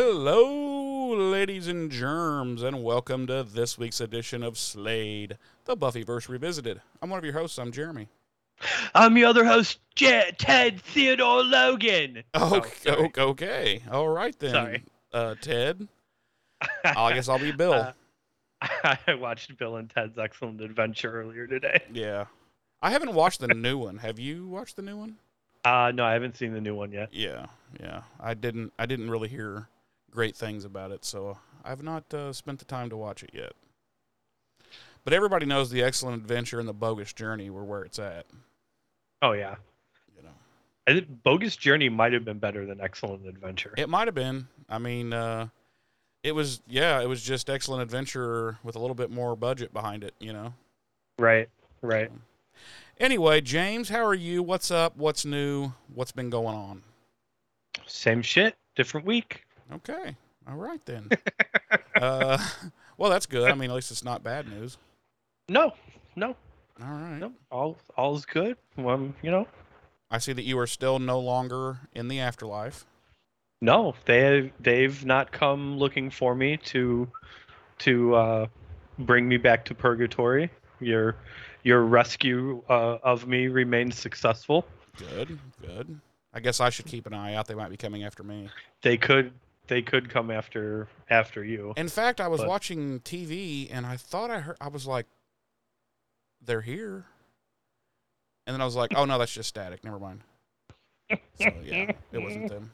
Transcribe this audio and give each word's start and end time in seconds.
Hello, 0.00 1.08
ladies 1.08 1.66
and 1.66 1.90
germs, 1.90 2.62
and 2.62 2.84
welcome 2.84 3.26
to 3.26 3.42
this 3.42 3.76
week's 3.76 4.00
edition 4.00 4.44
of 4.44 4.56
Slayed, 4.56 5.36
the 5.64 5.76
Buffyverse 5.76 6.28
Revisited. 6.28 6.80
I'm 7.02 7.10
one 7.10 7.18
of 7.18 7.24
your 7.24 7.34
hosts. 7.34 7.58
I'm 7.58 7.72
Jeremy. 7.72 8.06
I'm 8.94 9.16
your 9.16 9.26
other 9.26 9.44
host, 9.44 9.80
J- 9.96 10.30
Ted 10.38 10.80
Theodore 10.80 11.42
Logan. 11.42 12.22
Okay, 12.32 12.70
sorry. 12.80 13.06
okay, 13.06 13.22
okay. 13.22 13.82
all 13.90 14.08
right 14.08 14.38
then. 14.38 14.52
Sorry. 14.52 14.84
uh, 15.12 15.34
Ted. 15.40 15.88
I 16.84 17.12
guess 17.14 17.28
I'll 17.28 17.40
be 17.40 17.50
Bill. 17.50 17.72
Uh, 17.72 17.92
I 18.62 19.14
watched 19.14 19.58
Bill 19.58 19.78
and 19.78 19.90
Ted's 19.90 20.16
Excellent 20.16 20.60
Adventure 20.60 21.22
earlier 21.22 21.48
today. 21.48 21.82
yeah, 21.92 22.26
I 22.80 22.92
haven't 22.92 23.14
watched 23.14 23.40
the 23.40 23.48
new 23.48 23.76
one. 23.76 23.96
Have 23.96 24.20
you 24.20 24.46
watched 24.46 24.76
the 24.76 24.82
new 24.82 24.96
one? 24.96 25.16
Uh, 25.64 25.90
no, 25.92 26.04
I 26.04 26.12
haven't 26.12 26.36
seen 26.36 26.52
the 26.52 26.60
new 26.60 26.76
one 26.76 26.92
yet. 26.92 27.12
Yeah, 27.12 27.46
yeah. 27.80 28.02
I 28.20 28.34
didn't. 28.34 28.72
I 28.78 28.86
didn't 28.86 29.10
really 29.10 29.28
hear 29.28 29.66
great 30.10 30.36
things 30.36 30.64
about 30.64 30.90
it, 30.90 31.04
so 31.04 31.38
I've 31.64 31.82
not 31.82 32.12
uh, 32.12 32.32
spent 32.32 32.58
the 32.58 32.64
time 32.64 32.90
to 32.90 32.96
watch 32.96 33.22
it 33.22 33.30
yet. 33.32 33.52
But 35.04 35.12
everybody 35.12 35.46
knows 35.46 35.70
the 35.70 35.82
Excellent 35.82 36.20
Adventure 36.20 36.60
and 36.60 36.68
the 36.68 36.74
Bogus 36.74 37.12
Journey 37.12 37.50
were 37.50 37.64
where 37.64 37.82
it's 37.82 37.98
at. 37.98 38.26
Oh 39.22 39.32
yeah, 39.32 39.56
You 40.16 40.22
know. 40.22 40.34
I 40.86 40.92
think 40.92 41.22
Bogus 41.22 41.56
Journey 41.56 41.88
might 41.88 42.12
have 42.12 42.24
been 42.24 42.38
better 42.38 42.66
than 42.66 42.80
Excellent 42.80 43.26
Adventure. 43.26 43.74
It 43.76 43.88
might 43.88 44.06
have 44.06 44.14
been. 44.14 44.48
I 44.68 44.78
mean, 44.78 45.12
uh, 45.12 45.48
it 46.22 46.32
was. 46.32 46.60
Yeah, 46.68 47.00
it 47.00 47.06
was 47.08 47.22
just 47.22 47.48
excellent 47.48 47.82
adventure 47.82 48.58
with 48.62 48.76
a 48.76 48.78
little 48.78 48.94
bit 48.94 49.10
more 49.10 49.34
budget 49.34 49.72
behind 49.72 50.04
it. 50.04 50.14
You 50.18 50.32
know. 50.32 50.54
Right, 51.18 51.48
right. 51.82 52.10
Anyway, 52.98 53.40
James, 53.40 53.88
how 53.88 54.04
are 54.04 54.14
you? 54.14 54.42
What's 54.42 54.70
up? 54.70 54.96
What's 54.96 55.24
new? 55.24 55.72
What's 55.94 56.12
been 56.12 56.30
going 56.30 56.54
on? 56.54 56.82
Same 57.86 58.22
shit, 58.22 58.56
different 58.76 59.06
week. 59.06 59.46
Okay. 59.72 60.16
All 60.48 60.56
right 60.56 60.84
then. 60.86 61.08
uh, 61.96 62.38
well, 62.96 63.10
that's 63.10 63.26
good. 63.26 63.50
I 63.50 63.54
mean, 63.54 63.70
at 63.70 63.76
least 63.76 63.90
it's 63.90 64.04
not 64.04 64.22
bad 64.22 64.48
news. 64.48 64.78
No, 65.48 65.72
no, 66.16 66.28
All 66.82 66.88
right. 66.88 67.18
no. 67.18 67.32
All 67.50 67.78
all's 67.96 68.24
good. 68.26 68.56
Um, 68.76 69.14
you 69.22 69.30
know, 69.30 69.46
I 70.10 70.18
see 70.18 70.32
that 70.32 70.42
you 70.42 70.58
are 70.58 70.66
still 70.66 70.98
no 70.98 71.18
longer 71.18 71.78
in 71.94 72.08
the 72.08 72.20
afterlife. 72.20 72.84
no, 73.62 73.94
they 74.04 74.52
they've 74.60 75.04
not 75.04 75.32
come 75.32 75.78
looking 75.78 76.10
for 76.10 76.34
me 76.34 76.56
to 76.58 77.10
to 77.78 78.14
uh, 78.14 78.46
bring 79.00 79.26
me 79.28 79.36
back 79.38 79.64
to 79.66 79.74
purgatory. 79.74 80.50
Your 80.80 81.16
your 81.62 81.82
rescue 81.84 82.62
uh, 82.68 82.98
of 83.02 83.26
me 83.26 83.48
remains 83.48 83.98
successful. 83.98 84.66
Good. 84.96 85.38
Good. 85.62 85.98
I 86.34 86.40
guess 86.40 86.60
I 86.60 86.68
should 86.70 86.86
keep 86.86 87.06
an 87.06 87.14
eye 87.14 87.34
out. 87.34 87.46
They 87.46 87.54
might 87.54 87.70
be 87.70 87.76
coming 87.78 88.04
after 88.04 88.22
me. 88.22 88.48
They 88.82 88.96
could 88.98 89.32
they 89.68 89.82
could 89.82 90.10
come 90.10 90.30
after 90.30 90.88
after 91.08 91.44
you. 91.44 91.72
In 91.76 91.88
fact, 91.88 92.20
I 92.20 92.28
was 92.28 92.40
But- 92.40 92.48
watching 92.48 93.00
TV 93.00 93.68
and 93.70 93.86
I 93.86 93.96
thought 93.96 94.30
I 94.30 94.40
heard. 94.40 94.56
I 94.60 94.68
was 94.68 94.86
like, 94.86 95.06
"They're 96.40 96.62
here," 96.62 97.06
and 98.46 98.54
then 98.54 98.60
I 98.60 98.64
was 98.64 98.76
like, 98.76 98.92
"Oh 98.96 99.04
no, 99.04 99.18
that's 99.18 99.32
just 99.32 99.48
static. 99.48 99.84
Never 99.84 99.98
mind." 99.98 100.22
So 101.10 101.18
yeah, 101.62 101.92
it 102.12 102.18
wasn't 102.18 102.48
them. 102.50 102.70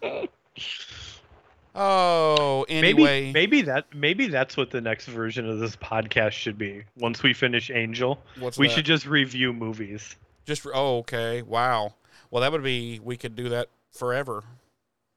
Oh, 1.77 2.65
anyway, 2.69 3.33
Maybe 3.33 3.33
maybe 3.33 3.63
that 3.63 3.93
maybe 3.95 4.29
that's 4.29 4.57
what 4.57 4.71
the 4.71 4.81
next 4.81 5.07
version 5.07 5.49
of 5.49 5.59
this 5.59 5.75
podcast 5.75 6.31
should 6.33 6.57
be. 6.57 6.85
Once 6.97 7.23
we 7.25 7.33
finish 7.35 7.69
Angel, 7.71 8.23
what's 8.39 8.57
we 8.57 8.69
that? 8.69 8.75
should 8.75 8.85
just 8.85 9.07
review 9.07 9.53
movies. 9.53 10.15
just. 10.47 10.65
Oh, 10.73 10.99
okay. 10.99 11.43
Wow. 11.43 11.95
Well, 12.31 12.43
that 12.43 12.53
would 12.53 12.63
be. 12.63 13.01
We 13.03 13.17
could 13.17 13.35
do 13.35 13.49
that 13.49 13.71
forever. 13.93 14.45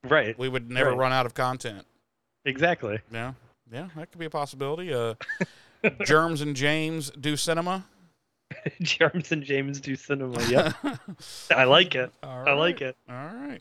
Right. 0.09 0.37
We 0.37 0.49
would 0.49 0.69
never 0.71 0.91
Right. 0.91 0.97
run 0.99 1.13
out 1.13 1.25
of 1.25 1.33
content. 1.33 1.85
Exactly. 2.45 2.99
Yeah, 3.11 3.33
yeah, 3.71 3.89
that 3.95 4.11
could 4.11 4.19
be 4.19 4.25
a 4.25 4.29
possibility. 4.29 4.93
Uh, 4.93 5.15
Germs 6.05 6.41
and 6.41 6.55
James 6.55 7.09
do 7.11 7.35
cinema. 7.37 7.85
Germs 8.81 9.31
and 9.31 9.43
James 9.43 9.79
do 9.81 9.95
cinema. 9.95 10.41
Yeah, 10.47 10.71
I 11.51 11.65
like 11.65 11.95
it. 11.95 12.11
All 12.23 12.47
I 12.47 12.53
like 12.53 12.81
it. 12.81 12.95
All 13.09 13.15
right. 13.15 13.59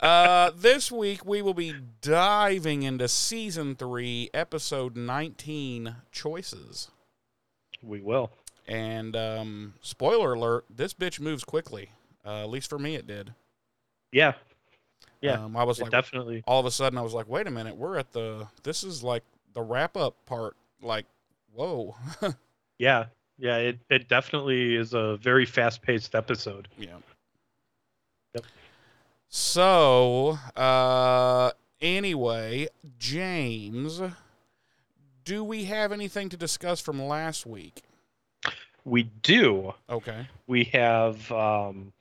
Uh, 0.00 0.50
this 0.56 0.90
week 0.90 1.24
we 1.26 1.42
will 1.42 1.54
be 1.54 1.74
diving 2.00 2.82
into 2.82 3.06
season 3.08 3.74
three, 3.76 4.30
episode 4.34 4.96
nineteen, 4.96 5.96
choices. 6.12 6.90
We 7.82 8.00
will. 8.00 8.30
And 8.68 9.16
um, 9.16 9.74
spoiler 9.80 10.34
alert: 10.34 10.66
this 10.68 10.92
bitch 10.94 11.18
moves 11.20 11.44
quickly. 11.44 11.90
Uh, 12.24 12.42
at 12.42 12.50
least 12.50 12.68
for 12.68 12.78
me, 12.78 12.94
it 12.94 13.06
did. 13.06 13.32
Yeah. 14.12 14.34
Yeah. 15.20 15.44
Um, 15.44 15.56
I 15.56 15.64
was 15.64 15.80
like, 15.80 15.90
definitely. 15.90 16.42
all 16.46 16.60
of 16.60 16.66
a 16.66 16.70
sudden, 16.70 16.98
I 16.98 17.02
was 17.02 17.12
like, 17.12 17.28
wait 17.28 17.46
a 17.46 17.50
minute, 17.50 17.76
we're 17.76 17.98
at 17.98 18.12
the. 18.12 18.46
This 18.62 18.84
is 18.84 19.02
like 19.02 19.22
the 19.52 19.62
wrap 19.62 19.96
up 19.96 20.14
part. 20.26 20.56
Like, 20.82 21.06
whoa. 21.54 21.96
Yeah. 22.78 23.06
Yeah. 23.38 23.58
It 23.58 23.78
it 23.90 24.08
definitely 24.08 24.74
is 24.74 24.94
a 24.94 25.18
very 25.18 25.44
fast 25.44 25.82
paced 25.82 26.14
episode. 26.14 26.66
Yeah. 26.78 26.96
Yep. 28.34 28.44
So, 29.28 30.38
uh, 30.56 31.50
anyway, 31.82 32.68
James, 32.98 34.00
do 35.24 35.44
we 35.44 35.64
have 35.64 35.92
anything 35.92 36.30
to 36.30 36.38
discuss 36.38 36.80
from 36.80 37.02
last 37.02 37.44
week? 37.44 37.82
We 38.86 39.04
do. 39.22 39.74
Okay. 39.90 40.26
we 40.46 40.64
have 40.72 41.30
um, 41.30 41.92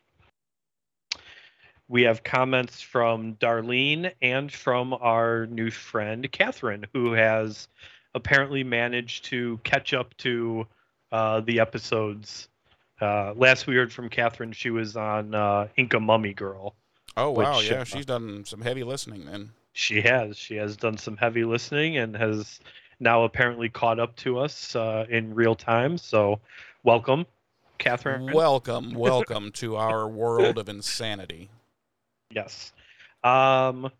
we 1.89 2.03
have 2.03 2.23
comments 2.23 2.81
from 2.81 3.35
Darlene 3.35 4.13
and 4.21 4.51
from 4.51 4.93
our 4.93 5.47
new 5.47 5.71
friend 5.71 6.31
Catherine, 6.31 6.85
who 6.93 7.13
has 7.13 7.67
apparently 8.13 8.63
managed 8.63 9.25
to 9.25 9.59
catch 9.63 9.93
up 9.93 10.15
to 10.17 10.67
uh, 11.11 11.41
the 11.41 11.59
episodes. 11.59 12.47
Uh, 13.01 13.33
last 13.33 13.65
we 13.65 13.75
heard 13.75 13.91
from 13.91 14.07
Catherine, 14.07 14.51
she 14.51 14.69
was 14.69 14.95
on 14.95 15.33
uh, 15.33 15.67
Inca 15.75 15.99
Mummy 15.99 16.33
Girl. 16.33 16.75
Oh 17.17 17.31
wow, 17.31 17.59
yeah, 17.59 17.81
uh, 17.81 17.83
she's 17.83 18.05
done 18.05 18.45
some 18.45 18.61
heavy 18.61 18.83
listening 18.83 19.25
then. 19.25 19.49
She 19.73 20.01
has. 20.01 20.37
She 20.37 20.55
has 20.55 20.77
done 20.77 20.97
some 20.97 21.17
heavy 21.17 21.43
listening 21.43 21.97
and 21.97 22.15
has 22.15 22.59
now 22.99 23.23
apparently 23.23 23.67
caught 23.67 23.99
up 23.99 24.15
to 24.17 24.37
us 24.39 24.75
uh, 24.75 25.05
in 25.09 25.33
real 25.33 25.55
time. 25.55 25.97
So, 25.97 26.39
welcome, 26.83 27.25
Catherine. 27.77 28.31
Welcome, 28.31 28.93
welcome 28.93 29.51
to 29.53 29.75
our 29.75 30.07
world 30.07 30.57
of 30.57 30.69
insanity. 30.69 31.49
Yes. 32.31 32.73
Um, 33.23 33.91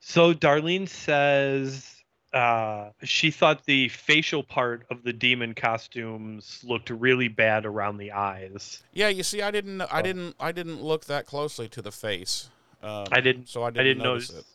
so 0.00 0.32
Darlene 0.34 0.88
says 0.88 1.92
uh, 2.32 2.90
she 3.02 3.30
thought 3.30 3.64
the 3.64 3.88
facial 3.88 4.42
part 4.42 4.86
of 4.90 5.02
the 5.04 5.12
demon 5.12 5.54
costumes 5.54 6.60
looked 6.64 6.90
really 6.90 7.28
bad 7.28 7.64
around 7.66 7.98
the 7.98 8.12
eyes. 8.12 8.82
Yeah, 8.92 9.08
you 9.08 9.22
see, 9.22 9.42
I 9.42 9.50
didn't, 9.50 9.80
I 9.82 10.00
Oh. 10.00 10.02
didn't, 10.02 10.36
I 10.40 10.52
didn't 10.52 10.82
look 10.82 11.04
that 11.06 11.26
closely 11.26 11.68
to 11.68 11.82
the 11.82 11.92
face. 11.92 12.50
Um, 12.82 13.06
I 13.10 13.20
didn't- 13.20 13.48
so 13.48 13.62
I 13.62 13.70
didn't, 13.70 13.80
I 13.80 13.84
didn't 13.84 14.02
notice, 14.02 14.30
notice. 14.32 14.44
it. 14.48 14.52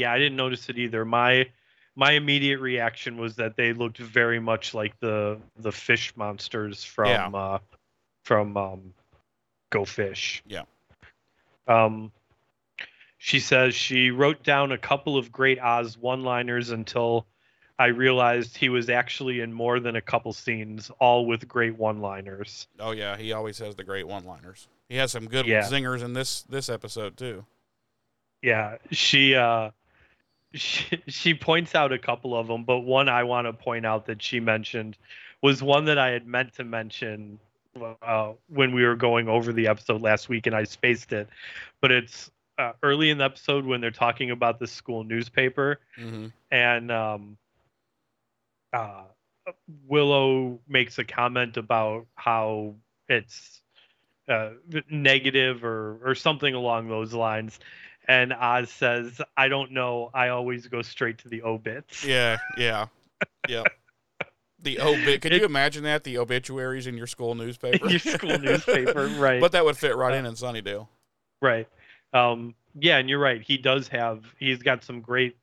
Yeah, 0.00 0.12
I 0.12 0.18
didn't 0.18 0.36
notice 0.36 0.68
it 0.68 0.78
either. 0.78 1.04
My 1.04 1.48
my 1.96 2.12
immediate 2.12 2.60
reaction 2.60 3.16
was 3.16 3.34
that 3.36 3.56
they 3.56 3.72
looked 3.72 3.98
very 3.98 4.38
much 4.38 4.72
like 4.74 4.98
the 5.00 5.40
the 5.56 5.72
fish 5.72 6.12
monsters 6.14 6.84
from 6.84 7.08
Yeah. 7.08 7.28
uh, 7.28 7.58
from 8.24 8.56
um, 8.56 8.94
Go 9.70 9.84
Fish. 9.84 10.42
Yeah. 10.46 10.62
Um, 11.68 12.10
she 13.18 13.40
says 13.40 13.74
she 13.74 14.10
wrote 14.10 14.42
down 14.42 14.72
a 14.72 14.78
couple 14.78 15.16
of 15.16 15.30
great 15.32 15.58
Oz 15.60 15.98
one-liners 15.98 16.70
until 16.70 17.26
I 17.78 17.86
realized 17.86 18.56
he 18.56 18.68
was 18.68 18.88
actually 18.90 19.40
in 19.40 19.52
more 19.52 19.78
than 19.80 19.94
a 19.96 20.00
couple 20.00 20.32
scenes, 20.32 20.90
all 20.98 21.26
with 21.26 21.46
great 21.46 21.76
one-liners. 21.76 22.66
Oh 22.80 22.92
yeah, 22.92 23.16
he 23.16 23.32
always 23.32 23.58
has 23.58 23.76
the 23.76 23.84
great 23.84 24.06
one-liners. 24.06 24.66
He 24.88 24.96
has 24.96 25.12
some 25.12 25.26
good 25.26 25.46
Yeah. 25.46 25.62
zingers 25.62 26.02
in 26.02 26.12
this 26.14 26.42
this 26.42 26.68
episode 26.68 27.16
too. 27.16 27.44
Yeah, 28.42 28.78
she 28.90 29.34
uh 29.34 29.70
she, 30.54 31.02
she 31.08 31.34
points 31.34 31.74
out 31.74 31.92
a 31.92 31.98
couple 31.98 32.34
of 32.36 32.46
them, 32.46 32.64
but 32.64 32.80
one 32.80 33.08
I 33.08 33.24
want 33.24 33.46
to 33.46 33.52
point 33.52 33.84
out 33.84 34.06
that 34.06 34.22
she 34.22 34.40
mentioned 34.40 34.96
was 35.42 35.62
one 35.62 35.84
that 35.84 35.98
I 35.98 36.08
had 36.10 36.26
meant 36.26 36.54
to 36.54 36.64
mention 36.64 37.38
uh, 38.02 38.32
when 38.48 38.74
we 38.74 38.84
were 38.84 38.96
going 38.96 39.28
over 39.28 39.52
the 39.52 39.68
episode 39.68 40.02
last 40.02 40.28
week, 40.28 40.46
and 40.46 40.54
I 40.54 40.64
spaced 40.64 41.12
it. 41.12 41.28
But 41.80 41.92
it's 41.92 42.30
uh, 42.58 42.72
early 42.82 43.10
in 43.10 43.18
the 43.18 43.24
episode 43.24 43.64
when 43.64 43.80
they're 43.80 43.90
talking 43.90 44.30
about 44.30 44.58
the 44.58 44.66
school 44.66 45.04
newspaper, 45.04 45.80
hmm 45.96 46.26
and 46.50 46.90
um, 46.90 47.36
uh, 48.72 49.02
Willow 49.86 50.60
makes 50.66 50.98
a 50.98 51.04
comment 51.04 51.56
about 51.56 52.06
how 52.14 52.74
it's 53.08 53.60
uh, 54.28 54.50
negative 54.90 55.64
or 55.64 55.98
or 56.04 56.14
something 56.14 56.54
along 56.54 56.88
those 56.88 57.12
lines. 57.12 57.58
And 58.06 58.32
Oz 58.32 58.70
says, 58.70 59.20
"I 59.36 59.48
don't 59.48 59.72
know. 59.72 60.10
I 60.14 60.28
always 60.28 60.66
go 60.66 60.82
straight 60.82 61.18
to 61.18 61.28
the 61.28 61.42
obits." 61.42 62.04
Yeah, 62.04 62.38
yeah, 62.56 62.86
yeah. 63.48 63.64
The 64.60 64.80
obit. 64.80 65.20
Could 65.22 65.32
It- 65.32 65.40
you 65.40 65.46
imagine 65.46 65.84
that? 65.84 66.04
The 66.04 66.18
obituaries 66.18 66.86
in 66.86 66.96
your 66.96 67.06
school 67.06 67.34
newspaper. 67.34 67.86
Your 67.90 67.98
school 67.98 68.38
newspaper, 68.38 69.06
right? 69.18 69.40
But 69.40 69.52
that 69.52 69.64
would 69.64 69.76
fit 69.76 69.96
right 69.96 70.14
in 70.14 70.26
in 70.26 70.34
Sunnydale. 70.34 70.88
Right. 71.40 71.68
Um, 72.12 72.54
yeah, 72.78 72.98
and 72.98 73.08
you're 73.08 73.18
right. 73.20 73.40
He 73.42 73.56
does 73.58 73.88
have. 73.88 74.24
He's 74.38 74.58
got 74.62 74.82
some 74.84 75.00
great 75.00 75.36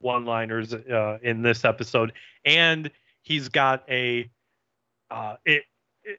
one-liners 0.00 0.72
uh, 0.74 1.18
in 1.22 1.42
this 1.42 1.64
episode, 1.64 2.12
and 2.44 2.90
he's 3.22 3.48
got 3.48 3.84
a. 3.88 4.30
Uh, 5.10 5.36
it, 5.44 5.64
it, 6.04 6.18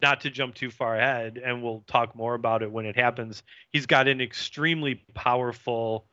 not 0.00 0.20
to 0.22 0.30
jump 0.30 0.54
too 0.54 0.70
far 0.70 0.96
ahead, 0.96 1.40
and 1.44 1.62
we'll 1.62 1.84
talk 1.86 2.14
more 2.16 2.34
about 2.34 2.62
it 2.62 2.70
when 2.70 2.86
it 2.86 2.96
happens. 2.96 3.42
He's 3.70 3.84
got 3.86 4.08
an 4.08 4.20
extremely 4.20 5.02
powerful 5.14 6.06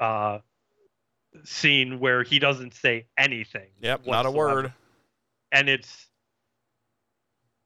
uh, 0.00 0.38
scene 1.42 1.98
where 2.00 2.22
he 2.22 2.38
doesn't 2.38 2.74
say 2.74 3.06
anything. 3.18 3.68
Yep, 3.80 4.06
not 4.06 4.26
a 4.26 4.30
word. 4.30 4.72
and 5.52 5.68
it's 5.68 6.06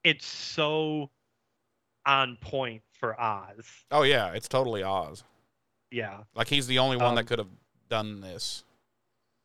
it's 0.04 0.26
so 0.26 1.10
on 2.06 2.36
point 2.40 2.82
for 2.98 3.20
Oz. 3.20 3.66
Oh 3.90 4.02
yeah, 4.02 4.32
it's 4.32 4.48
totally 4.48 4.82
Oz. 4.82 5.22
Yeah, 5.90 6.18
Like 6.34 6.48
he's 6.48 6.66
the 6.66 6.78
only 6.80 6.96
one 6.98 7.06
Um, 7.10 7.14
that 7.16 7.24
could 7.26 7.38
have 7.38 7.48
done 7.88 8.20
this. 8.20 8.64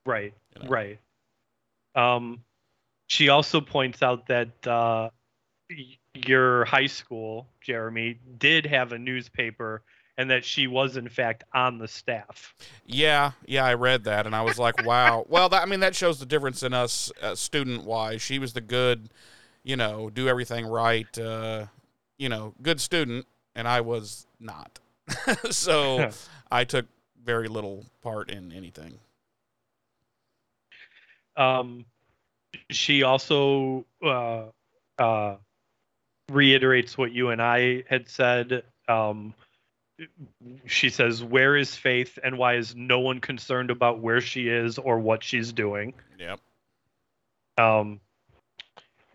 right, 0.06 0.34
You 0.58 0.64
know? 0.64 0.70
right. 0.70 1.00
Um, 1.96 2.44
she 3.08 3.30
also 3.30 3.62
points 3.62 4.02
out 4.04 4.28
that 4.28 4.68
uh, 4.68 5.10
your 6.14 6.66
high 6.66 6.88
school, 6.88 7.48
Jeremy, 7.62 8.20
did 8.38 8.66
have 8.66 8.92
a 8.92 9.00
newspaper, 9.00 9.84
and 10.18 10.30
that 10.30 10.46
she 10.46 10.68
was 10.68 10.98
in 10.98 11.10
fact 11.10 11.44
on 11.54 11.78
the 11.78 11.88
staff. 11.88 12.54
Yeah, 12.86 13.32
yeah, 13.46 13.66
I 13.66 13.74
read 13.74 14.04
that 14.04 14.26
and 14.26 14.36
I 14.36 14.42
was 14.42 14.60
like, 14.60 14.86
wow. 14.86 15.26
Well, 15.30 15.50
that, 15.50 15.64
I 15.64 15.66
mean, 15.66 15.80
that 15.80 15.96
shows 15.96 16.20
the 16.20 16.26
difference 16.26 16.64
in 16.64 16.74
us 16.74 17.12
uh, 17.22 17.36
student 17.36 17.84
wise. 17.86 18.22
She 18.22 18.40
was 18.40 18.54
the 18.54 18.62
good, 18.62 19.10
you 19.64 19.76
know, 19.76 20.10
do 20.10 20.28
everything 20.28 20.66
right, 20.66 21.18
uh, 21.18 21.66
you 22.18 22.30
know, 22.30 22.54
good 22.62 22.80
student, 22.80 23.26
and 23.56 23.68
I 23.68 23.82
was 23.82 24.28
not. 24.40 24.80
so 25.50 26.10
I 26.52 26.64
took 26.64 26.86
very 27.24 27.48
little 27.48 27.86
part 28.02 28.30
in 28.30 28.52
anything. 28.52 29.00
Um, 31.36 31.86
she 32.70 33.02
also 33.02 33.86
uh, 34.04 34.44
uh, 35.00 35.38
reiterates 36.30 36.98
what 36.98 37.12
you 37.12 37.30
and 37.30 37.42
I 37.42 37.84
had 37.90 38.08
said. 38.08 38.64
Um, 38.88 39.34
she 40.66 40.90
says, 40.90 41.24
"Where 41.24 41.56
is 41.56 41.76
Faith, 41.76 42.18
and 42.24 42.38
why 42.38 42.56
is 42.56 42.76
no 42.76 43.00
one 43.00 43.20
concerned 43.20 43.72
about 43.72 44.00
where 44.00 44.22
she 44.22 44.50
is 44.50 44.78
or 44.78 45.00
what 45.00 45.24
she's 45.24 45.54
doing?" 45.54 45.94
Yep. 46.20 46.40
Um, 47.58 48.00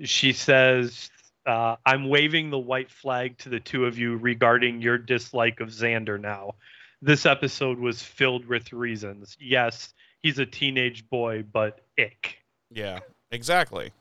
she 0.02 0.32
says, 0.32 1.10
uh, 1.46 1.76
"I'm 1.84 2.08
waving 2.08 2.50
the 2.50 2.58
white 2.58 2.90
flag 2.90 3.38
to 3.38 3.48
the 3.48 3.60
two 3.60 3.86
of 3.86 3.98
you 3.98 4.16
regarding 4.16 4.80
your 4.80 4.98
dislike 4.98 5.60
of 5.60 5.69
Xander. 5.69 6.20
Now, 6.20 6.54
this 7.02 7.26
episode 7.26 7.78
was 7.78 8.02
filled 8.02 8.46
with 8.46 8.72
reasons. 8.72 9.36
Yes, 9.40 9.92
he's 10.22 10.38
a 10.38 10.46
teenage 10.46 11.08
boy, 11.08 11.42
but 11.42 11.80
ick." 11.98 12.38
Yeah, 12.70 13.00
exactly. 13.30 13.92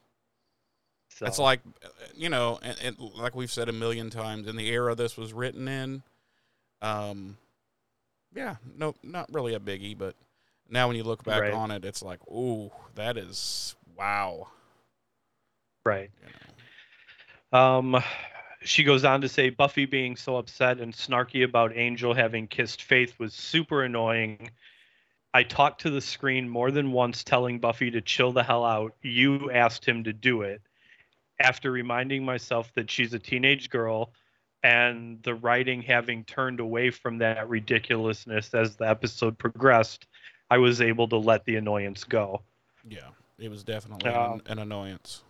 So, 1.09 1.25
It's 1.25 1.39
like, 1.39 1.61
uh, 1.83 1.87
you 2.15 2.29
know, 2.29 2.59
and, 2.61 2.77
and 2.83 2.99
like 2.99 3.33
we've 3.33 3.51
said 3.51 3.69
a 3.69 3.73
million 3.73 4.11
times, 4.11 4.47
in 4.47 4.55
the 4.55 4.69
era 4.69 4.93
this 4.93 5.17
was 5.17 5.33
written 5.33 5.67
in, 5.67 6.03
um, 6.81 7.37
yeah, 8.35 8.55
no, 8.77 8.93
not 9.03 9.31
really 9.33 9.53
a 9.53 9.59
biggie, 9.59 9.97
but 9.97 10.15
now 10.69 10.87
when 10.87 10.95
you 10.97 11.03
look 11.03 11.23
back 11.23 11.41
Right. 11.41 11.53
on 11.53 11.71
it, 11.71 11.85
it's 11.85 12.01
like, 12.03 12.19
ooh, 12.27 12.71
that 12.95 13.17
is 13.17 13.75
wow. 13.95 14.47
right. 15.83 16.11
You 16.21 16.29
know? 17.51 17.57
Um, 17.57 18.03
she 18.61 18.83
goes 18.83 19.05
on 19.05 19.21
to 19.21 19.29
say 19.29 19.49
Buffy 19.49 19.85
being 19.85 20.15
so 20.15 20.37
upset 20.37 20.79
and 20.79 20.93
snarky 20.93 21.43
about 21.43 21.75
Angel 21.75 22.13
having 22.13 22.47
kissed 22.47 22.83
Faith 22.83 23.17
was 23.19 23.33
super 23.33 23.83
annoying. 23.83 24.49
I 25.33 25.43
talked 25.43 25.81
to 25.81 25.89
the 25.89 26.01
screen 26.01 26.49
more 26.49 26.71
than 26.71 26.91
once 26.91 27.23
telling 27.23 27.59
Buffy 27.59 27.91
to 27.91 28.01
chill 28.01 28.31
the 28.33 28.43
hell 28.43 28.65
out. 28.65 28.95
You 29.01 29.51
asked 29.51 29.85
him 29.85 30.03
to 30.03 30.13
do 30.13 30.41
it. 30.41 30.61
After 31.39 31.71
reminding 31.71 32.25
myself 32.25 32.73
that 32.73 32.89
she's 32.89 33.13
a 33.13 33.19
teenage 33.19 33.69
girl 33.69 34.11
and 34.63 35.21
the 35.23 35.35
writing 35.35 35.81
having 35.81 36.23
turned 36.23 36.59
away 36.59 36.89
from 36.89 37.19
that 37.19 37.47
ridiculousness 37.49 38.53
as 38.53 38.75
the 38.75 38.87
episode 38.87 39.37
progressed, 39.37 40.07
I 40.49 40.57
was 40.57 40.81
able 40.81 41.07
to 41.09 41.17
let 41.17 41.45
the 41.45 41.55
annoyance 41.55 42.03
go. 42.03 42.41
Yeah, 42.87 43.09
it 43.37 43.49
was 43.49 43.63
definitely 43.63 44.09
Um, 44.09 44.41
an, 44.45 44.53
an 44.53 44.59
annoyance. 44.59 45.23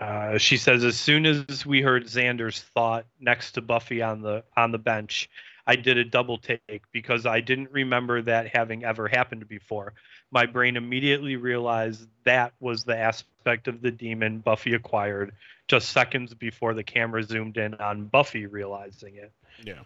Uh, 0.00 0.38
she 0.38 0.56
says 0.56 0.82
as 0.84 0.98
soon 0.98 1.26
as 1.26 1.66
we 1.66 1.82
heard 1.82 2.06
Xander's 2.06 2.60
thought 2.60 3.04
next 3.20 3.52
to 3.52 3.60
Buffy 3.60 4.02
on 4.02 4.22
the 4.22 4.42
on 4.56 4.72
the 4.72 4.78
bench, 4.78 5.28
I 5.66 5.76
did 5.76 5.96
a 5.96 6.04
double 6.04 6.38
take 6.38 6.82
because 6.92 7.24
I 7.24 7.40
didn't 7.40 7.70
remember 7.70 8.22
that 8.22 8.48
having 8.48 8.84
ever 8.84 9.06
happened 9.08 9.46
before. 9.48 9.94
My 10.30 10.46
brain 10.46 10.76
immediately 10.76 11.36
realized 11.36 12.08
that 12.24 12.52
was 12.58 12.84
the 12.84 12.96
aspect 12.96 13.68
of 13.68 13.80
the 13.80 13.90
demon 13.90 14.38
Buffy 14.38 14.74
acquired 14.74 15.32
just 15.68 15.90
seconds 15.90 16.34
before 16.34 16.74
the 16.74 16.82
camera 16.82 17.22
zoomed 17.22 17.56
in 17.56 17.74
on 17.74 18.06
Buffy 18.06 18.46
realizing 18.46 19.16
it. 19.16 19.32
Yeah. 19.64 19.82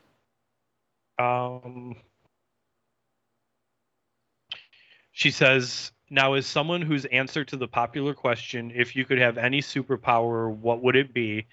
Um, 1.18 1.96
she 5.12 5.30
says, 5.30 5.92
Now, 6.10 6.34
as 6.34 6.46
someone 6.46 6.82
whose 6.82 7.04
answer 7.06 7.44
to 7.44 7.56
the 7.56 7.68
popular 7.68 8.14
question, 8.14 8.72
if 8.74 8.96
you 8.96 9.04
could 9.04 9.18
have 9.18 9.38
any 9.38 9.60
superpower, 9.60 10.50
what 10.50 10.82
would 10.82 10.96
it 10.96 11.12
be, 11.12 11.46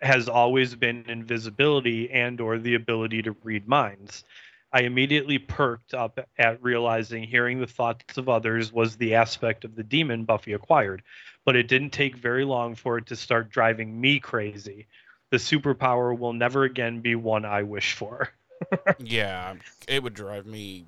has 0.00 0.28
always 0.28 0.74
been 0.74 1.04
invisibility 1.08 2.10
and 2.10 2.40
or 2.40 2.58
the 2.58 2.74
ability 2.74 3.22
to 3.22 3.36
read 3.42 3.66
minds. 3.66 4.24
I 4.72 4.82
immediately 4.82 5.38
perked 5.38 5.94
up 5.94 6.18
at 6.36 6.62
realizing 6.62 7.22
hearing 7.22 7.60
the 7.60 7.66
thoughts 7.66 8.18
of 8.18 8.28
others 8.28 8.72
was 8.72 8.96
the 8.96 9.14
aspect 9.14 9.64
of 9.64 9.76
the 9.76 9.84
demon 9.84 10.24
Buffy 10.24 10.52
acquired, 10.52 11.02
but 11.44 11.54
it 11.54 11.68
didn't 11.68 11.90
take 11.90 12.16
very 12.16 12.44
long 12.44 12.74
for 12.74 12.98
it 12.98 13.06
to 13.06 13.16
start 13.16 13.50
driving 13.50 14.00
me 14.00 14.18
crazy. 14.18 14.86
The 15.30 15.36
superpower 15.36 16.16
will 16.18 16.32
never 16.32 16.64
again 16.64 17.00
be 17.00 17.14
one 17.14 17.44
I 17.44 17.62
wish 17.62 17.94
for. 17.94 18.30
yeah, 18.98 19.54
it 19.86 20.02
would 20.02 20.14
drive 20.14 20.44
me. 20.44 20.86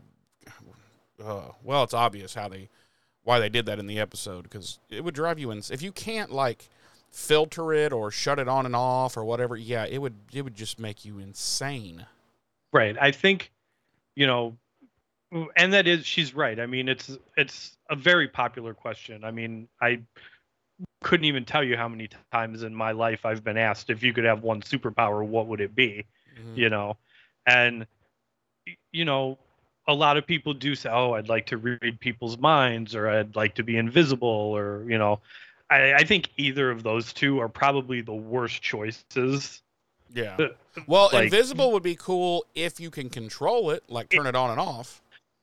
Uh, 1.24 1.50
well, 1.62 1.84
it's 1.84 1.94
obvious 1.94 2.34
how 2.34 2.48
they, 2.48 2.68
why 3.22 3.38
they 3.38 3.48
did 3.48 3.66
that 3.66 3.78
in 3.78 3.86
the 3.86 4.00
episode 4.00 4.42
because 4.42 4.80
it 4.90 5.04
would 5.04 5.14
drive 5.14 5.38
you 5.38 5.52
ins. 5.52 5.70
If 5.70 5.80
you 5.80 5.92
can't 5.92 6.32
like 6.32 6.68
filter 7.16 7.72
it 7.72 7.94
or 7.94 8.10
shut 8.10 8.38
it 8.38 8.46
on 8.46 8.66
and 8.66 8.76
off 8.76 9.16
or 9.16 9.24
whatever, 9.24 9.56
yeah, 9.56 9.86
it 9.86 9.98
would 9.98 10.14
it 10.32 10.42
would 10.42 10.54
just 10.54 10.78
make 10.78 11.04
you 11.04 11.18
insane. 11.18 12.04
Right. 12.72 12.94
I 13.00 13.10
think, 13.10 13.50
you 14.14 14.26
know, 14.26 14.56
and 15.56 15.72
that 15.72 15.86
is 15.86 16.06
she's 16.06 16.34
right. 16.34 16.60
I 16.60 16.66
mean, 16.66 16.88
it's 16.88 17.16
it's 17.36 17.78
a 17.88 17.96
very 17.96 18.28
popular 18.28 18.74
question. 18.74 19.24
I 19.24 19.30
mean, 19.30 19.66
I 19.80 20.00
couldn't 21.02 21.24
even 21.24 21.46
tell 21.46 21.64
you 21.64 21.76
how 21.76 21.88
many 21.88 22.10
times 22.32 22.62
in 22.62 22.74
my 22.74 22.92
life 22.92 23.24
I've 23.24 23.42
been 23.42 23.56
asked 23.56 23.88
if 23.88 24.02
you 24.02 24.12
could 24.12 24.24
have 24.24 24.42
one 24.42 24.60
superpower, 24.60 25.26
what 25.26 25.46
would 25.46 25.62
it 25.62 25.74
be? 25.74 26.04
Mhm. 26.38 26.56
You 26.56 26.68
know, 26.68 26.98
and 27.46 27.86
you 28.92 29.06
know, 29.06 29.38
a 29.88 29.94
lot 29.94 30.18
of 30.18 30.26
people 30.26 30.52
do 30.52 30.74
say, 30.74 30.90
"Oh, 30.90 31.12
I'd 31.12 31.28
like 31.30 31.46
to 31.46 31.56
read 31.56 31.98
people's 32.00 32.36
minds," 32.36 32.94
or 32.94 33.08
"I'd 33.08 33.36
like 33.36 33.54
to 33.54 33.62
be 33.62 33.78
invisible," 33.78 34.28
or 34.28 34.84
you 34.86 34.98
know, 34.98 35.20
I, 35.70 35.94
I 35.94 36.04
think 36.04 36.28
either 36.36 36.70
of 36.70 36.82
those 36.82 37.12
two 37.12 37.40
are 37.40 37.48
probably 37.48 38.00
the 38.00 38.14
worst 38.14 38.62
choices. 38.62 39.62
Yeah. 40.14 40.36
Uh, 40.38 40.48
Well, 40.86 41.10
like- 41.12 41.24
invisible 41.24 41.72
would 41.72 41.82
be 41.82 41.96
cool 41.96 42.44
if 42.54 42.78
you 42.80 42.90
can 42.90 43.10
control 43.10 43.70
it, 43.70 43.82
like 43.88 44.10
turn 44.10 44.26
it 44.26 44.36
on 44.36 44.50
and 44.50 44.60
off. 44.60 45.02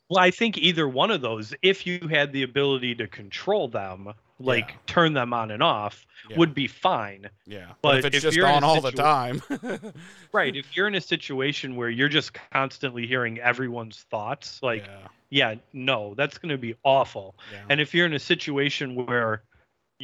Well, 0.09 0.19
I 0.23 0.31
think 0.31 0.57
either 0.57 0.87
one 0.87 1.11
of 1.11 1.21
those, 1.21 1.53
if 1.61 1.87
you 1.87 2.07
had 2.09 2.31
the 2.33 2.43
ability 2.43 2.95
to 2.95 3.07
control 3.07 3.67
them, 3.67 4.13
like 4.39 4.69
Yeah. 4.69 4.75
turn 4.87 5.13
them 5.13 5.33
on 5.33 5.51
and 5.51 5.63
off, 5.63 6.05
Yeah. 6.29 6.37
would 6.37 6.53
be 6.53 6.67
fine. 6.67 7.29
Yeah. 7.45 7.71
But, 7.81 7.99
if 7.99 8.05
it's 8.05 8.17
if 8.17 8.23
just 8.23 8.37
you're 8.37 8.47
on 8.47 8.63
all 8.63 8.81
the 8.81 8.91
time. 8.91 9.41
Right. 10.31 10.55
If 10.55 10.75
you're 10.75 10.87
in 10.87 10.95
a 10.95 11.01
situation 11.01 11.75
where 11.75 11.89
you're 11.89 12.09
just 12.09 12.31
constantly 12.51 13.05
hearing 13.07 13.39
everyone's 13.39 14.05
thoughts, 14.09 14.59
like, 14.63 14.85
yeah. 14.85 15.07
yeah, 15.29 15.55
no, 15.73 16.13
that's 16.15 16.37
going 16.37 16.49
to 16.49 16.57
be 16.57 16.75
awful. 16.83 17.35
And 17.69 17.79
if 17.79 17.93
you're 17.93 18.05
in 18.05 18.13
a 18.13 18.19
situation 18.19 18.95
where 19.05 19.43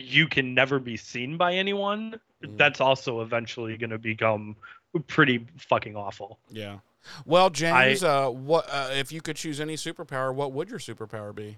you 0.03 0.27
can 0.27 0.53
never 0.53 0.79
be 0.79 0.97
seen 0.97 1.37
by 1.37 1.53
anyone, 1.55 2.19
Mhm. 2.43 2.57
that's 2.57 2.79
also 2.81 3.21
eventually 3.21 3.77
going 3.77 3.89
to 3.89 3.97
become 3.97 4.55
pretty 5.07 5.45
fucking 5.57 5.95
awful. 5.95 6.39
Yeah. 6.49 6.79
Well, 7.25 7.49
James, 7.49 8.03
uh, 8.03 8.29
what 8.29 8.65
uh, 8.69 8.89
if 8.93 9.11
you 9.11 9.21
could 9.21 9.35
choose 9.35 9.59
any 9.59 9.75
superpower? 9.75 10.33
What 10.33 10.51
would 10.51 10.69
your 10.69 10.79
superpower 10.79 11.33
be? 11.33 11.57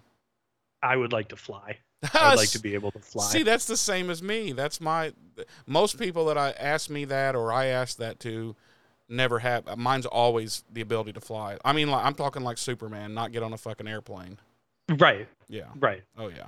I 0.84 0.96
would 0.96 1.12
like 1.12 1.28
to 1.30 1.36
fly. 1.36 1.78
I'd 2.14 2.36
like 2.36 2.50
to 2.50 2.60
be 2.60 2.74
able 2.74 2.92
to 2.92 3.00
fly. 3.00 3.26
See, 3.26 3.44
that's 3.44 3.66
the 3.66 3.78
same 3.78 4.10
as 4.10 4.22
me. 4.24 4.52
That's 4.54 4.82
my. 4.82 5.14
Most 5.68 6.00
people 6.00 6.26
that 6.26 6.38
I 6.38 6.52
ask 6.52 6.90
me 6.90 7.06
that 7.06 7.36
or 7.36 7.52
I 7.52 7.66
ask 7.68 7.98
that 7.98 8.20
to, 8.22 8.56
never 9.10 9.40
have. 9.40 9.78
Mine's 9.78 10.06
always 10.08 10.64
the 10.72 10.82
ability 10.82 11.14
to 11.14 11.22
fly. 11.22 11.58
I 11.66 11.74
mean, 11.74 11.90
like, 11.92 12.04
I'm 12.06 12.16
talking 12.16 12.44
like 12.44 12.58
Superman, 12.58 13.14
not 13.14 13.32
get 13.32 13.44
on 13.44 13.54
a 13.54 13.58
fucking 13.58 13.88
airplane. 13.88 14.38
right. 15.00 15.28
Yeah. 15.48 15.68
Right. 15.80 16.02
Oh 16.18 16.28
yeah. 16.30 16.48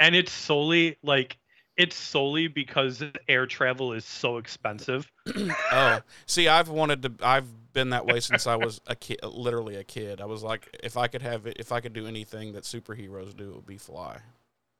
And 0.00 0.16
it's 0.16 0.32
solely 0.32 0.96
like 1.04 1.38
it's 1.76 1.96
solely 1.96 2.48
because 2.48 3.02
air 3.28 3.46
travel 3.46 3.92
is 3.92 4.04
so 4.04 4.38
expensive. 4.38 5.10
oh, 5.72 6.00
see, 6.26 6.48
I've 6.48 6.68
wanted 6.68 7.02
to. 7.02 7.12
I've 7.22 7.46
been 7.72 7.90
that 7.90 8.04
way 8.04 8.20
since 8.20 8.46
I 8.46 8.56
was 8.56 8.80
a 8.86 8.96
kid, 8.96 9.20
literally 9.22 9.76
a 9.76 9.84
kid. 9.84 10.20
I 10.20 10.26
was 10.26 10.42
like, 10.42 10.76
if 10.82 10.96
I 10.96 11.06
could 11.06 11.22
have 11.22 11.46
it, 11.46 11.56
if 11.60 11.70
I 11.70 11.80
could 11.80 11.92
do 11.92 12.06
anything 12.06 12.52
that 12.54 12.64
superheroes 12.64 13.36
do, 13.36 13.50
it 13.50 13.54
would 13.54 13.66
be 13.66 13.78
fly. 13.78 14.18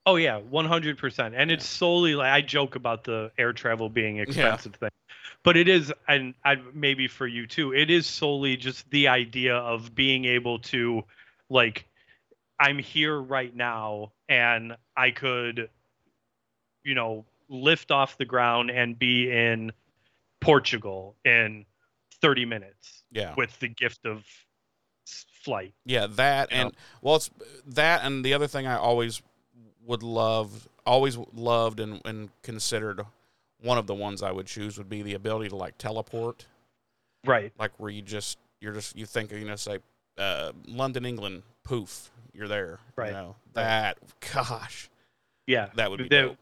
Oh 0.06 0.16
yeah, 0.16 0.38
one 0.38 0.64
hundred 0.64 0.98
percent. 0.98 1.34
And 1.36 1.50
it's 1.50 1.66
solely 1.66 2.14
like 2.14 2.32
I 2.32 2.40
joke 2.40 2.74
about 2.74 3.04
the 3.04 3.30
air 3.38 3.52
travel 3.52 3.88
being 3.88 4.18
expensive 4.18 4.74
thing, 4.74 4.90
but 5.42 5.56
it 5.56 5.68
is, 5.68 5.92
and 6.08 6.34
I 6.44 6.56
maybe 6.74 7.06
for 7.06 7.26
you 7.26 7.46
too, 7.46 7.72
it 7.72 7.90
is 7.90 8.06
solely 8.06 8.56
just 8.56 8.90
the 8.90 9.08
idea 9.08 9.56
of 9.56 9.94
being 9.94 10.24
able 10.24 10.58
to, 10.60 11.04
like, 11.48 11.86
I'm 12.60 12.78
here 12.78 13.18
right 13.20 13.54
now, 13.54 14.12
and 14.28 14.76
I 14.96 15.10
could, 15.10 15.70
you 16.84 16.94
know, 16.94 17.24
lift 17.48 17.90
off 17.90 18.18
the 18.18 18.24
ground 18.26 18.70
and 18.70 18.98
be 18.98 19.30
in 19.30 19.72
Portugal 20.40 21.16
in 21.24 21.64
thirty 22.20 22.44
minutes 22.44 23.02
Yeah, 23.10 23.34
with 23.36 23.58
the 23.60 23.68
gift 23.68 24.04
of 24.06 24.24
flight. 25.42 25.74
yeah, 25.84 26.06
that 26.06 26.48
and 26.52 26.68
know. 26.68 26.74
well, 27.02 27.16
it's 27.16 27.30
that 27.66 28.04
and 28.04 28.24
the 28.24 28.34
other 28.34 28.46
thing 28.46 28.66
I 28.66 28.76
always 28.76 29.22
would 29.86 30.02
love, 30.02 30.68
always 30.86 31.16
loved 31.34 31.80
and 31.80 32.00
and 32.04 32.28
considered 32.42 33.00
one 33.62 33.78
of 33.78 33.86
the 33.86 33.94
ones 33.94 34.22
I 34.22 34.32
would 34.32 34.46
choose 34.46 34.78
would 34.78 34.88
be 34.88 35.02
the 35.02 35.14
ability 35.14 35.48
to 35.50 35.56
like 35.56 35.78
teleport, 35.78 36.46
Right. 37.24 37.52
like 37.58 37.72
where 37.78 37.90
you 37.90 38.02
just 38.02 38.38
you're 38.60 38.74
just 38.74 38.96
you 38.96 39.06
think 39.06 39.32
you 39.32 39.44
know 39.44 39.56
say 39.56 39.78
uh, 40.18 40.52
London, 40.66 41.04
England, 41.06 41.42
poof, 41.64 42.10
you're 42.32 42.48
there. 42.48 42.78
Right. 42.96 43.08
You 43.08 43.12
know 43.14 43.36
that. 43.54 43.98
Gosh, 44.32 44.88
Yeah. 45.46 45.68
that 45.74 45.90
would 45.90 45.98
be 45.98 46.08
The- 46.08 46.36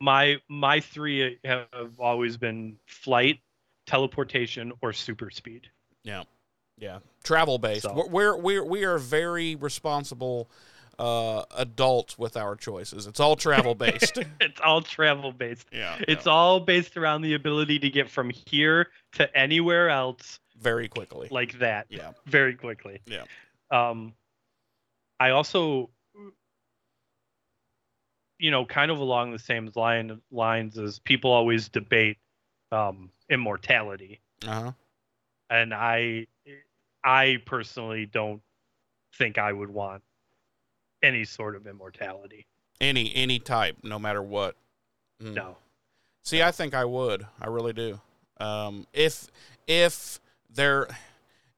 my 0.00 0.38
my 0.48 0.80
three 0.80 1.38
have 1.44 1.66
always 1.98 2.36
been 2.38 2.78
flight, 2.86 3.40
teleportation, 3.86 4.72
or 4.82 4.92
super 4.92 5.30
speed. 5.30 5.68
Yeah, 6.04 6.22
yeah, 6.78 7.00
travel 7.22 7.58
based. 7.58 7.82
So- 7.82 7.92
We're, 7.94 8.08
we're 8.08 8.36
we're 8.36 8.64
we 8.64 8.84
are 8.84 8.98
very 8.98 9.56
responsible 9.56 10.48
uh, 10.98 11.44
adults 11.56 12.18
with 12.18 12.36
our 12.36 12.56
choices. 12.56 13.06
It's 13.06 13.20
all 13.20 13.36
travel 13.36 13.74
based. 13.74 14.18
it's 14.40 14.60
all 14.62 14.80
travel 14.82 15.32
based. 15.32 15.66
yeah, 15.72 15.96
It's 16.08 16.26
yeah. 16.26 16.32
all 16.32 16.60
based 16.60 16.96
around 16.96 17.22
the 17.22 17.34
ability 17.34 17.78
to 17.80 17.90
get 17.90 18.08
from 18.10 18.30
here 18.30 18.88
to 19.12 19.36
anywhere 19.36 19.88
else 19.90 20.40
very 20.60 20.88
quickly. 20.88 21.28
like 21.30 21.58
that 21.58 21.86
yeah, 21.90 22.12
very 22.26 22.54
quickly. 22.54 23.00
Yeah. 23.06 23.24
Um 23.70 24.14
I 25.20 25.30
also 25.30 25.90
you 28.40 28.50
know, 28.50 28.64
kind 28.64 28.90
of 28.90 28.98
along 28.98 29.32
the 29.32 29.38
same 29.38 29.70
line 29.76 30.18
lines 30.32 30.78
as 30.78 30.98
people 30.98 31.30
always 31.30 31.68
debate 31.68 32.16
um 32.72 33.10
immortality. 33.28 34.20
uh 34.46 34.62
huh. 34.62 34.72
and 35.50 35.74
I 35.74 36.26
I 37.04 37.38
personally 37.44 38.06
don't 38.06 38.40
think 39.14 39.38
I 39.38 39.52
would 39.52 39.70
want 39.70 40.02
any 41.02 41.24
sort 41.24 41.54
of 41.54 41.66
immortality. 41.66 42.46
Any 42.80 43.14
any 43.14 43.38
type, 43.38 43.76
no 43.82 43.98
matter 43.98 44.22
what. 44.22 44.56
Mm. 45.22 45.34
No. 45.34 45.56
See, 46.24 46.42
I 46.42 46.50
think 46.50 46.74
I 46.74 46.84
would. 46.84 47.26
I 47.40 47.48
really 47.48 47.72
do. 47.72 48.00
Um, 48.38 48.86
if 48.92 49.28
if 49.66 50.18
there, 50.48 50.88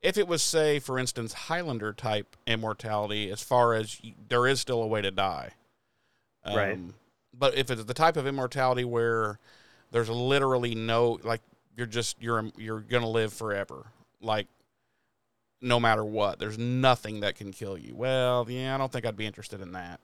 if 0.02 0.18
it 0.18 0.26
was 0.26 0.42
say, 0.42 0.78
for 0.78 0.98
instance, 0.98 1.32
Highlander 1.32 1.92
type 1.92 2.36
immortality, 2.46 3.30
as 3.30 3.42
far 3.42 3.74
as 3.74 4.00
there 4.28 4.46
is 4.46 4.60
still 4.60 4.82
a 4.82 4.86
way 4.86 5.00
to 5.00 5.10
die. 5.10 5.52
Um, 6.44 6.56
Right. 6.56 6.78
But 7.34 7.56
if 7.56 7.70
it's 7.70 7.84
the 7.84 7.94
type 7.94 8.16
of 8.16 8.26
immortality 8.26 8.84
where 8.84 9.38
there's 9.90 10.10
literally 10.10 10.74
no 10.74 11.18
like 11.22 11.40
you're 11.76 11.86
just 11.86 12.20
you're 12.20 12.50
you're 12.58 12.80
gonna 12.80 13.08
live 13.08 13.32
forever, 13.32 13.86
like 14.20 14.48
no 15.62 15.80
matter 15.80 16.04
what, 16.04 16.38
there's 16.38 16.58
nothing 16.58 17.20
that 17.20 17.36
can 17.36 17.52
kill 17.52 17.78
you. 17.78 17.94
Well, 17.94 18.44
yeah, 18.50 18.74
I 18.74 18.78
don't 18.78 18.92
think 18.92 19.06
I'd 19.06 19.16
be 19.16 19.24
interested 19.24 19.60
in 19.60 19.72
that. 19.72 20.00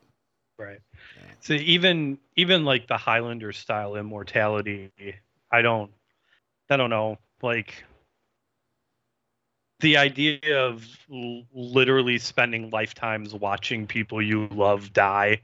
Right. 0.59 0.81
Yeah. 1.17 1.33
So 1.41 1.53
even 1.53 2.19
even 2.37 2.65
like 2.65 2.87
the 2.89 2.97
Highlander 2.97 3.53
style 3.53 3.97
immortality, 3.97 4.91
I 5.53 5.61
don't 5.61 5.91
I 6.71 6.77
don't 6.77 6.91
know, 6.91 7.19
like 7.43 7.85
the 9.81 9.97
idea 9.97 10.39
of 10.59 10.87
l- 11.13 11.45
literally 11.53 12.19
spending 12.19 12.71
lifetimes 12.71 13.35
watching 13.35 13.87
people 13.87 14.21
you 14.21 14.49
love 14.49 14.93
die. 14.93 15.41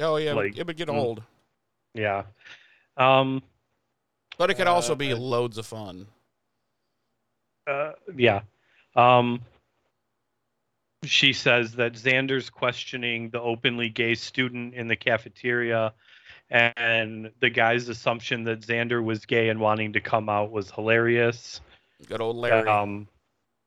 Oh 0.00 0.16
yeah, 0.16 0.32
it 0.32 0.36
would- 0.36 0.44
Like, 0.46 0.58
it 0.58 0.66
would 0.66 0.76
get 0.76 0.88
mm. 0.88 0.94
old, 0.94 1.22
Yeah. 1.94 2.24
Um 2.96 3.42
but 4.36 4.50
it 4.50 4.54
could 4.54 4.66
also 4.66 4.92
Uh, 4.92 4.96
be 4.96 5.14
loads 5.14 5.58
of 5.58 5.66
fun. 5.66 6.08
Uh, 7.68 7.92
yeah. 8.16 8.42
Um, 8.96 9.40
she 11.04 11.32
says 11.32 11.72
that 11.76 11.92
Xander's 11.92 12.50
questioning 12.50 13.30
the 13.30 13.40
openly 13.40 13.88
gay 13.88 14.14
student 14.16 14.74
in 14.74 14.88
the 14.88 14.96
cafeteria, 14.96 15.94
and 16.50 17.30
the 17.40 17.48
guy's 17.50 17.88
assumption 17.88 18.42
that 18.44 18.60
Xander 18.60 19.02
was 19.04 19.24
gay 19.24 19.48
and 19.50 19.60
wanting 19.60 19.92
to 19.92 20.00
come 20.00 20.28
out 20.28 20.50
was 20.50 20.70
hilarious. 20.70 21.60
Good 22.08 22.20
old 22.20 22.36
Larry. 22.36 22.68
Um, 22.68 23.06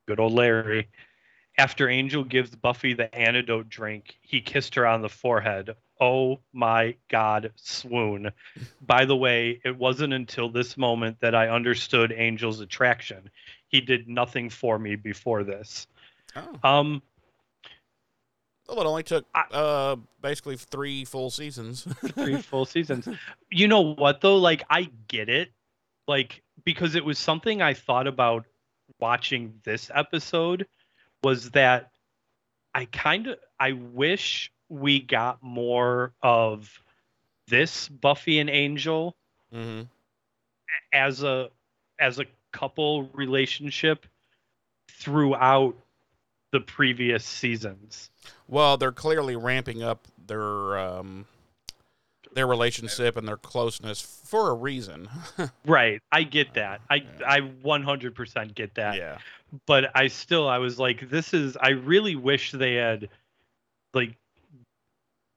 good 0.07 0.19
old 0.19 0.33
Larry. 0.33 0.87
After 1.59 1.89
Angel 1.89 2.23
gives 2.23 2.55
Buffy 2.55 2.93
the 2.93 3.13
antidote 3.15 3.67
drink, 3.69 4.17
he 4.21 4.41
kissed 4.41 4.75
her 4.75 4.85
on 4.87 5.01
the 5.01 5.09
forehead. 5.09 5.75
Oh 5.99 6.39
my 6.53 6.95
God, 7.09 7.51
swoon. 7.55 8.31
By 8.85 9.05
the 9.05 9.15
way, 9.17 9.59
it 9.65 9.75
wasn't 9.75 10.13
until 10.13 10.49
this 10.49 10.77
moment 10.77 11.17
that 11.21 11.33
I 11.35 11.49
understood 11.49 12.11
Angel's 12.11 12.59
attraction. 12.59 13.29
He 13.69 13.81
did 13.81 14.07
nothing 14.07 14.49
for 14.51 14.77
me 14.77 14.95
before 14.95 15.43
this. 15.43 15.87
oh. 16.35 16.59
Um, 16.63 17.01
Well, 18.69 18.81
it 18.81 18.85
only 18.85 19.03
took 19.03 19.25
I- 19.33 19.51
uh, 19.51 19.95
basically 20.21 20.57
three 20.57 21.05
full 21.05 21.31
seasons. 21.31 21.87
three 22.13 22.39
full 22.39 22.65
seasons. 22.65 23.09
You 23.49 23.67
know 23.67 23.81
what 23.95 24.21
though? 24.21 24.37
Like 24.37 24.63
I 24.69 24.91
get 25.07 25.27
it. 25.29 25.51
Like 26.07 26.43
because 26.63 26.93
it 26.93 27.03
was 27.03 27.17
something 27.17 27.61
I 27.63 27.73
thought 27.73 28.05
about 28.07 28.45
watching 28.99 29.53
this 29.63 29.91
episode 29.93 30.67
was 31.23 31.51
that 31.51 31.91
I 32.73 32.85
kind 32.85 33.27
of 33.27 33.37
I 33.59 33.71
wish 33.73 34.51
we 34.69 34.99
got 34.99 35.41
more 35.41 36.13
of 36.21 36.81
this 37.47 37.87
Buffy 37.87 38.39
and 38.39 38.49
Angel 38.49 39.15
hmm 39.51 39.83
as 40.93 41.23
a 41.23 41.49
as 41.99 42.19
a 42.19 42.25
couple 42.51 43.03
relationship 43.13 44.05
throughout 44.89 45.75
the 46.51 46.59
previous 46.59 47.25
seasons. 47.25 48.09
Well, 48.47 48.77
they're 48.77 48.91
clearly 48.91 49.35
ramping 49.35 49.83
up 49.83 50.07
their 50.25 50.77
um, 50.77 51.25
their 52.33 52.47
relationship 52.47 53.17
and 53.17 53.27
their 53.27 53.37
closeness 53.37 54.01
for 54.01 54.49
a 54.49 54.53
reason. 54.53 55.09
Right. 55.65 56.01
I 56.11 56.23
get 56.23 56.53
that. 56.55 56.81
I 56.89 56.95
Yeah. 56.95 57.03
I 57.27 57.39
100% 57.41 58.55
get 58.55 58.75
that. 58.75 58.95
yeah. 58.95 59.17
but 59.65 59.91
I 59.95 60.07
still 60.07 60.47
I 60.47 60.57
was 60.59 60.79
like, 60.79 61.09
this 61.09 61.33
is 61.33 61.57
I 61.57 61.69
really 61.69 62.15
wish 62.15 62.51
they 62.51 62.75
had 62.75 63.09
like 63.93 64.15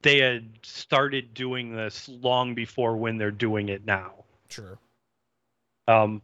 they 0.03 0.17
had 0.19 0.49
started 0.63 1.33
doing 1.33 1.75
this 1.75 2.09
long 2.09 2.55
before 2.55 2.97
when 2.97 3.17
they're 3.17 3.29
doing 3.31 3.69
it 3.69 3.85
now. 3.85 4.23
Sure. 4.49 4.77
Um 5.87 6.21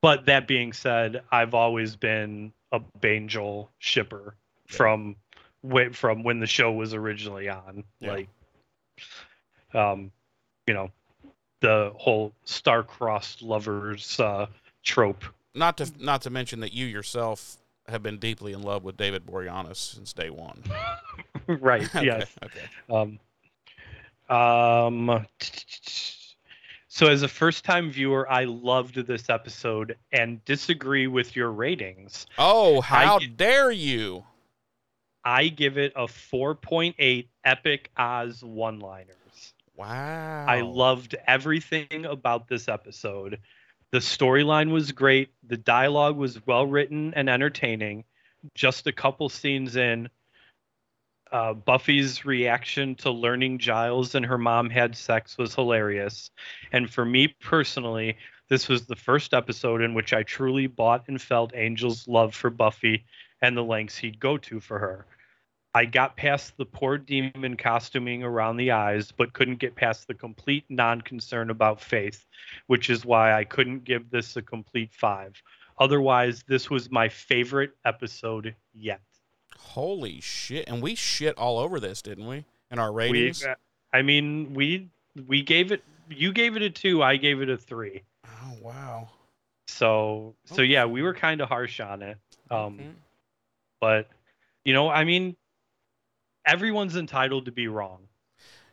but 0.00 0.26
that 0.26 0.46
being 0.46 0.72
said, 0.72 1.22
I've 1.32 1.54
always 1.54 1.96
been 1.96 2.52
a 2.72 2.80
Bangel 3.00 3.70
shipper 3.78 4.34
Yeah. 4.70 4.76
from 4.76 5.16
when 5.62 5.92
from 5.92 6.22
when 6.22 6.38
the 6.40 6.46
show 6.46 6.70
was 6.72 6.94
originally 6.94 7.48
on. 7.48 7.82
Yeah. 8.00 8.12
Like 8.12 8.28
um 9.74 10.10
you 10.66 10.74
know 10.74 10.90
the 11.60 11.92
whole 11.96 12.32
star-crossed 12.44 13.42
lovers 13.42 14.18
uh 14.20 14.46
trope 14.82 15.24
Not 15.54 15.76
to 15.78 15.90
not 15.98 16.22
to 16.22 16.30
mention 16.30 16.60
that 16.60 16.72
you 16.72 16.86
yourself 16.86 17.58
have 17.88 18.02
been 18.02 18.18
deeply 18.18 18.52
in 18.52 18.62
love 18.62 18.84
with 18.84 18.96
David 18.96 19.26
Boreanaz 19.26 19.76
since 19.76 20.12
day 20.12 20.30
one. 20.30 20.62
right 21.46 21.82
Okay, 21.96 22.06
yes 22.06 22.28
Okay. 22.44 22.60
Um, 22.90 23.18
um, 24.28 25.26
so 26.88 27.06
as 27.06 27.22
a 27.22 27.28
first 27.28 27.64
time 27.64 27.90
viewer, 27.90 28.30
I 28.30 28.44
loved 28.44 29.06
this 29.06 29.30
episode 29.30 29.96
and 30.12 30.44
disagree 30.44 31.06
with 31.06 31.34
your 31.34 31.50
ratings. 31.50 32.26
Oh, 32.36 32.80
how 32.80 33.18
dare 33.18 33.70
you! 33.70 34.24
I 35.24 35.48
give 35.48 35.78
it 35.78 35.92
a 35.96 36.06
4.8 36.06 37.26
epic 37.44 37.90
Oz 37.96 38.42
one 38.42 38.80
liners. 38.80 39.16
Wow. 39.78 40.44
I 40.46 40.60
loved 40.60 41.14
everything 41.26 42.04
about 42.04 42.48
this 42.48 42.68
episode. 42.68 43.38
The 43.92 43.98
storyline 43.98 44.70
was 44.72 44.92
great. 44.92 45.30
The 45.46 45.56
dialogue 45.56 46.16
was 46.16 46.44
well 46.46 46.66
written 46.66 47.14
and 47.14 47.30
entertaining. 47.30 48.04
Just 48.54 48.86
a 48.86 48.92
couple 48.92 49.28
scenes 49.28 49.76
in, 49.76 50.10
Uh, 51.30 51.52
Buffy's 51.52 52.24
reaction 52.24 52.94
to 52.94 53.10
learning 53.10 53.58
Giles 53.58 54.14
and 54.14 54.24
her 54.24 54.38
mom 54.38 54.70
had 54.70 54.96
sex 54.96 55.36
was 55.36 55.54
hilarious. 55.54 56.30
And 56.72 56.90
for 56.90 57.04
me 57.04 57.28
personally, 57.28 58.16
this 58.48 58.66
was 58.66 58.86
the 58.86 58.96
first 58.96 59.34
episode 59.34 59.82
in 59.82 59.92
which 59.92 60.14
I 60.14 60.22
truly 60.22 60.66
bought 60.66 61.06
and 61.06 61.20
felt 61.20 61.54
Angel's 61.54 62.08
love 62.08 62.34
for 62.34 62.48
Buffy 62.48 63.04
and 63.42 63.54
the 63.54 63.62
lengths 63.62 63.98
he'd 63.98 64.18
go 64.18 64.38
to 64.38 64.58
for 64.58 64.78
her. 64.78 65.04
I 65.74 65.84
got 65.84 66.16
past 66.16 66.56
the 66.56 66.64
poor 66.64 66.98
demon 66.98 67.56
costuming 67.56 68.22
around 68.24 68.56
the 68.56 68.70
eyes, 68.70 69.12
but 69.12 69.32
couldn't 69.34 69.58
get 69.58 69.76
past 69.76 70.08
the 70.08 70.14
complete 70.14 70.64
non 70.68 71.00
concern 71.02 71.50
about 71.50 71.80
faith, 71.80 72.24
which 72.66 72.90
is 72.90 73.04
why 73.04 73.32
I 73.34 73.44
couldn't 73.44 73.84
give 73.84 74.10
this 74.10 74.36
a 74.36 74.42
complete 74.42 74.92
five. 74.92 75.40
Otherwise, 75.78 76.42
this 76.48 76.70
was 76.70 76.90
my 76.90 77.08
favorite 77.08 77.72
episode 77.84 78.54
yet. 78.74 79.00
Holy 79.56 80.20
shit! 80.20 80.68
And 80.68 80.82
we 80.82 80.94
shit 80.94 81.36
all 81.36 81.58
over 81.58 81.78
this, 81.78 82.00
didn't 82.02 82.26
we? 82.26 82.44
In 82.70 82.78
our 82.78 82.90
We, 82.92 83.02
ratings. 83.02 83.46
I 83.92 84.02
mean, 84.02 84.54
we 84.54 84.88
we 85.26 85.42
gave 85.42 85.70
it. 85.70 85.84
You 86.08 86.32
gave 86.32 86.56
it 86.56 86.62
a 86.62 86.70
two. 86.70 87.02
I 87.02 87.16
gave 87.16 87.42
it 87.42 87.50
a 87.50 87.56
three. 87.56 88.02
oh 88.26 88.54
wow. 88.62 89.08
So 89.68 90.34
so 90.46 90.62
yeah, 90.62 90.86
we 90.86 91.02
were 91.02 91.14
kind 91.14 91.40
of 91.40 91.48
harsh 91.48 91.78
on 91.80 92.02
it. 92.02 92.16
Um, 92.50 92.74
Okay. 92.80 92.88
but 93.80 94.08
you 94.64 94.72
know, 94.72 94.88
I 94.88 95.04
mean, 95.04 95.36
everyone's 96.48 96.96
entitled 96.96 97.44
to 97.44 97.52
be 97.52 97.68
wrong. 97.68 98.00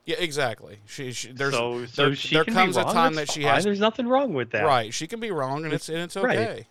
Yeah, 0.06 0.18
exactly. 0.20 0.78
She, 0.86 1.12
she 1.14 1.32
there's 1.32 1.54
so 1.54 1.86
so 1.88 2.06
there- 2.08 2.16
she 2.16 2.36
there 2.36 2.46
comes 2.46 2.78
a 2.78 2.84
time 2.84 3.16
that 3.16 3.30
she 3.32 3.42
fine. 3.44 3.56
has- 3.56 3.64
There's 3.64 3.80
nothing 3.80 4.08
wrong 4.08 4.34
with 4.34 4.52
that. 4.52 4.64
right. 4.66 4.94
She 4.94 5.08
can 5.08 5.20
be 5.20 5.32
wrong, 5.32 5.66
and 5.66 5.74
it's 5.74 5.90
and 5.90 5.98
it's 6.00 6.16
Right. 6.16 6.38
okay. 6.38 6.68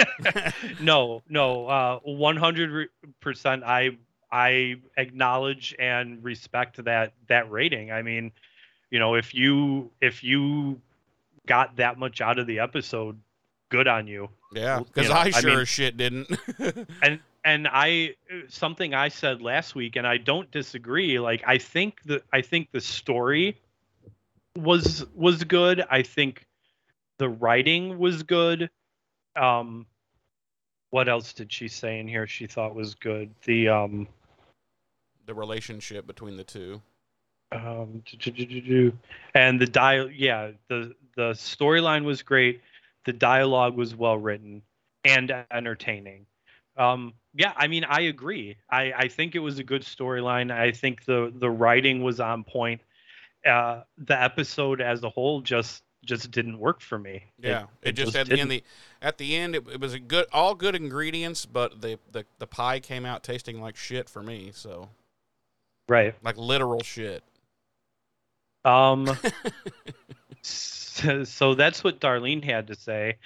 no, 0.80 1.22
no, 1.28 1.66
uh, 1.66 1.98
100% 2.06 2.88
I 3.64 3.96
I 4.30 4.76
acknowledge 4.96 5.74
and 5.78 6.22
respect 6.22 6.84
that 6.84 7.14
that 7.28 7.50
rating. 7.50 7.90
I 7.90 8.02
mean, 8.02 8.32
you 8.90 8.98
know, 8.98 9.14
if 9.14 9.34
you 9.34 9.90
if 10.00 10.22
you 10.22 10.80
got 11.46 11.76
that 11.76 11.98
much 11.98 12.20
out 12.20 12.38
of 12.38 12.46
the 12.46 12.58
episode, 12.60 13.18
good 13.70 13.88
on 13.88 14.06
you. 14.06 14.28
Yeah, 14.52 14.80
You 14.80 14.84
because 14.84 15.08
know, 15.08 15.14
I 15.14 15.20
I 15.24 15.30
sure 15.30 15.50
mean- 15.50 15.58
as 15.60 15.68
shit 15.68 15.96
didn't. 15.96 16.28
And 17.02 17.20
and 17.48 17.66
I 17.66 18.14
something 18.48 18.92
I 18.92 19.08
said 19.08 19.40
last 19.40 19.74
week 19.74 19.96
and 19.96 20.06
I 20.06 20.18
don't 20.18 20.50
disagree. 20.50 21.18
Like 21.18 21.42
I 21.46 21.56
think 21.56 22.02
the 22.04 22.22
I 22.30 22.42
think 22.42 22.70
the 22.72 22.80
story 22.80 23.56
was 24.54 25.06
was 25.14 25.44
good. 25.44 25.82
I 25.90 26.02
think 26.02 26.46
the 27.16 27.30
writing 27.30 27.98
was 27.98 28.22
good. 28.22 28.68
Um 29.34 29.86
what 30.90 31.08
else 31.08 31.32
did 31.32 31.50
she 31.50 31.68
say 31.68 32.00
in 32.00 32.06
here 32.06 32.26
she 32.26 32.46
thought 32.46 32.74
was 32.74 32.94
good? 32.94 33.34
The 33.44 33.68
um 33.68 34.08
the 35.24 35.34
relationship 35.34 36.06
between 36.06 36.36
the 36.36 36.44
two. 36.44 36.82
um 37.52 38.02
and 39.34 39.58
the 39.58 39.66
dial 39.66 40.10
yeah 40.10 40.50
the 40.68 40.94
the 41.16 41.30
storyline 41.30 42.04
was 42.04 42.20
great 42.22 42.60
the 43.06 43.12
dialogue 43.14 43.74
was 43.74 43.96
well 43.96 44.18
written 44.18 44.60
and 45.06 45.32
entertaining 45.50 46.26
um 46.78 47.12
yeah 47.34 47.52
i 47.56 47.66
mean 47.66 47.84
i 47.84 48.02
agree 48.02 48.56
i 48.70 48.92
i 48.96 49.08
think 49.08 49.34
it 49.34 49.40
was 49.40 49.58
a 49.58 49.64
good 49.64 49.82
storyline 49.82 50.50
i 50.50 50.70
think 50.72 51.04
the 51.04 51.32
the 51.36 51.50
writing 51.50 52.02
was 52.02 52.20
on 52.20 52.44
point 52.44 52.80
uh 53.46 53.82
the 53.98 54.20
episode 54.20 54.80
as 54.80 55.02
a 55.02 55.08
whole 55.08 55.40
just 55.40 55.82
just 56.04 56.30
didn't 56.30 56.58
work 56.58 56.80
for 56.80 56.98
me 56.98 57.24
Yeah, 57.38 57.64
it, 57.82 57.88
it 57.88 57.92
just, 57.92 58.12
just 58.12 58.16
at 58.16 58.28
the 58.28 58.40
end 58.40 58.50
the 58.50 58.62
at 59.02 59.18
the 59.18 59.36
end 59.36 59.56
it, 59.56 59.66
it 59.68 59.80
was 59.80 59.94
a 59.94 59.98
good 59.98 60.26
all 60.32 60.54
good 60.54 60.76
ingredients, 60.76 61.44
but 61.44 61.80
the, 61.80 61.98
the 62.12 62.24
the 62.38 62.46
pie 62.46 62.78
came 62.78 63.04
out 63.04 63.24
tasting 63.24 63.60
like 63.60 63.76
shit 63.76 64.08
for 64.08 64.22
me. 64.22 64.52
So 64.54 64.88
right 65.88 66.14
like 66.22 66.36
literal 66.36 66.82
shit. 66.82 67.24
Um, 68.64 69.08
so, 70.42 71.24
so 71.24 71.54
that's 71.54 71.82
what 71.82 72.00
Darlene 72.00 72.44
had 72.44 72.66
to 72.68 72.74
say. 72.74 73.16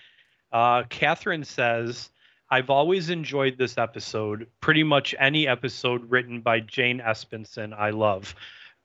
Uh, 0.52 0.84
Catherine 0.84 1.44
says, 1.44 2.10
I've 2.52 2.68
always 2.68 3.08
enjoyed 3.08 3.56
this 3.56 3.78
episode. 3.78 4.46
Pretty 4.60 4.82
much 4.82 5.14
any 5.18 5.48
episode 5.48 6.10
written 6.10 6.42
by 6.42 6.60
Jane 6.60 7.00
Espenson, 7.00 7.72
I 7.72 7.88
love. 7.90 8.34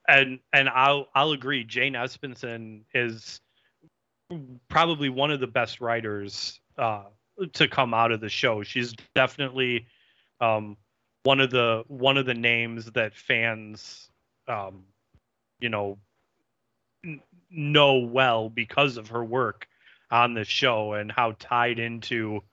And 0.07 0.39
and 0.53 0.69
I'll 0.69 1.09
I'll 1.13 1.33
agree. 1.33 1.65
Jane 1.65 1.91
Espenson 1.91 2.83
is 2.93 3.41
probably 4.69 5.09
one 5.09 5.31
of 5.31 5.41
the 5.41 5.47
best 5.47 5.81
writers 5.81 6.61
uh, 6.77 7.03
to 7.51 7.67
come 7.67 7.93
out 7.93 8.13
of 8.13 8.21
the 8.21 8.29
show. 8.29 8.63
She's 8.63 8.95
definitely 9.13 9.85
um, 10.39 10.77
one 11.23 11.41
of 11.41 11.51
the 11.51 11.83
one 11.89 12.17
of 12.17 12.25
the 12.25 12.33
names 12.33 12.85
that 12.91 13.15
fans, 13.15 14.09
um, 14.47 14.85
you 15.59 15.67
know, 15.67 15.97
n- 17.03 17.19
know 17.51 17.97
well 17.97 18.49
because 18.49 18.95
of 18.95 19.09
her 19.09 19.25
work 19.25 19.67
on 20.09 20.35
the 20.35 20.45
show 20.45 20.93
and 20.93 21.11
how 21.11 21.35
tied 21.37 21.79
into 21.79 22.43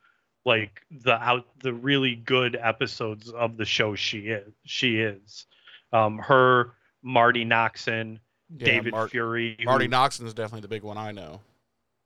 like 0.45 0.83
the 1.03 1.15
out 1.15 1.47
the 1.61 1.73
really 1.73 2.17
good 2.17 2.57
episodes 2.61 3.31
of 3.31 3.57
the 3.57 3.65
show 3.65 3.95
she 3.95 4.29
is 4.29 4.53
she 4.65 4.99
is 5.01 5.47
um 5.93 6.19
her 6.19 6.73
marti 7.03 7.45
noxon 7.45 8.19
Yeah, 8.59 8.67
david 8.67 8.93
Mar- 8.93 9.09
fury 9.09 9.57
who- 9.59 9.65
Marti 9.65 9.89
Noxon 9.89 10.27
is 10.27 10.35
definitely 10.35 10.61
the 10.63 10.69
big 10.69 10.83
one 10.83 10.99
I 10.99 11.13
know. 11.13 11.41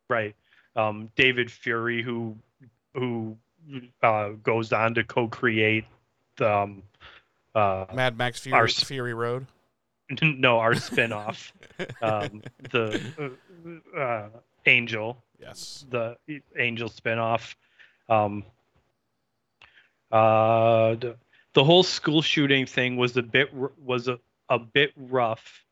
right 0.08 0.34
um 0.76 1.10
david 1.16 1.50
fury 1.50 2.02
who 2.02 2.36
who 2.94 3.36
uh 4.02 4.30
goes 4.42 4.72
on 4.72 4.94
to 4.94 5.04
co-create 5.04 5.84
um 6.40 6.82
uh 7.54 7.86
Mad 7.94 8.16
Max 8.16 8.40
Fury, 8.40 8.56
our 8.58 8.68
Fury 8.68 9.14
Road. 9.14 9.46
no 10.22 10.58
our 10.58 10.74
spin-off 10.74 11.52
um 12.02 12.40
the 12.70 13.34
uh, 13.96 13.98
uh 13.98 14.28
angel 14.66 15.22
Yes. 15.40 15.84
the 15.90 16.16
Angel 16.58 16.88
spinoff. 16.88 17.54
Um, 18.08 18.44
uh, 20.10 20.94
the, 20.94 21.16
the 21.54 21.64
whole 21.64 21.82
school 21.82 22.22
shooting 22.22 22.66
thing 22.66 22.96
was 22.96 23.16
a 23.16 23.22
bit 23.22 23.52
was 23.54 24.08
a, 24.08 24.18
a 24.48 24.58
bit 24.58 24.92
rough. 24.96 25.64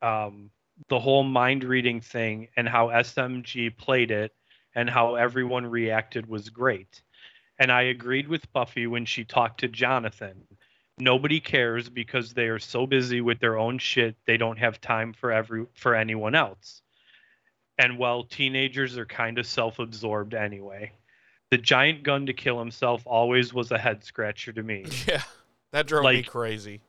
Um, 0.00 0.50
the 0.88 0.98
whole 0.98 1.22
mind 1.22 1.64
reading 1.64 2.00
thing 2.00 2.48
and 2.56 2.68
how 2.68 2.88
SMG 2.88 3.76
played 3.76 4.10
it 4.10 4.34
and 4.74 4.88
how 4.88 5.14
everyone 5.14 5.66
reacted 5.66 6.26
was 6.26 6.48
great. 6.48 7.02
And 7.58 7.70
I 7.70 7.82
agreed 7.82 8.26
with 8.28 8.52
Buffy 8.52 8.86
when 8.86 9.04
she 9.04 9.24
talked 9.24 9.60
to 9.60 9.68
Jonathan. 9.68 10.44
Nobody 10.98 11.40
cares 11.40 11.88
because 11.88 12.32
they 12.32 12.46
are 12.46 12.58
so 12.58 12.86
busy 12.86 13.20
with 13.20 13.38
their 13.38 13.58
own 13.58 13.78
shit 13.78 14.16
they 14.26 14.36
don't 14.36 14.58
have 14.58 14.80
time 14.80 15.12
for 15.12 15.32
every 15.32 15.66
for 15.74 15.94
anyone 15.94 16.34
else. 16.34 16.82
And 17.78 17.98
well, 17.98 18.24
teenagers 18.24 18.98
are 18.98 19.06
kind 19.06 19.38
of 19.38 19.46
self-absorbed 19.46 20.34
anyway. 20.34 20.92
The 21.52 21.58
giant 21.58 22.02
gun 22.02 22.24
to 22.24 22.32
kill 22.32 22.58
himself 22.58 23.02
always 23.04 23.52
was 23.52 23.72
a 23.72 23.78
head 23.78 24.02
scratcher 24.02 24.54
to 24.54 24.62
me. 24.62 24.86
Yeah, 25.06 25.20
that 25.72 25.86
drove 25.86 26.04
me 26.04 26.22
crazy. 26.22 26.80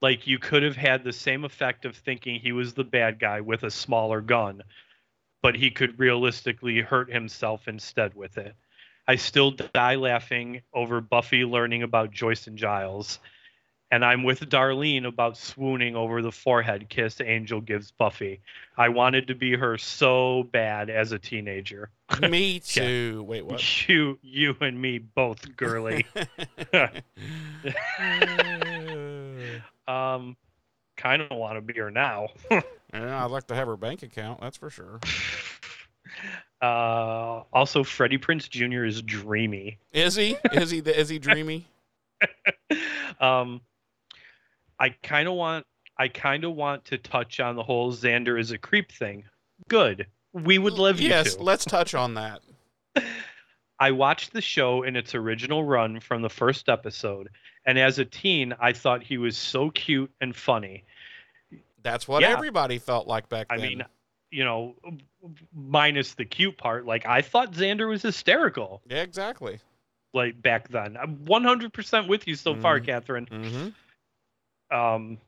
like 0.00 0.24
you 0.28 0.38
could 0.38 0.62
have 0.62 0.76
had 0.76 1.02
the 1.02 1.12
same 1.12 1.44
effect 1.44 1.84
of 1.84 1.96
thinking 1.96 2.38
he 2.38 2.52
was 2.52 2.74
the 2.74 2.84
bad 2.84 3.18
guy 3.18 3.40
with 3.40 3.64
a 3.64 3.72
smaller 3.72 4.20
gun, 4.20 4.62
but 5.42 5.56
he 5.56 5.72
could 5.72 5.98
realistically 5.98 6.80
hurt 6.80 7.12
himself 7.12 7.66
instead 7.66 8.14
with 8.14 8.38
it. 8.38 8.54
I 9.08 9.16
still 9.16 9.50
die 9.50 9.96
laughing 9.96 10.62
over 10.72 11.00
Buffy 11.00 11.44
learning 11.44 11.82
about 11.82 12.12
Joyce 12.12 12.46
and 12.46 12.56
Giles. 12.56 13.18
And 13.92 14.04
I'm 14.06 14.22
with 14.22 14.40
Darlene 14.40 15.06
about 15.06 15.36
swooning 15.36 15.96
over 15.96 16.22
the 16.22 16.32
forehead 16.32 16.88
kiss 16.88 17.20
Angel 17.20 17.60
gives 17.60 17.90
Buffy. 17.90 18.40
I 18.78 18.88
wanted 18.88 19.26
to 19.26 19.34
be 19.34 19.54
her 19.54 19.76
so 19.76 20.48
bad 20.50 20.88
as 20.88 21.12
a 21.12 21.18
teenager. 21.18 21.90
me 22.18 22.58
too. 22.60 23.22
Wait, 23.28 23.44
what? 23.44 23.88
You 23.88 24.18
you 24.22 24.56
and 24.62 24.80
me 24.80 24.98
both, 24.98 25.54
girly. 25.56 26.06
um 29.86 30.38
kind 30.96 31.20
of 31.20 31.36
want 31.36 31.56
to 31.56 31.60
be 31.60 31.74
her 31.74 31.90
now. 31.90 32.28
Yeah, 32.50 32.62
I'd 32.94 33.30
like 33.30 33.46
to 33.48 33.54
have 33.54 33.68
her 33.68 33.76
bank 33.76 34.02
account. 34.02 34.40
That's 34.40 34.56
for 34.56 34.70
sure. 34.70 35.00
Uh, 36.62 37.42
also, 37.52 37.84
Freddie 37.84 38.18
Prinze 38.18 38.48
Jr. 38.48 38.84
is 38.84 39.02
dreamy. 39.02 39.78
Is 39.92 40.14
he? 40.14 40.36
Is 40.52 40.70
he? 40.70 40.78
Is 40.78 41.10
he 41.10 41.18
dreamy? 41.18 41.66
um, 43.20 43.60
I 44.82 44.90
kind 45.02 45.28
of 45.28 45.34
want, 45.34 45.64
I 45.98 46.08
kind 46.08 46.44
of 46.44 46.54
want 46.54 46.84
to 46.86 46.98
touch 46.98 47.38
on 47.40 47.54
the 47.56 47.62
whole 47.62 47.92
Xander 47.92 48.38
is 48.38 48.50
a 48.50 48.58
creep 48.58 48.90
thing. 48.92 49.24
Good. 49.68 50.06
We 50.32 50.58
would 50.58 50.72
love 50.74 50.98
you 51.00 51.08
Yes, 51.10 51.36
to. 51.36 51.42
let's 51.42 51.64
touch 51.64 51.94
on 51.94 52.14
that. 52.14 52.40
I 53.78 53.90
watched 53.92 54.32
the 54.32 54.40
show 54.40 54.82
in 54.82 54.96
its 54.96 55.14
original 55.14 55.64
run 55.64 56.00
from 56.00 56.22
the 56.22 56.28
first 56.30 56.68
episode, 56.68 57.28
and 57.66 57.78
as 57.78 57.98
a 57.98 58.04
teen, 58.04 58.54
I 58.60 58.72
thought 58.72 59.02
he 59.02 59.18
was 59.18 59.36
so 59.36 59.70
cute 59.70 60.10
and 60.20 60.34
funny. 60.34 60.84
That's 61.82 62.06
what 62.06 62.22
Yeah. 62.22 62.30
everybody 62.30 62.78
felt 62.78 63.06
like 63.08 63.28
back 63.28 63.46
I 63.50 63.56
then. 63.56 63.64
I 63.64 63.68
mean, 63.68 63.82
you 64.30 64.44
know, 64.44 64.74
minus 65.54 66.14
the 66.14 66.24
cute 66.24 66.56
part. 66.58 66.86
Like 66.86 67.06
I 67.06 67.22
thought 67.22 67.52
Xander 67.52 67.88
was 67.88 68.02
hysterical. 68.02 68.82
yeah, 68.88 69.02
exactly. 69.02 69.58
like 70.14 70.40
back 70.42 70.68
then. 70.68 70.96
I'm 71.00 71.16
100% 71.24 72.06
with 72.08 72.26
you 72.28 72.34
so 72.36 72.54
far, 72.54 72.78
Mhm. 72.80 72.84
Catherine. 72.86 73.26
Mm-hmm. 73.26 73.68
Um, 74.72 75.18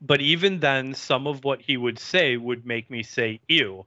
but 0.00 0.20
even 0.20 0.60
then, 0.60 0.94
some 0.94 1.26
of 1.26 1.44
what 1.44 1.60
he 1.60 1.76
would 1.76 1.98
say 1.98 2.36
would 2.36 2.64
make 2.66 2.90
me 2.90 3.02
say 3.02 3.40
ew. 3.48 3.86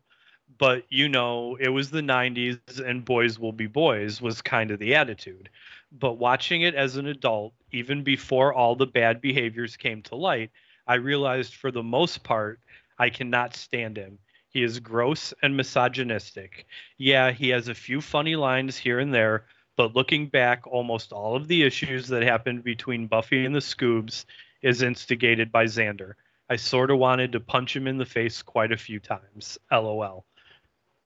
But 0.57 0.83
you 0.89 1.07
know, 1.07 1.57
it 1.59 1.69
was 1.69 1.89
the 1.89 2.01
90s 2.01 2.79
and 2.85 3.05
boys 3.05 3.39
will 3.39 3.53
be 3.53 3.67
boys 3.67 4.21
was 4.21 4.41
kind 4.41 4.71
of 4.71 4.79
the 4.79 4.95
attitude. 4.95 5.49
But 5.91 6.13
watching 6.13 6.61
it 6.61 6.75
as 6.75 6.97
an 6.97 7.07
adult, 7.07 7.53
even 7.71 8.03
before 8.03 8.53
all 8.53 8.75
the 8.75 8.87
bad 8.87 9.21
behaviors 9.21 9.77
came 9.77 10.01
to 10.03 10.15
light, 10.15 10.51
I 10.87 10.95
realized 10.95 11.55
for 11.55 11.71
the 11.71 11.83
most 11.83 12.23
part, 12.23 12.59
I 12.99 13.09
cannot 13.09 13.55
stand 13.55 13.97
him. 13.97 14.19
He 14.49 14.63
is 14.63 14.79
gross 14.79 15.33
and 15.41 15.55
misogynistic. 15.55 16.65
Yeah, 16.97 17.31
he 17.31 17.49
has 17.49 17.69
a 17.69 17.73
few 17.73 18.01
funny 18.01 18.35
lines 18.35 18.77
here 18.77 18.99
and 18.99 19.13
there, 19.13 19.45
but 19.81 19.95
looking 19.95 20.27
back, 20.27 20.67
almost 20.67 21.11
all 21.11 21.35
of 21.35 21.47
the 21.47 21.63
issues 21.63 22.07
that 22.09 22.21
happened 22.21 22.63
between 22.63 23.07
Buffy 23.07 23.45
and 23.45 23.55
the 23.55 23.59
Scoobs 23.59 24.25
is 24.61 24.83
instigated 24.83 25.51
by 25.51 25.65
Xander. 25.65 26.13
I 26.51 26.55
sort 26.57 26.91
of 26.91 26.99
wanted 26.99 27.31
to 27.31 27.39
punch 27.39 27.75
him 27.75 27.87
in 27.87 27.97
the 27.97 28.05
face 28.05 28.43
quite 28.43 28.71
a 28.71 28.77
few 28.77 28.99
times. 28.99 29.57
LOL. 29.71 30.23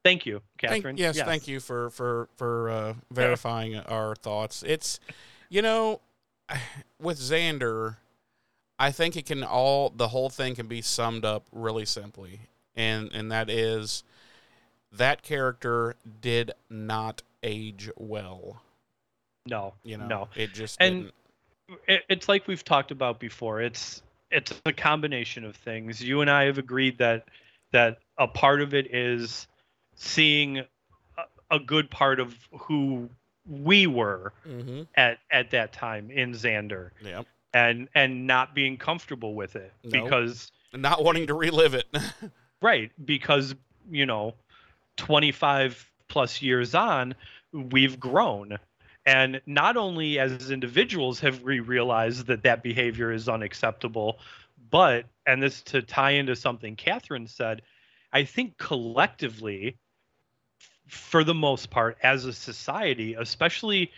Thank 0.03 0.25
you, 0.25 0.41
Catherine. 0.57 0.83
Thank, 0.83 0.99
yes, 0.99 1.15
yes, 1.15 1.25
thank 1.25 1.47
you 1.47 1.61
for 1.61 1.89
for 1.89 2.27
for 2.35 2.69
uh, 2.69 2.93
verifying 3.11 3.77
our 3.77 4.13
thoughts. 4.13 4.61
It's, 4.61 4.99
you 5.47 5.61
know, 5.61 6.01
with 6.99 7.17
Xander, 7.17 7.95
I 8.77 8.91
think 8.91 9.15
it 9.15 9.25
can 9.25 9.41
all 9.41 9.89
the 9.89 10.09
whole 10.09 10.29
thing 10.29 10.53
can 10.53 10.67
be 10.67 10.81
summed 10.81 11.23
up 11.23 11.45
really 11.53 11.85
simply, 11.85 12.41
and 12.75 13.09
and 13.13 13.31
that 13.31 13.49
is 13.49 14.03
that 14.91 15.23
character 15.23 15.95
did 16.19 16.51
not 16.69 17.21
age 17.41 17.89
well. 17.95 18.61
No, 19.47 19.73
you 19.83 19.97
know, 19.97 20.07
no, 20.07 20.27
it 20.35 20.53
just 20.53 20.77
and 20.79 21.11
didn't. 21.87 22.03
it's 22.09 22.27
like 22.27 22.47
we've 22.47 22.63
talked 22.63 22.91
about 22.91 23.19
before. 23.19 23.61
It's 23.61 24.01
it's 24.31 24.53
a 24.65 24.73
combination 24.73 25.45
of 25.45 25.55
things. 25.55 26.01
You 26.01 26.21
and 26.21 26.29
I 26.29 26.45
have 26.45 26.57
agreed 26.57 26.97
that 26.97 27.25
that 27.71 27.99
a 28.17 28.27
part 28.27 28.61
of 28.61 28.73
it 28.73 28.93
is 28.93 29.47
seeing 29.95 30.59
a, 30.59 30.65
a 31.51 31.59
good 31.59 31.89
part 31.89 32.19
of 32.19 32.35
who 32.51 33.09
we 33.47 33.87
were 33.87 34.33
mm-hmm. 34.47 34.83
at 34.95 35.19
at 35.31 35.51
that 35.51 35.73
time 35.73 36.09
in 36.09 36.31
Xander. 36.31 36.91
Yep. 37.03 37.27
And 37.53 37.87
and 37.95 38.27
not 38.27 38.53
being 38.53 38.77
comfortable 38.77 39.35
with 39.35 39.55
it 39.55 39.71
because 39.89 40.51
not 40.73 41.03
wanting 41.03 41.27
to 41.27 41.33
relive 41.33 41.73
it. 41.73 41.85
right, 42.61 42.91
because 43.05 43.55
you 43.89 44.05
know, 44.05 44.33
25 44.97 45.91
plus 46.07 46.41
years 46.41 46.75
on, 46.75 47.15
we've 47.53 47.99
grown. 47.99 48.57
And 49.05 49.41
not 49.45 49.77
only 49.77 50.17
as 50.19 50.49
individuals 50.49 51.19
have 51.19 51.41
we 51.41 51.59
realized 51.59 52.27
that 52.27 52.43
that 52.43 52.63
behavior 52.63 53.11
is 53.11 53.29
unacceptable, 53.29 54.19
but, 54.71 55.05
and 55.27 55.43
this 55.43 55.61
to 55.63 55.81
tie 55.81 56.11
into 56.11 56.35
something 56.35 56.75
Catherine 56.75 57.27
said, 57.27 57.61
I 58.11 58.23
think 58.23 58.57
collectively 58.57 59.77
for 60.87 61.23
the 61.23 61.33
most 61.33 61.69
part, 61.69 61.97
as 62.03 62.25
a 62.25 62.33
society, 62.33 63.15
especially 63.15 63.91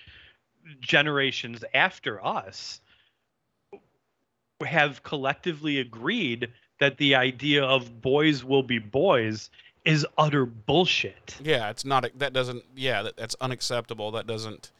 generations 0.80 1.64
after 1.74 2.24
us, 2.26 2.82
have 4.66 5.04
collectively 5.04 5.80
agreed 5.80 6.50
that 6.80 6.98
the 6.98 7.16
idea 7.16 7.64
of 7.64 8.02
boys 8.02 8.44
will 8.44 8.64
be 8.64 8.80
boys 8.80 9.50
is 9.86 10.06
utter 10.18 10.46
bullshit. 10.46 11.38
Yeah, 11.44 11.70
it's 11.70 11.86
not. 11.86 12.08
That 12.18 12.34
doesn't. 12.34 12.64
Yeah, 12.76 13.04
that, 13.04 13.18
that's 13.18 13.36
unacceptable. 13.40 14.12
That 14.12 14.28
doesn't. 14.28 14.72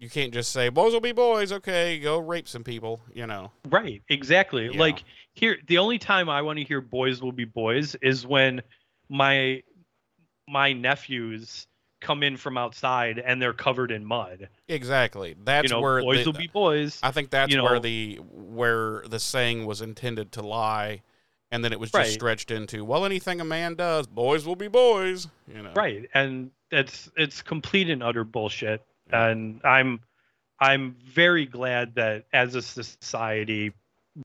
You 0.00 0.08
can't 0.08 0.32
just 0.32 0.50
say 0.50 0.70
boys 0.70 0.94
will 0.94 1.00
be 1.00 1.12
boys. 1.12 1.52
Okay, 1.52 1.98
go 2.00 2.18
rape 2.18 2.48
some 2.48 2.64
people. 2.64 3.00
You 3.14 3.26
know. 3.26 3.52
Right. 3.68 4.02
Exactly. 4.08 4.70
Yeah. 4.72 4.80
Like 4.80 5.04
here, 5.34 5.58
the 5.68 5.76
only 5.76 5.98
time 5.98 6.30
I 6.30 6.40
want 6.40 6.58
to 6.58 6.64
hear 6.64 6.80
boys 6.80 7.20
will 7.20 7.32
be 7.32 7.44
boys 7.44 7.94
is 8.00 8.26
when 8.26 8.62
my 9.10 9.62
my 10.48 10.72
nephews 10.72 11.66
come 12.00 12.22
in 12.22 12.38
from 12.38 12.56
outside 12.56 13.18
and 13.18 13.42
they're 13.42 13.52
covered 13.52 13.90
in 13.90 14.02
mud. 14.02 14.48
Exactly. 14.68 15.36
That's 15.44 15.64
you 15.64 15.76
know, 15.76 15.82
where 15.82 16.00
boys 16.00 16.24
the, 16.24 16.30
will 16.30 16.38
be 16.38 16.46
boys. 16.46 16.98
I 17.02 17.10
think 17.10 17.28
that's 17.28 17.50
you 17.50 17.58
know, 17.58 17.64
where 17.64 17.78
the 17.78 18.20
where 18.32 19.04
the 19.06 19.20
saying 19.20 19.66
was 19.66 19.82
intended 19.82 20.32
to 20.32 20.42
lie, 20.42 21.02
and 21.50 21.62
then 21.62 21.74
it 21.74 21.78
was 21.78 21.90
just 21.90 21.98
right. 21.98 22.08
stretched 22.08 22.50
into 22.50 22.86
well, 22.86 23.04
anything 23.04 23.40
a 23.42 23.44
man 23.44 23.74
does, 23.74 24.06
boys 24.06 24.46
will 24.46 24.56
be 24.56 24.68
boys. 24.68 25.28
You 25.46 25.62
know. 25.62 25.72
Right, 25.76 26.08
and 26.14 26.50
it's 26.70 27.10
it's 27.18 27.42
complete 27.42 27.90
and 27.90 28.02
utter 28.02 28.24
bullshit. 28.24 28.82
And 29.12 29.60
I'm 29.64 30.00
I'm 30.60 30.96
very 31.04 31.46
glad 31.46 31.94
that 31.94 32.26
as 32.32 32.54
a 32.54 32.62
society, 32.62 33.72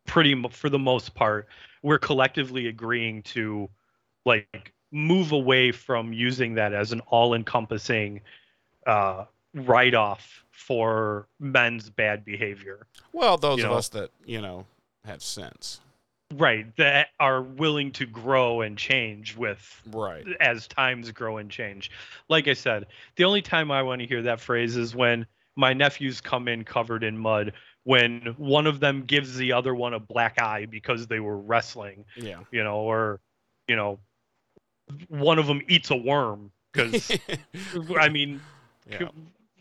pretty 0.05 0.41
for 0.49 0.69
the 0.69 0.79
most 0.79 1.13
part, 1.15 1.47
we're 1.81 1.99
collectively 1.99 2.67
agreeing 2.67 3.23
to 3.23 3.69
like 4.25 4.73
move 4.91 5.31
away 5.31 5.71
from 5.71 6.13
using 6.13 6.55
that 6.55 6.73
as 6.73 6.91
an 6.91 7.01
all-encompassing 7.07 8.21
uh, 8.87 9.25
write-off 9.53 10.43
for 10.51 11.27
men's 11.39 11.89
bad 11.89 12.23
behavior. 12.25 12.87
Well, 13.13 13.37
those 13.37 13.59
you 13.59 13.65
of 13.65 13.71
know, 13.71 13.77
us 13.77 13.89
that 13.89 14.11
you 14.25 14.41
know 14.41 14.65
have 15.05 15.21
sense, 15.21 15.79
right, 16.33 16.75
that 16.77 17.09
are 17.19 17.41
willing 17.41 17.91
to 17.93 18.05
grow 18.05 18.61
and 18.61 18.77
change 18.77 19.35
with 19.35 19.81
right 19.91 20.25
as 20.39 20.67
times 20.67 21.11
grow 21.11 21.37
and 21.37 21.49
change. 21.49 21.91
Like 22.29 22.47
I 22.47 22.53
said, 22.53 22.87
the 23.15 23.23
only 23.23 23.41
time 23.41 23.71
I 23.71 23.83
want 23.83 24.01
to 24.01 24.07
hear 24.07 24.21
that 24.23 24.39
phrase 24.39 24.75
is 24.75 24.95
when 24.95 25.25
my 25.55 25.73
nephews 25.73 26.21
come 26.21 26.47
in 26.47 26.63
covered 26.63 27.03
in 27.03 27.17
mud 27.17 27.53
when 27.83 28.33
one 28.37 28.65
of 28.67 28.79
them 28.79 29.03
gives 29.03 29.37
the 29.37 29.53
other 29.53 29.73
one 29.73 29.93
a 29.93 29.99
black 29.99 30.39
eye 30.41 30.65
because 30.65 31.07
they 31.07 31.19
were 31.19 31.37
wrestling. 31.37 32.03
Yeah. 32.17 32.39
You 32.51 32.63
know, 32.63 32.77
or 32.77 33.21
you 33.67 33.75
know, 33.75 33.99
one 35.07 35.39
of 35.39 35.47
them 35.47 35.61
eats 35.67 35.91
a 35.91 35.95
worm 35.95 36.51
because 36.71 37.11
I 37.99 38.09
mean, 38.09 38.41
yeah. 38.89 39.09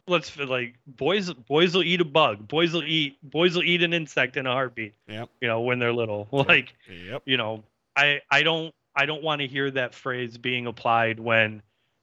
Let's 0.06 0.36
like 0.36 0.74
boys 0.86 1.32
boys 1.32 1.74
will 1.74 1.82
eat 1.82 2.00
a 2.00 2.04
bug. 2.04 2.46
Boys 2.48 2.72
will 2.72 2.84
eat 2.84 3.18
boys 3.22 3.54
will 3.54 3.62
eat 3.62 3.82
an 3.82 3.92
insect 3.92 4.36
in 4.36 4.46
a 4.46 4.52
heartbeat. 4.52 4.94
Yep. 5.08 5.28
You 5.40 5.48
know 5.48 5.60
when 5.60 5.78
they're 5.78 5.92
little. 5.92 6.28
Like 6.44 6.74
yep. 6.88 7.22
you 7.24 7.36
know, 7.36 7.62
I 7.96 8.20
I 8.30 8.42
don't 8.42 8.74
I 8.94 9.06
don't 9.06 9.22
want 9.22 9.40
to 9.40 9.46
hear 9.46 9.70
that 9.70 9.94
phrase 9.94 10.36
being 10.36 10.66
applied 10.66 11.18
when 11.18 11.62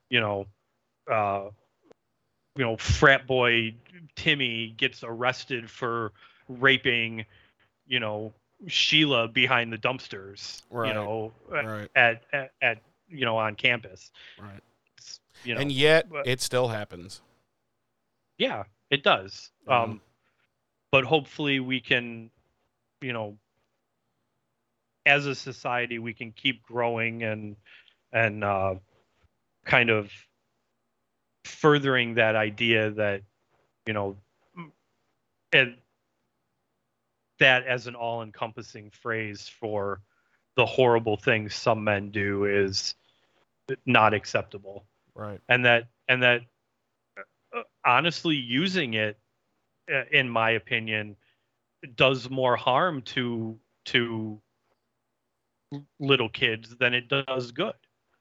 you 0.10 0.20
know 0.20 0.48
uh 1.12 1.50
you 2.56 2.64
know 2.64 2.78
frat 2.78 3.28
boy 3.28 3.76
Timmy 4.16 4.74
gets 4.78 5.04
arrested 5.04 5.70
for 5.70 6.12
raping 6.48 7.26
you 7.88 8.00
know 8.00 8.34
Sheila 8.68 9.28
behind 9.28 9.72
the 9.72 9.78
dumpsters. 9.78 10.64
Right. 10.72 10.88
You 10.88 10.94
know, 10.94 11.34
right. 11.50 11.90
at, 11.96 12.24
at 12.34 12.52
at 12.62 12.78
you 13.12 13.26
know 13.26 13.38
on 13.38 13.56
campus 13.56 14.12
right 14.40 14.62
you 15.44 15.54
know 15.54 15.62
and 15.62 15.72
yet 15.72 16.08
it 16.26 16.42
still 16.42 16.70
happens 16.70 17.22
yeah 18.42 18.64
it 18.90 19.04
does. 19.04 19.52
Mm-hmm. 19.70 19.92
um 19.92 20.02
but 20.92 21.06
hopefully 21.06 21.60
we 21.60 21.80
can 21.80 22.32
you 23.02 23.14
know 23.14 23.38
as 25.06 25.26
a 25.28 25.36
society 25.36 26.00
we 26.00 26.14
can 26.14 26.32
keep 26.32 26.64
growing 26.64 27.24
and 27.24 27.56
and 28.12 28.44
uh 28.44 28.76
kind 29.66 29.90
of 29.90 30.12
furthering 31.46 32.16
that 32.16 32.36
idea 32.36 32.90
that 32.92 33.22
you 33.86 33.94
know 33.94 34.18
and 35.54 35.76
that 37.40 37.66
as 37.66 37.88
an 37.88 37.96
all-encompassing 37.96 38.90
phrase 38.92 39.48
for 39.60 40.02
the 40.56 40.66
horrible 40.66 41.18
things 41.18 41.54
some 41.56 41.84
men 41.84 42.12
do 42.12 42.46
is 42.46 42.96
not 43.86 44.14
acceptable. 44.14 44.86
Right. 45.16 45.40
And 45.50 45.66
that 45.66 45.88
and 46.08 46.24
that 46.24 46.42
honestly 47.86 48.36
using 48.36 48.94
it 48.94 49.18
uh, 49.94 50.04
in 50.12 50.30
my 50.30 50.52
opinion 50.52 51.16
does 51.96 52.30
more 52.30 52.56
harm 52.56 53.02
to 53.02 53.58
to 53.86 54.40
little 56.00 56.30
kids 56.30 56.76
than 56.80 56.94
it 56.94 57.08
does 57.08 57.52
good. 57.52 57.74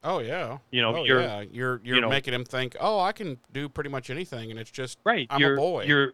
Oh 0.02 0.20
yeah. 0.20 0.58
You 0.70 0.82
know 0.82 0.96
oh, 0.96 1.04
you're 1.04 1.20
yeah. 1.20 1.40
you're 1.40 1.80
you're 1.84 1.96
you 1.96 2.00
know, 2.00 2.08
making 2.08 2.32
him 2.32 2.44
think 2.44 2.76
oh 2.80 2.98
i 3.00 3.12
can 3.12 3.38
do 3.52 3.68
pretty 3.68 3.90
much 3.90 4.08
anything 4.08 4.50
and 4.50 4.58
it's 4.58 4.70
just 4.70 4.98
right. 5.04 5.26
I'm 5.30 5.40
you're, 5.40 5.54
a 5.54 5.56
boy. 5.56 5.84
you're 5.84 6.12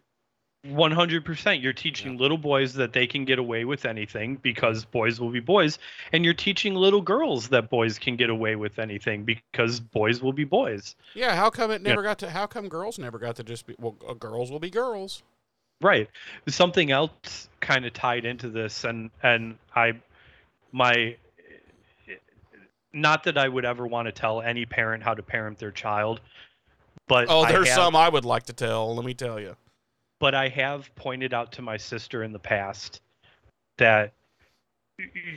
100% 0.67 1.61
you're 1.61 1.73
teaching 1.73 2.13
yeah. 2.13 2.19
little 2.19 2.37
boys 2.37 2.73
that 2.73 2.93
they 2.93 3.07
can 3.07 3.25
get 3.25 3.39
away 3.39 3.65
with 3.65 3.85
anything 3.85 4.35
because 4.37 4.85
boys 4.85 5.19
will 5.19 5.29
be 5.29 5.39
boys 5.39 5.79
and 6.11 6.25
you're 6.25 6.33
teaching 6.33 6.75
little 6.75 7.01
girls 7.01 7.47
that 7.49 7.69
boys 7.69 7.97
can 7.97 8.15
get 8.15 8.29
away 8.29 8.55
with 8.55 8.79
anything 8.79 9.23
because 9.23 9.79
boys 9.79 10.21
will 10.21 10.33
be 10.33 10.43
boys 10.43 10.95
yeah 11.15 11.35
how 11.35 11.49
come 11.49 11.71
it 11.71 11.81
never 11.81 12.01
yeah. 12.01 12.09
got 12.09 12.19
to 12.19 12.29
how 12.29 12.45
come 12.45 12.67
girls 12.67 12.99
never 12.99 13.17
got 13.17 13.35
to 13.35 13.43
just 13.43 13.65
be 13.65 13.75
well 13.79 13.95
uh, 14.07 14.13
girls 14.13 14.51
will 14.51 14.59
be 14.59 14.69
girls 14.69 15.23
right 15.81 16.09
something 16.47 16.91
else 16.91 17.49
kind 17.61 17.85
of 17.85 17.93
tied 17.93 18.25
into 18.25 18.49
this 18.49 18.83
and 18.83 19.09
and 19.23 19.57
i 19.75 19.93
my 20.71 21.15
not 22.93 23.23
that 23.23 23.37
i 23.37 23.47
would 23.47 23.65
ever 23.65 23.87
want 23.87 24.05
to 24.07 24.11
tell 24.11 24.41
any 24.41 24.65
parent 24.65 25.03
how 25.03 25.13
to 25.13 25.23
parent 25.23 25.57
their 25.59 25.71
child 25.71 26.19
but 27.07 27.27
oh 27.29 27.45
there's 27.45 27.67
have, 27.67 27.75
some 27.75 27.95
i 27.95 28.09
would 28.09 28.25
like 28.25 28.43
to 28.43 28.53
tell 28.53 28.95
let 28.95 29.05
me 29.05 29.13
tell 29.13 29.39
you 29.39 29.55
but 30.19 30.33
I 30.35 30.49
have 30.49 30.93
pointed 30.95 31.33
out 31.33 31.51
to 31.53 31.61
my 31.61 31.77
sister 31.77 32.23
in 32.23 32.31
the 32.31 32.39
past 32.39 33.01
that 33.77 34.13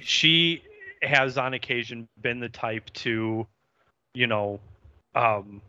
she 0.00 0.62
has 1.02 1.38
on 1.38 1.54
occasion 1.54 2.08
been 2.22 2.40
the 2.40 2.48
type 2.48 2.90
to, 2.94 3.46
you 4.14 4.26
know, 4.26 4.60
um, 5.14 5.60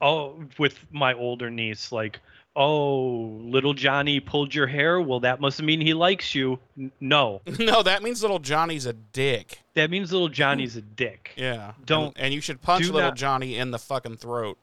oh, 0.00 0.36
with 0.58 0.78
my 0.90 1.14
older 1.14 1.50
niece, 1.50 1.92
like, 1.92 2.20
oh, 2.56 3.38
little 3.42 3.72
Johnny 3.74 4.18
pulled 4.20 4.54
your 4.54 4.66
hair. 4.66 5.00
Well, 5.00 5.20
that 5.20 5.40
must 5.40 5.62
mean 5.62 5.80
he 5.80 5.94
likes 5.94 6.34
you. 6.34 6.58
N- 6.76 6.90
no, 7.00 7.40
no, 7.58 7.82
that 7.82 8.02
means 8.02 8.20
little 8.22 8.38
Johnny's 8.40 8.84
a 8.86 8.92
dick. 8.92 9.60
that 9.74 9.90
means 9.90 10.12
little 10.12 10.28
Johnny's 10.28 10.76
a 10.76 10.82
dick. 10.82 11.32
Yeah. 11.36 11.72
Don't- 11.86 12.16
And, 12.16 12.26
and 12.26 12.34
you 12.34 12.40
should 12.40 12.60
punch 12.60 12.84
little 12.86 13.00
not- 13.00 13.16
Johnny 13.16 13.56
in 13.56 13.70
the 13.70 13.78
fucking 13.78 14.16
throat. 14.16 14.58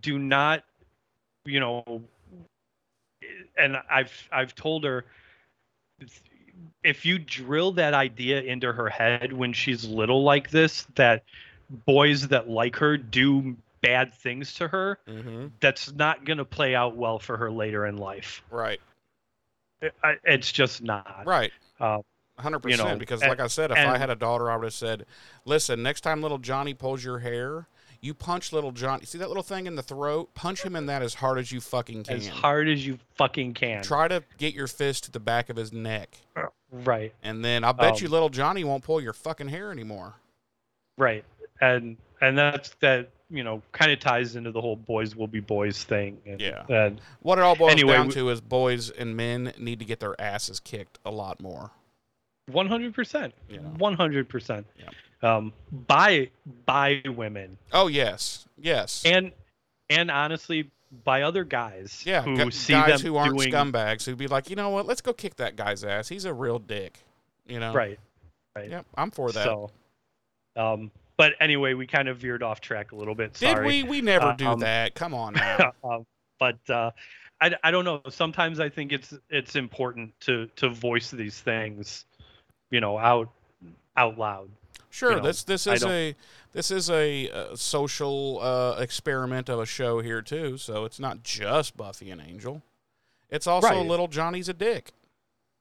do 0.00 0.18
not 0.18 0.62
you 1.44 1.60
know 1.60 2.02
and 3.56 3.76
i've 3.90 4.28
i've 4.32 4.54
told 4.54 4.84
her 4.84 5.04
if 6.84 7.04
you 7.04 7.18
drill 7.18 7.72
that 7.72 7.94
idea 7.94 8.40
into 8.42 8.72
her 8.72 8.88
head 8.88 9.32
when 9.32 9.52
she's 9.52 9.84
little 9.84 10.22
like 10.22 10.50
this 10.50 10.86
that 10.94 11.22
boys 11.84 12.28
that 12.28 12.48
like 12.48 12.76
her 12.76 12.96
do 12.96 13.56
bad 13.82 14.12
things 14.14 14.54
to 14.54 14.68
her 14.68 14.98
Mm-hmm. 15.08 15.46
that's 15.60 15.92
not 15.92 16.24
going 16.24 16.38
to 16.38 16.44
play 16.44 16.74
out 16.74 16.96
well 16.96 17.18
for 17.18 17.36
her 17.36 17.50
later 17.50 17.86
in 17.86 17.96
life 17.96 18.42
Right. 18.50 18.80
It- 19.80 19.94
I- 20.02 20.18
it's 20.24 20.50
just 20.52 20.82
not 20.82 21.22
Right. 21.26 21.52
Uh, 21.80 21.98
hundred 22.38 22.64
you 22.64 22.76
know, 22.76 22.84
percent. 22.84 22.98
Because, 22.98 23.20
and- 23.22 23.28
like 23.30 23.40
I 23.40 23.46
said, 23.48 23.70
if 23.70 23.76
I 23.78 23.98
had 23.98 24.10
a 24.10 24.14
daughter, 24.14 24.50
I 24.50 24.56
would 24.56 24.64
have 24.64 24.72
said, 24.74 25.04
"Listen, 25.44 25.82
next 25.82 26.00
time 26.02 26.22
little 26.22 26.38
Johnny 26.38 26.72
pulls 26.74 27.04
your 27.04 27.18
hair, 27.18 27.66
you 28.00 28.14
punch 28.14 28.52
little 28.52 28.72
Johnny. 28.72 29.04
See 29.04 29.18
that 29.18 29.28
little 29.28 29.42
thing 29.42 29.66
in 29.66 29.74
the 29.76 29.82
throat? 29.82 30.34
Punch 30.34 30.62
him 30.62 30.76
in 30.76 30.86
that 30.86 31.02
as 31.02 31.14
hard 31.14 31.38
as 31.38 31.50
you 31.52 31.60
fucking 31.60 32.04
can. 32.04 32.16
as 32.16 32.28
hard 32.28 32.68
as 32.68 32.86
you 32.86 32.98
fucking 33.16 33.54
can 33.54 33.82
Try 33.82 34.08
to 34.08 34.22
get 34.38 34.54
your 34.54 34.66
fist 34.66 35.04
to 35.04 35.10
the 35.10 35.20
back 35.20 35.48
of 35.48 35.56
his 35.56 35.72
neck, 35.72 36.18
right 36.70 37.12
and 37.22 37.44
then 37.44 37.64
I 37.64 37.72
bet 37.72 37.94
Um, 37.94 37.98
you 38.02 38.08
little 38.08 38.28
Johnny 38.28 38.64
won't 38.64 38.82
pull 38.84 39.00
your 39.00 39.12
fucking 39.12 39.48
hair 39.48 39.70
anymore. 39.70 40.14
right 40.98 41.24
and 41.60 41.96
and 42.20 42.36
that's 42.38 42.70
that 42.80 43.10
you 43.30 43.42
know 43.44 43.60
kind 43.72 43.90
of 43.90 43.98
ties 44.00 44.36
into 44.36 44.50
the 44.52 44.60
whole 44.60 44.76
boys 44.76 45.16
will 45.16 45.26
be 45.26 45.40
boys 45.40 45.82
thing 45.84 46.18
and, 46.26 46.40
Yeah. 46.40 46.64
and 46.68 47.00
What 47.20 47.38
it 47.38 47.42
all 47.42 47.56
boils 47.56 47.72
Anyway, 47.72 47.92
down 47.94 48.08
we- 48.08 48.14
to 48.14 48.28
is 48.30 48.40
boys 48.40 48.90
and 48.90 49.16
men 49.16 49.52
need 49.58 49.78
to 49.80 49.84
get 49.84 50.00
their 50.00 50.18
asses 50.20 50.60
kicked 50.60 50.98
a 51.04 51.10
lot 51.10 51.40
more. 51.40 51.70
One 52.52 52.68
hundred 52.68 52.94
percent. 52.94 53.34
Yeah. 53.50 53.58
One 53.58 53.94
hundred 53.94 54.28
percent. 54.28 54.66
Um, 55.22 55.52
by 55.72 56.30
by 56.66 57.02
women 57.06 57.56
Oh 57.72 57.86
yes, 57.88 58.46
yes. 58.58 59.02
and 59.04 59.32
and 59.88 60.10
honestly 60.10 60.70
by 61.04 61.22
other 61.22 61.42
guys 61.44 62.02
Yeah, 62.06 62.22
who 62.22 62.36
gu- 62.36 62.50
see 62.50 62.72
guys 62.74 63.00
them 63.00 63.10
who 63.12 63.16
aren't 63.16 63.36
doing 63.38 63.50
scumbags 63.52 64.04
who'd 64.04 64.18
be 64.18 64.28
like, 64.28 64.50
you 64.50 64.56
know 64.56 64.68
what? 64.70 64.86
Let's 64.86 65.00
go 65.00 65.12
kick 65.12 65.36
that 65.36 65.56
guy's 65.56 65.84
ass. 65.84 66.08
He's 66.08 66.24
a 66.26 66.34
real 66.34 66.58
dick. 66.58 67.00
You 67.46 67.60
know. 67.60 67.72
right. 67.72 67.98
Right. 68.54 68.70
Yep, 68.70 68.86
I'm 68.94 69.10
for 69.10 69.32
that. 69.32 69.44
So, 69.44 69.70
um, 70.56 70.90
but 71.16 71.32
anyway, 71.40 71.74
we 71.74 71.86
kind 71.86 72.08
of 72.08 72.18
veered 72.18 72.42
off 72.42 72.60
track 72.60 72.92
a 72.92 72.96
little 72.96 73.14
bit. 73.14 73.34
Did 73.34 73.64
we? 73.64 73.82
We 73.82 74.00
never 74.00 74.34
do 74.36 74.46
Um, 74.48 74.60
that. 74.60 74.94
Come 74.94 75.14
on 75.14 75.32
now. 75.34 75.72
um, 75.84 76.06
but 76.38 76.58
uh, 76.68 76.90
I, 77.40 77.54
I 77.62 77.70
don't 77.70 77.84
know. 77.84 78.00
Sometimes 78.08 78.60
I 78.60 78.68
think 78.68 78.92
it's 78.92 79.14
it's 79.30 79.56
important 79.56 80.18
to 80.20 80.46
to 80.56 80.68
voice 80.70 81.10
these 81.10 81.38
things, 81.40 82.04
you 82.70 82.80
know, 82.80 82.98
out 82.98 83.30
out 83.96 84.18
loud. 84.18 84.48
Sure. 84.90 85.16
know, 85.16 85.20
this 85.22 85.42
this 85.44 85.66
is 85.66 85.84
a 85.84 86.14
this 86.52 86.70
is 86.70 86.88
a, 86.90 87.28
uh 87.30 87.56
social 87.56 88.38
uh, 88.40 88.76
experiment 88.80 89.48
of 89.48 89.58
a 89.60 89.66
show 89.66 90.00
here 90.00 90.22
too. 90.22 90.56
So 90.56 90.84
it's 90.84 90.98
not 91.00 91.22
just 91.22 91.76
Buffy 91.76 92.10
and 92.10 92.20
Angel. 92.20 92.62
It's 93.30 93.46
also 93.46 93.68
Right. 93.68 93.86
little 93.86 94.08
Johnny's 94.08 94.48
a 94.48 94.54
dick. 94.54 94.92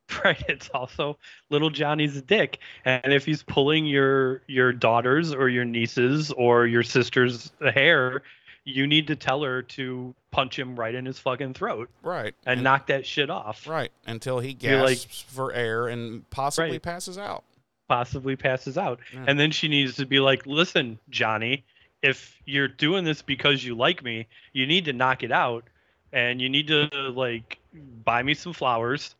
right 0.24 0.44
it's 0.48 0.70
also 0.70 1.18
little 1.50 1.72
johnny's 1.72 2.16
a 2.16 2.22
dick 2.22 2.60
and 2.86 3.12
if 3.12 3.26
he's 3.26 3.42
pulling 3.42 3.88
your 3.88 4.40
your 4.46 4.72
daughters 4.72 5.34
or 5.34 5.50
your 5.50 5.66
nieces 5.66 6.32
or 6.34 6.68
your 6.68 6.84
sister's 6.84 7.52
hair 7.74 8.22
you 8.66 8.86
need 8.86 9.08
to 9.08 9.16
tell 9.16 9.42
her 9.42 9.64
to 9.64 10.14
punch 10.30 10.60
him 10.60 10.76
right 10.76 10.94
in 10.94 11.08
his 11.08 11.18
fucking 11.18 11.56
throat 11.56 11.90
Right. 12.04 12.36
and 12.46 12.62
knock 12.62 12.86
that 12.86 13.04
shit 13.04 13.32
off 13.32 13.66
Right. 13.68 13.92
Until 14.06 14.38
he 14.38 14.56
You're 14.60 14.84
like- 14.84 14.90
gasps 14.98 15.22
for 15.28 15.52
air 15.52 15.88
and 15.88 16.30
possibly 16.30 16.74
Right. 16.74 16.82
passes 16.84 17.18
out. 17.18 17.44
Possibly 17.88 18.36
passes 18.36 18.78
out 18.78 19.00
Yeah. 19.14 19.26
and 19.28 19.40
then 19.40 19.52
she 19.52 19.68
needs 19.68 19.96
to 19.96 20.06
be 20.06 20.20
like 20.20 20.46
listen 20.46 20.98
johnny 21.10 21.64
if 22.02 22.36
you're 22.46 22.68
doing 22.68 23.04
this 23.04 23.22
because 23.22 23.64
you 23.64 23.76
like 23.76 24.04
me 24.04 24.28
you 24.54 24.66
need 24.66 24.86
to 24.86 24.94
knock 24.94 25.24
it 25.24 25.32
out 25.32 25.64
and 26.14 26.42
you 26.42 26.50
need 26.50 26.68
to 26.68 26.88
like 27.16 27.60
buy 28.04 28.24
me 28.24 28.34
some 28.34 28.54
flowers 28.54 29.16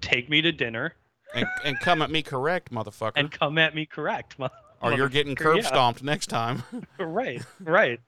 take 0.00 0.28
me 0.28 0.40
to 0.42 0.52
dinner 0.52 0.94
And, 1.34 1.46
and 1.64 1.78
come 1.80 2.02
at 2.02 2.10
me 2.10 2.22
correct, 2.22 2.70
motherfucker. 2.72 3.12
and 3.16 3.30
come 3.30 3.58
at 3.58 3.74
me 3.74 3.86
correct 3.86 4.36
or 4.80 4.92
you're 4.92 5.08
getting 5.08 5.34
motherfucker, 5.36 5.38
curb 5.38 5.56
yeah. 5.56 5.62
stomped 5.62 6.02
next 6.02 6.26
time. 6.28 6.62
right, 6.98 7.42
right. 7.60 8.00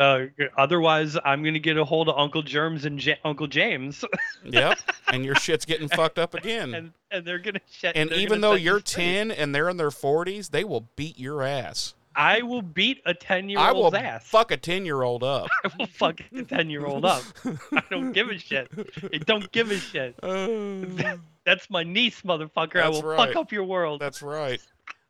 Uh, 0.00 0.26
otherwise, 0.56 1.16
I'm 1.24 1.44
gonna 1.44 1.58
get 1.58 1.76
a 1.76 1.84
hold 1.84 2.08
of 2.08 2.18
Uncle 2.18 2.42
Germs 2.42 2.86
and 2.86 3.04
Ja- 3.04 3.14
Uncle 3.24 3.46
James, 3.46 4.02
yep. 4.44 4.78
And 5.12 5.24
your 5.24 5.34
shit's 5.34 5.66
getting 5.66 5.88
fucked 5.88 6.18
up 6.18 6.32
again. 6.34 6.74
and 6.74 6.92
and 7.10 7.24
they're 7.26 7.38
gonna 7.38 7.60
shut. 7.70 7.94
And 7.96 8.10
even 8.12 8.40
though 8.40 8.54
you 8.54 8.64
you're 8.70 8.80
straight. 8.80 9.04
10 9.04 9.30
and 9.32 9.54
they're 9.54 9.68
in 9.68 9.76
their 9.76 9.90
40s, 9.90 10.50
they 10.50 10.64
will 10.64 10.88
beat 10.96 11.18
your 11.18 11.42
ass. 11.42 11.94
I 12.16 12.42
will 12.42 12.62
beat 12.62 13.00
a 13.06 13.14
ten 13.14 13.48
year 13.48 13.58
I 13.60 13.70
will 13.72 13.84
old's 13.84 13.96
ass. 13.96 14.26
fuck 14.26 14.50
a 14.50 14.56
10 14.56 14.84
year 14.84 15.02
old 15.02 15.22
up. 15.22 15.48
I 15.64 15.70
will 15.78 15.86
fuck 15.86 16.20
a 16.34 16.42
ten 16.42 16.68
year 16.70 16.84
old 16.86 17.04
up. 17.04 17.22
I 17.72 17.82
don't 17.90 18.12
give 18.12 18.30
a 18.30 18.38
shit. 18.38 18.68
I 19.12 19.18
don't 19.18 19.50
give 19.52 19.70
a 19.70 19.76
shit. 19.78 20.16
Uh, 20.22 21.16
That's 21.44 21.70
my 21.70 21.84
niece, 21.84 22.22
motherfucker. 22.22 22.82
I 22.82 22.88
will 22.88 23.02
right. 23.02 23.16
fuck 23.28 23.36
up 23.36 23.52
your 23.52 23.64
world. 23.64 24.00
that's 24.00 24.22
right. 24.22 24.60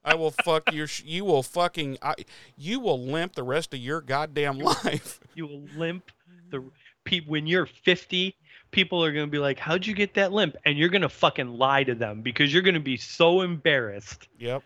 I 0.04 0.14
will 0.14 0.30
fuck 0.30 0.72
your. 0.72 0.86
Sh- 0.86 1.02
you 1.04 1.24
will 1.24 1.42
fucking. 1.42 1.98
I, 2.02 2.14
you 2.56 2.80
will 2.80 3.00
limp 3.04 3.34
the 3.34 3.42
rest 3.42 3.74
of 3.74 3.80
your 3.80 4.00
goddamn 4.00 4.58
life. 4.58 5.20
You 5.36 5.46
will 5.46 5.62
limp. 5.76 6.10
The 6.50 6.62
pe- 7.04 7.20
when 7.20 7.46
you're 7.46 7.64
50, 7.66 8.34
people 8.72 9.02
are 9.04 9.12
gonna 9.12 9.28
be 9.28 9.38
like, 9.38 9.58
"How'd 9.60 9.86
you 9.86 9.94
get 9.94 10.14
that 10.14 10.32
limp?" 10.32 10.56
And 10.66 10.76
you're 10.76 10.88
gonna 10.88 11.08
fucking 11.08 11.48
lie 11.56 11.84
to 11.84 11.94
them 11.94 12.20
because 12.22 12.52
you're 12.52 12.62
gonna 12.62 12.80
be 12.80 12.96
so 12.96 13.42
embarrassed. 13.42 14.26
Yep. 14.38 14.62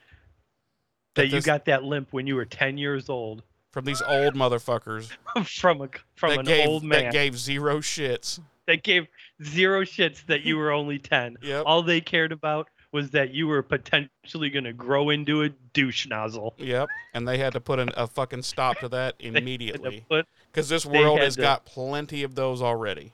that 1.14 1.20
That 1.22 1.24
you 1.26 1.30
this- 1.32 1.44
got 1.46 1.66
that 1.66 1.84
limp 1.84 2.08
when 2.12 2.26
you 2.26 2.34
were 2.36 2.46
10 2.46 2.78
years 2.78 3.08
old 3.10 3.42
From 3.72 3.84
these 3.84 4.00
old 4.02 4.34
motherfuckers 4.34 5.10
from 5.46 5.82
a 5.82 5.88
from 6.16 6.38
an 6.38 6.46
gave 6.46 6.66
old 6.68 6.82
man 6.82 7.04
that 7.04 7.12
gave 7.12 7.36
zero 7.38 7.78
shits. 7.80 8.40
that 8.66 8.82
gave 8.82 9.06
zero 9.44 9.82
shits 9.82 10.24
that 10.26 10.42
you 10.42 10.56
were 10.56 10.72
only 10.72 10.98
10 10.98 11.36
Yep. 11.42 11.64
all 11.66 11.82
they 11.82 12.00
cared 12.00 12.32
about 12.32 12.68
was 12.94 13.10
that 13.10 13.34
you 13.34 13.46
were 13.46 13.60
potentially 13.62 14.48
going 14.48 14.64
to 14.64 14.72
grow 14.72 15.10
into 15.10 15.42
a 15.42 15.50
douche 15.74 16.06
nozzle 16.06 16.54
Yep. 16.56 16.88
And 17.12 17.28
they 17.28 17.36
had 17.36 17.52
to 17.52 17.60
put 17.60 17.78
an, 17.80 17.90
a 17.96 18.06
fucking 18.06 18.42
stop 18.42 18.78
to 18.78 18.88
that 18.88 19.16
They 19.18 19.26
had 19.26 19.34
to 19.34 19.38
immediately 19.40 20.06
because 20.50 20.68
this 20.70 20.86
world 20.86 21.18
has 21.18 21.34
to- 21.34 21.42
got 21.42 21.66
plenty 21.66 22.22
of 22.22 22.34
those 22.36 22.62
already. 22.62 23.12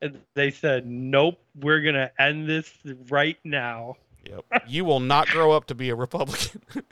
and 0.00 0.20
they 0.34 0.50
said 0.50 0.86
nope 0.86 1.38
we're 1.60 1.80
going 1.82 1.94
to 1.96 2.10
end 2.18 2.48
this 2.48 2.72
right 3.10 3.36
now 3.44 3.96
Yep. 4.28 4.44
You 4.66 4.84
will 4.84 4.98
not 4.98 5.28
grow 5.28 5.52
up 5.52 5.66
to 5.66 5.74
be 5.76 5.88
a 5.90 5.94
Republican. 5.94 6.60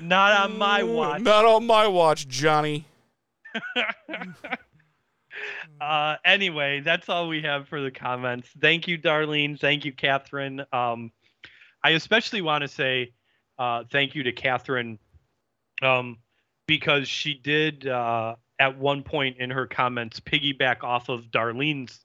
not 0.00 0.32
on 0.40 0.56
my 0.58 0.82
watch 0.98 1.20
Not 1.22 1.44
on 1.44 1.66
my 1.66 1.86
watch, 1.88 2.28
Johnny. 2.28 2.84
Uh, 5.80 6.16
anyway, 6.24 6.80
that's 6.80 7.08
all 7.08 7.28
we 7.28 7.42
have 7.42 7.68
for 7.68 7.80
the 7.80 7.90
comments. 7.90 8.48
Thank 8.60 8.88
you, 8.88 8.98
Darlene. 8.98 9.58
Thank 9.58 9.84
you, 9.84 9.92
Catherine. 9.92 10.64
Um, 10.72 11.12
I 11.82 11.90
especially 11.90 12.42
want 12.42 12.62
to 12.62 12.68
say 12.68 13.12
uh, 13.58 13.84
thank 13.90 14.14
you 14.14 14.22
to 14.24 14.32
Catherine 14.32 14.98
um, 15.82 16.18
because 16.66 17.08
she 17.08 17.34
did 17.34 17.86
uh, 17.86 18.36
at 18.58 18.78
one 18.78 19.02
point 19.02 19.38
in 19.38 19.50
her 19.50 19.66
comments 19.66 20.20
piggyback 20.20 20.82
off 20.82 21.08
of 21.08 21.30
Darlene's 21.30 22.04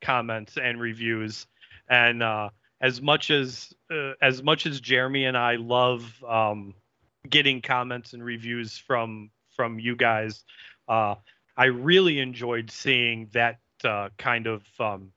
comments 0.00 0.56
and 0.56 0.80
reviews. 0.80 1.46
And 1.88 2.22
uh, 2.22 2.50
as 2.80 3.00
much 3.00 3.30
as 3.30 3.72
uh, 3.90 4.12
as 4.22 4.42
much 4.42 4.66
as 4.66 4.80
Jeremy 4.80 5.26
and 5.26 5.36
I 5.36 5.56
love 5.56 6.12
um, 6.26 6.74
getting 7.28 7.60
comments 7.60 8.12
and 8.12 8.24
reviews 8.24 8.78
from 8.78 9.30
from 9.54 9.78
you 9.78 9.96
guys, 9.96 10.44
uh, 10.88 11.16
I 11.60 11.66
really 11.66 12.20
enjoyed 12.20 12.70
seeing 12.70 13.28
that 13.34 13.58
uh, 13.84 14.08
kind 14.16 14.46
of 14.46 14.62
um, 14.78 15.12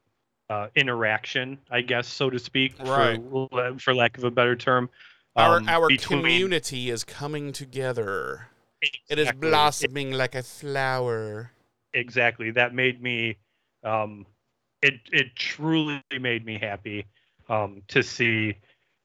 uh, 0.49 0.67
interaction, 0.75 1.57
I 1.71 1.79
guess, 1.81 2.05
so 2.05 2.29
to 2.29 2.37
speak, 2.37 2.73
Right. 2.83 3.17
for, 3.31 3.79
for 3.79 3.93
lack 3.95 4.17
of 4.17 4.25
a 4.25 4.31
better 4.31 4.57
term. 4.57 4.89
Our 5.37 5.57
um, 5.57 5.69
our 5.69 5.87
between- 5.87 6.19
community 6.19 6.89
is 6.89 7.05
coming 7.05 7.53
together. 7.53 8.49
It 8.81 9.17
is 9.17 9.29
Exactly. 9.29 9.49
blossoming 9.49 10.11
like 10.11 10.35
a 10.35 10.43
flower. 10.43 11.51
exactly 11.93 12.51
that 12.51 12.73
made 12.73 13.01
me 13.01 13.37
um 13.83 14.25
it 14.81 14.95
it 15.11 15.27
truly 15.35 16.01
made 16.19 16.43
me 16.43 16.57
happy 16.57 17.05
um 17.49 17.81
to 17.87 18.01
see 18.01 18.57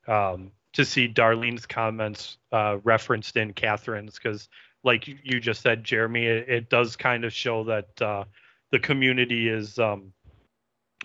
um 0.07 0.51
to 0.73 0.85
see 0.85 1.07
darlene's 1.07 1.67
comments 1.67 2.39
uh 2.51 2.79
referenced 2.85 3.37
in 3.37 3.53
catherine's 3.53 4.15
because 4.15 4.49
like 4.85 5.07
you- 5.09 5.19
you 5.23 5.41
just 5.41 5.61
said 5.63 5.83
jeremy 5.85 6.27
it, 6.27 6.49
it 6.49 6.71
does 6.71 6.97
kind 6.97 7.25
of 7.25 7.33
show 7.33 7.65
that 7.65 8.03
uh 8.03 8.25
the 8.71 8.79
community 8.79 9.49
is 9.49 9.79
um 9.79 10.13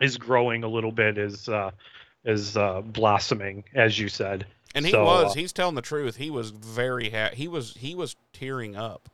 is 0.02 0.18
growing 0.18 0.64
a 0.64 0.68
little 0.68 0.92
bit, 0.92 1.18
is 1.20 1.48
uh, 1.48 1.70
is 2.26 2.58
uh, 2.58 2.82
blossoming, 2.82 3.64
as 3.76 3.98
you 4.00 4.10
said. 4.10 4.46
And 4.74 4.86
he 4.86 4.92
So, 4.92 5.04
was. 5.04 5.32
uh, 5.32 5.40
He's 5.40 5.54
telling 5.54 5.76
the 5.76 5.84
truth. 5.84 6.16
He 6.18 6.32
was 6.32 6.50
very 6.50 7.12
happy. 7.12 7.36
He 7.36 7.48
was. 7.48 7.76
He 7.76 7.94
was 7.94 8.16
tearing 8.34 8.76
up. 8.76 9.08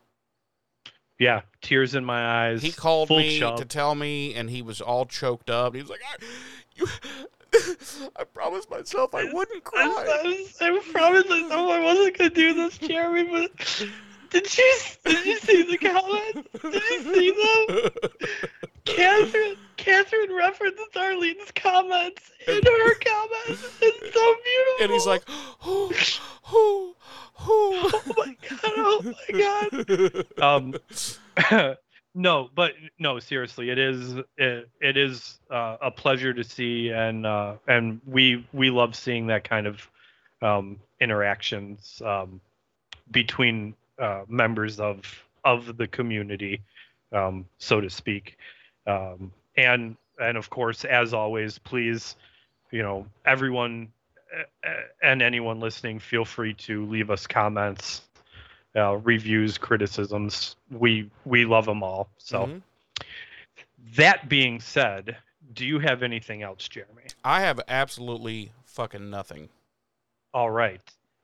Yeah, 1.20 1.42
tears 1.62 1.96
in 1.96 2.06
my 2.06 2.48
eyes. 2.48 2.62
He 2.62 2.72
called 2.72 3.10
me 3.10 3.40
chub. 3.40 3.58
to 3.58 3.66
tell 3.66 3.94
me, 3.94 4.34
and 4.36 4.50
he 4.50 4.62
was 4.62 4.80
all 4.80 5.06
choked 5.06 5.50
up. 5.50 5.76
He 5.76 5.82
was 5.82 5.90
like, 5.92 6.02
I, 6.10 6.16
you, 6.76 6.88
I 8.16 8.24
promised 8.24 8.72
myself 8.72 9.14
I 9.14 9.26
wouldn't 9.34 9.66
cry. 9.66 9.82
I, 9.84 10.48
I, 10.62 10.68
I 10.70 10.80
promised 10.94 11.28
myself 11.30 11.70
I 11.70 11.80
wasn't 11.84 12.18
gonna 12.18 12.30
do 12.30 12.54
this, 12.54 12.78
Jeremy. 12.78 13.50
But 13.58 13.86
did 14.30 14.58
you 14.58 14.78
did 15.06 15.26
you 15.26 15.40
see 15.40 15.64
the 15.64 15.78
comments? 15.78 16.50
Did 16.62 16.74
you 16.74 17.14
see 17.14 17.32
them? 17.32 17.92
Catherine 18.86 19.58
Catherine 19.78 20.34
references 20.34 20.88
Arlene's 20.96 21.52
comments 21.56 22.32
in 22.48 22.62
her 22.64 22.96
comments. 22.96 23.78
It's 23.82 24.14
so 24.14 24.36
beautiful. 24.44 24.84
and 24.84 24.92
he's 24.92 25.06
like, 25.06 25.24
who, 25.60 25.92
who, 26.44 26.96
who? 27.36 27.74
oh 27.82 28.02
my 28.18 28.38
god, 28.50 28.60
oh 28.66 29.14
my 29.30 30.26
god. 30.38 30.44
Um, 30.44 31.76
no, 32.16 32.50
but 32.54 32.74
no, 32.98 33.20
seriously, 33.20 33.70
it 33.70 33.80
is 33.80 34.16
it, 34.38 34.70
it 34.82 34.98
is 34.98 35.40
uh, 35.50 35.78
a 35.82 35.92
pleasure 35.92 36.34
to 36.34 36.44
see, 36.44 36.90
and 36.90 37.26
uh, 37.26 37.56
and 37.68 38.02
we 38.06 38.46
we 38.52 38.70
love 38.70 38.96
seeing 38.96 39.28
that 39.28 39.44
kind 39.48 39.68
of 39.68 39.90
um, 40.42 40.80
interactions 41.00 42.02
um, 42.06 42.42
between 43.12 43.76
uh, 44.00 44.24
members 44.28 44.80
of 44.80 45.02
of 45.44 45.78
the 45.78 45.88
community, 45.88 46.62
um, 47.12 47.46
so 47.58 47.80
to 47.82 47.90
speak, 47.90 48.38
um, 48.88 49.32
and 49.58 49.96
and 50.20 50.38
of 50.38 50.50
course, 50.50 50.86
as 50.86 51.14
always, 51.14 51.58
please, 51.58 52.16
you 52.72 52.82
know, 52.84 53.06
everyone 53.26 53.92
uh, 54.66 54.70
and 55.02 55.22
anyone 55.22 55.60
listening, 55.60 56.00
feel 56.00 56.26
free 56.26 56.54
to 56.54 56.86
leave 56.86 57.10
us 57.10 57.26
comments 57.26 58.02
uh, 58.76 58.98
reviews, 58.98 59.58
criticisms. 59.58 60.56
We 60.70 61.10
we 61.26 61.46
love 61.46 61.66
them 61.66 61.84
all. 61.84 62.10
So 62.18 62.46
Mhm. 62.46 62.62
that 63.96 64.30
being 64.30 64.60
said, 64.60 65.18
do 65.54 65.66
you 65.66 65.80
have 65.80 66.04
anything 66.04 66.44
else, 66.44 66.68
Jeremy? 66.68 67.04
I 67.24 67.42
have 67.42 67.60
absolutely 67.68 68.52
fucking 68.66 69.10
nothing. 69.10 69.50
All 70.34 70.52
right, 70.52 70.82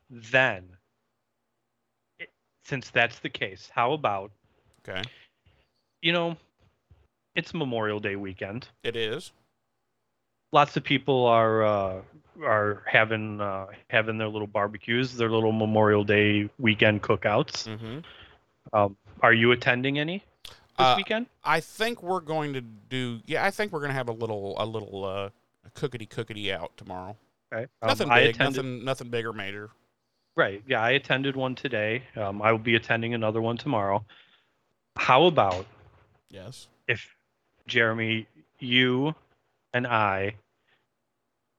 then. 0.10 0.78
Since 2.66 2.90
that's 2.90 3.20
the 3.20 3.30
case, 3.30 3.70
how 3.74 3.94
about 3.94 4.32
Okay, 4.88 5.02
you 6.02 6.12
know, 6.12 6.36
it's 7.36 7.54
Memorial 7.54 8.00
Day 8.00 8.16
weekend. 8.16 8.68
it 8.84 8.96
is. 8.96 9.32
Lots 10.52 10.78
of 10.78 10.84
people 10.84 11.26
are 11.26 11.64
uh, 11.64 12.02
are 12.44 12.84
having 12.88 13.40
uh, 13.42 13.68
having 13.90 14.18
their 14.18 14.28
little 14.28 14.48
barbecues, 14.48 15.16
their 15.16 15.30
little 15.30 15.52
Memorial 15.52 16.04
Day 16.04 16.50
weekend 16.60 17.02
cookouts. 17.04 17.68
Mm-hmm. 17.68 18.00
Um, 18.74 18.98
are 19.22 19.34
you 19.34 19.52
attending 19.52 20.00
any 20.00 20.24
this 20.44 20.54
Uh, 20.78 20.94
weekend? 20.98 21.28
I 21.44 21.60
think 21.60 22.02
we're 22.04 22.20
going 22.20 22.54
to 22.54 22.62
do. 22.62 23.20
Yeah, 23.26 23.46
I 23.46 23.52
think 23.52 23.72
we're 23.72 23.80
going 23.80 23.90
to 23.92 23.96
have 23.96 24.10
a 24.10 24.14
little, 24.14 24.56
a 24.58 24.66
little 24.66 25.06
uh, 25.06 25.30
cookity 25.76 26.08
cookity 26.08 26.52
out 26.52 26.72
tomorrow. 26.78 27.16
Okay. 27.54 27.64
Um, 27.82 27.88
Nothing 27.90 28.10
big, 28.10 28.36
attended- 28.36 28.56
nothing, 28.66 28.86
nothing 28.86 29.10
big 29.10 29.26
or 29.26 29.34
major. 29.34 29.70
Right. 30.36 30.62
Yeah, 30.68 30.82
I 30.82 30.92
attended 30.92 31.36
one 31.36 31.56
today. 31.56 32.04
Um, 32.16 32.42
I 32.42 32.52
will 32.52 32.60
be 32.60 32.76
attending 32.76 33.14
another 33.14 33.42
one 33.42 33.58
tomorrow. 33.58 34.04
How 34.98 35.26
about 35.26 35.66
Yes. 36.30 36.68
if 36.88 37.16
Jeremy, 37.68 38.28
you, 38.60 39.16
and 39.74 39.88
I, 39.88 40.36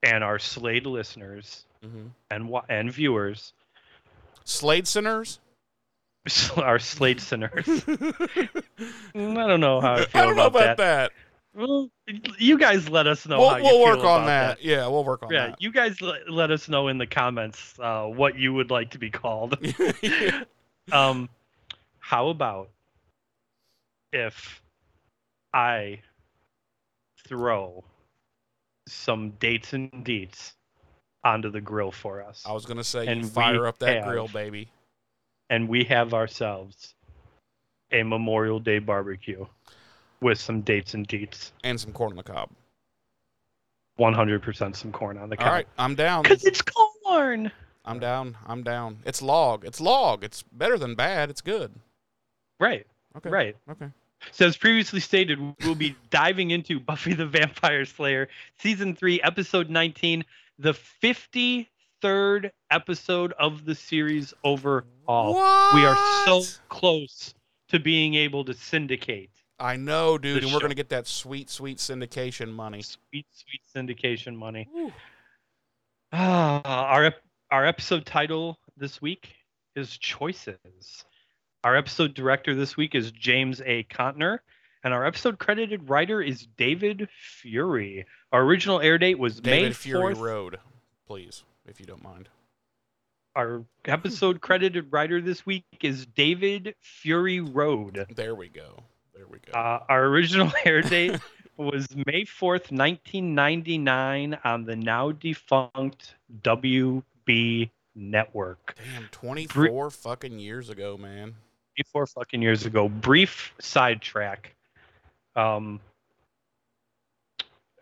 and 0.02 0.22
our 0.22 0.38
Slayed 0.38 0.86
listeners 0.86 1.64
Mm-hmm. 1.84 2.06
and 2.30 2.54
and 2.68 2.90
viewers, 2.92 3.52
Slayed 4.44 4.88
Sinners. 4.88 5.38
our 6.56 6.78
Slayed 6.78 7.20
sinners. 7.20 7.66
I 7.88 8.48
don't 9.14 9.60
know 9.60 9.80
how 9.80 9.94
I 9.94 10.04
feel 10.06 10.22
I 10.22 10.24
don't 10.26 10.36
know 10.36 10.46
about, 10.46 10.62
about 10.62 10.76
that. 10.78 10.78
that. 10.78 11.12
Well, 11.56 11.90
you 12.38 12.58
guys 12.58 12.90
let 12.90 13.06
us 13.06 13.26
know 13.26 13.38
we'll 13.38 13.48
how 13.48 13.56
you 13.56 13.62
we'll 13.64 13.82
work 13.82 13.98
on 14.00 14.24
about 14.24 14.26
that. 14.26 14.62
Yeah, 14.62 14.86
we'll 14.88 15.04
work 15.04 15.22
on 15.22 15.30
that. 15.30 15.48
Yeah, 15.50 15.54
you 15.58 15.72
guys 15.72 16.02
let, 16.02 16.30
let 16.30 16.50
us 16.50 16.68
know 16.68 16.88
in 16.88 16.98
the 16.98 17.06
comments 17.06 17.74
uh, 17.80 18.04
what 18.04 18.38
you 18.38 18.52
would 18.52 18.70
like 18.70 18.90
to 18.90 18.98
be 18.98 19.08
called. 19.08 19.52
that. 19.52 20.46
um, 20.92 21.30
how 21.98 22.28
about 22.28 22.68
if 24.12 24.60
I 25.54 26.00
throw 27.26 27.82
some 28.86 29.30
dates 29.40 29.72
and 29.72 29.90
deets 30.04 30.52
onto 31.24 31.50
the 31.50 31.60
grill 31.62 31.90
for 31.90 32.22
us, 32.22 32.44
I 32.46 32.52
was 32.52 32.66
gonna 32.66 32.84
say 32.84 33.06
And 33.06 33.26
fire 33.26 33.66
up 33.66 33.78
that 33.78 33.96
have- 33.96 34.06
grill, 34.06 34.28
baby. 34.28 34.68
and 35.48 35.68
we 35.68 35.84
have 35.84 36.12
ourselves 36.12 36.94
a 37.92 38.02
Memorial 38.02 38.60
Day 38.60 38.78
barbecue 38.78 39.46
with 40.20 40.38
some 40.40 40.60
dates 40.62 40.94
and 40.94 41.06
deets, 41.08 41.52
and 41.64 41.78
some 41.80 41.92
corn 41.92 42.10
on 42.12 42.16
the 42.16 42.22
cob. 42.22 42.50
100% 43.98 44.76
some 44.76 44.92
corn 44.92 45.16
on 45.18 45.30
the 45.30 45.42
All 45.42 45.50
right, 45.50 45.66
I'm 45.78 45.94
down. 45.94 46.22
because 46.22 46.44
it's 46.44 46.62
corn. 46.62 47.50
I'm 47.84 47.98
down. 47.98 48.36
I'm 48.46 48.62
down. 48.62 48.98
It's 49.06 49.22
log. 49.22 49.64
It's 49.64 49.80
log. 49.80 50.22
It's 50.24 50.42
better 50.52 50.76
than 50.76 50.94
bad. 50.94 51.30
It's 51.30 51.40
good. 51.40 51.72
Right, 52.60 52.86
Okay. 53.16 53.30
right. 53.30 53.56
Okay. 53.70 53.88
So 54.32 54.46
as 54.46 54.56
previously 54.56 55.00
stated, 55.00 55.38
we'll 55.62 55.74
be 55.76 55.94
diving 56.10 56.50
into 56.50 56.80
Buffy 56.80 57.14
the 57.14 57.26
Vampire 57.26 57.84
Slayer 57.84 58.28
season 58.58 58.94
three, 58.96 59.20
episode 59.22 59.70
19, 59.70 60.24
the 60.58 60.72
53rd 62.02 62.50
episode 62.70 63.32
of 63.38 63.64
the 63.64 63.74
series 63.74 64.34
overall. 64.42 65.34
What? 65.34 65.74
We 65.74 65.84
are 65.84 65.96
so 66.24 66.42
close 66.68 67.34
to 67.68 67.78
being 67.78 68.14
able 68.14 68.44
to 68.46 68.54
syndicate 68.54 69.30
I 69.58 69.76
know, 69.76 70.18
dude, 70.18 70.44
and 70.44 70.52
we're 70.52 70.60
gonna 70.60 70.74
get 70.74 70.90
that 70.90 71.06
sweet, 71.06 71.48
sweet 71.48 71.78
syndication 71.78 72.52
money. 72.52 72.82
sweet, 72.82 73.26
sweet 73.32 73.62
syndication 73.74 74.36
money. 74.36 74.68
Ah, 76.12 76.60
our 76.92 77.14
our 77.50 77.64
episode 77.64 78.04
title 78.04 78.58
this 78.76 79.00
week 79.00 79.34
is 79.74 79.96
choices. 79.96 81.04
Our 81.64 81.74
episode 81.74 82.14
director 82.14 82.54
this 82.54 82.76
week 82.76 82.94
is 82.94 83.10
James 83.12 83.62
A. 83.64 83.84
Contner, 83.84 84.38
and 84.84 84.92
our 84.92 85.06
episode 85.06 85.38
credited 85.38 85.88
writer 85.88 86.20
is 86.20 86.46
David 86.56 87.08
Fury. 87.40 88.04
Our 88.32 88.42
original 88.42 88.80
air 88.80 88.98
date 88.98 89.18
was 89.18 89.42
May 89.42 89.62
David 89.62 89.76
Fury 89.76 90.14
4th. 90.14 90.20
Road, 90.20 90.58
please, 91.06 91.44
if 91.66 91.80
you 91.80 91.86
don't 91.86 92.04
mind. 92.04 92.28
Our 93.34 93.64
episode 93.86 94.40
credited 94.40 94.92
writer 94.92 95.20
this 95.20 95.44
week 95.44 95.64
is 95.82 96.06
David 96.06 96.74
Fury 96.80 97.40
Road. 97.40 98.06
There 98.14 98.34
we 98.34 98.48
go. 98.48 98.82
There 99.16 99.26
we 99.30 99.38
go. 99.38 99.58
Uh, 99.58 99.82
our 99.88 100.04
original 100.04 100.52
air 100.64 100.82
date 100.82 101.18
was 101.56 101.86
May 101.94 102.24
4th, 102.24 102.70
1999, 102.70 104.38
on 104.44 104.64
the 104.64 104.76
now 104.76 105.12
defunct 105.12 106.14
WB 106.42 107.70
network. 107.94 108.76
Damn, 108.94 109.08
24 109.10 109.90
fucking 109.90 110.38
years 110.38 110.68
ago, 110.68 110.98
man. 110.98 111.34
24 111.76 112.06
fucking 112.06 112.42
years 112.42 112.66
ago. 112.66 112.88
Brief 112.88 113.54
sidetrack. 113.58 114.54
Um, 115.34 115.80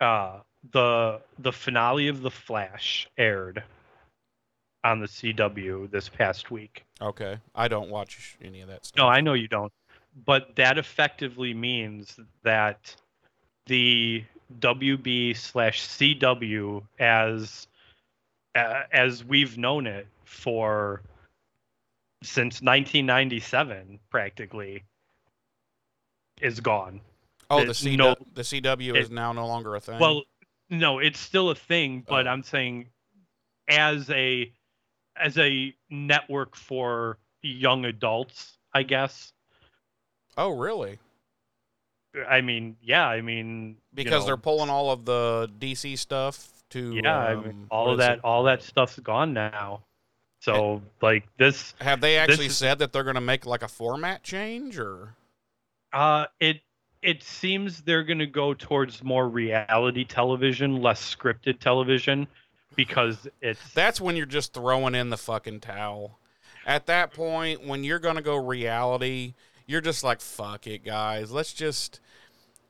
uh, 0.01 0.41
the 0.73 1.21
the 1.39 1.53
finale 1.53 2.09
of 2.09 2.23
The 2.23 2.31
Flash 2.31 3.09
aired 3.19 3.63
on 4.83 5.01
the 5.01 5.07
CW 5.07 5.91
this 5.91 6.09
past 6.09 6.51
week. 6.51 6.85
Okay, 7.01 7.39
I 7.55 7.69
don't 7.69 7.91
watch 7.91 8.37
any 8.43 8.61
of 8.61 8.69
that 8.69 8.87
stuff. 8.87 8.99
No, 8.99 9.09
I 9.09 9.21
know 9.21 9.35
you 9.35 9.49
don't. 9.49 9.73
But 10.25 10.55
that 10.57 10.79
effectively 10.79 11.55
means 11.55 12.19
that 12.45 12.95
the 13.67 14.25
WB 14.61 15.37
slash 15.37 15.83
CW 15.89 16.83
as 17.01 17.67
uh, 18.55 18.83
as 18.93 19.25
we've 19.25 19.59
known 19.59 19.87
it 19.87 20.07
for 20.25 21.03
since 22.23 22.63
1997 22.63 23.99
practically 24.11 24.85
is 26.41 26.61
gone. 26.61 27.01
oh, 27.51 27.65
the 27.65 27.73
CW, 27.73 27.97
no- 27.97 28.17
the 28.35 28.43
CW 28.43 28.97
is 28.97 29.11
now 29.11 29.33
no 29.33 29.47
longer 29.47 29.75
a 29.75 29.81
thing. 29.81 29.99
Well, 29.99 30.23
no, 30.71 30.99
it's 31.01 31.19
still 31.21 31.51
a 31.51 31.55
thing, 31.55 32.05
but 32.07 32.27
Oh. 32.27 32.31
I'm 32.31 32.43
saying 32.43 32.87
as 33.69 34.09
a 34.11 34.53
as 35.17 35.39
a 35.39 35.75
network 35.91 36.57
for 36.57 37.19
young 37.43 37.85
adults, 37.85 38.59
I 38.73 38.83
guess. 38.85 39.33
Oh, 40.37 40.51
really? 40.51 40.99
I 42.29 42.41
mean, 42.41 42.77
yeah, 42.83 43.07
I 43.09 43.21
mean 43.21 43.77
you 43.97 44.05
Because 44.05 44.23
know, 44.23 44.27
they're 44.27 44.37
pulling 44.37 44.71
all 44.71 44.91
of 44.91 45.05
the 45.05 45.51
DC 45.59 45.99
stuff 45.99 46.49
to 46.71 47.01
yeah, 47.03 47.19
I 47.19 47.35
um, 47.35 47.45
mean, 47.45 47.67
all 47.71 47.91
of 47.91 47.99
that 47.99 48.19
it? 48.19 48.25
all 48.25 48.45
that 48.45 48.63
stuff's 48.63 48.99
gone 49.01 49.33
now. 49.33 49.83
So 50.41 50.83
like 51.03 51.25
this 51.39 51.75
Have 51.81 52.01
they 52.01 52.19
actually 52.19 52.47
is- 52.47 52.57
said 52.57 52.79
that 52.79 52.93
they're 52.93 53.05
going 53.05 53.15
to 53.17 53.21
make 53.21 53.47
like 53.47 53.63
a 53.63 53.69
format 53.69 54.23
change 54.23 54.79
or? 54.79 55.17
uh 55.93 56.27
it 56.41 56.61
it 57.03 57.23
seems 57.23 57.83
they're 57.83 58.03
going 58.05 58.19
to 58.19 58.27
go 58.27 58.55
towards 58.55 59.03
more 59.03 59.29
reality 59.29 60.05
television, 60.05 60.81
less 60.81 61.15
scripted 61.15 61.61
television, 61.61 62.27
because 62.77 63.29
it's 63.43 63.61
That's 63.75 64.01
when 64.01 64.17
you're 64.17 64.25
just 64.25 64.55
throwing 64.55 64.95
in 64.95 65.11
the 65.11 65.19
fucking 65.19 65.61
towel. 65.61 66.19
At 66.65 66.87
that 66.87 67.13
point, 67.13 67.67
when 67.67 67.85
you're 67.85 67.99
going 67.99 68.17
to 68.17 68.23
go 68.23 68.37
reality, 68.37 69.35
you're 69.67 69.81
just 69.81 70.05
like, 70.05 70.21
fuck 70.21 70.67
it, 70.67 70.85
guys. 70.85 71.31
Let's 71.33 71.53
just. 71.53 72.01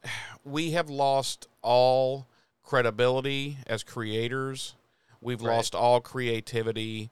We 0.44 0.72
have 0.72 0.90
lost 0.90 1.48
all 1.62 2.26
credibility 2.62 3.56
as 3.66 3.82
creators. 3.82 4.74
We've 5.22 5.40
Right. 5.40 5.56
lost 5.56 5.74
all 5.74 6.02
creativity. 6.02 7.10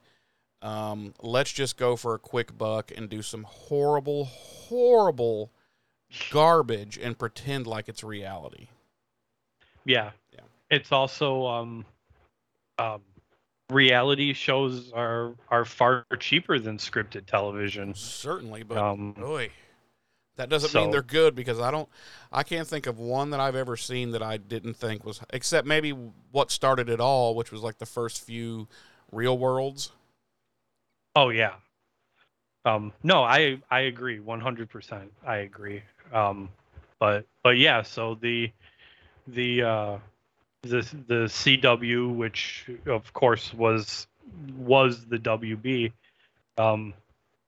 Um, 0.61 1.15
let's 1.23 1.51
just 1.51 1.75
go 1.75 1.95
for 1.95 2.13
a 2.13 2.19
quick 2.19 2.55
buck 2.55 2.91
and 2.95 3.09
do 3.09 3.23
some 3.23 3.43
horrible, 3.43 4.25
horrible 4.25 5.51
garbage 6.29 6.99
and 6.99 7.17
pretend 7.17 7.65
like 7.65 7.89
it's 7.89 8.03
reality. 8.03 8.67
yeah. 9.83 10.11
Yeah. 10.31 10.41
It's 10.69 10.91
also 10.91 11.47
um, 11.47 11.85
um, 12.77 13.01
reality 13.71 14.33
shows 14.33 14.91
are 14.93 15.33
are 15.49 15.65
far 15.65 16.05
cheaper 16.19 16.59
than 16.59 16.77
scripted 16.77 17.25
television. 17.25 17.95
Certainly, 17.95 18.61
but 18.63 18.77
Um, 18.77 19.15
Oy. 19.19 19.49
That 20.35 20.49
doesn't 20.49 20.73
mean 20.73 20.89
they're 20.89 21.03
good 21.03 21.35
because 21.35 21.59
I 21.59 21.69
don't 21.69 21.87
I 22.31 22.43
can't 22.43 22.67
think 22.67 22.87
of 22.87 22.97
one 22.97 23.29
that 23.29 23.39
I've 23.39 23.55
ever 23.55 23.77
seen 23.77 24.11
that 24.11 24.23
I 24.23 24.37
didn't 24.37 24.73
think 24.75 25.05
was 25.05 25.21
except 25.31 25.67
maybe 25.67 25.91
what 26.31 26.49
started 26.49 26.89
it 26.89 26.99
all, 26.99 27.35
which 27.35 27.51
was 27.51 27.61
like 27.61 27.77
the 27.77 27.85
first 27.85 28.23
few 28.23 28.67
real 29.11 29.37
worlds. 29.37 29.91
Oh 31.15 31.29
yeah. 31.29 31.53
Um, 32.65 32.93
no, 33.03 33.23
I 33.23 33.59
I 33.69 33.81
agree 33.81 34.19
100%. 34.19 35.09
I 35.25 35.37
agree. 35.37 35.83
Um, 36.11 36.49
but 36.99 37.25
but 37.43 37.57
yeah, 37.57 37.81
so 37.81 38.15
the 38.15 38.51
the 39.27 39.63
uh, 39.63 39.97
the 40.61 40.81
the 41.07 41.25
CW, 41.25 42.15
which 42.15 42.69
of 42.85 43.11
course 43.13 43.53
was 43.53 44.07
was 44.57 45.05
the 45.05 45.17
WB, 45.17 45.91
um, 46.57 46.93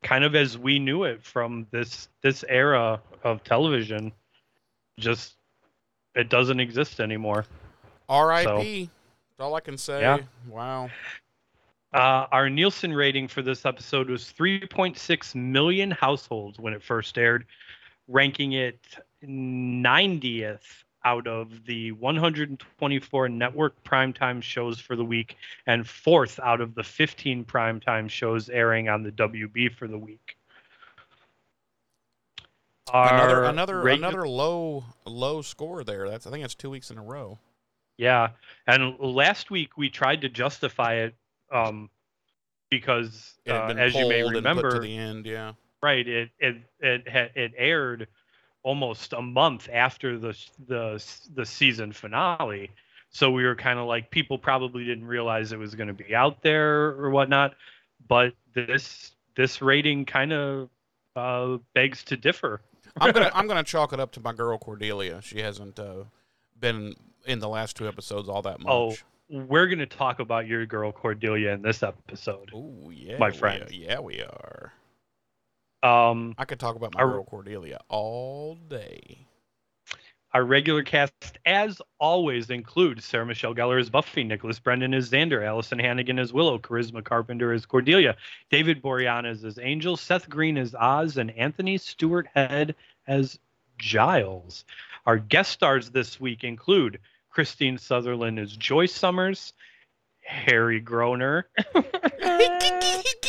kind 0.05 0.23
of 0.23 0.35
as 0.35 0.57
we 0.57 0.77
knew 0.79 1.03
it 1.03 1.21
from 1.23 1.67
this 1.71 2.07
this 2.21 2.45
era 2.47 3.01
of 3.23 3.43
television, 3.43 4.13
just 4.99 5.33
it 6.13 6.29
doesn't 6.29 6.59
exist 6.59 7.01
anymore. 7.01 7.45
R.I.P. 8.07 8.89
That's 9.37 9.45
all 9.45 9.55
I 9.55 9.59
can 9.59 9.77
say. 9.77 10.01
Yeah. 10.01 10.19
Wow. 10.47 10.89
Uh, 11.91 12.27
our 12.31 12.49
Nielsen 12.49 12.93
rating 12.93 13.27
for 13.27 13.41
this 13.41 13.65
episode 13.65 14.09
was 14.09 14.31
3.6 14.37 15.35
million 15.35 15.91
households 15.91 16.59
when 16.59 16.73
it 16.73 16.83
first 16.83 17.17
aired, 17.17 17.45
ranking 18.07 18.51
it 18.51 18.79
90th 19.25 20.84
out 21.05 21.27
of 21.27 21.65
the 21.65 21.91
124 21.93 23.29
network 23.29 23.81
primetime 23.83 24.41
shows 24.41 24.79
for 24.79 24.95
the 24.95 25.05
week 25.05 25.37
and 25.67 25.87
fourth 25.87 26.39
out 26.43 26.59
of 26.59 26.73
the 26.73 26.83
15 26.83 27.45
primetime 27.45 28.09
shows 28.09 28.49
airing 28.49 28.89
on 28.89 29.03
the 29.03 29.11
WB 29.11 29.73
for 29.75 29.87
the 29.87 29.97
week. 29.97 30.35
another 32.91 33.45
Our 33.45 33.45
another 33.45 33.75
regu- 33.75 33.97
another 33.97 34.27
low 34.27 34.83
low 35.05 35.41
score 35.41 35.83
there. 35.83 36.09
That's 36.09 36.27
I 36.27 36.31
think 36.31 36.43
that's 36.43 36.55
two 36.55 36.71
weeks 36.71 36.91
in 36.91 36.97
a 36.97 37.03
row. 37.03 37.39
Yeah, 37.97 38.29
and 38.67 38.99
last 38.99 39.49
week 39.51 39.77
we 39.77 39.89
tried 39.89 40.21
to 40.21 40.29
justify 40.29 40.95
it 40.95 41.15
um, 41.51 41.89
because, 42.69 43.35
uh, 43.47 43.73
as 43.77 43.95
you 43.95 44.09
may 44.09 44.21
pulled 44.21 44.35
and 44.35 44.43
put 44.43 44.49
remember, 44.49 44.71
to 44.71 44.79
the 44.79 44.97
end. 44.97 45.25
Yeah. 45.25 45.53
right, 45.81 46.05
it 46.05 46.29
it 46.39 46.57
it 46.79 47.03
it 47.35 47.53
aired 47.57 48.07
almost 48.65 49.13
a 49.13 49.21
month 49.21 49.69
after 49.71 50.17
the 50.17 50.35
the 50.67 51.01
the 51.35 51.45
season 51.45 51.93
finale, 51.93 52.71
so 53.11 53.29
we 53.29 53.43
were 53.43 53.55
kind 53.55 53.77
of 53.77 53.85
like 53.85 54.09
people 54.09 54.37
probably 54.37 54.83
didn't 54.83 55.05
realize 55.05 55.51
it 55.51 55.59
was 55.59 55.75
going 55.75 55.87
to 55.87 55.93
be 55.93 56.15
out 56.15 56.41
there 56.41 56.87
or 56.99 57.11
whatnot, 57.11 57.53
but 58.07 58.33
this 58.53 59.11
this 59.35 59.61
rating 59.61 60.03
kind 60.03 60.33
of 60.33 60.69
uh, 61.15 61.57
begs 61.73 62.03
to 62.05 62.17
differ. 62.17 62.59
I'm 62.99 63.11
gonna 63.13 63.31
I'm 63.33 63.47
gonna 63.47 63.63
chalk 63.63 63.93
it 63.93 63.99
up 63.99 64.11
to 64.13 64.19
my 64.19 64.33
girl 64.33 64.57
Cordelia. 64.57 65.21
She 65.21 65.39
hasn't 65.41 65.77
uh, 65.79 66.05
been 66.59 66.95
in 67.25 67.39
the 67.39 67.49
last 67.49 67.75
two 67.77 67.87
episodes 67.87 68.27
all 68.27 68.41
that 68.41 68.59
much. 68.59 68.71
Oh, 68.71 68.95
We're 69.29 69.67
going 69.67 69.79
to 69.79 69.85
talk 69.85 70.19
about 70.19 70.47
your 70.47 70.65
girl 70.65 70.91
Cordelia 70.91 71.51
in 71.51 71.61
this 71.61 71.83
episode. 71.83 72.51
Ooh, 72.53 72.91
yeah, 72.93 73.17
my 73.17 73.29
we 73.31 73.37
friend. 73.37 73.63
are- 73.63 73.73
yeah, 73.73 73.99
we 73.99 74.21
are. 74.21 74.73
Um, 75.85 76.33
I 76.37 76.45
could 76.45 76.59
talk 76.59 76.75
about 76.75 76.93
my 76.95 77.01
Our- 77.01 77.11
girl 77.11 77.23
Cordelia 77.25 77.79
all 77.89 78.55
day. 78.55 79.27
Our 80.33 80.43
regular 80.43 80.83
cast, 80.83 81.37
as 81.45 81.81
always, 81.97 82.49
includes 82.49 83.05
Sarah 83.05 83.25
Michelle 83.25 83.55
Gellar 83.55 83.79
as 83.79 83.89
Buffy, 83.89 84.25
Nicholas 84.25 84.59
Brendon 84.59 84.93
as 84.93 85.09
Xander, 85.09 85.41
Alyson 85.41 85.79
Hannigan 85.79 86.19
as 86.19 86.33
Willow, 86.33 86.59
Charisma 86.59 87.01
Carpenter 87.01 87.53
as 87.53 87.65
Cordelia, 87.65 88.17
David 88.49 88.81
Boreanaz 88.81 89.45
as 89.45 89.57
Angel, 89.57 89.95
Seth 89.95 90.27
Green 90.27 90.57
as 90.57 90.75
Oz, 90.75 91.15
and 91.15 91.31
Anthony 91.37 91.77
Stewart 91.77 92.27
Head 92.35 92.75
as 93.07 93.39
Giles. 93.77 94.65
Our 95.05 95.17
guest 95.19 95.51
stars 95.53 95.91
this 95.91 96.19
week 96.19 96.43
include 96.43 96.99
Kristine 97.33 97.79
Sutherland 97.79 98.37
as 98.37 98.57
Joyce 98.57 98.93
Summers, 98.93 99.53
Harry 100.21 100.81
Groener 100.81 101.43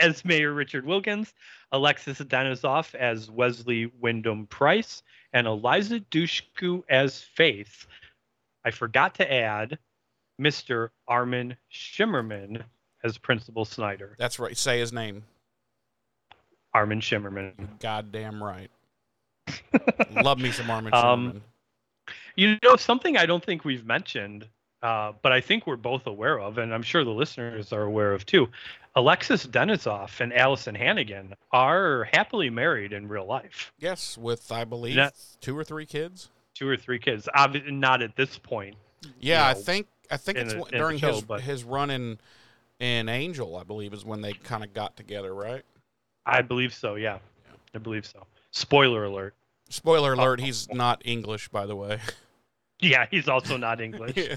as 0.08 0.24
Mayor 0.24 0.52
Richard 0.52 0.86
Wilkins, 0.86 1.34
Alexis 1.72 2.18
Denisof 2.18 2.94
as 2.94 3.30
Wesley 3.30 3.86
Wyndam 4.00 4.46
Pryce, 4.48 5.02
and 5.32 5.46
Eliza 5.46 6.00
Dushku 6.00 6.82
as 6.88 7.22
Faith. 7.22 7.86
I 8.64 8.70
forgot 8.70 9.14
to 9.16 9.32
add 9.32 9.78
Mr. 10.40 10.90
Armin 11.08 11.56
Shimerman 11.72 12.62
as 13.04 13.18
Principal 13.18 13.64
Snyder. 13.64 14.16
That's 14.18 14.38
right. 14.38 14.56
Say 14.56 14.80
his 14.80 14.92
name. 14.92 15.22
Armin 16.74 17.00
Shimerman. 17.00 17.78
Goddamn 17.80 18.42
right. 18.42 18.70
Love 20.22 20.38
me 20.38 20.50
some 20.50 20.70
Armin 20.70 20.94
Um, 20.94 21.32
Shimerman. 21.32 21.40
You 22.36 22.58
know, 22.62 22.76
something 22.76 23.16
I 23.16 23.26
don't 23.26 23.44
think 23.44 23.64
we've 23.64 23.84
mentioned, 23.84 24.48
uh, 24.82 25.12
but 25.22 25.32
I 25.32 25.40
think 25.40 25.66
we're 25.66 25.76
both 25.76 26.06
aware 26.06 26.38
of, 26.40 26.58
and 26.58 26.72
I'm 26.74 26.82
sure 26.82 27.04
the 27.04 27.10
listeners 27.10 27.72
are 27.72 27.82
aware 27.82 28.12
of 28.12 28.24
too. 28.26 28.48
Alexis 28.96 29.46
Denisof 29.46 30.20
and 30.20 30.32
Alyson 30.32 30.74
Hannigan 30.76 31.34
are 31.52 32.04
happily 32.12 32.50
married 32.50 32.92
in 32.92 33.06
real 33.08 33.26
life. 33.26 33.72
Yes, 33.78 34.18
with 34.18 34.50
I 34.50 34.64
believe 34.64 34.96
that- 34.96 35.14
two 35.40 35.56
or 35.56 35.62
three 35.64 35.86
kids. 35.86 36.28
Two 36.54 36.68
or 36.68 36.76
three 36.76 36.98
kids. 36.98 37.28
Obviously, 37.34 37.72
not 37.72 38.02
at 38.02 38.16
this 38.16 38.36
point. 38.38 38.76
Yeah, 39.20 39.46
I 39.46 39.52
know, 39.52 39.58
think 39.60 39.86
I 40.10 40.16
think 40.16 40.38
it's 40.38 40.52
the- 40.52 40.60
when- 40.60 40.68
in 40.68 40.72
the 40.72 40.78
during 40.78 40.98
show, 40.98 41.12
his 41.14 41.22
but- 41.22 41.40
his 41.40 41.62
run 41.64 41.90
in 41.90 42.18
in 42.80 43.08
Angel, 43.10 43.56
I 43.56 43.62
believe, 43.64 43.92
is 43.92 44.04
when 44.04 44.22
they 44.22 44.32
kind 44.32 44.64
of 44.64 44.72
got 44.74 44.96
together, 44.96 45.34
right? 45.34 45.62
I 46.26 46.42
believe 46.42 46.72
so. 46.74 46.94
Yeah, 46.96 47.18
I 47.74 47.78
believe 47.78 48.06
so. 48.06 48.26
Spoiler 48.50 49.04
alert. 49.04 49.34
Spoiler 49.68 50.12
Oh. 50.12 50.20
alert: 50.20 50.40
He's 50.40 50.68
not 50.70 51.00
English, 51.04 51.48
by 51.48 51.66
the 51.66 51.76
way. 51.76 52.00
Yeah, 52.80 53.06
he's 53.10 53.28
also 53.28 53.56
not 53.56 53.80
English. 53.80 54.16
yeah. 54.16 54.36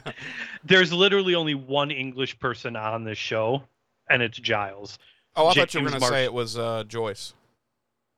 There's 0.63 0.91
literally 0.91 1.35
only 1.35 1.55
one 1.55 1.91
English 1.91 2.37
person 2.39 2.75
on 2.75 3.03
this 3.03 3.17
show, 3.17 3.63
and 4.09 4.21
it's 4.21 4.37
Giles. 4.37 4.99
Oh, 5.35 5.47
I 5.47 5.53
thought 5.53 5.73
you 5.73 5.81
were 5.81 5.89
James 5.89 6.01
going 6.01 6.11
to 6.11 6.17
say 6.17 6.23
it 6.25 6.33
was 6.33 6.57
uh, 6.57 6.83
Joyce. 6.87 7.33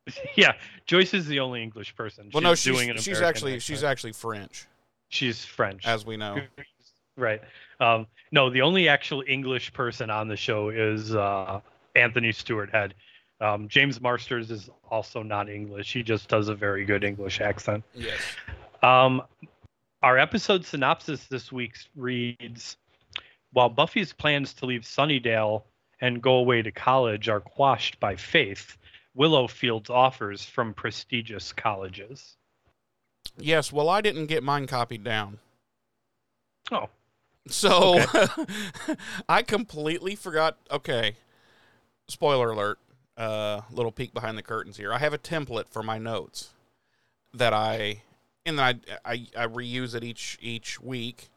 yeah, 0.36 0.54
Joyce 0.86 1.14
is 1.14 1.26
the 1.28 1.40
only 1.40 1.64
English 1.64 1.96
person. 1.96 2.30
Well, 2.34 2.42
no, 2.42 2.52
She's 2.52 2.60
she's 2.60 2.74
doing 2.74 2.90
an 2.90 2.98
she's 2.98 3.08
American 3.18 3.30
actually 3.30 3.52
accent. 3.54 3.64
she's 3.64 3.84
actually 3.84 4.14
French, 4.14 4.68
she's 5.10 5.46
French. 5.46 5.86
as 5.86 6.06
we 6.06 6.18
know. 6.18 6.40
right. 7.18 7.42
Um, 7.80 8.08
no, 8.32 8.50
the 8.50 8.62
only 8.62 8.88
actual 8.88 9.24
English 9.28 9.74
person 9.74 10.10
on 10.10 10.28
the 10.28 10.36
show 10.38 10.70
is 10.70 11.16
uh, 11.16 11.60
Anthony 11.96 12.32
Stewart 12.32 12.70
Head. 12.70 12.94
Um, 13.42 13.68
James 13.68 14.00
Marsters 14.00 14.52
is 14.52 14.70
also 14.90 15.22
not 15.22 15.50
English. 15.50 15.92
He 15.92 16.04
just 16.04 16.30
does 16.30 16.48
a 16.48 16.56
very 16.56 16.86
good 16.86 17.04
English 17.04 17.42
accent. 17.42 17.84
Yes. 17.94 18.20
Um, 18.82 19.24
our 20.06 20.20
episode 20.20 20.64
synopsis 20.64 21.26
this 21.26 21.51
week 21.51 21.76
reads 21.95 22.78
While 23.53 23.70
Buffy's 23.70 24.14
plans 24.14 24.53
to 24.53 24.68
leave 24.68 24.82
Sunnydale 24.82 25.64
and 25.99 26.22
go 26.22 26.36
away 26.36 26.62
to 26.62 26.72
college 26.72 27.28
are 27.28 27.39
quashed 27.39 27.99
by 27.99 28.16
Faith, 28.16 28.78
Willow 29.16 29.47
fields 29.47 29.89
offers 29.89 30.45
from 30.45 30.76
prestigious 30.76 31.51
colleges. 31.51 32.38
Yes. 33.38 33.72
Well, 33.74 33.89
I 33.89 34.01
didn't 34.01 34.28
get 34.28 34.43
mine 34.43 34.68
copied 34.68 35.03
down. 35.03 35.39
Oh, 36.72 36.89
So 37.47 37.99
I 39.30 39.41
completely 39.41 40.16
forgot. 40.16 40.58
Okay, 40.70 41.16
spoiler 42.08 42.51
alert. 42.51 42.78
Uh, 43.18 43.62
little 43.72 43.91
peek 43.91 44.14
behind 44.14 44.38
the 44.38 44.43
curtains 44.43 44.78
here. 44.78 44.93
I 44.93 44.99
have 44.99 45.14
a 45.14 45.18
template 45.18 45.68
for 45.68 45.82
my 45.82 45.97
notes 45.97 46.51
that 47.34 47.53
I 47.53 48.03
and 48.46 48.60
then 48.60 48.82
I, 49.06 49.12
I 49.12 49.28
I 49.38 49.48
reuse 49.48 49.96
it 49.96 50.04
each 50.04 50.38
each 50.41 50.80
week 50.80 51.30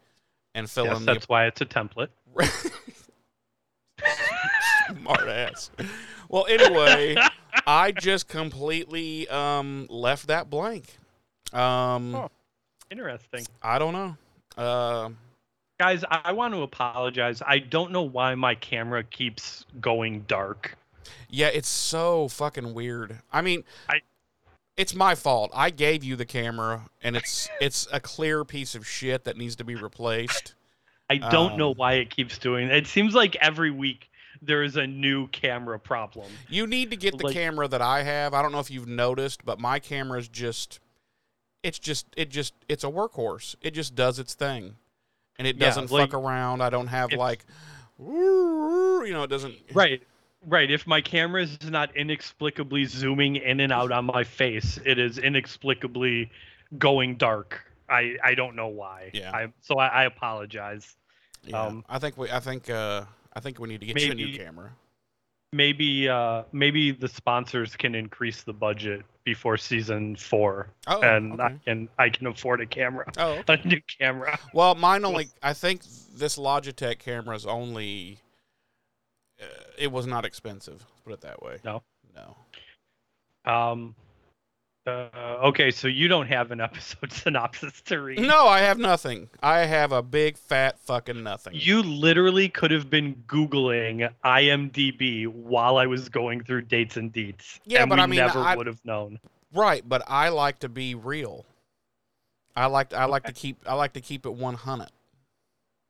and 0.55 0.69
fill 0.71 0.87
yes, 0.87 0.99
in 0.99 1.07
the 1.07 1.13
that's 1.15 1.29
why 1.29 1.47
it's 1.47 1.61
a 1.61 1.67
template. 1.67 2.09
smart 5.01 5.29
ass. 5.29 5.71
Well, 6.29 6.47
anyway, 6.49 7.17
I 7.67 7.93
just 7.93 8.29
completely 8.29 9.29
um, 9.29 9.87
left 9.91 10.27
that 10.29 10.51
blank. 10.51 10.97
Um, 11.53 12.13
Huh. 12.13 12.29
Interesting. 12.91 13.47
I 13.63 13.79
don't 13.79 13.93
know. 13.93 14.17
Uh, 14.57 15.11
Guys, 15.79 16.05
I, 16.11 16.21
I 16.27 16.33
want 16.33 16.55
to 16.55 16.63
apologize. 16.63 17.43
I 17.47 17.59
don't 17.59 17.93
know 17.93 18.03
why 18.03 18.35
my 18.35 18.55
camera 18.55 19.05
keeps 19.05 19.65
going 19.81 20.23
dark. 20.27 20.77
yeah, 21.29 21.49
it's 21.49 21.69
so 21.69 22.29
fucking 22.29 22.73
weird. 22.75 23.19
I 23.33 23.43
mean, 23.43 23.65
I- 23.89 24.01
it's 24.79 24.95
my 24.95 25.15
fault. 25.15 25.51
I 25.55 25.69
gave 25.71 26.03
you 26.05 26.17
the 26.17 26.25
camera, 26.25 26.89
and 27.03 27.17
it's 27.17 27.49
it's 27.61 27.87
a 27.93 28.01
clear 28.01 28.45
piece 28.45 28.75
of 28.75 28.87
shit 28.87 29.25
that 29.25 29.37
needs 29.37 29.57
to 29.57 29.65
be 29.65 29.75
replaced. 29.75 30.55
I 31.11 31.17
don't 31.19 31.57
know 31.59 31.71
Um, 31.71 31.77
why 31.77 31.95
it 31.95 32.11
keeps 32.11 32.39
doing 32.39 32.69
it. 32.69 32.87
seems 32.87 33.15
like 33.15 33.35
every 33.37 33.71
week 33.71 34.11
there 34.43 34.63
is 34.63 34.77
a 34.77 34.87
new 34.87 35.27
camera 35.29 35.79
problem. 35.81 36.31
You 36.49 36.67
need 36.67 36.91
to 36.91 36.97
get 36.97 37.17
the 37.19 37.25
Like- 37.27 37.35
camera 37.35 37.67
that 37.67 37.83
I 37.83 38.03
have. 38.03 38.35
I 38.35 38.43
don't 38.43 38.53
know 38.53 38.61
if 38.61 38.71
you've 38.71 38.87
noticed, 38.89 39.45
but 39.45 39.59
my 39.59 39.79
camera's 39.81 40.29
just 40.29 40.81
it's 41.63 41.79
just 41.79 42.07
it 42.17 42.29
just 42.31 42.55
it's 42.69 42.85
a 42.85 42.89
workhorse. 42.89 43.57
It 43.61 43.73
just 43.73 43.95
does 43.95 44.19
its 44.19 44.35
thing. 44.35 44.77
And 45.39 45.47
it 45.47 45.59
doesn't 45.59 45.91
like, 45.91 46.11
fuck 46.11 46.21
around. 46.21 46.63
I 46.63 46.71
don't 46.71 46.87
have 46.89 47.13
like 47.13 47.45
you 47.99 49.11
know, 49.13 49.23
it 49.25 49.31
doesn't 49.31 49.57
Right. 49.73 50.03
Right. 50.47 50.71
If 50.71 50.87
my 50.87 51.01
camera 51.01 51.43
is 51.43 51.59
not 51.69 51.95
inexplicably 51.97 52.85
zooming 52.85 53.37
in 53.37 53.61
and 53.61 53.73
out 53.73 53.91
on 53.93 54.05
my 54.07 54.25
face, 54.25 54.79
it 54.85 54.99
is 54.99 55.19
inexplicably 55.19 56.31
going 56.79 57.17
dark. 57.17 57.61
I, 57.89 58.17
I 58.23 58.35
don't 58.35 58.55
know 58.55 58.69
why. 58.69 59.11
Yeah. 59.15 59.31
I, 59.35 59.49
so 59.61 59.79
I, 59.79 59.87
I 59.89 60.05
apologize. 60.05 60.97
Yeah. 61.45 61.63
Um, 61.63 61.85
I 61.89 61.99
think 61.99 62.17
we 62.19 62.31
I 62.31 62.41
think 62.41 62.69
uh 62.69 63.05
I 63.33 63.41
think 63.41 63.59
we 63.59 63.69
need 63.69 63.81
to 63.81 63.87
get 63.87 64.01
you 64.03 64.13
a 64.13 64.15
new 64.15 64.37
camera. 64.37 64.71
Maybe 65.53 66.09
uh 66.09 66.43
maybe 66.53 66.91
the 66.91 67.09
sponsors 67.09 67.75
can 67.77 67.95
increase 67.95 68.43
the 68.43 68.53
budget 68.53 69.03
before 69.25 69.57
season 69.57 70.17
four, 70.17 70.69
Oh, 70.87 71.01
and 71.01 71.41
I 71.41 71.57
can 71.65 71.89
I 71.99 72.11
can 72.11 72.27
afford 72.27 72.61
a 72.61 72.67
camera, 72.67 73.07
Oh, 73.17 73.33
okay. 73.49 73.61
a 73.63 73.67
new 73.67 73.81
camera. 73.99 74.39
Well, 74.53 74.75
mine 74.75 75.05
only. 75.07 75.29
I 75.43 75.53
think 75.55 75.83
this 76.15 76.37
Logitech 76.37 76.99
camera 76.99 77.35
is 77.37 77.47
only. 77.47 78.19
Uh, 79.41 79.45
it 79.79 79.93
was 79.93 80.07
not 80.07 80.25
expensive. 80.25 80.85
Put 81.05 81.13
it 81.15 81.21
that 81.23 81.43
way. 81.43 81.59
No? 81.65 81.83
No. 82.15 82.37
Um. 83.51 83.95
Uh, 84.87 85.11
okay, 85.45 85.71
so 85.71 85.87
you 85.87 86.09
don't 86.09 86.29
have 86.29 86.51
an 86.51 86.61
episode 86.63 87.13
synopsis 87.13 87.83
to 87.83 88.01
read. 88.01 88.21
No, 88.21 88.47
I 88.47 88.61
have 88.61 88.79
nothing. 88.79 89.29
I 89.43 89.59
have 89.67 89.93
a 89.93 90.03
big 90.03 90.39
fat 90.39 90.79
fucking 90.81 91.23
nothing. 91.23 91.53
You 91.55 91.83
literally 91.83 92.49
could 92.49 92.71
have 92.71 92.89
been 92.89 93.15
Googling 93.27 94.11
IMDb 94.25 95.27
while 95.27 95.77
I 95.77 95.85
was 95.87 96.09
going 96.09 96.43
through 96.43 96.63
dates 96.63 96.97
and 96.97 97.13
deets. 97.13 97.61
Yeah, 97.67 97.83
and 97.83 97.91
but 97.91 98.01
I 98.01 98.07
mean, 98.07 98.17
never 98.19 98.39
I- 98.39 98.57
would 98.57 98.67
have 98.67 98.83
known. 98.83 99.21
right, 99.53 99.87
but 99.87 100.03
I 100.09 100.31
like 100.31 100.61
to 100.61 100.71
be 100.71 100.95
real. 100.95 101.45
I 102.57 102.65
like 102.67 102.95
I 102.95 103.05
like 103.05 103.25
to 103.25 103.33
keep 103.33 103.59
I 103.67 103.75
like 103.75 103.93
to 103.93 104.01
keep 104.01 104.25
it 104.25 104.33
one 104.33 104.55
hundred. 104.55 104.89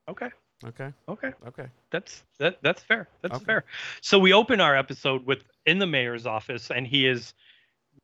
Okay, 0.08 0.28
Okay. 0.64 0.92
okay, 1.08 1.32
Okay. 1.46 1.66
that's 1.90 2.24
that 2.38 2.58
that's 2.62 2.82
fair. 2.82 3.08
That's 3.22 3.36
Okay. 3.36 3.44
fair. 3.44 3.64
So 4.00 4.18
we 4.18 4.32
open 4.32 4.60
our 4.60 4.76
episode 4.76 5.24
with 5.24 5.44
in 5.66 5.78
the 5.78 5.86
mayor's 5.86 6.26
office, 6.26 6.70
and 6.70 6.86
he 6.86 7.06
is 7.06 7.34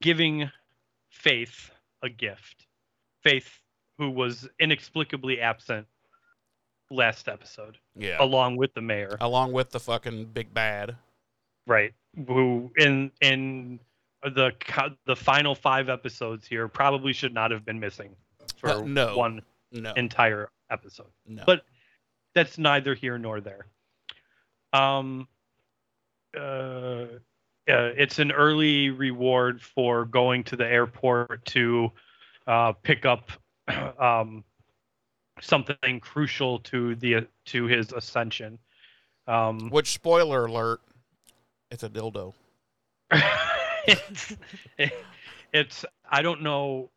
giving 0.00 0.50
Faith 1.10 1.70
a 2.02 2.08
gift. 2.08 2.66
Faith, 3.22 3.60
who 3.98 4.10
was 4.10 4.48
inexplicably 4.60 5.40
absent 5.40 5.86
last 6.90 7.28
episode, 7.28 7.78
Yeah. 7.96 8.16
along 8.22 8.56
with 8.56 8.74
the 8.74 8.80
mayor. 8.82 9.16
Along 9.20 9.52
with 9.52 9.70
the 9.70 9.80
fucking 9.80 10.26
big 10.26 10.52
bad. 10.54 10.96
right 11.66 11.94
who 12.28 12.70
in 12.76 13.10
in 13.22 13.80
the 14.22 14.52
the 15.06 15.16
final 15.16 15.54
five 15.54 15.88
episodes 15.88 16.46
here 16.46 16.68
probably 16.68 17.12
should 17.12 17.32
not 17.32 17.50
have 17.50 17.64
been 17.64 17.80
missing 17.80 18.14
for 18.58 18.68
Uh, 18.70 18.80
no. 18.82 19.16
one 19.16 19.40
No. 19.72 19.92
entire 19.94 20.50
episode 20.70 21.10
no. 21.26 21.42
but- 21.46 21.64
that's 22.34 22.58
neither 22.58 22.94
here 22.94 23.18
nor 23.18 23.40
there 23.40 23.66
um 24.72 25.26
uh, 26.36 26.40
uh 26.40 27.06
it's 27.66 28.18
an 28.18 28.32
early 28.32 28.90
reward 28.90 29.60
for 29.62 30.04
going 30.04 30.42
to 30.44 30.56
the 30.56 30.66
airport 30.66 31.44
to 31.44 31.90
uh 32.46 32.72
pick 32.72 33.04
up 33.04 33.30
um 33.98 34.44
something 35.40 36.00
crucial 36.00 36.58
to 36.60 36.94
the 36.96 37.26
to 37.44 37.64
his 37.64 37.92
ascension 37.92 38.58
um 39.26 39.70
Which 39.70 39.92
spoiler 39.92 40.46
alert? 40.46 40.80
It's 41.70 41.82
a 41.82 41.88
dildo. 41.88 42.34
it's, 43.86 44.36
it's 45.52 45.84
I 46.10 46.22
don't 46.22 46.42
know 46.42 46.90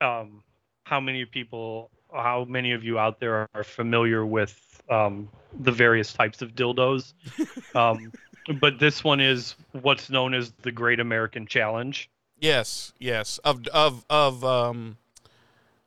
um, 0.00 0.42
how 0.84 1.00
many 1.00 1.24
people, 1.24 1.90
how 2.12 2.44
many 2.48 2.72
of 2.72 2.84
you 2.84 2.98
out 2.98 3.20
there 3.20 3.48
are 3.54 3.64
familiar 3.64 4.24
with 4.24 4.82
um, 4.90 5.28
the 5.60 5.72
various 5.72 6.12
types 6.12 6.42
of 6.42 6.54
dildos, 6.54 7.12
um, 7.74 8.12
but 8.60 8.78
this 8.78 9.04
one 9.04 9.20
is 9.20 9.54
what's 9.72 10.10
known 10.10 10.34
as 10.34 10.52
the 10.62 10.72
Great 10.72 11.00
American 11.00 11.46
Challenge. 11.46 12.08
Yes. 12.40 12.92
Yes. 12.98 13.38
Of 13.38 13.66
of 13.68 14.04
of 14.08 14.44
um. 14.44 14.96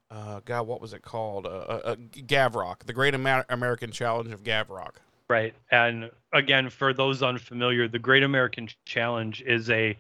Uh, 0.10 0.42
God, 0.44 0.68
what 0.68 0.82
was 0.82 0.92
it 0.92 1.02
called? 1.02 1.46
Uh, 1.46 1.50
uh, 1.50 1.82
uh, 1.86 1.96
Gavrok, 1.96 2.80
the 2.86 2.92
Great 2.92 3.14
Amer- 3.14 3.46
American 3.48 3.94
Challenge 3.94 4.34
of 4.34 4.44
Gavrok. 4.44 4.96
Right. 5.30 5.54
And 5.72 6.12
again, 6.34 6.70
for 6.70 6.94
those 6.94 7.24
unfamiliar, 7.24 7.88
the 7.88 7.98
Great 7.98 8.22
American 8.24 8.68
Challenge 8.84 9.42
is 9.44 9.70
a 9.70 9.98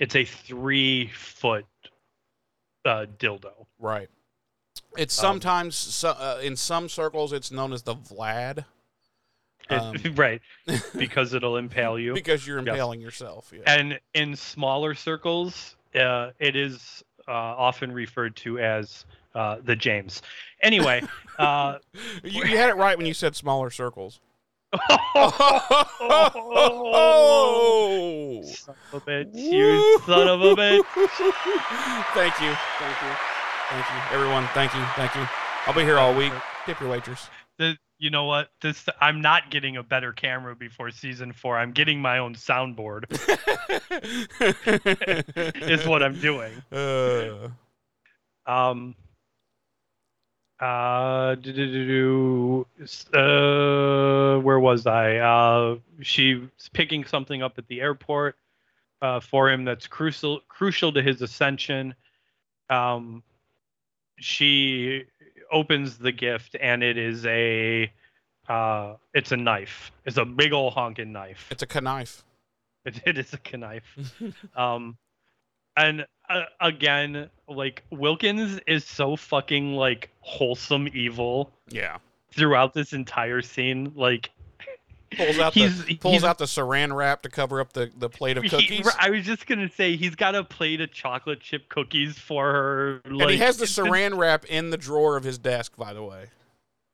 it's 0.00 0.16
a 0.16 0.24
three 0.24 1.06
foot 1.06 1.66
uh, 2.84 3.06
dildo. 3.16 3.66
Right. 3.78 4.08
It's 4.96 5.18
Um, 5.18 5.22
sometimes 5.22 5.76
so, 5.76 6.10
uh, 6.10 6.40
in 6.42 6.56
some 6.56 6.88
circles 6.88 7.32
it's 7.32 7.50
known 7.50 7.72
as 7.72 7.82
the 7.82 7.94
Vlad 7.94 8.64
It- 9.70 9.72
Um, 9.80 9.96
right. 10.16 10.40
Because 10.96 11.32
it'll 11.34 11.56
impale 11.56 11.98
you. 11.98 12.12
because 12.14 12.46
you're 12.46 12.58
Yes. 12.58 12.68
impaling 12.68 13.00
yourself. 13.00 13.52
Yeah. 13.54 13.62
And 13.66 13.98
in 14.12 14.36
smaller 14.36 14.94
circles, 14.94 15.76
uh, 15.94 16.30
it 16.38 16.54
is 16.56 17.02
uh, 17.26 17.30
often 17.32 17.90
referred 17.92 18.36
to 18.36 18.58
as 18.58 19.06
uh, 19.34 19.56
the 19.64 19.74
James. 19.74 20.20
Anyway, 20.62 21.02
uh, 21.38 21.78
you, 22.22 22.44
you 22.44 22.56
had 22.58 22.68
it 22.68 22.76
right 22.76 22.96
when 22.98 23.06
you 23.06 23.14
said 23.14 23.34
smaller 23.34 23.70
circles. 23.70 24.20
oh, 27.56 28.42
son 28.44 28.74
of 28.92 29.02
a 29.02 29.06
bitch, 29.08 29.30
you 29.34 30.00
son 30.06 30.28
of 30.28 30.40
a 30.42 30.54
bitch. 30.54 30.84
Thank 32.14 32.40
you. 32.40 32.54
Thank 32.78 33.02
you. 33.02 33.33
Thank 33.70 33.86
you. 33.90 34.16
Everyone, 34.16 34.46
thank 34.54 34.74
you. 34.74 34.82
Thank 34.94 35.14
you. 35.14 35.26
I'll 35.66 35.74
be 35.74 35.82
here 35.82 35.98
all 35.98 36.14
week. 36.14 36.32
Tip 36.66 36.80
your 36.80 36.90
waitress. 36.90 37.28
The- 37.58 37.78
you 37.98 38.10
know 38.10 38.24
what? 38.24 38.50
This 38.60 38.86
I'm 39.00 39.20
not 39.22 39.50
getting 39.50 39.76
a 39.76 39.82
better 39.82 40.12
camera 40.12 40.54
before 40.56 40.90
season 40.90 41.32
four. 41.32 41.56
I'm 41.56 41.72
getting 41.72 42.02
my 42.02 42.18
own 42.18 42.34
soundboard. 42.34 43.04
is 45.70 45.86
what 45.86 46.02
I'm 46.02 46.18
doing. 46.20 46.52
Uh, 46.72 47.48
Um. 48.46 48.94
Uh, 50.60 51.34
uh, 53.12 54.38
where 54.38 54.60
was 54.60 54.86
I? 54.86 55.16
Uh, 55.16 55.76
she's 56.00 56.40
picking 56.72 57.04
something 57.04 57.42
up 57.42 57.58
at 57.58 57.66
the 57.68 57.80
airport 57.80 58.36
uh, 59.02 59.20
for 59.20 59.50
him 59.50 59.64
that's 59.64 59.86
crucial 59.86 60.40
crucial 60.48 60.92
to 60.92 61.02
his 61.02 61.22
ascension. 61.22 61.94
Um, 62.70 63.22
she 64.18 65.04
opens 65.52 65.98
the 65.98 66.12
gift 66.12 66.56
and 66.60 66.82
it 66.82 66.96
is 66.98 67.24
a 67.26 67.90
uh, 68.48 68.96
it's 69.14 69.32
a 69.32 69.36
knife. 69.36 69.90
It's 70.04 70.16
a 70.18 70.24
big 70.24 70.52
old 70.52 70.74
honking 70.74 71.12
knife. 71.12 71.46
it's 71.50 71.62
a 71.62 71.80
knife. 71.80 72.22
It, 72.84 73.00
it 73.06 73.18
is 73.18 73.34
a 73.52 73.56
knife. 73.56 73.96
um, 74.56 74.96
and 75.76 76.06
uh, 76.28 76.42
again, 76.60 77.30
like 77.48 77.82
Wilkins 77.90 78.60
is 78.66 78.84
so 78.84 79.16
fucking 79.16 79.74
like 79.74 80.10
wholesome 80.20 80.88
evil 80.92 81.50
Yeah. 81.70 81.98
throughout 82.32 82.74
this 82.74 82.92
entire 82.92 83.40
scene. 83.42 83.92
Like 83.94 84.30
Pulls 85.16 85.38
out 85.38 85.54
he's 85.54 85.84
the 85.84 85.94
pulls 85.96 86.14
he's, 86.14 86.24
out 86.24 86.38
the 86.38 86.44
saran 86.44 86.94
wrap 86.94 87.22
to 87.22 87.28
cover 87.28 87.60
up 87.60 87.72
the, 87.72 87.90
the 87.96 88.08
plate 88.08 88.36
of 88.36 88.44
he- 88.44 88.50
cookies. 88.50 88.88
I 88.98 89.10
was 89.10 89.24
just 89.24 89.46
gonna 89.46 89.68
say 89.70 89.96
he's 89.96 90.14
got 90.14 90.34
a 90.34 90.44
plate 90.44 90.80
of 90.80 90.92
chocolate 90.92 91.40
chip 91.40 91.68
cookies 91.68 92.18
for 92.18 92.52
her. 92.52 93.00
Like, 93.04 93.22
and 93.22 93.30
he 93.30 93.36
has 93.38 93.56
the 93.56 93.64
saran 93.66 94.16
wrap 94.18 94.44
in 94.44 94.70
the 94.70 94.76
drawer 94.76 95.16
of 95.16 95.24
his 95.24 95.38
desk, 95.38 95.76
by 95.76 95.92
the 95.92 96.02
way. 96.02 96.26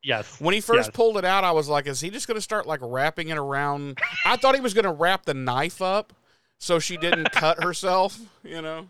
Yes. 0.03 0.41
When 0.41 0.55
he 0.55 0.61
first 0.63 0.89
Yes. 0.89 0.97
pulled 0.97 1.19
it 1.19 1.25
out, 1.27 1.45
I 1.45 1.53
was 1.53 1.69
like, 1.69 1.87
is 1.87 2.01
he 2.01 2.09
just 2.09 2.27
going 2.27 2.37
to 2.37 2.41
start 2.41 2.67
like 2.67 2.81
wrapping 2.83 3.29
it 3.29 3.37
around? 3.37 3.99
I 4.25 4.37
thought 4.37 4.55
he 4.55 4.61
was 4.63 4.73
going 4.73 4.87
to 4.87 4.93
wrap 4.93 5.27
the 5.27 5.35
knife 5.35 5.83
up 5.83 6.15
so 6.59 6.79
she 6.79 6.97
didn't 6.97 7.31
cut 7.33 7.63
herself, 7.63 8.19
you 8.43 8.63
know? 8.63 8.89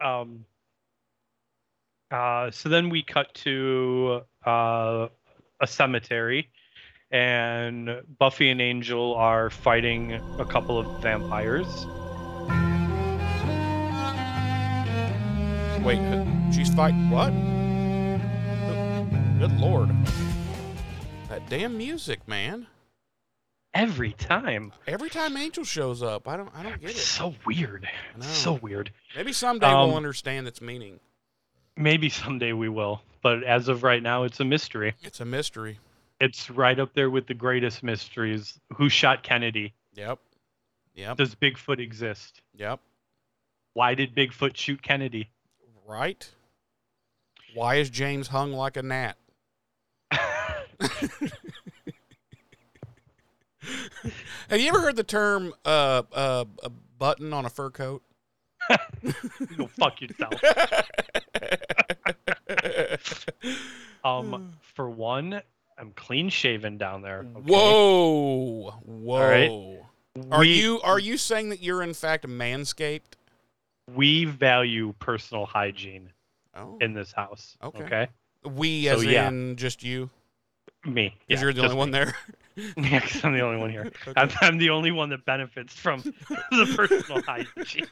Um. 0.00 0.44
Uh, 2.10 2.50
so 2.52 2.68
then 2.68 2.88
we 2.90 3.02
cut 3.02 3.34
to 3.34 4.20
uh, 4.46 5.08
a 5.60 5.66
cemetery, 5.66 6.48
and 7.14 8.02
Buffy 8.18 8.50
and 8.50 8.60
Angel 8.60 9.14
are 9.14 9.48
fighting 9.48 10.14
a 10.40 10.44
couple 10.44 10.80
of 10.80 11.00
vampires. 11.00 11.86
Wait, 15.84 16.00
uh, 16.00 16.50
she's 16.50 16.74
fighting 16.74 17.10
what? 17.10 17.30
Good, 19.38 19.60
lord. 19.60 19.90
That 21.28 21.48
damn 21.48 21.78
music, 21.78 22.26
man. 22.26 22.66
Every 23.72 24.12
time. 24.12 24.72
Every 24.88 25.08
time 25.08 25.36
Angel 25.36 25.62
shows 25.62 26.02
up, 26.02 26.26
I 26.26 26.36
don't 26.36 26.50
I 26.52 26.64
don't 26.64 26.80
get 26.80 26.90
it. 26.90 26.96
So 26.96 27.36
weird. 27.46 27.88
So 28.18 28.54
weird. 28.54 28.90
Maybe 29.14 29.32
someday 29.32 29.68
um, 29.68 29.88
we'll 29.88 29.96
understand 29.96 30.48
its 30.48 30.60
meaning. 30.60 30.98
Maybe 31.76 32.08
someday 32.08 32.52
we 32.52 32.68
will, 32.68 33.02
but 33.22 33.44
as 33.44 33.68
of 33.68 33.84
right 33.84 34.02
now 34.02 34.24
it's 34.24 34.40
a 34.40 34.44
mystery. 34.44 34.94
It's 35.04 35.20
a 35.20 35.24
mystery. 35.24 35.78
It's 36.20 36.50
right 36.50 36.78
up 36.78 36.94
there 36.94 37.10
with 37.10 37.26
the 37.26 37.34
greatest 37.34 37.82
mysteries. 37.82 38.58
Who 38.76 38.88
shot 38.88 39.22
Kennedy? 39.22 39.74
Yep. 39.94 40.18
Yep. 40.94 41.16
Does 41.16 41.34
Bigfoot 41.34 41.80
exist? 41.80 42.40
Yep. 42.54 42.80
Why 43.72 43.94
did 43.94 44.14
Bigfoot 44.14 44.56
shoot 44.56 44.80
Kennedy? 44.80 45.30
Right. 45.86 46.30
Why 47.54 47.76
is 47.76 47.90
James 47.90 48.28
hung 48.28 48.52
like 48.52 48.76
a 48.76 48.82
gnat? 48.82 49.16
Have 54.48 54.60
you 54.60 54.68
ever 54.68 54.80
heard 54.80 54.96
the 54.96 55.04
term 55.04 55.52
uh, 55.64 56.02
uh, 56.12 56.44
a 56.62 56.70
button 56.70 57.32
on 57.32 57.44
a 57.44 57.50
fur 57.50 57.70
coat? 57.70 58.02
Go 59.56 59.66
fuck 59.66 60.00
yourself. 60.00 60.34
Um, 64.04 64.52
for 64.60 64.90
one, 64.90 65.40
I'm 65.78 65.92
clean 65.92 66.28
shaven 66.28 66.78
down 66.78 67.02
there. 67.02 67.20
okay? 67.20 67.40
Whoa, 67.52 68.70
whoa! 68.84 69.28
right. 69.28 70.30
Are 70.30 70.40
We- 70.40 70.60
you 70.60 70.80
are 70.82 70.98
you 70.98 71.16
saying 71.16 71.48
that 71.50 71.62
you're 71.62 71.82
in 71.82 71.94
fact 71.94 72.26
manscaped? 72.26 73.16
We 73.92 74.24
value 74.24 74.94
personal 74.98 75.44
hygiene 75.46 76.10
Oh, 76.54 76.78
in 76.80 76.94
this 76.94 77.12
house. 77.12 77.56
Okay. 77.62 77.82
Okay. 77.84 78.08
we 78.44 78.84
so, 78.84 78.94
as 78.96 79.04
yeah. 79.04 79.28
in 79.28 79.56
just 79.56 79.82
you, 79.82 80.08
Me. 80.84 81.14
because 81.26 81.40
yeah, 81.40 81.44
you're 81.44 81.52
the 81.52 81.62
only 81.64 81.74
one 81.76 81.90
there. 81.90 82.14
me. 82.56 82.72
Yeah, 82.76 83.00
'cause 83.00 83.24
I'm 83.24 83.32
the 83.34 83.40
only 83.40 83.58
one 83.58 83.70
here. 83.70 83.90
Okay. 84.06 84.12
I'm, 84.20 84.30
I'm 84.40 84.58
the 84.58 84.70
only 84.70 84.92
one 84.92 85.08
that 85.10 85.24
benefits 85.24 85.74
from 85.74 86.00
the 86.28 86.72
personal 86.76 87.20
hygiene. 87.22 87.88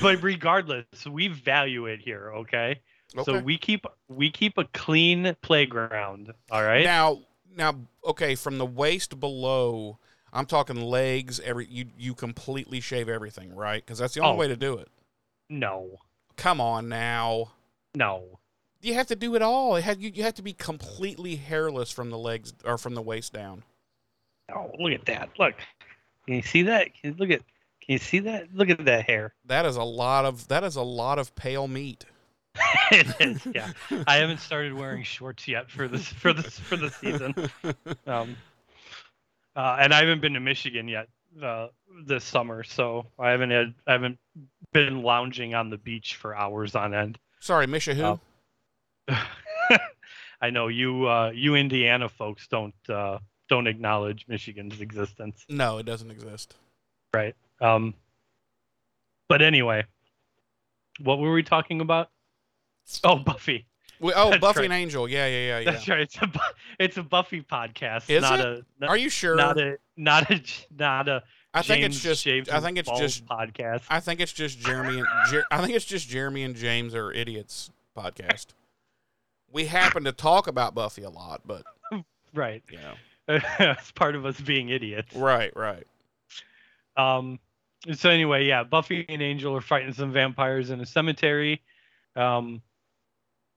but 0.00 0.22
regardless, 0.22 0.84
we 1.10 1.28
value 1.28 1.86
it 1.86 2.00
here. 2.00 2.32
Okay. 2.36 2.80
So 3.24 3.38
we 3.40 3.58
keep 3.58 3.86
we 4.08 4.30
keep 4.30 4.58
a 4.58 4.64
clean 4.72 5.36
playground. 5.42 6.32
All 6.50 6.62
right. 6.64 6.84
Now, 6.84 7.20
now, 7.56 7.74
okay, 8.04 8.34
from 8.34 8.58
the 8.58 8.66
waist 8.66 9.20
below, 9.20 9.98
I'm 10.32 10.46
talking 10.46 10.76
legs. 10.80 11.38
Every 11.40 11.66
you 11.66 11.86
you 11.96 12.14
completely 12.14 12.80
shave 12.80 13.08
everything, 13.08 13.54
right? 13.54 13.84
Because 13.84 13.98
that's 13.98 14.14
the 14.14 14.20
only 14.20 14.34
Oh. 14.34 14.38
way 14.40 14.48
to 14.48 14.56
do 14.56 14.78
it. 14.78 14.88
no. 15.48 15.98
Come 16.36 16.60
on 16.60 16.88
now, 16.88 17.52
No. 17.94 18.40
you 18.82 18.94
have 18.94 19.06
to 19.06 19.14
do 19.14 19.36
it 19.36 19.42
all. 19.42 19.76
It 19.76 19.84
had 19.84 20.02
you, 20.02 20.10
you 20.12 20.24
have 20.24 20.34
to 20.34 20.42
be 20.42 20.52
completely 20.52 21.36
hairless 21.36 21.92
from 21.92 22.10
the 22.10 22.18
legs 22.18 22.52
or 22.64 22.76
from 22.76 22.96
the 22.96 23.02
waist 23.02 23.32
down. 23.32 23.62
Oh, 24.52 24.72
look 24.80 24.92
at 24.92 25.04
that. 25.06 25.28
Look. 25.38 25.54
Can 26.26 26.34
you 26.34 26.42
see 26.42 26.62
that? 26.62 26.86
Can 26.94 27.12
you 27.12 27.16
look 27.18 27.30
at 27.30 27.42
Can 27.82 27.92
you 27.92 27.98
see 27.98 28.18
that? 28.20 28.52
Look 28.52 28.68
at 28.68 28.84
that 28.84 29.04
hair. 29.08 29.32
That 29.44 29.64
is 29.64 29.76
a 29.76 29.84
lot 29.84 30.24
of 30.24 30.48
that 30.48 30.64
is 30.64 30.74
a 30.74 30.82
lot 30.82 31.20
of 31.20 31.32
pale 31.36 31.68
meat. 31.68 32.04
it 32.92 33.06
is, 33.20 33.46
yeah. 33.54 33.72
I 34.06 34.16
haven't 34.16 34.40
started 34.40 34.74
wearing 34.74 35.02
shorts 35.02 35.48
yet 35.48 35.70
for 35.70 35.88
this 35.88 36.06
for 36.06 36.32
this 36.32 36.58
for 36.58 36.76
the 36.76 36.90
season. 36.90 37.34
Um, 38.06 38.36
uh, 39.56 39.78
and 39.80 39.94
I 39.94 40.00
haven't 40.00 40.20
been 40.20 40.34
to 40.34 40.40
Michigan 40.40 40.88
yet 40.88 41.08
uh, 41.42 41.68
this 42.06 42.24
summer, 42.24 42.62
so 42.62 43.06
I 43.18 43.30
haven't 43.30 43.50
had 43.50 43.74
I 43.86 43.92
haven't 43.92 44.18
been 44.72 45.02
lounging 45.02 45.54
on 45.54 45.70
the 45.70 45.78
beach 45.78 46.16
for 46.16 46.36
hours 46.36 46.74
on 46.74 46.94
end. 46.94 47.18
Sorry, 47.40 47.66
Misha, 47.66 47.94
who? 47.94 48.02
Oh. 48.02 48.20
I 50.40 50.50
know 50.50 50.68
you 50.68 51.08
uh, 51.08 51.30
you 51.34 51.54
Indiana 51.54 52.08
folks 52.08 52.46
don't 52.48 52.74
uh, 52.88 53.18
don't 53.48 53.66
acknowledge 53.66 54.26
Michigan's 54.28 54.80
existence. 54.80 55.44
No, 55.48 55.78
it 55.78 55.86
doesn't 55.86 56.10
exist. 56.10 56.54
Right. 57.14 57.34
Um, 57.60 57.94
but 59.28 59.42
anyway, 59.42 59.84
what 61.00 61.18
were 61.18 61.32
we 61.32 61.42
talking 61.42 61.80
about? 61.80 62.10
Oh, 63.04 63.16
Buffy. 63.16 63.66
We, 64.00 64.12
oh, 64.14 64.30
That's 64.30 64.40
Buffy 64.40 64.60
right. 64.60 64.64
and 64.66 64.74
Angel. 64.74 65.08
Yeah, 65.08 65.26
yeah, 65.26 65.32
yeah, 65.32 65.58
yeah. 65.60 65.70
That's 65.70 65.88
right. 65.88 66.00
It's 66.00 66.16
a 66.16 66.30
it's 66.78 66.96
a 66.96 67.02
Buffy 67.02 67.42
podcast, 67.42 68.10
Is 68.10 68.22
not 68.22 68.40
it? 68.40 68.46
a 68.46 68.64
not, 68.80 68.90
Are 68.90 68.96
you 68.96 69.08
sure? 69.08 69.36
not 69.36 69.58
a 69.58 69.78
not 69.96 70.30
a 70.30 70.42
not 70.76 71.08
a 71.08 71.22
I 71.54 71.62
think 71.62 71.82
James 71.82 71.96
it's 71.96 72.04
just. 72.04 72.22
Shaves 72.22 72.48
I 72.48 72.60
think 72.60 72.76
it's 72.78 72.88
Balls 72.88 73.00
just. 73.00 73.26
podcast. 73.26 73.82
I 73.88 74.00
think 74.00 74.20
it's 74.20 74.32
just 74.32 74.58
Jeremy 74.58 74.98
and 74.98 75.06
Jer- 75.30 75.46
I 75.50 75.60
think 75.60 75.74
it's 75.74 75.84
just 75.84 76.08
Jeremy 76.08 76.42
and 76.42 76.56
James 76.56 76.94
are 76.94 77.12
idiots 77.12 77.70
podcast. 77.96 78.46
We 79.52 79.66
happen 79.66 80.04
to 80.04 80.12
talk 80.12 80.48
about 80.48 80.74
Buffy 80.74 81.04
a 81.04 81.10
lot, 81.10 81.42
but 81.46 81.64
right. 82.34 82.62
you 82.70 82.78
know. 82.78 82.94
it's 83.58 83.92
part 83.92 84.16
of 84.16 84.26
us 84.26 84.38
being 84.40 84.68
idiots. 84.68 85.14
Right, 85.14 85.52
right. 85.56 85.86
Um. 86.96 87.38
So 87.94 88.10
anyway, 88.10 88.44
yeah, 88.46 88.64
Buffy 88.64 89.06
and 89.08 89.22
Angel 89.22 89.56
are 89.56 89.60
fighting 89.60 89.92
some 89.92 90.12
vampires 90.12 90.70
in 90.70 90.80
a 90.80 90.86
cemetery. 90.86 91.62
Um. 92.16 92.60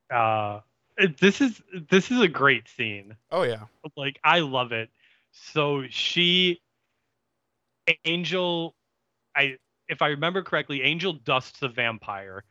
Uh. 0.10 0.62
it- 0.98 1.18
This 1.20 1.42
is 1.42 1.62
this 1.90 2.12
is 2.12 2.20
a 2.22 2.28
great 2.28 2.68
scene. 2.68 3.16
Oh 3.32 3.44
yeah. 3.44 3.64
like 3.96 4.20
I 4.24 4.40
love 4.40 4.72
it. 4.72 4.90
So 5.32 5.84
she 5.90 6.60
Angel 8.06 8.76
I 9.36 9.58
if 9.88 10.02
I 10.02 10.08
remember 10.10 10.42
correctly, 10.44 10.82
Angel 10.82 11.14
dusts 11.14 11.62
a 11.62 11.70
vampire 11.70 12.44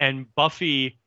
and 0.00 0.32
Buffy 0.34 0.98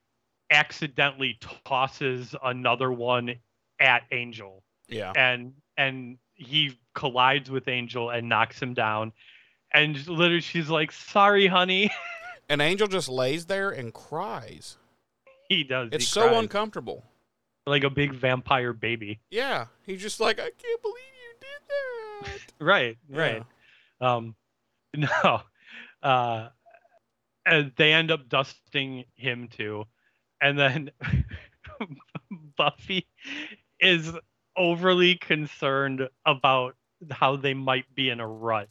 accidentally 0.49 1.38
tosses 1.66 2.36
another 2.43 2.91
one 2.91 3.36
at 3.80 4.04
Angel 4.12 4.64
Yeah. 4.88 5.12
and 5.16 5.54
and 5.78 6.18
he 6.36 6.78
collides 6.93 7.49
with 7.49 7.68
Angel 7.68 8.10
and 8.10 8.30
knocks 8.30 8.62
him 8.62 8.74
down. 8.74 9.12
And 9.72 9.95
literally 10.08 10.41
she's 10.41 10.70
like, 10.70 10.91
"Sorry, 10.91 11.47
honey." 11.47 11.89
And 12.49 12.62
Angel 12.62 12.88
just 12.88 13.08
lays 13.08 13.45
there 13.45 13.72
and 13.72 13.93
cries. 13.93 14.78
He 15.49 15.63
does. 15.63 15.89
It's 15.91 16.03
he 16.05 16.07
so 16.07 16.27
cries 16.27 16.37
uncomfortable. 16.39 17.03
like 17.65 17.83
a 17.83 17.89
big 17.89 18.13
vampire 18.13 18.73
baby. 18.73 19.19
Yeah. 19.29 19.67
He's 19.85 20.01
just 20.01 20.19
like, 20.19 20.39
I 20.39 20.49
can't 20.49 20.81
believe 20.81 20.95
you 20.97 21.39
did 21.39 21.47
that. 21.69 22.53
Right, 22.59 22.97
right. 23.09 23.43
Um, 23.99 24.35
no, 24.95 25.41
uh, 26.01 26.49
and 27.45 27.71
they 27.75 27.91
end 27.91 28.11
up 28.11 28.29
dusting 28.29 29.03
him 29.15 29.49
too, 29.49 29.85
and 30.39 30.57
then 30.57 30.91
Buffy 32.57 33.07
is 33.81 34.11
overly 34.55 35.15
concerned 35.15 36.07
about 36.25 36.75
how 37.11 37.35
they 37.35 37.53
might 37.53 37.93
be 37.93 38.09
in 38.09 38.19
a 38.21 38.27
rut. 38.27 38.69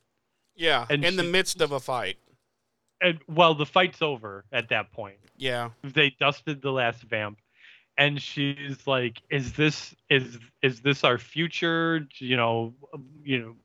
Yeah. 0.54 0.86
And 0.88 1.04
in 1.04 1.16
the 1.16 1.22
midst 1.22 1.60
of 1.60 1.72
a 1.72 1.80
fight. 1.80 2.16
And 3.02 3.18
well, 3.28 3.54
the 3.54 3.66
fight's 3.66 4.00
over 4.00 4.44
at 4.52 4.68
that 4.68 4.92
point. 4.92 5.18
Yeah. 5.36 5.70
They 5.82 6.10
dusted 6.10 6.62
the 6.62 6.70
last 6.70 7.02
vamp, 7.02 7.38
and 7.98 8.20
she's 8.20 8.86
like, 8.86 9.20
"Is 9.30 9.54
this 9.54 9.94
is 10.08 10.38
is 10.62 10.80
this 10.80 11.04
our 11.04 11.18
future? 11.18 12.06
You 12.18 12.36
know, 12.36 12.74
you 13.24 13.38
know, 13.40 13.56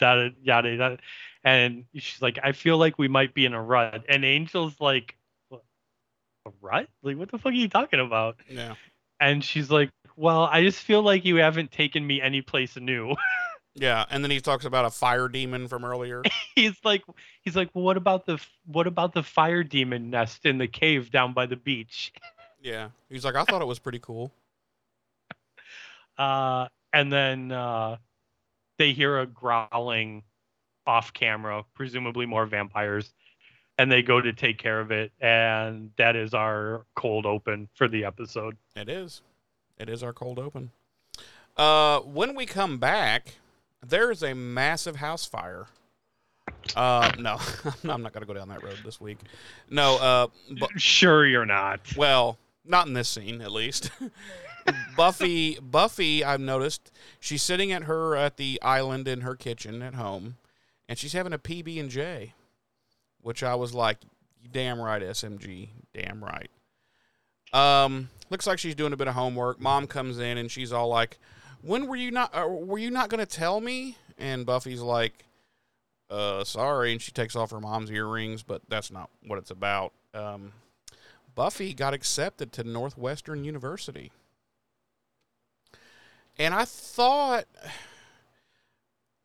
that 0.00 0.34
yada 0.42 0.74
yada." 0.74 0.98
And 1.44 1.84
she's 1.94 2.20
like, 2.20 2.38
"I 2.42 2.52
feel 2.52 2.78
like 2.78 2.98
we 2.98 3.08
might 3.08 3.34
be 3.34 3.46
in 3.46 3.54
a 3.54 3.62
rut." 3.62 4.04
And 4.08 4.24
Angel's 4.24 4.80
like, 4.80 5.16
"A 5.52 5.58
rut? 6.60 6.88
Like, 7.02 7.16
what 7.16 7.30
the 7.30 7.38
fuck 7.38 7.52
are 7.52 7.56
you 7.56 7.68
talking 7.68 8.00
about?" 8.00 8.36
Yeah. 8.48 8.74
And 9.20 9.44
she's 9.44 9.70
like, 9.70 9.90
"Well, 10.16 10.42
I 10.42 10.62
just 10.64 10.80
feel 10.80 11.02
like 11.02 11.24
you 11.24 11.36
haven't 11.36 11.70
taken 11.70 12.06
me 12.06 12.20
any 12.20 12.42
place 12.42 12.76
new." 12.76 13.14
Yeah. 13.74 14.04
And 14.10 14.22
then 14.22 14.30
he 14.30 14.40
talks 14.40 14.64
about 14.64 14.84
a 14.84 14.90
fire 14.90 15.28
demon 15.28 15.68
from 15.68 15.84
earlier. 15.84 16.22
he's 16.54 16.76
like, 16.84 17.02
he's 17.42 17.56
like, 17.56 17.70
well, 17.74 17.84
"What 17.84 17.96
about 17.96 18.26
the 18.26 18.38
what 18.66 18.86
about 18.86 19.14
the 19.14 19.22
fire 19.22 19.64
demon 19.64 20.10
nest 20.10 20.46
in 20.46 20.58
the 20.58 20.68
cave 20.68 21.10
down 21.10 21.32
by 21.32 21.46
the 21.46 21.56
beach?" 21.56 22.12
yeah. 22.62 22.88
He's 23.08 23.24
like, 23.24 23.34
I 23.34 23.44
thought 23.44 23.62
it 23.62 23.66
was 23.66 23.78
pretty 23.78 24.00
cool. 24.00 24.32
Uh, 26.16 26.68
and 26.92 27.12
then 27.12 27.50
uh, 27.50 27.96
they 28.78 28.92
hear 28.92 29.18
a 29.18 29.26
growling 29.26 30.22
off 30.86 31.12
camera, 31.12 31.64
presumably 31.74 32.24
more 32.24 32.46
vampires, 32.46 33.12
and 33.78 33.90
they 33.90 34.00
go 34.00 34.20
to 34.20 34.32
take 34.32 34.58
care 34.58 34.78
of 34.78 34.92
it. 34.92 35.10
And 35.20 35.90
that 35.96 36.14
is 36.14 36.32
our 36.32 36.86
cold 36.94 37.26
open 37.26 37.68
for 37.74 37.88
the 37.88 38.04
episode. 38.04 38.56
It 38.76 38.88
is. 38.88 39.22
It 39.76 39.88
is 39.88 40.04
our 40.04 40.12
cold 40.12 40.38
open. 40.38 40.70
Uh, 41.56 42.00
when 42.00 42.34
we 42.34 42.46
come 42.46 42.78
back, 42.78 43.34
there 43.88 44.10
is 44.10 44.22
a 44.22 44.34
massive 44.34 44.96
house 44.96 45.24
fire. 45.26 45.66
Uh, 46.76 47.10
no, 47.18 47.38
I'm 47.88 48.02
not 48.02 48.12
going 48.12 48.22
to 48.22 48.26
go 48.26 48.34
down 48.34 48.48
that 48.48 48.62
road 48.62 48.78
this 48.84 49.00
week. 49.00 49.18
No, 49.70 49.96
uh, 49.96 50.26
bu- 50.50 50.66
Sure, 50.78 51.26
you're 51.26 51.46
not. 51.46 51.80
well, 51.96 52.38
not 52.64 52.86
in 52.86 52.94
this 52.94 53.08
scene, 53.08 53.40
at 53.40 53.52
least. 53.52 53.90
Buffy, 54.96 55.58
Buffy, 55.60 56.24
I've 56.24 56.40
noticed 56.40 56.90
she's 57.20 57.42
sitting 57.42 57.70
at 57.72 57.84
her 57.84 58.16
at 58.16 58.36
the 58.38 58.58
island 58.62 59.06
in 59.08 59.20
her 59.20 59.36
kitchen 59.36 59.82
at 59.82 59.94
home, 59.94 60.36
and 60.88 60.98
she's 60.98 61.12
having 61.12 61.32
a 61.34 61.38
PB 61.38 61.78
and 61.78 61.90
J, 61.90 62.32
which 63.20 63.42
I 63.42 63.54
was 63.54 63.74
like, 63.74 63.98
Damn 64.52 64.80
right, 64.80 65.02
SMG. 65.02 65.68
Damn 65.94 66.22
right. 66.22 66.50
Um, 67.52 68.10
looks 68.30 68.46
like 68.46 68.58
she's 68.58 68.74
doing 68.74 68.92
a 68.92 68.96
bit 68.96 69.08
of 69.08 69.14
homework. 69.14 69.58
Mom 69.60 69.86
comes 69.86 70.18
in 70.18 70.38
and 70.38 70.50
she's 70.50 70.72
all 70.72 70.88
like, 70.88 71.18
"When 71.64 71.86
were 71.86 71.96
you 71.96 72.10
not? 72.10 72.34
Uh, 72.34 72.46
were 72.46 72.78
you 72.78 72.90
not 72.90 73.08
going 73.08 73.24
to 73.24 73.26
tell 73.26 73.60
me?" 73.60 73.96
And 74.18 74.44
Buffy's 74.44 74.80
like, 74.80 75.24
"Uh, 76.10 76.44
sorry." 76.44 76.92
And 76.92 77.00
she 77.00 77.12
takes 77.12 77.34
off 77.34 77.50
her 77.50 77.60
mom's 77.60 77.90
earrings, 77.90 78.42
but 78.42 78.62
that's 78.68 78.90
not 78.90 79.10
what 79.26 79.38
it's 79.38 79.50
about. 79.50 79.92
Um, 80.12 80.52
Buffy 81.34 81.74
got 81.74 81.94
accepted 81.94 82.52
to 82.52 82.64
Northwestern 82.64 83.44
University, 83.44 84.12
and 86.38 86.54
I 86.54 86.64
thought, 86.64 87.46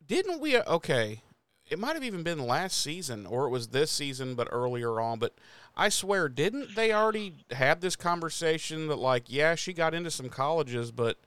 didn't 0.06 0.40
we? 0.40 0.58
Okay, 0.58 1.22
it 1.70 1.78
might 1.78 1.94
have 1.94 2.04
even 2.04 2.24
been 2.24 2.48
last 2.48 2.82
season, 2.82 3.26
or 3.26 3.46
it 3.46 3.50
was 3.50 3.68
this 3.68 3.92
season, 3.92 4.36
but 4.36 4.48
earlier 4.52 5.00
on. 5.00 5.20
But 5.20 5.36
I 5.76 5.90
swear, 5.90 6.28
didn't 6.30 6.76
they 6.76 6.92
already 6.92 7.46
have 7.52 7.80
this 7.80 7.96
conversation 7.96 8.88
that, 8.88 8.98
like, 8.98 9.26
yeah, 9.28 9.56
she 9.56 9.74
got 9.74 9.94
into 9.94 10.10
some 10.10 10.30
colleges, 10.30 10.92
but 10.92 11.18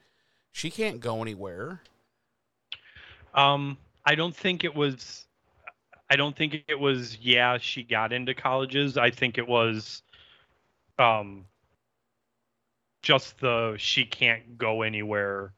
she 0.53 0.71
can't 0.71 1.01
go 1.01 1.23
anywhere? 1.23 1.81
Um, 3.35 3.79
I 4.05 4.15
don't 4.15 4.35
think 4.37 4.65
it 4.65 4.75
was. 4.75 5.27
I 6.11 6.17
don't 6.17 6.37
think 6.37 6.65
it 6.69 6.79
was. 6.79 7.19
Yeah, 7.21 7.59
she 7.59 7.83
got 7.83 8.13
into 8.13 8.35
colleges. 8.35 8.97
I 8.99 9.11
think 9.11 9.39
it 9.39 9.49
was, 9.49 10.03
um, 10.99 11.47
just 13.03 13.41
the 13.41 13.75
she 13.79 14.05
can't 14.05 14.59
go 14.59 14.83
anywhere 14.83 15.53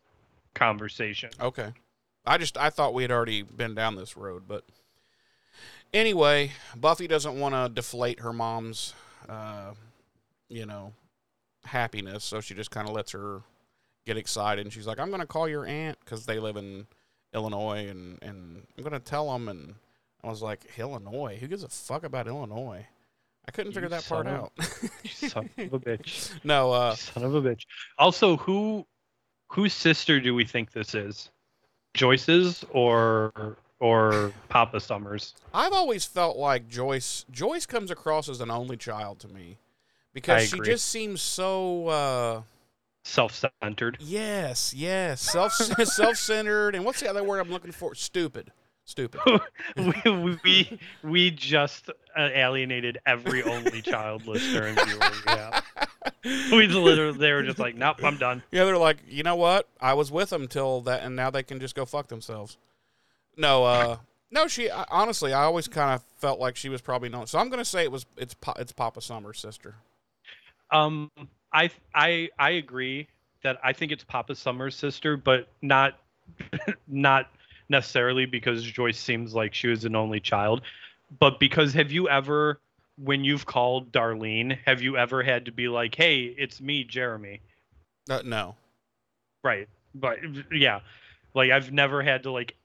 conversation. 0.55 1.31
Okay. 1.41 1.73
I 2.27 2.39
just 2.39 2.57
I 2.57 2.71
thought 2.71 2.95
we 2.95 3.03
had 3.03 3.11
already 3.11 3.43
been 3.43 3.75
down 3.75 3.97
this 3.97 4.17
road, 4.17 4.45
but 4.49 4.65
anyway, 5.93 6.53
Buffy 6.75 7.07
doesn't 7.07 7.39
want 7.39 7.55
to 7.55 7.69
deflate 7.69 8.21
her 8.21 8.33
mom's, 8.33 8.95
uh, 9.29 9.73
you 10.49 10.65
know, 10.65 10.93
happiness, 11.65 12.25
so 12.25 12.41
she 12.41 12.55
just 12.55 12.71
kind 12.71 12.89
of 12.89 12.95
lets 12.95 13.13
her 13.13 13.43
get 14.07 14.17
excited, 14.17 14.65
and 14.65 14.73
she's 14.73 14.87
like, 14.87 14.99
"I'm 14.99 15.09
going 15.09 15.21
to 15.21 15.27
call 15.27 15.49
your 15.49 15.67
aunt 15.67 15.99
because 16.01 16.27
they 16.27 16.39
live 16.39 16.57
in 16.57 16.87
Illinois, 17.35 17.87
and 17.89 18.19
and 18.23 18.67
I'm 18.77 18.83
going 18.83 18.93
to 18.93 19.01
tell 19.01 19.33
them." 19.33 19.49
And 19.49 19.75
I 20.23 20.29
was 20.29 20.43
like, 20.43 20.61
"Illinois? 20.79 21.37
Who 21.41 21.47
gives 21.49 21.63
a 21.63 21.69
fuck 21.69 22.05
about 22.05 22.27
Illinois?" 22.27 22.87
I 23.47 23.51
couldn't 23.51 23.73
You 23.73 23.75
figure 23.75 23.91
that 23.91 24.07
part 24.09 24.27
of- 24.27 24.33
out. 24.35 24.53
Son 25.11 25.51
of 25.59 25.75
a 25.75 25.79
bitch. 25.79 26.31
no, 26.45 26.73
uh, 26.73 26.95
son 26.95 27.25
of 27.25 27.35
a 27.35 27.43
bitch. 27.43 27.65
Also, 27.99 28.37
who 28.39 28.87
whose 29.49 29.73
sister 29.75 30.19
do 30.21 30.35
we 30.35 30.45
think 30.47 30.73
this 30.73 30.95
is? 30.95 31.31
Joyce's 31.95 32.65
or 32.71 33.57
or 33.81 34.33
Papa 34.49 34.81
Summers? 34.81 35.35
I've 35.53 35.73
always 35.75 36.05
felt 36.05 36.37
like 36.39 36.69
Joyce 36.69 37.25
Joyce 37.31 37.67
comes 37.67 37.91
across 37.91 38.29
as 38.29 38.41
an 38.41 38.51
only 38.51 38.77
child 38.79 39.19
to 39.21 39.29
me 39.29 39.59
because 40.15 40.49
she 40.49 40.59
just 40.61 40.89
seems 40.89 41.21
so 41.21 41.89
uh 41.89 42.43
Self-centered. 43.07 43.99
yes, 44.01 44.73
yes, 44.75 45.21
self 45.21 45.53
self-centered 45.85 46.75
and 46.75 46.85
what's 46.85 47.01
the 47.01 47.09
other 47.09 47.23
word 47.23 47.39
I'm 47.39 47.51
looking 47.51 47.71
for? 47.71 47.95
Stupid. 47.95 48.51
Stupid. 48.87 49.21
we, 49.77 50.37
we 50.43 50.79
we 51.03 51.31
just 51.31 51.89
uh, 51.89 52.29
alienated 52.35 52.99
every 53.07 53.43
only 53.43 53.81
child 53.83 54.27
listener 54.27 54.65
and 54.67 54.81
viewer. 54.81 55.11
Yeah, 55.27 55.61
we 56.53 56.67
literally 56.67 57.17
they 57.17 57.33
were 57.33 57.43
just 57.43 57.59
like, 57.59 57.77
nope, 57.77 57.97
I'm 58.03 58.19
done. 58.19 58.43
Yeah, 58.51 58.65
they're 58.65 58.77
like, 58.77 58.99
"You 59.09 59.23
know 59.23 59.37
what? 59.37 59.69
I 59.81 59.95
was 59.95 60.11
with 60.11 60.31
them 60.31 60.49
till 60.49 60.83
that 60.83 61.03
and 61.03 61.17
now 61.17 61.31
they 61.31 61.43
can 61.43 61.61
just 61.61 61.75
go 61.75 61.87
fuck 61.87 62.09
themselves." 62.09 62.59
No, 63.37 63.65
uh 63.65 63.97
no, 64.31 64.49
she 64.49 64.71
I, 64.71 64.85
honestly, 64.91 65.33
I 65.33 65.45
always 65.45 65.69
kind 65.69 65.95
of 65.95 66.03
felt 66.17 66.41
like 66.41 66.57
she 66.57 66.69
was 66.69 66.81
probably 66.81 67.09
known. 67.09 67.27
So 67.27 67.39
I'm 67.39 67.49
going 67.49 67.61
to 67.61 67.65
say 67.65 67.85
it 67.85 67.93
was 67.93 68.05
it's 68.17 68.35
it's 68.59 68.73
Papa 68.73 69.01
Summer's 69.01 69.39
sister. 69.39 69.77
Um, 70.71 71.11
I 71.55 71.71
I 71.95 72.29
I 72.39 72.51
agree 72.51 73.09
that 73.45 73.59
I 73.63 73.73
think 73.73 73.93
it's 73.93 74.05
Papa 74.05 74.35
Summer's 74.35 74.75
sister, 74.75 75.17
but 75.17 75.49
not 75.63 75.99
not 76.89 77.31
necessarily 77.69 78.27
because 78.27 78.63
Joyce 78.63 78.99
seems 78.99 79.35
like 79.35 79.55
she 79.55 79.69
was 79.69 79.85
an 79.85 79.95
only 79.95 80.21
child, 80.21 80.63
but 81.21 81.39
because 81.39 81.73
have 81.75 81.93
you 81.93 82.09
ever 82.09 82.61
when 82.97 83.25
you've 83.25 83.47
called 83.47 83.93
Darlene, 83.93 84.59
have 84.67 84.83
you 84.83 84.97
ever 84.97 85.23
had 85.23 85.47
to 85.47 85.53
be 85.53 85.69
like, 85.69 85.95
"Hey, 85.95 86.35
it's 86.37 86.61
me, 86.61 86.85
Jeremy." 86.85 87.41
Uh, 88.11 88.23
no. 88.25 88.57
Right. 89.43 89.69
But 89.95 90.19
yeah, 90.53 90.81
like 91.35 91.51
I've 91.51 91.73
never 91.73 92.03
had 92.03 92.25
to 92.25 92.33
like 92.33 92.57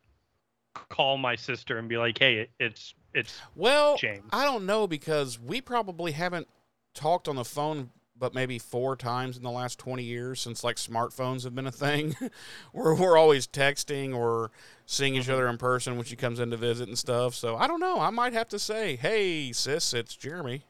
call 0.90 1.18
my 1.18 1.36
sister 1.36 1.78
and 1.78 1.88
be 1.88 1.98
like, 1.98 2.18
"Hey, 2.18 2.50
it's 2.60 2.96
it's 3.14 3.40
Well, 3.56 3.98
James." 3.98 4.30
I 4.32 4.46
don't 4.46 4.66
know 4.66 4.88
because 4.88 5.40
we 5.40 5.62
probably 5.62 6.14
haven't 6.14 6.48
talked 6.96 7.28
on 7.28 7.36
the 7.36 7.46
phone 7.46 7.92
but 8.20 8.34
maybe 8.34 8.59
four 8.59 8.95
times 8.97 9.38
in 9.38 9.43
the 9.43 9.49
last 9.51 9.80
20 9.80 10.03
years 10.03 10.41
since 10.41 10.63
like 10.63 10.76
smartphones 10.76 11.43
have 11.45 11.55
been 11.55 11.65
a 11.67 11.72
thing 11.72 12.15
where 12.74 12.93
we're 12.93 13.17
always 13.17 13.47
texting 13.47 14.13
or 14.15 14.51
seeing 14.86 15.15
each 15.15 15.28
Mhm. 15.28 15.34
other 15.34 15.47
in 15.47 15.57
person 15.57 15.95
when 15.95 16.05
she 16.05 16.15
comes 16.17 16.39
in 16.39 16.51
to 16.51 16.57
visit 16.57 16.88
and 16.89 16.97
stuff. 16.99 17.34
So 17.34 17.55
I 17.55 17.65
don't 17.67 17.80
know. 17.80 17.99
I 17.99 18.09
might 18.09 18.34
have 18.34 18.49
to 18.49 18.59
say, 18.59 18.95
hey, 18.97 19.51
sis, 19.53 19.93
it's 19.93 20.15
Jeremy. 20.15 20.63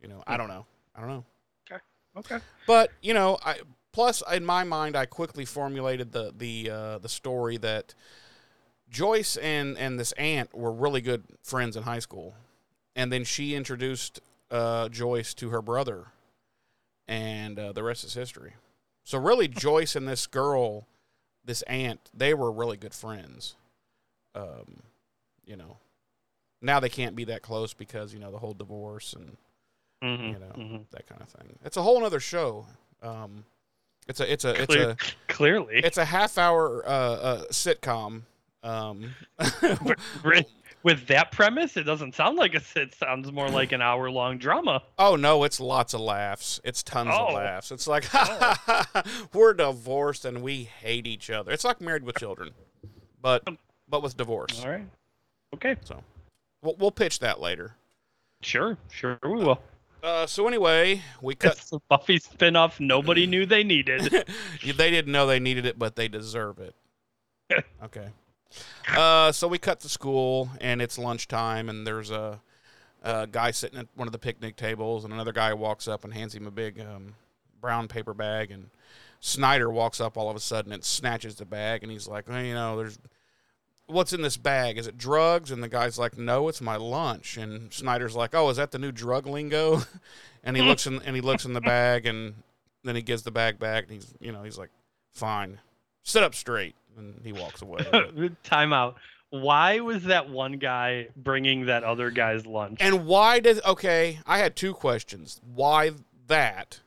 You 0.00 0.08
know, 0.08 0.22
I 0.26 0.36
don't 0.38 0.48
know. 0.48 0.64
I 0.96 1.00
don't 1.00 1.08
know. 1.10 1.24
Okay. 1.70 1.82
Okay. 2.16 2.38
But 2.66 2.90
you 3.02 3.12
know, 3.12 3.38
I 3.44 3.58
plus 3.92 4.22
in 4.32 4.44
my 4.46 4.64
mind, 4.64 4.96
I 4.96 5.04
quickly 5.06 5.44
formulated 5.44 6.12
the 6.12 6.32
the 6.36 6.70
uh, 6.70 6.98
the 6.98 7.08
story 7.10 7.58
that 7.58 7.94
Joyce 8.88 9.36
and 9.36 9.76
and 9.78 10.00
this 10.00 10.12
aunt 10.12 10.54
were 10.54 10.72
really 10.72 11.00
good 11.00 11.24
friends 11.42 11.76
in 11.76 11.82
high 11.84 11.98
school, 11.98 12.34
and 12.96 13.12
then 13.12 13.24
she 13.24 13.54
introduced 13.54 14.20
uh, 14.50 14.88
Joyce 14.88 15.32
to 15.34 15.50
her 15.50 15.62
brother, 15.62 16.06
and 17.10 17.58
uh, 17.58 17.72
the 17.72 17.82
rest 17.82 18.04
is 18.04 18.14
history. 18.14 18.54
So 19.04 19.18
really, 19.18 19.48
Joyce 19.48 19.96
and 19.96 20.06
this 20.08 20.26
girl, 20.26 20.86
this 21.44 21.62
aunt, 21.62 22.00
they 22.14 22.32
were 22.32 22.50
really 22.52 22.76
good 22.76 22.94
friends. 22.94 23.56
Um, 24.34 24.82
you 25.44 25.56
know, 25.56 25.78
now 26.62 26.78
they 26.78 26.88
can't 26.88 27.16
be 27.16 27.24
that 27.24 27.42
close 27.42 27.74
because 27.74 28.14
you 28.14 28.20
know 28.20 28.30
the 28.30 28.38
whole 28.38 28.54
divorce 28.54 29.12
and 29.14 29.36
Mhm, 30.02 30.32
you 30.32 30.38
know 30.38 30.52
mhm. 30.56 30.84
that 30.92 31.06
kind 31.06 31.20
of 31.20 31.28
thing. 31.28 31.58
It's 31.64 31.76
a 31.76 31.82
whole 31.82 32.04
other 32.04 32.20
show. 32.20 32.66
Um, 33.02 33.44
it's 34.06 34.20
a 34.20 34.32
it's 34.32 34.44
a 34.44 34.62
it's 34.62 34.66
Clear- 34.74 34.90
a 34.90 34.96
Clearly. 35.28 35.80
it's 35.82 35.98
a 35.98 36.04
half 36.04 36.38
hour 36.38 36.86
uh, 36.86 36.90
uh, 36.90 37.44
sitcom. 37.50 38.22
Um, 38.62 39.14
With 40.82 41.06
that 41.08 41.30
premise, 41.30 41.76
it 41.76 41.82
doesn't 41.82 42.14
sound 42.14 42.38
like 42.38 42.54
a 42.54 42.62
it 42.76 42.94
sounds 42.94 43.30
more 43.32 43.48
like 43.48 43.72
an 43.72 43.82
hour 43.82 44.10
long 44.10 44.38
drama. 44.38 44.82
oh 44.98 45.14
no, 45.16 45.44
it's 45.44 45.60
lots 45.60 45.92
of 45.92 46.00
laughs. 46.00 46.58
It's 46.64 46.82
tons 46.82 47.10
Oh. 47.12 47.26
of 47.28 47.34
laughs. 47.34 47.70
It's 47.70 47.86
like 47.86 48.04
we're 49.34 49.52
divorced 49.54 50.24
and 50.24 50.42
we 50.42 50.64
hate 50.64 51.06
each 51.06 51.28
other. 51.30 51.52
It's 51.52 51.64
like 51.64 51.80
Married 51.80 52.04
with 52.04 52.16
Children, 52.18 52.50
but 53.20 53.46
but 53.88 54.02
with 54.02 54.16
divorce. 54.16 54.62
All 54.64 54.70
right. 54.70 54.86
Okay. 55.54 55.76
We'll, 56.62 56.76
we'll 56.76 56.90
pitch 56.92 57.18
that 57.18 57.40
later. 57.40 57.74
Sure. 58.42 58.78
Sure 58.90 59.18
we 59.22 59.30
will. 59.30 59.60
Uh, 60.02 60.26
so 60.26 60.48
anyway, 60.48 61.02
we 61.20 61.34
cut. 61.34 61.58
It's 61.58 61.72
a 61.72 61.78
Buffy 61.90 62.18
spinoff 62.18 62.80
nobody 62.80 63.26
knew 63.26 63.44
they 63.44 63.64
needed. 63.64 64.02
they 64.64 64.90
didn't 64.90 65.12
know 65.12 65.26
they 65.26 65.40
needed 65.40 65.66
it, 65.66 65.78
but 65.78 65.94
they 65.96 66.08
deserve 66.08 66.58
it. 66.58 66.74
okay. 67.84 68.08
Uh, 68.88 69.32
so 69.32 69.46
we 69.48 69.58
cut 69.58 69.80
to 69.80 69.88
school, 69.88 70.50
and 70.60 70.82
it's 70.82 70.98
lunchtime, 70.98 71.68
and 71.68 71.86
there's 71.86 72.10
a, 72.10 72.40
a 73.02 73.26
guy 73.26 73.50
sitting 73.50 73.78
at 73.78 73.86
one 73.94 74.08
of 74.08 74.12
the 74.12 74.18
picnic 74.18 74.56
tables, 74.56 75.04
and 75.04 75.12
another 75.12 75.32
guy 75.32 75.52
walks 75.54 75.86
up 75.86 76.04
and 76.04 76.12
hands 76.12 76.34
him 76.34 76.46
a 76.46 76.50
big 76.50 76.80
um, 76.80 77.14
brown 77.60 77.88
paper 77.88 78.14
bag, 78.14 78.50
and 78.50 78.70
Snyder 79.20 79.70
walks 79.70 80.00
up 80.00 80.16
all 80.16 80.30
of 80.30 80.36
a 80.36 80.40
sudden 80.40 80.72
and 80.72 80.82
snatches 80.82 81.36
the 81.36 81.44
bag, 81.44 81.82
and 81.82 81.92
he's 81.92 82.08
like, 82.08 82.28
hey, 82.28 82.48
you 82.48 82.54
know, 82.54 82.76
there's 82.76 82.98
what's 83.86 84.12
in 84.12 84.22
this 84.22 84.36
bag? 84.36 84.78
Is 84.78 84.86
it 84.86 84.96
drugs? 84.96 85.50
And 85.50 85.62
the 85.62 85.68
guy's 85.68 85.98
like, 85.98 86.16
no, 86.16 86.48
it's 86.48 86.60
my 86.60 86.76
lunch. 86.76 87.36
And 87.36 87.72
Snyder's 87.72 88.14
like, 88.14 88.34
oh, 88.34 88.48
is 88.48 88.56
that 88.56 88.70
the 88.70 88.78
new 88.78 88.92
drug 88.92 89.26
lingo? 89.26 89.82
and 90.44 90.56
he 90.56 90.62
looks 90.62 90.86
in 90.86 91.02
and 91.02 91.14
he 91.14 91.22
looks 91.22 91.44
in 91.44 91.52
the 91.52 91.60
bag, 91.60 92.06
and 92.06 92.34
then 92.84 92.96
he 92.96 93.02
gives 93.02 93.22
the 93.22 93.30
bag 93.30 93.58
back, 93.58 93.84
and 93.84 93.92
he's 93.92 94.14
you 94.20 94.32
know 94.32 94.42
he's 94.42 94.58
like, 94.58 94.70
fine, 95.12 95.58
sit 96.02 96.22
up 96.22 96.34
straight, 96.34 96.74
and 97.00 97.20
he 97.24 97.32
walks 97.32 97.62
away. 97.62 97.80
Time 98.44 98.72
out. 98.72 98.96
Why 99.30 99.80
was 99.80 100.04
that 100.04 100.28
one 100.28 100.54
guy 100.54 101.08
bringing 101.16 101.66
that 101.66 101.84
other 101.84 102.10
guy's 102.10 102.46
lunch? 102.46 102.78
and 102.80 103.06
why 103.06 103.40
did 103.40 103.64
okay? 103.64 104.18
I 104.26 104.38
had 104.38 104.56
two 104.56 104.74
questions. 104.74 105.40
Why 105.54 105.92
that? 106.26 106.80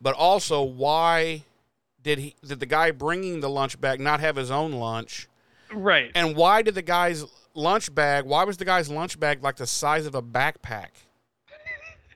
But 0.00 0.14
also, 0.14 0.62
why 0.62 1.44
did 2.02 2.18
he 2.18 2.34
did 2.46 2.60
the 2.60 2.66
guy 2.66 2.90
bringing 2.90 3.40
the 3.40 3.50
lunch 3.50 3.80
bag 3.80 4.00
not 4.00 4.20
have 4.20 4.36
his 4.36 4.50
own 4.50 4.72
lunch? 4.72 5.28
right. 5.72 6.10
And 6.14 6.36
why 6.36 6.62
did 6.62 6.74
the 6.74 6.82
guy's 6.82 7.24
lunch 7.54 7.94
bag? 7.94 8.24
Why 8.24 8.44
was 8.44 8.56
the 8.56 8.64
guy's 8.64 8.90
lunch 8.90 9.18
bag 9.18 9.42
like 9.42 9.56
the 9.56 9.66
size 9.66 10.06
of 10.06 10.14
a 10.14 10.22
backpack? 10.22 10.90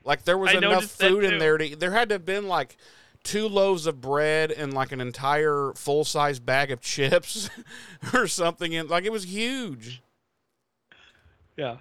Like 0.03 0.23
there 0.23 0.37
was 0.37 0.51
I 0.51 0.57
enough 0.57 0.85
food 0.85 1.23
in 1.23 1.39
there 1.39 1.57
to. 1.57 1.75
There 1.75 1.91
had 1.91 2.09
to 2.09 2.15
have 2.15 2.25
been 2.25 2.47
like 2.47 2.77
two 3.23 3.47
loaves 3.47 3.87
of 3.87 4.01
bread 4.01 4.51
and 4.51 4.73
like 4.73 4.91
an 4.91 5.01
entire 5.01 5.71
full 5.75 6.03
size 6.03 6.39
bag 6.39 6.71
of 6.71 6.81
chips 6.81 7.49
or 8.13 8.27
something. 8.27 8.75
And 8.75 8.89
like 8.89 9.05
it 9.05 9.11
was 9.11 9.23
huge. 9.25 10.01
Yeah. 11.57 11.77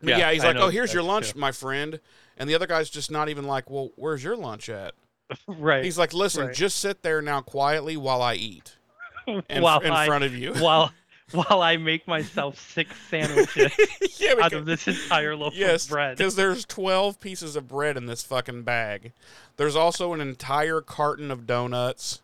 Yeah, 0.00 0.16
yeah, 0.18 0.32
he's 0.32 0.44
I 0.44 0.48
like, 0.48 0.56
oh, 0.56 0.60
know 0.60 0.66
"Oh, 0.66 0.70
here's 0.70 0.92
your 0.92 1.02
lunch, 1.02 1.32
too. 1.32 1.40
my 1.40 1.50
friend," 1.50 1.98
and 2.36 2.48
the 2.48 2.54
other 2.54 2.68
guy's 2.68 2.88
just 2.88 3.10
not 3.10 3.28
even 3.28 3.48
like, 3.48 3.68
"Well, 3.68 3.90
where's 3.96 4.22
your 4.22 4.36
lunch 4.36 4.68
at?" 4.68 4.94
right. 5.48 5.84
He's 5.84 5.98
like, 5.98 6.14
"Listen, 6.14 6.46
right. 6.46 6.54
just 6.54 6.78
sit 6.78 7.02
there 7.02 7.20
now 7.20 7.40
quietly 7.40 7.96
while 7.96 8.22
I 8.22 8.34
eat 8.34 8.76
in, 9.26 9.60
while 9.60 9.80
in 9.80 9.90
I 9.90 10.06
front 10.06 10.22
of 10.22 10.36
you." 10.36 10.54
while 10.54 10.92
while 11.32 11.60
I 11.60 11.76
make 11.76 12.08
myself 12.08 12.58
six 12.58 12.90
sandwiches 13.10 13.72
yeah, 14.18 14.34
out 14.40 14.52
of 14.52 14.64
this 14.66 14.88
entire 14.88 15.36
loaf 15.36 15.54
yes, 15.54 15.84
of 15.84 15.90
bread. 15.90 16.16
because 16.16 16.36
there's 16.36 16.64
12 16.64 17.20
pieces 17.20 17.56
of 17.56 17.68
bread 17.68 17.96
in 17.96 18.06
this 18.06 18.22
fucking 18.22 18.62
bag. 18.62 19.12
There's 19.56 19.76
also 19.76 20.12
an 20.14 20.20
entire 20.20 20.80
carton 20.80 21.30
of 21.30 21.46
donuts, 21.46 22.22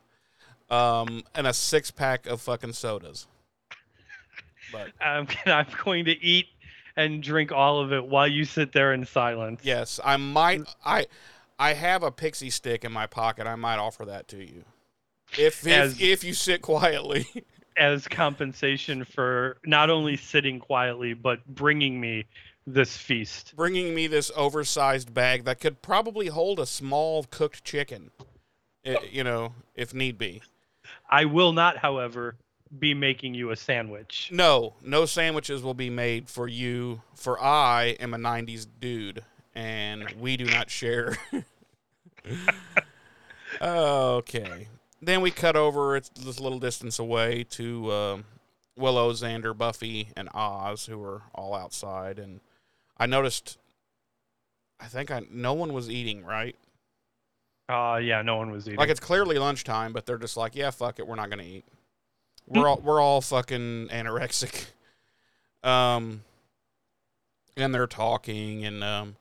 um, 0.70 1.22
and 1.34 1.46
a 1.46 1.52
six 1.52 1.90
pack 1.90 2.26
of 2.26 2.40
fucking 2.40 2.72
sodas. 2.72 3.26
But 4.72 4.92
I'm, 5.00 5.26
I'm 5.46 5.66
going 5.84 6.06
to 6.06 6.24
eat 6.24 6.46
and 6.96 7.22
drink 7.22 7.52
all 7.52 7.80
of 7.80 7.92
it 7.92 8.06
while 8.06 8.28
you 8.28 8.44
sit 8.44 8.72
there 8.72 8.92
in 8.94 9.04
silence. 9.04 9.60
yes, 9.62 10.00
I 10.04 10.16
might. 10.16 10.62
I 10.84 11.06
I 11.58 11.74
have 11.74 12.02
a 12.02 12.10
pixie 12.10 12.50
stick 12.50 12.84
in 12.84 12.92
my 12.92 13.06
pocket. 13.06 13.46
I 13.46 13.56
might 13.56 13.76
offer 13.78 14.04
that 14.06 14.28
to 14.28 14.38
you. 14.38 14.64
If 15.32 15.66
if, 15.66 15.72
As- 15.72 16.00
if 16.00 16.24
you 16.24 16.32
sit 16.34 16.62
quietly. 16.62 17.26
As 17.76 18.06
compensation 18.06 19.04
for 19.04 19.56
not 19.64 19.90
only 19.90 20.16
sitting 20.16 20.60
quietly 20.60 21.14
but 21.14 21.44
bringing 21.46 22.00
me 22.00 22.24
this 22.66 22.96
feast. 22.96 23.54
bringing 23.56 23.94
me 23.94 24.06
this 24.06 24.30
oversized 24.34 25.12
bag 25.12 25.44
that 25.44 25.60
could 25.60 25.82
probably 25.82 26.28
hold 26.28 26.58
a 26.58 26.66
small 26.66 27.24
cooked 27.24 27.62
chicken, 27.62 28.10
you 29.10 29.22
know, 29.22 29.52
if 29.74 29.92
need 29.92 30.16
be. 30.16 30.42
I 31.10 31.26
will 31.26 31.52
not, 31.52 31.76
however, 31.76 32.36
be 32.78 32.94
making 32.94 33.34
you 33.34 33.50
a 33.50 33.56
sandwich. 33.56 34.30
No, 34.32 34.74
no 34.82 35.04
sandwiches 35.04 35.62
will 35.62 35.74
be 35.74 35.90
made 35.90 36.28
for 36.28 36.48
you, 36.48 37.02
for 37.14 37.40
I 37.40 37.96
am 38.00 38.14
a 38.14 38.18
90s 38.18 38.66
dude, 38.80 39.22
and 39.54 40.10
we 40.18 40.36
do 40.36 40.46
not 40.46 40.70
share. 40.70 41.16
okay. 43.60 44.68
Then 45.04 45.20
we 45.20 45.30
cut 45.30 45.56
over, 45.56 45.96
it's 45.96 46.08
this 46.08 46.40
little 46.40 46.58
distance 46.58 46.98
away 46.98 47.44
to 47.50 47.92
um 47.92 48.24
Willow, 48.76 49.12
Xander, 49.12 49.56
Buffy, 49.56 50.08
and 50.16 50.28
Oz, 50.34 50.86
who 50.86 51.02
are 51.02 51.22
all 51.34 51.54
outside. 51.54 52.18
And 52.18 52.40
I 52.98 53.06
noticed, 53.06 53.58
I 54.80 54.86
think 54.86 55.10
I 55.10 55.22
no 55.30 55.52
one 55.52 55.72
was 55.72 55.90
eating, 55.90 56.24
right? 56.24 56.56
Uh 57.68 58.00
yeah, 58.02 58.22
no 58.22 58.36
one 58.36 58.50
was 58.50 58.66
eating. 58.66 58.78
Like 58.78 58.90
it's 58.90 59.00
clearly 59.00 59.38
lunchtime, 59.38 59.92
but 59.92 60.06
they're 60.06 60.18
just 60.18 60.36
like, 60.36 60.54
yeah, 60.54 60.70
fuck 60.70 60.98
it, 60.98 61.06
we're 61.06 61.16
not 61.16 61.30
gonna 61.30 61.42
eat. 61.42 61.64
We're 62.46 62.68
all 62.68 62.80
we're 62.84 63.00
all 63.00 63.20
fucking 63.20 63.88
anorexic. 63.88 64.66
Um, 65.64 66.24
and 67.56 67.74
they're 67.74 67.86
talking 67.86 68.66
and 68.66 68.84
um, 68.84 69.16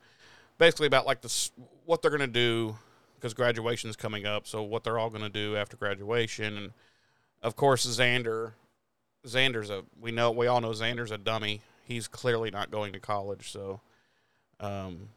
basically 0.58 0.88
about 0.88 1.06
like 1.06 1.22
this 1.22 1.54
what 1.86 2.02
they're 2.02 2.12
gonna 2.12 2.28
do 2.28 2.78
because 3.24 3.34
graduation's 3.34 3.96
coming 3.96 4.26
up. 4.26 4.46
So 4.46 4.62
what 4.62 4.84
they're 4.84 5.00
all 5.00 5.10
gonna 5.10 5.30
do 5.30 5.56
after 5.56 5.78
graduation, 5.78 6.58
and 6.58 6.72
of 7.42 7.56
course 7.56 7.86
Xander, 7.86 8.52
Xander's 9.26 9.70
a 9.70 9.84
we 9.98 10.12
know 10.12 10.30
we 10.30 10.48
all 10.48 10.60
know 10.60 10.72
Xander's 10.72 11.10
a 11.10 11.18
dummy. 11.18 11.62
He's 11.86 12.10
clearly 12.10 12.52
not 12.52 12.70
going 12.70 12.92
to 12.92 13.00
college, 13.00 13.50
so. 13.50 13.80
Um, 14.60 15.10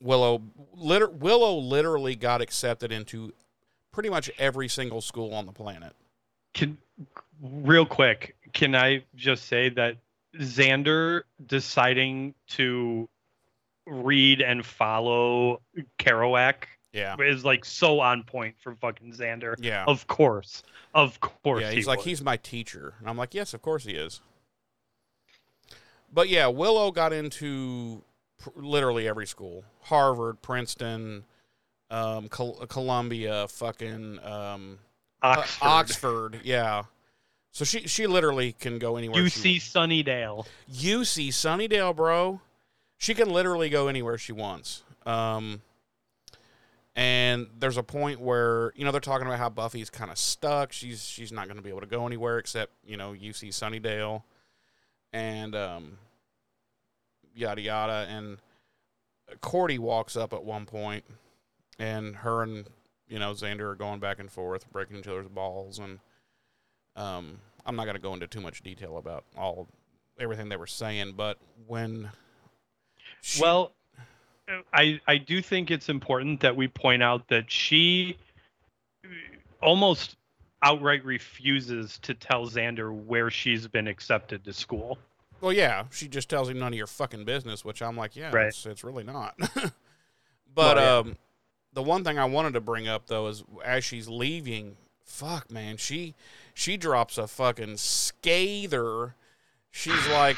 Willow, 0.00 0.42
liter- 0.74 1.08
Willow 1.08 1.56
literally 1.56 2.14
got 2.14 2.42
accepted 2.42 2.92
into 2.92 3.32
pretty 3.90 4.10
much 4.10 4.30
every 4.38 4.68
single 4.68 5.00
school 5.00 5.32
on 5.32 5.46
the 5.46 5.52
planet. 5.52 5.94
Can 6.52 6.76
real 7.40 7.86
quick, 7.86 8.36
can 8.52 8.74
I 8.74 9.04
just 9.14 9.46
say 9.46 9.68
that 9.70 9.96
Xander 10.36 11.22
deciding 11.46 12.34
to 12.48 13.08
read 13.86 14.42
and 14.42 14.66
follow 14.66 15.62
Kerouac 15.98 16.64
Yeah, 16.94 17.16
is 17.20 17.44
like 17.44 17.64
so 17.64 18.00
on 18.00 18.22
point 18.22 18.54
for 18.62 18.74
fucking 18.76 19.12
Xander. 19.12 19.54
yeah, 19.58 19.84
Of 19.86 20.06
course. 20.06 20.62
Of 20.94 21.20
course. 21.20 21.60
yeah. 21.62 21.70
he 21.70 21.76
He's 21.76 21.86
like, 21.88 21.98
would. 21.98 22.06
he's 22.06 22.22
my 22.22 22.36
teacher, 22.38 22.94
and 23.00 23.08
I'm 23.10 23.16
like, 23.18 23.34
yes, 23.34 23.52
of 23.52 23.60
course 23.62 23.84
he 23.84 23.92
is. 23.94 24.20
But 26.12 26.28
yeah, 26.28 26.46
Willow 26.46 26.90
got 26.92 27.12
into 27.12 28.02
pr- 28.38 28.50
literally 28.56 29.08
every 29.08 29.26
school: 29.26 29.64
Harvard, 29.82 30.40
Princeton, 30.42 31.24
um, 31.90 32.28
Col- 32.28 32.64
Columbia, 32.68 33.48
fucking 33.48 34.20
um, 34.24 34.78
uh, 35.22 35.36
Oxford. 35.38 35.64
Oxford. 35.66 36.40
Yeah. 36.44 36.84
So 37.50 37.64
she 37.64 37.86
she 37.86 38.06
literally 38.06 38.52
can 38.52 38.78
go 38.78 38.96
anywhere. 38.96 39.28
she 39.28 39.56
UC 39.58 39.60
Sunnydale. 40.04 40.46
UC 40.72 41.28
Sunnydale, 41.28 41.94
bro. 41.94 42.40
She 42.98 43.14
can 43.14 43.30
literally 43.30 43.68
go 43.68 43.88
anywhere 43.88 44.18
she 44.18 44.32
wants. 44.32 44.82
Um, 45.04 45.62
and 46.96 47.48
there's 47.58 47.76
a 47.76 47.82
point 47.82 48.20
where 48.20 48.72
you 48.76 48.84
know 48.84 48.92
they're 48.92 49.00
talking 49.00 49.26
about 49.26 49.38
how 49.38 49.48
Buffy's 49.48 49.90
kind 49.90 50.10
of 50.10 50.18
stuck. 50.18 50.72
She's 50.72 51.04
she's 51.04 51.32
not 51.32 51.46
going 51.46 51.56
to 51.56 51.62
be 51.62 51.70
able 51.70 51.80
to 51.80 51.86
go 51.86 52.06
anywhere 52.06 52.38
except 52.38 52.72
you 52.84 52.96
know 52.96 53.12
UC 53.12 53.48
Sunnydale, 53.48 54.22
and 55.12 55.54
um, 55.54 55.98
yada 57.34 57.60
yada. 57.60 58.06
And 58.08 58.38
Cordy 59.40 59.78
walks 59.78 60.16
up 60.16 60.32
at 60.32 60.44
one 60.44 60.66
point, 60.66 61.04
and 61.78 62.16
her 62.16 62.42
and 62.42 62.66
you 63.08 63.18
know 63.18 63.32
Xander 63.32 63.72
are 63.72 63.76
going 63.76 64.00
back 64.00 64.18
and 64.18 64.30
forth, 64.30 64.70
breaking 64.70 64.96
each 64.96 65.08
other's 65.08 65.28
balls, 65.28 65.80
and 65.80 65.98
um, 66.96 67.38
I'm 67.66 67.76
not 67.76 67.84
going 67.84 67.96
to 67.96 68.02
go 68.02 68.14
into 68.14 68.28
too 68.28 68.40
much 68.40 68.62
detail 68.62 68.98
about 68.98 69.24
all 69.36 69.68
everything 70.18 70.48
they 70.48 70.56
were 70.56 70.66
saying, 70.66 71.14
but 71.16 71.38
when 71.66 72.10
she, 73.20 73.42
Well, 73.42 73.72
I 74.72 75.00
I 75.06 75.16
do 75.18 75.40
think 75.40 75.70
it's 75.70 75.88
important 75.88 76.40
that 76.40 76.54
we 76.54 76.68
point 76.68 77.02
out 77.02 77.28
that 77.28 77.50
she 77.50 78.16
almost 79.62 80.16
outright 80.62 81.04
refuses 81.04 81.98
to 82.02 82.14
tell 82.14 82.46
Xander 82.46 82.92
where 82.92 83.30
she's 83.30 83.66
been 83.66 83.86
accepted 83.86 84.44
to 84.44 84.52
school. 84.52 84.98
well, 85.40 85.52
yeah, 85.52 85.84
she 85.90 86.08
just 86.08 86.28
tells 86.28 86.48
him 86.48 86.58
none 86.58 86.72
of 86.72 86.76
your 86.76 86.86
fucking 86.86 87.24
business, 87.24 87.64
which 87.64 87.82
I'm 87.82 87.96
like, 87.96 88.16
yeah, 88.16 88.30
Right. 88.32 88.46
it's, 88.46 88.64
it's 88.64 88.82
really 88.84 89.04
not. 89.04 89.34
but 90.54 90.76
Well, 90.76 90.76
yeah. 90.76 90.96
um, 91.10 91.16
the 91.72 91.82
one 91.82 92.04
thing 92.04 92.18
I 92.18 92.24
wanted 92.24 92.54
to 92.54 92.60
bring 92.60 92.88
up 92.88 93.06
though 93.06 93.26
is 93.28 93.44
as 93.64 93.84
she's 93.84 94.08
leaving, 94.08 94.76
fuck 95.04 95.50
man, 95.50 95.76
she 95.76 96.14
she 96.54 96.76
drops 96.76 97.18
a 97.18 97.26
fucking 97.26 97.74
scather. 97.74 99.14
She's 99.70 100.06
like, 100.08 100.36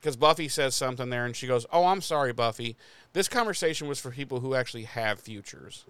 because 0.00 0.16
Buffy 0.16 0.48
says 0.48 0.74
something 0.74 1.08
there, 1.08 1.24
and 1.24 1.36
she 1.36 1.46
goes, 1.46 1.64
"Oh, 1.72 1.84
I'm 1.86 2.00
sorry, 2.00 2.32
Buffy. 2.32 2.76
This 3.12 3.28
conversation 3.28 3.88
was 3.88 4.00
for 4.00 4.10
people 4.10 4.40
who 4.40 4.54
actually 4.54 4.84
have 4.84 5.20
futures." 5.20 5.84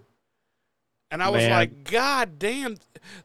And 1.11 1.21
I 1.21 1.29
was 1.29 1.43
Man. 1.43 1.51
like, 1.51 1.83
God 1.83 2.39
damn, 2.39 2.77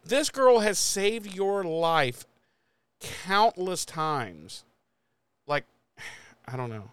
this 0.05 0.29
girl 0.29 0.59
has 0.59 0.79
saved 0.79 1.35
your 1.35 1.65
life 1.65 2.27
countless 3.01 3.87
times. 3.87 4.65
Like, 5.47 5.65
I 6.47 6.59
don't 6.59 6.69
know. 6.69 6.91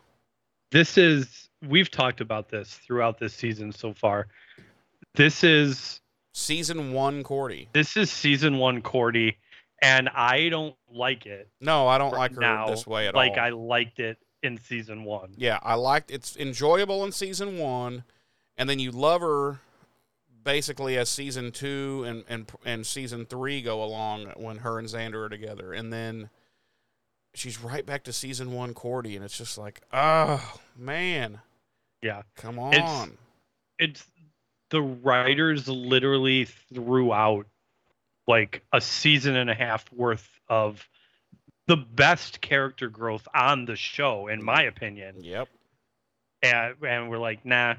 This 0.72 0.98
is 0.98 1.50
we've 1.68 1.92
talked 1.92 2.22
about 2.22 2.50
this 2.50 2.76
throughout 2.76 3.20
this 3.20 3.34
season 3.34 3.74
so 3.74 3.94
far. 3.94 4.28
This 5.16 5.44
is 5.44 6.00
Season 6.34 6.92
one, 6.92 7.24
Cordy. 7.24 7.70
this 7.72 7.96
is 7.96 8.12
season 8.12 8.58
1 8.58 8.82
Cordy 8.82 9.38
and 9.82 10.10
I 10.10 10.50
don't 10.50 10.76
like 10.94 11.26
it 11.26 11.50
No, 11.62 11.88
I 11.88 11.98
don't 11.98 12.12
like 12.12 12.36
her 12.36 12.42
now 12.42 12.68
this 12.68 12.86
way 12.86 13.08
at 13.08 13.16
like 13.16 13.32
all. 13.32 13.38
Like, 13.38 13.46
I 13.46 13.50
liked 13.56 14.00
it 14.00 14.18
in 14.46 14.58
season 14.58 15.04
1. 15.04 15.34
Yeah, 15.38 15.60
I 15.62 15.74
liked 15.76 16.10
it's 16.12 16.38
enjoyable 16.38 17.04
in 17.04 17.12
season 17.12 17.58
one, 17.58 18.04
and 18.58 18.70
then 18.70 18.80
you 18.80 18.92
love 18.92 19.22
her 19.22 19.60
basically 20.44 20.98
as 20.98 21.10
season 21.10 21.52
two 21.52 22.04
and 22.08 22.24
and 22.30 22.52
and 22.64 22.86
season 22.86 23.26
three 23.26 23.62
go 23.62 23.84
along 23.84 24.28
when 24.38 24.58
her 24.58 24.78
and 24.80 24.88
Xander 24.88 25.26
are 25.26 25.30
together, 25.30 25.74
and 25.74 25.92
then 25.92 26.30
she's 27.34 27.60
right 27.60 27.86
back 27.86 28.04
to 28.04 28.14
season 28.14 28.54
one 28.54 28.74
Cordy, 28.74 29.16
and 29.16 29.26
it's 29.26 29.38
just 29.38 29.58
like, 29.58 29.82
oh 29.92 30.60
man, 30.78 31.42
Yeah. 32.02 32.22
come 32.36 32.60
on, 32.60 32.74
It's- 32.74 33.10
it's 33.78 34.06
the 34.70 34.82
writers 34.82 35.68
literally 35.68 36.46
threw 36.46 37.12
out 37.12 37.46
like 38.28 38.64
a 38.72 38.80
season 38.82 39.36
and 39.36 39.50
a 39.50 39.54
half 39.56 39.92
worth 39.92 40.30
of 40.48 40.88
the 41.68 41.78
best 41.78 42.42
character 42.42 42.90
growth 42.90 43.28
on 43.34 43.66
the 43.66 43.76
show 43.76 44.28
in 44.28 44.44
my 44.44 44.64
opinion 44.64 45.16
yep, 45.20 45.48
and, 46.42 46.76
and 46.86 47.10
we're 47.10 47.18
like 47.18 47.46
nah 47.46 47.76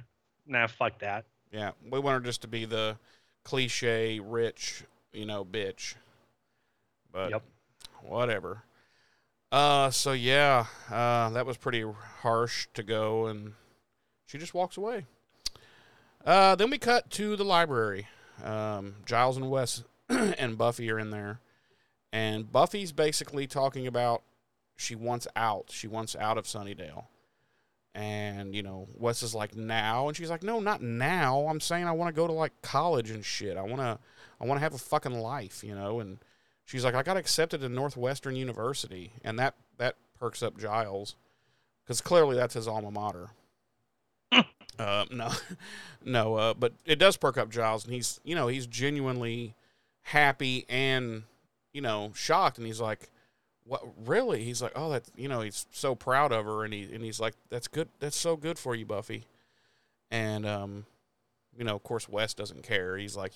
nah 0.47 0.67
fuck 0.67 0.99
that 0.99 1.25
yeah, 1.53 1.73
we 1.91 1.99
want 1.99 2.15
her 2.23 2.27
just 2.27 2.43
to 2.43 2.49
be 2.49 2.65
the 2.65 2.99
cliche 3.45 4.21
rich, 4.21 4.83
you 5.13 5.25
know, 5.25 5.45
bitch, 5.45 5.95
but 7.13 7.31
Yep. 7.31 7.43
whatever. 8.03 8.65
Uh, 9.53 9.91
so 9.91 10.13
yeah, 10.13 10.67
uh, 10.91 11.31
that 11.31 11.47
was 11.47 11.57
pretty 11.57 11.85
harsh 12.21 12.69
to 12.75 12.83
go, 12.83 13.27
and 13.27 13.55
she 14.27 14.39
just 14.39 14.55
walks 14.55 14.77
away. 14.77 15.07
Uh, 16.25 16.57
then 16.57 16.69
we 16.71 16.79
cut 16.79 17.09
to 17.11 17.37
the 17.37 17.45
library. 17.45 18.09
Um, 18.45 18.97
Giles 19.07 19.37
and 19.37 19.49
Wes 19.49 19.85
and 20.09 20.59
Buffy 20.59 20.91
are 20.91 20.99
in 20.99 21.11
there, 21.11 21.41
and 22.17 22.51
Buffy's 22.51 22.93
basically 22.93 23.47
talking 23.47 23.87
about 23.87 24.23
she 24.75 24.95
wants 24.95 25.29
out. 25.37 25.67
She 25.71 25.87
wants 25.87 26.17
out 26.17 26.39
of 26.39 26.47
Sunnydale, 26.47 27.05
And 27.95 28.55
you 28.55 28.63
know, 28.63 28.89
Wes 28.97 29.23
is 29.23 29.35
like 29.35 29.55
now, 29.55 30.09
and 30.09 30.17
she's 30.17 30.31
like, 30.31 30.43
no, 30.43 30.59
not 30.59 30.81
now. 30.81 31.47
I'm 31.47 31.61
saying 31.61 31.87
I 31.87 31.93
want 31.93 32.09
to 32.09 32.19
go 32.19 32.27
to 32.27 32.33
like 32.33 32.63
college 32.63 33.11
and 33.11 33.23
shit. 33.23 33.59
I 33.59 33.63
want 33.63 33.83
to, 33.83 33.99
I 34.41 34.47
want 34.47 34.57
to 34.57 34.63
have 34.63 34.73
a 34.73 34.79
fucking 34.79 35.13
life, 35.13 35.63
you 35.63 35.75
know. 35.75 36.01
And 36.01 36.17
she's 36.65 36.87
like, 36.87 36.95
I 36.95 37.03
got 37.03 37.19
accepted 37.19 37.61
to 37.61 37.69
Northwestern 37.69 38.35
University, 38.35 39.13
and 39.23 39.39
that 39.39 39.55
that 39.77 39.97
perks 40.19 40.43
up 40.43 40.57
Giles 40.59 41.17
because 41.85 42.01
clearly 42.01 42.35
that's 42.37 42.55
his 42.55 42.67
alma 42.67 42.91
mater. 42.91 43.29
uh, 44.79 45.05
no, 45.11 45.33
no, 46.03 46.35
uh, 46.37 46.55
but 46.55 46.73
it 46.87 46.99
does 46.99 47.19
perk 47.19 47.37
up 47.37 47.51
Giles, 47.51 47.85
and 47.85 47.93
he's 47.93 48.21
you 48.25 48.35
know 48.35 48.49
he's 48.49 48.67
genuinely 48.67 49.55
happy 50.01 50.65
and 50.71 51.25
you 51.77 51.83
know 51.83 52.11
shocked, 52.15 52.57
and 52.57 52.67
he's 52.67 52.81
like, 52.81 53.11
"What 53.65 53.83
really?" 54.07 54.43
He's 54.43 54.63
like, 54.63 54.73
"Oh, 54.75 54.91
that 54.91 55.05
you 55.15 55.29
know 55.29 55.43
he's 55.43 55.67
so 55.71 55.95
proud 55.95 56.33
of 56.33 56.47
her," 56.47 56.65
and 56.65 56.73
he 56.73 56.85
and 56.85 57.05
he's 57.05 57.21
like, 57.21 57.35
"That's 57.51 57.69
good. 57.69 57.91
That's 58.01 58.17
so 58.17 58.35
good 58.35 58.59
for 58.59 58.75
you, 58.75 58.87
Buffy," 58.87 59.25
and 60.11 60.47
um, 60.47 60.87
you 61.57 61.65
know, 61.65 61.77
of 61.77 61.83
course, 61.83 62.09
Wes 62.09 62.33
doesn't 62.33 62.63
care. 62.63 62.97
He's 62.97 63.15
like, 63.15 63.33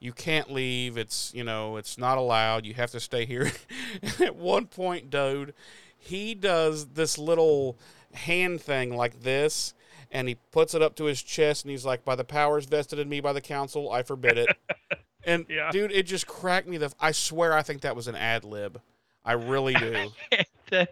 "You 0.00 0.12
can't 0.12 0.52
leave. 0.52 0.98
It's 0.98 1.32
you 1.34 1.44
know, 1.44 1.78
it's 1.78 1.96
not 1.96 2.18
allowed. 2.18 2.66
You 2.66 2.74
have 2.74 2.90
to 2.90 3.00
stay 3.00 3.24
here." 3.24 3.50
at 4.20 4.36
one 4.36 4.66
point, 4.66 5.08
dude, 5.08 5.54
he 5.96 6.34
does 6.34 6.88
this 6.88 7.16
little 7.16 7.78
hand 8.12 8.60
thing 8.60 8.94
like 8.94 9.22
this 9.22 9.72
and 10.10 10.28
he 10.28 10.36
puts 10.50 10.74
it 10.74 10.80
up 10.80 10.94
to 10.96 11.04
his 11.04 11.22
chest 11.22 11.64
and 11.64 11.70
he's 11.70 11.84
like 11.84 12.02
by 12.02 12.14
the 12.14 12.24
powers 12.24 12.64
vested 12.64 12.98
in 12.98 13.06
me 13.06 13.20
by 13.20 13.34
the 13.34 13.40
council 13.40 13.92
i 13.92 14.02
forbid 14.02 14.38
it 14.38 14.48
and 15.28 15.46
Yeah. 15.48 15.70
dude 15.70 15.92
it 15.92 16.04
just 16.04 16.26
cracked 16.26 16.66
me 16.66 16.76
the 16.78 16.92
i 17.00 17.12
swear 17.12 17.52
i 17.52 17.62
think 17.62 17.82
that 17.82 17.94
was 17.94 18.08
an 18.08 18.16
ad 18.16 18.42
lib. 18.44 18.80
I 19.24 19.32
really 19.32 19.74
do. 19.74 20.10
And, 20.32 20.46
then, 20.70 20.86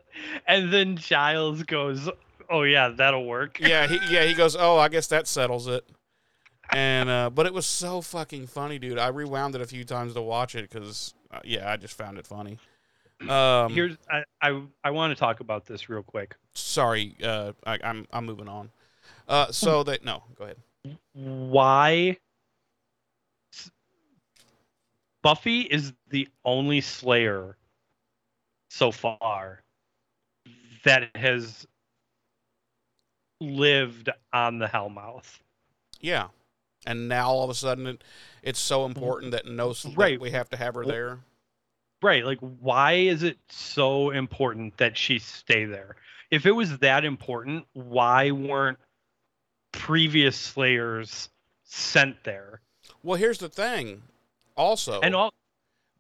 and 0.47 0.73
then 0.73 0.97
Giles 0.99 1.63
goes, 1.63 2.09
"Oh 2.51 2.63
yeah, 2.65 2.89
that'll 2.91 3.25
work." 3.25 3.59
yeah 3.61 3.87
he 3.87 3.99
yeah 4.11 4.25
he 4.25 4.35
goes 4.35 4.55
oh 4.59 4.77
i 4.79 4.89
guess 4.89 5.07
that 5.09 5.27
settles 5.27 5.67
it. 5.69 5.85
And 6.73 7.09
uh 7.09 7.31
but 7.31 7.47
it 7.47 7.55
was 7.55 7.65
so 7.67 8.01
fucking 8.03 8.47
funny 8.49 8.79
dude. 8.79 8.99
I 8.99 9.09
rewound 9.09 9.55
it 9.55 9.61
a 9.63 9.67
few 9.67 9.85
times 9.85 10.15
to 10.15 10.21
watch 10.23 10.55
it 10.55 10.69
because 10.69 11.15
uh, 11.31 11.41
yeah 11.45 11.71
i 11.73 11.77
just 11.77 11.95
found 11.97 12.19
it 12.19 12.27
funny. 12.27 12.59
Um 13.29 13.73
Here's 13.73 13.97
I, 14.11 14.25
I 14.43 14.61
I 14.85 14.91
want 14.91 15.13
to 15.13 15.19
talk 15.19 15.41
about 15.41 15.65
this 15.65 15.89
real 15.89 16.03
quick. 16.03 16.35
sorry 16.55 17.17
uh 17.23 17.53
I, 17.67 17.79
i'm 17.85 18.07
i'm 18.13 18.27
moving 18.27 18.49
on. 18.49 18.71
Uh 19.29 19.51
so 19.53 19.83
that 19.85 20.05
no 20.05 20.25
go 20.37 20.45
ahead. 20.45 20.57
Why 21.15 22.19
Buffy 25.27 25.63
is 25.63 25.93
the 26.11 26.29
only 26.45 26.81
Slayer 26.81 27.57
so 28.71 28.93
far 28.93 29.61
that 30.85 31.11
has 31.17 31.67
lived 33.41 34.09
on 34.33 34.61
the 34.61 34.69
Hellmouth. 34.69 35.41
Yeah. 36.01 36.29
And 36.87 37.09
now 37.09 37.29
all 37.29 37.43
of 37.43 37.51
a 37.51 37.55
sudden 37.55 37.89
it, 37.89 38.05
it's 38.45 38.61
so 38.61 38.85
important 38.87 39.33
that 39.33 39.47
no 39.47 39.73
that 39.73 39.97
Right. 39.97 40.21
we 40.21 40.31
have 40.31 40.49
to 40.51 40.57
have 40.57 40.77
her 40.77 40.85
there. 40.85 41.19
Right. 42.01 42.25
Like, 42.25 42.39
why 42.39 42.93
is 42.93 43.25
it 43.25 43.39
so 43.49 44.11
important 44.11 44.77
that 44.77 44.97
she 44.97 45.19
stay 45.19 45.65
there? 45.65 45.97
If 46.31 46.47
it 46.47 46.53
was 46.53 46.79
that 46.79 47.05
important, 47.05 47.67
why 47.73 48.31
weren't 48.31 48.79
previous 49.73 50.37
Slayers 50.37 51.31
sent 51.65 52.23
there? 52.23 52.61
Well, 53.03 53.19
here's 53.19 53.39
the 53.39 53.49
thing. 53.49 54.03
Also, 54.57 55.01
And 55.01 55.15
all 55.15 55.33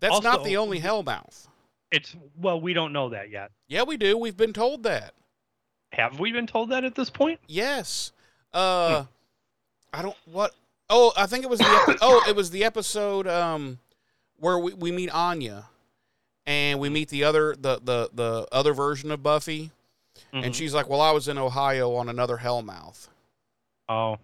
that's 0.00 0.22
not 0.22 0.44
the 0.44 0.56
only 0.56 0.80
Hellmouth. 0.80 1.46
it's 1.92 2.14
well, 2.38 2.60
we 2.60 2.72
don't 2.74 2.92
know 2.92 3.10
that 3.10 3.30
yet. 3.30 3.50
Yeah, 3.68 3.82
we 3.82 3.96
do. 3.96 4.16
We've 4.16 4.36
been 4.36 4.52
told 4.52 4.82
that. 4.84 5.14
Have 5.92 6.18
we 6.20 6.32
been 6.32 6.46
told 6.46 6.70
that 6.70 6.84
at 6.84 6.94
this 6.94 7.10
point? 7.10 7.40
Yes. 7.46 8.12
Uh 8.52 9.04
I 9.92 10.02
don't 10.02 10.16
what 10.26 10.52
Oh, 10.88 11.12
I 11.16 11.26
think 11.26 11.42
it 11.44 11.50
was 11.50 11.58
the 11.58 11.66
epi- 11.88 11.98
Oh, 12.02 12.24
it 12.28 12.36
was 12.36 12.50
the 12.50 12.64
episode 12.64 13.26
um 13.26 13.78
where 14.38 14.58
we, 14.58 14.72
we 14.74 14.92
meet 14.92 15.10
Anya 15.10 15.64
and 16.46 16.78
we 16.78 16.88
meet 16.88 17.08
the 17.08 17.24
other 17.24 17.54
the 17.58 17.80
the 17.82 18.10
the 18.12 18.46
other 18.52 18.72
version 18.72 19.10
of 19.10 19.22
Buffy 19.22 19.70
Mhm. 20.32 20.46
and 20.46 20.56
she's 20.56 20.72
like, 20.72 20.88
"Well, 20.88 21.00
I 21.02 21.10
was 21.10 21.28
in 21.28 21.36
Ohio 21.38 21.94
on 21.94 22.08
another 22.08 22.38
Hellmouth." 22.38 23.08
oh, 23.88 24.16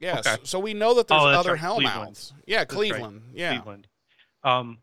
Yes. 0.00 0.26
Okay. 0.26 0.36
So 0.44 0.58
we 0.58 0.74
know 0.74 0.94
that 0.94 1.08
there's 1.08 1.22
Oh, 1.22 1.26
other 1.28 1.52
right, 1.54 1.60
Cleveland. 1.60 2.16
Hellmouths. 2.16 2.32
Yeah, 2.46 2.58
That's 2.58 2.74
right, 2.74 2.76
Cleveland. 2.90 3.22
Yeah. 3.32 3.54
Cleveland. 3.54 3.88
Um, 4.44 4.78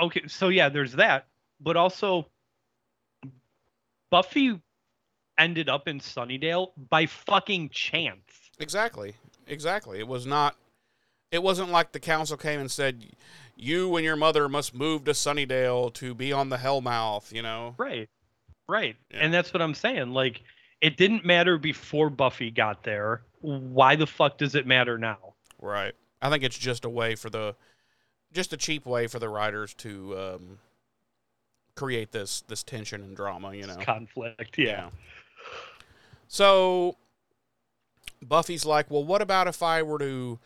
okay, 0.00 0.22
so 0.28 0.48
yeah, 0.48 0.68
there's 0.68 0.92
that, 0.92 1.26
but 1.60 1.76
also 1.76 2.26
Buffy 4.10 4.60
ended 5.38 5.68
up 5.68 5.88
in 5.88 6.00
Sunnydale 6.00 6.70
by 6.88 7.06
fucking 7.06 7.70
chance. 7.70 8.22
Exactly. 8.58 9.14
Exactly. 9.46 9.98
It 9.98 10.08
was 10.08 10.26
not 10.26 10.56
it 11.30 11.42
wasn't 11.42 11.70
like 11.70 11.92
the 11.92 12.00
council 12.00 12.36
came 12.36 12.60
and 12.60 12.70
said 12.70 13.04
you 13.56 13.96
and 13.96 14.04
your 14.04 14.16
mother 14.16 14.48
must 14.48 14.74
move 14.74 15.04
to 15.04 15.10
Sunnydale 15.10 15.92
to 15.94 16.14
be 16.14 16.32
on 16.32 16.48
the 16.48 16.56
Hellmouth, 16.56 17.32
you 17.32 17.42
know. 17.42 17.74
Right. 17.78 18.08
Right. 18.68 18.96
Yeah. 19.10 19.18
And 19.18 19.34
that's 19.34 19.52
what 19.52 19.60
I'm 19.62 19.74
saying. 19.74 20.10
Like, 20.10 20.42
it 20.80 20.96
didn't 20.96 21.24
matter 21.24 21.58
before 21.58 22.10
Buffy 22.10 22.50
got 22.50 22.82
there. 22.82 23.22
Why 23.40 23.96
the 23.96 24.06
fuck 24.06 24.38
does 24.38 24.54
it 24.54 24.66
matter 24.66 24.98
now? 24.98 25.34
Right. 25.60 25.94
I 26.20 26.30
think 26.30 26.42
it's 26.44 26.58
just 26.58 26.84
a 26.84 26.90
way 26.90 27.14
for 27.14 27.30
the 27.30 27.54
just 28.32 28.52
a 28.52 28.56
cheap 28.56 28.84
way 28.84 29.06
for 29.06 29.18
the 29.18 29.28
writers 29.28 29.72
to 29.74 30.18
um 30.18 30.58
create 31.74 32.12
this 32.12 32.42
this 32.48 32.62
tension 32.62 33.02
and 33.02 33.16
drama, 33.16 33.54
you 33.54 33.66
know. 33.66 33.76
Conflict. 33.76 34.58
Yeah. 34.58 34.90
So 36.28 36.96
Buffy's 38.22 38.64
like, 38.64 38.90
well, 38.90 39.04
what 39.04 39.22
about 39.22 39.46
if 39.46 39.62
I 39.62 39.82
were 39.82 39.98
to, 39.98 40.38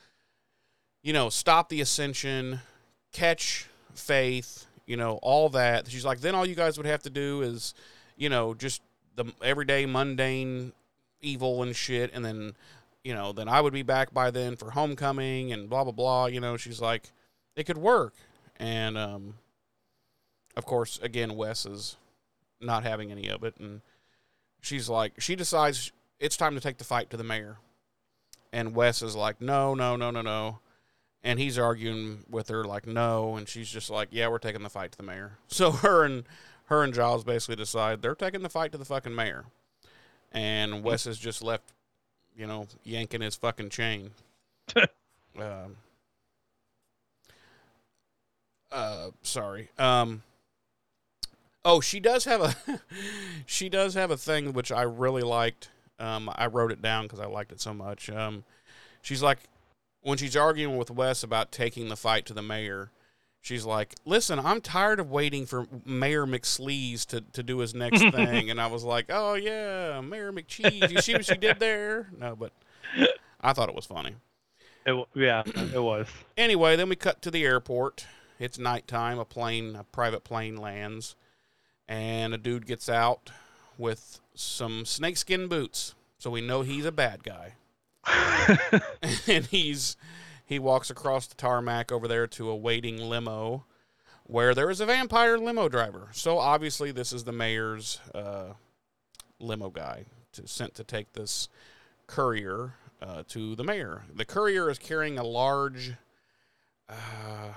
you 1.02 1.12
know, 1.12 1.30
stop 1.30 1.68
the 1.68 1.80
ascension, 1.80 2.60
catch 3.12 3.66
Faith, 3.94 4.66
you 4.86 4.96
know, 4.96 5.18
all 5.22 5.48
that? 5.50 5.88
She's 5.88 6.04
like, 6.04 6.20
then 6.20 6.34
all 6.34 6.46
you 6.46 6.54
guys 6.54 6.76
would 6.76 6.86
have 6.86 7.02
to 7.04 7.10
do 7.10 7.42
is, 7.42 7.74
you 8.16 8.28
know, 8.28 8.54
just 8.54 8.82
the 9.16 9.26
everyday 9.42 9.86
mundane 9.86 10.72
evil 11.20 11.62
and 11.62 11.74
shit, 11.76 12.10
and 12.14 12.24
then, 12.24 12.52
you 13.04 13.14
know, 13.14 13.32
then 13.32 13.48
I 13.48 13.60
would 13.60 13.72
be 13.72 13.82
back 13.82 14.12
by 14.12 14.30
then 14.30 14.56
for 14.56 14.70
homecoming 14.70 15.52
and 15.52 15.68
blah 15.68 15.84
blah 15.84 15.92
blah. 15.92 16.26
You 16.26 16.40
know, 16.40 16.56
she's 16.56 16.80
like, 16.80 17.10
it 17.56 17.64
could 17.64 17.78
work, 17.78 18.14
and 18.58 18.96
um, 18.96 19.34
of 20.56 20.64
course, 20.66 20.98
again, 21.02 21.36
Wes 21.36 21.66
is 21.66 21.96
not 22.60 22.82
having 22.82 23.10
any 23.10 23.28
of 23.28 23.42
it, 23.44 23.54
and 23.58 23.80
she's 24.60 24.88
like, 24.88 25.20
she 25.20 25.34
decides 25.34 25.92
it's 26.20 26.36
time 26.36 26.54
to 26.54 26.60
take 26.60 26.78
the 26.78 26.84
fight 26.84 27.10
to 27.10 27.16
the 27.16 27.24
mayor. 27.24 27.56
And 28.52 28.74
Wes 28.74 29.02
is 29.02 29.16
like, 29.16 29.40
no, 29.40 29.74
no, 29.74 29.96
no, 29.96 30.10
no, 30.10 30.22
no. 30.22 30.58
And 31.22 31.38
he's 31.38 31.58
arguing 31.58 32.24
with 32.28 32.48
her 32.48 32.64
like, 32.64 32.86
no. 32.86 33.36
And 33.36 33.48
she's 33.48 33.68
just 33.68 33.90
like, 33.90 34.08
yeah, 34.10 34.28
we're 34.28 34.38
taking 34.38 34.62
the 34.62 34.68
fight 34.70 34.92
to 34.92 34.98
the 34.98 35.04
mayor. 35.04 35.38
So 35.48 35.72
her 35.72 36.04
and 36.04 36.24
her 36.70 36.82
and 36.82 36.94
Giles 36.94 37.24
basically 37.24 37.56
decide 37.56 38.00
they're 38.00 38.14
taking 38.14 38.42
the 38.42 38.48
fight 38.48 38.72
to 38.72 38.78
the 38.78 38.84
fucking 38.84 39.14
mayor. 39.14 39.44
And 40.32 40.82
Wes 40.82 41.06
is 41.06 41.18
just 41.18 41.42
left, 41.42 41.72
you 42.36 42.46
know, 42.46 42.66
yanking 42.84 43.20
his 43.20 43.34
fucking 43.36 43.70
chain. 43.70 44.12
um, 44.76 45.76
uh, 48.70 49.10
sorry. 49.22 49.68
Um, 49.78 50.22
Oh, 51.64 51.80
she 51.80 52.00
does 52.00 52.24
have 52.24 52.40
a 52.40 52.54
she 53.46 53.68
does 53.68 53.94
have 53.94 54.10
a 54.10 54.16
thing 54.16 54.52
which 54.52 54.72
I 54.72 54.82
really 54.82 55.22
liked. 55.22 55.68
Um, 55.98 56.30
I 56.34 56.46
wrote 56.46 56.72
it 56.72 56.80
down 56.80 57.04
because 57.04 57.20
I 57.20 57.26
liked 57.26 57.52
it 57.52 57.60
so 57.60 57.74
much. 57.74 58.08
Um, 58.08 58.44
she's 59.02 59.22
like, 59.22 59.38
when 60.00 60.16
she's 60.16 60.36
arguing 60.36 60.78
with 60.78 60.90
Wes 60.90 61.22
about 61.22 61.52
taking 61.52 61.88
the 61.88 61.96
fight 61.96 62.24
to 62.26 62.32
the 62.34 62.40
mayor, 62.42 62.90
she's 63.40 63.64
like, 63.64 63.94
"Listen, 64.04 64.38
I'm 64.38 64.60
tired 64.60 65.00
of 65.00 65.10
waiting 65.10 65.46
for 65.46 65.66
Mayor 65.84 66.26
McSleaze 66.26 67.06
to, 67.06 67.20
to 67.20 67.42
do 67.42 67.58
his 67.58 67.74
next 67.74 68.00
thing." 68.14 68.50
And 68.50 68.60
I 68.60 68.66
was 68.66 68.84
like, 68.84 69.06
"Oh 69.08 69.34
yeah, 69.34 70.00
Mayor 70.00 70.32
McCheese. 70.32 70.90
You 70.90 71.00
see 71.00 71.14
what 71.14 71.24
she 71.24 71.36
did 71.36 71.58
there?" 71.58 72.10
No, 72.16 72.36
but 72.36 72.52
I 73.40 73.52
thought 73.52 73.68
it 73.68 73.74
was 73.74 73.86
funny. 73.86 74.16
It, 74.86 75.06
yeah, 75.14 75.42
it 75.46 75.82
was. 75.82 76.06
Anyway, 76.36 76.76
then 76.76 76.88
we 76.88 76.96
cut 76.96 77.22
to 77.22 77.30
the 77.30 77.44
airport. 77.44 78.06
It's 78.38 78.58
nighttime. 78.58 79.18
A 79.18 79.24
plane, 79.24 79.76
a 79.76 79.84
private 79.84 80.24
plane 80.24 80.56
lands, 80.56 81.16
and 81.88 82.32
a 82.32 82.38
dude 82.38 82.66
gets 82.66 82.88
out 82.88 83.30
with 83.76 84.20
some 84.34 84.84
snakeskin 84.84 85.48
boots. 85.48 85.94
So 86.18 86.30
we 86.30 86.40
know 86.40 86.62
he's 86.62 86.84
a 86.84 86.92
bad 86.92 87.22
guy. 87.24 87.54
and 89.26 89.46
he's 89.46 89.96
he 90.50 90.58
walks 90.58 90.90
across 90.90 91.28
the 91.28 91.36
tarmac 91.36 91.92
over 91.92 92.08
there 92.08 92.26
to 92.26 92.50
a 92.50 92.56
waiting 92.56 92.96
limo 92.96 93.64
where 94.24 94.52
there 94.52 94.68
is 94.68 94.80
a 94.80 94.86
vampire 94.86 95.38
limo 95.38 95.68
driver. 95.68 96.08
So 96.10 96.38
obviously 96.38 96.90
this 96.90 97.12
is 97.12 97.22
the 97.22 97.30
mayor's 97.30 98.00
uh, 98.12 98.54
limo 99.38 99.70
guy 99.70 100.06
to, 100.32 100.48
sent 100.48 100.74
to 100.74 100.82
take 100.82 101.12
this 101.12 101.48
courier 102.08 102.74
uh, 103.00 103.22
to 103.28 103.54
the 103.54 103.62
mayor. 103.62 104.02
The 104.12 104.24
courier 104.24 104.68
is 104.68 104.76
carrying 104.76 105.18
a 105.18 105.22
large. 105.22 105.92
Uh, 106.88 107.54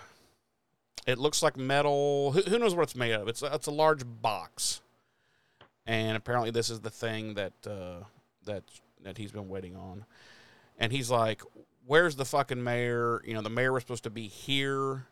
it 1.08 1.18
looks 1.18 1.42
like 1.42 1.58
metal. 1.58 2.32
Who, 2.34 2.44
who 2.44 2.60
knows 2.60 2.76
what 2.76 2.84
it's 2.84 2.96
made 2.96 3.14
of? 3.14 3.28
It's 3.28 3.42
it's 3.42 3.66
a 3.66 3.72
large 3.72 4.04
box, 4.06 4.82
and 5.88 6.16
apparently 6.16 6.52
this 6.52 6.70
is 6.70 6.82
the 6.82 6.92
thing 6.92 7.34
that 7.34 7.54
uh, 7.66 8.06
that 8.46 8.64
that 9.02 9.18
he's 9.18 9.32
been 9.32 9.50
waiting 9.50 9.76
on, 9.76 10.06
and 10.78 10.92
he's 10.92 11.10
like, 11.10 11.42
"Where's 11.86 12.16
the 12.16 12.26
fucking 12.26 12.64
mayor? 12.64 13.22
You 13.26 13.34
know, 13.34 13.42
the 13.42 13.50
mayor 13.50 13.74
was 13.74 13.84
supposed 13.84 14.04
to 14.04 14.10
be 14.10 14.28
here." 14.28 15.08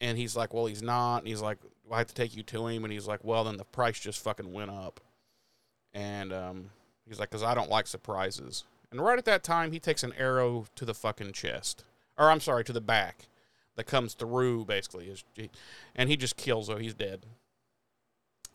And 0.00 0.18
he's 0.18 0.36
like, 0.36 0.52
"Well, 0.52 0.66
he's 0.66 0.82
not." 0.82 1.18
And 1.18 1.28
he's 1.28 1.42
like, 1.42 1.58
well, 1.84 1.94
"I 1.96 1.98
have 1.98 2.08
to 2.08 2.14
take 2.14 2.36
you 2.36 2.42
to 2.44 2.66
him." 2.66 2.84
And 2.84 2.92
he's 2.92 3.06
like, 3.06 3.24
"Well, 3.24 3.44
then 3.44 3.56
the 3.56 3.64
price 3.64 3.98
just 3.98 4.22
fucking 4.22 4.52
went 4.52 4.70
up." 4.70 5.00
And 5.92 6.32
um, 6.32 6.70
he's 7.06 7.20
like, 7.20 7.30
"Cause 7.30 7.42
I 7.42 7.54
don't 7.54 7.70
like 7.70 7.86
surprises." 7.86 8.64
And 8.90 9.00
right 9.00 9.18
at 9.18 9.24
that 9.24 9.42
time, 9.42 9.72
he 9.72 9.80
takes 9.80 10.02
an 10.02 10.12
arrow 10.16 10.66
to 10.76 10.84
the 10.84 10.94
fucking 10.94 11.32
chest, 11.32 11.84
or 12.16 12.30
I'm 12.30 12.40
sorry, 12.40 12.62
to 12.64 12.72
the 12.72 12.80
back, 12.80 13.26
that 13.76 13.86
comes 13.86 14.14
through 14.14 14.66
basically, 14.66 15.12
and 15.96 16.08
he 16.08 16.16
just 16.16 16.36
kills 16.36 16.68
her. 16.68 16.78
He's 16.78 16.94
dead. 16.94 17.26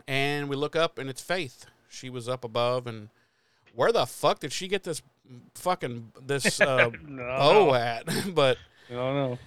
And 0.07 0.47
we 0.49 0.55
look 0.55 0.75
up, 0.75 0.97
and 0.97 1.09
it's 1.09 1.21
Faith. 1.21 1.65
She 1.89 2.09
was 2.09 2.29
up 2.29 2.43
above, 2.43 2.87
and 2.87 3.09
where 3.75 3.91
the 3.91 4.05
fuck 4.05 4.39
did 4.39 4.51
she 4.53 4.67
get 4.67 4.83
this 4.83 5.01
fucking 5.55 6.11
this 6.21 6.61
uh, 6.61 6.89
no, 7.07 7.23
bow 7.23 7.73
at? 7.75 8.05
but 8.35 8.57
I 8.89 8.93
don't 8.93 9.15
know. 9.15 9.39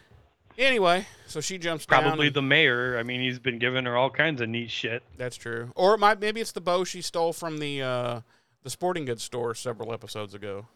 anyway, 0.58 1.06
so 1.26 1.40
she 1.40 1.58
jumps 1.58 1.86
down. 1.86 2.02
Probably 2.02 2.28
the 2.28 2.42
mayor. 2.42 2.98
I 2.98 3.02
mean, 3.02 3.20
he's 3.20 3.38
been 3.38 3.58
giving 3.58 3.84
her 3.84 3.96
all 3.96 4.10
kinds 4.10 4.40
of 4.40 4.48
neat 4.48 4.70
shit. 4.70 5.02
That's 5.16 5.36
true. 5.36 5.72
Or 5.74 5.94
it 5.94 5.98
might 5.98 6.20
maybe 6.20 6.40
it's 6.40 6.52
the 6.52 6.60
bow 6.60 6.84
she 6.84 7.02
stole 7.02 7.32
from 7.32 7.58
the 7.58 7.82
uh, 7.82 8.20
the 8.62 8.70
sporting 8.70 9.04
goods 9.04 9.22
store 9.22 9.54
several 9.54 9.92
episodes 9.92 10.34
ago. 10.34 10.66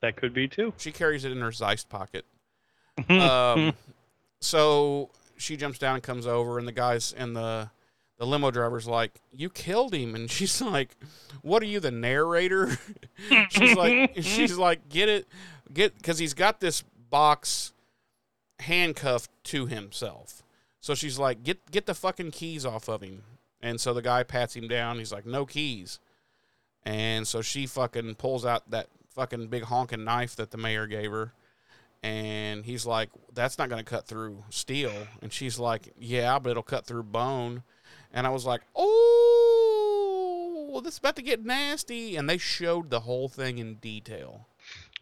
That 0.00 0.16
could 0.16 0.32
be 0.32 0.46
too. 0.46 0.74
She 0.78 0.92
carries 0.92 1.24
it 1.24 1.32
in 1.32 1.40
her 1.40 1.50
Zeist 1.52 1.88
pocket. 1.88 2.24
Um, 3.08 3.74
so 4.40 5.10
she 5.36 5.56
jumps 5.56 5.78
down 5.78 5.94
and 5.94 6.02
comes 6.02 6.26
over, 6.26 6.58
and 6.58 6.66
the 6.66 6.72
guys 6.72 7.14
and 7.16 7.36
the 7.36 7.70
the 8.18 8.26
limo 8.26 8.50
driver's 8.50 8.86
like, 8.86 9.20
"You 9.32 9.50
killed 9.50 9.94
him," 9.94 10.14
and 10.14 10.30
she's 10.30 10.60
like, 10.62 10.96
"What 11.42 11.62
are 11.62 11.66
you, 11.66 11.80
the 11.80 11.90
narrator?" 11.90 12.78
she's 13.50 13.76
like, 13.76 14.12
"She's 14.20 14.56
like, 14.56 14.88
get 14.88 15.08
it, 15.08 15.28
get," 15.72 15.96
because 15.96 16.18
he's 16.18 16.34
got 16.34 16.60
this 16.60 16.82
box 17.10 17.72
handcuffed 18.60 19.30
to 19.44 19.66
himself. 19.66 20.42
So 20.80 20.94
she's 20.94 21.18
like, 21.18 21.42
"Get 21.42 21.70
get 21.70 21.86
the 21.86 21.94
fucking 21.94 22.32
keys 22.32 22.66
off 22.66 22.88
of 22.88 23.02
him." 23.02 23.22
And 23.60 23.80
so 23.80 23.92
the 23.92 24.02
guy 24.02 24.22
pats 24.22 24.54
him 24.54 24.68
down. 24.68 24.98
He's 24.98 25.12
like, 25.12 25.26
"No 25.26 25.46
keys." 25.46 25.98
And 26.84 27.26
so 27.26 27.42
she 27.42 27.66
fucking 27.66 28.14
pulls 28.14 28.46
out 28.46 28.70
that 28.70 28.88
fucking 29.14 29.48
big 29.48 29.64
honking 29.64 30.04
knife 30.04 30.36
that 30.36 30.50
the 30.50 30.56
mayor 30.56 30.86
gave 30.86 31.10
her. 31.10 31.32
And 32.02 32.64
he's 32.64 32.86
like, 32.86 33.10
that's 33.34 33.58
not 33.58 33.68
going 33.68 33.84
to 33.84 33.90
cut 33.90 34.06
through 34.06 34.44
steel. 34.50 34.92
And 35.20 35.32
she's 35.32 35.58
like, 35.58 35.92
yeah, 35.98 36.38
but 36.38 36.50
it'll 36.50 36.62
cut 36.62 36.86
through 36.86 37.02
bone. 37.02 37.64
And 38.12 38.26
I 38.26 38.30
was 38.30 38.44
like, 38.46 38.62
oh, 40.68 40.80
this 40.82 40.94
is 40.94 40.98
about 40.98 41.16
to 41.16 41.22
get 41.22 41.44
nasty. 41.44 42.16
And 42.16 42.28
they 42.28 42.38
showed 42.38 42.90
the 42.90 43.00
whole 43.00 43.28
thing 43.28 43.58
in 43.58 43.74
detail. 43.76 44.46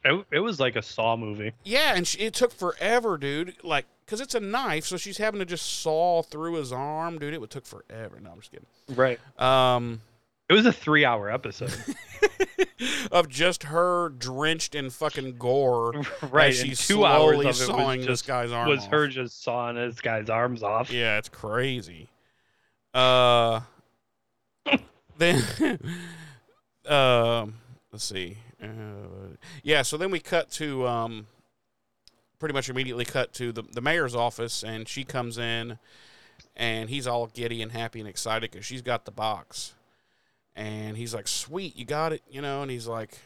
it, 0.04 0.24
it 0.30 0.40
was 0.40 0.58
like 0.60 0.76
a 0.76 0.82
Saw 0.82 1.16
movie. 1.16 1.52
Yeah, 1.64 1.94
and 1.96 2.06
she, 2.06 2.18
it 2.18 2.34
took 2.34 2.52
forever, 2.52 3.16
dude. 3.18 3.54
Like, 3.62 3.86
because 4.04 4.20
it's 4.20 4.34
a 4.34 4.40
knife, 4.40 4.84
so 4.86 4.96
she's 4.96 5.18
having 5.18 5.40
to 5.40 5.44
just 5.46 5.80
saw 5.80 6.22
through 6.22 6.54
his 6.54 6.72
arm, 6.72 7.18
dude. 7.18 7.34
It 7.34 7.40
would 7.40 7.50
took 7.50 7.66
forever. 7.66 8.18
No, 8.22 8.30
I'm 8.30 8.38
just 8.38 8.52
kidding. 8.52 8.66
Right. 8.94 9.18
Um, 9.40 10.00
It 10.48 10.54
was 10.54 10.64
a 10.66 10.72
three-hour 10.72 11.30
episode. 11.30 11.74
of 13.10 13.28
just 13.28 13.64
her 13.64 14.10
drenched 14.10 14.74
in 14.74 14.90
fucking 14.90 15.38
gore. 15.38 15.92
right. 16.30 16.50
as 16.50 16.58
she's 16.60 16.86
two 16.86 17.04
hours 17.04 17.34
slowly 17.34 17.46
of 17.46 17.50
it 17.52 17.54
sawing 17.54 17.98
was 18.00 18.06
this 18.06 18.22
guy's 18.22 18.52
arm 18.52 18.68
was 18.68 18.80
off. 18.80 18.90
her 18.90 19.08
just 19.08 19.42
sawing 19.42 19.76
this 19.76 20.00
guy's 20.00 20.30
arms 20.30 20.62
off. 20.62 20.90
Yeah, 20.92 21.18
it's 21.18 21.28
crazy. 21.28 22.08
Uh, 22.96 23.60
then, 25.18 25.42
um, 26.88 27.54
let's 27.92 28.04
see. 28.04 28.38
Uh, 28.62 29.36
yeah, 29.62 29.82
so 29.82 29.98
then 29.98 30.10
we 30.10 30.18
cut 30.18 30.50
to 30.52 30.86
um, 30.86 31.26
pretty 32.38 32.54
much 32.54 32.70
immediately 32.70 33.04
cut 33.04 33.34
to 33.34 33.52
the 33.52 33.60
the 33.60 33.82
mayor's 33.82 34.14
office, 34.14 34.64
and 34.64 34.88
she 34.88 35.04
comes 35.04 35.36
in, 35.36 35.78
and 36.56 36.88
he's 36.88 37.06
all 37.06 37.26
giddy 37.26 37.60
and 37.60 37.72
happy 37.72 38.00
and 38.00 38.08
excited 38.08 38.50
because 38.50 38.64
she's 38.64 38.80
got 38.80 39.04
the 39.04 39.10
box, 39.10 39.74
and 40.54 40.96
he's 40.96 41.12
like, 41.14 41.28
"Sweet, 41.28 41.76
you 41.76 41.84
got 41.84 42.14
it," 42.14 42.22
you 42.30 42.40
know, 42.40 42.62
and 42.62 42.70
he's 42.70 42.86
like, 42.86 43.18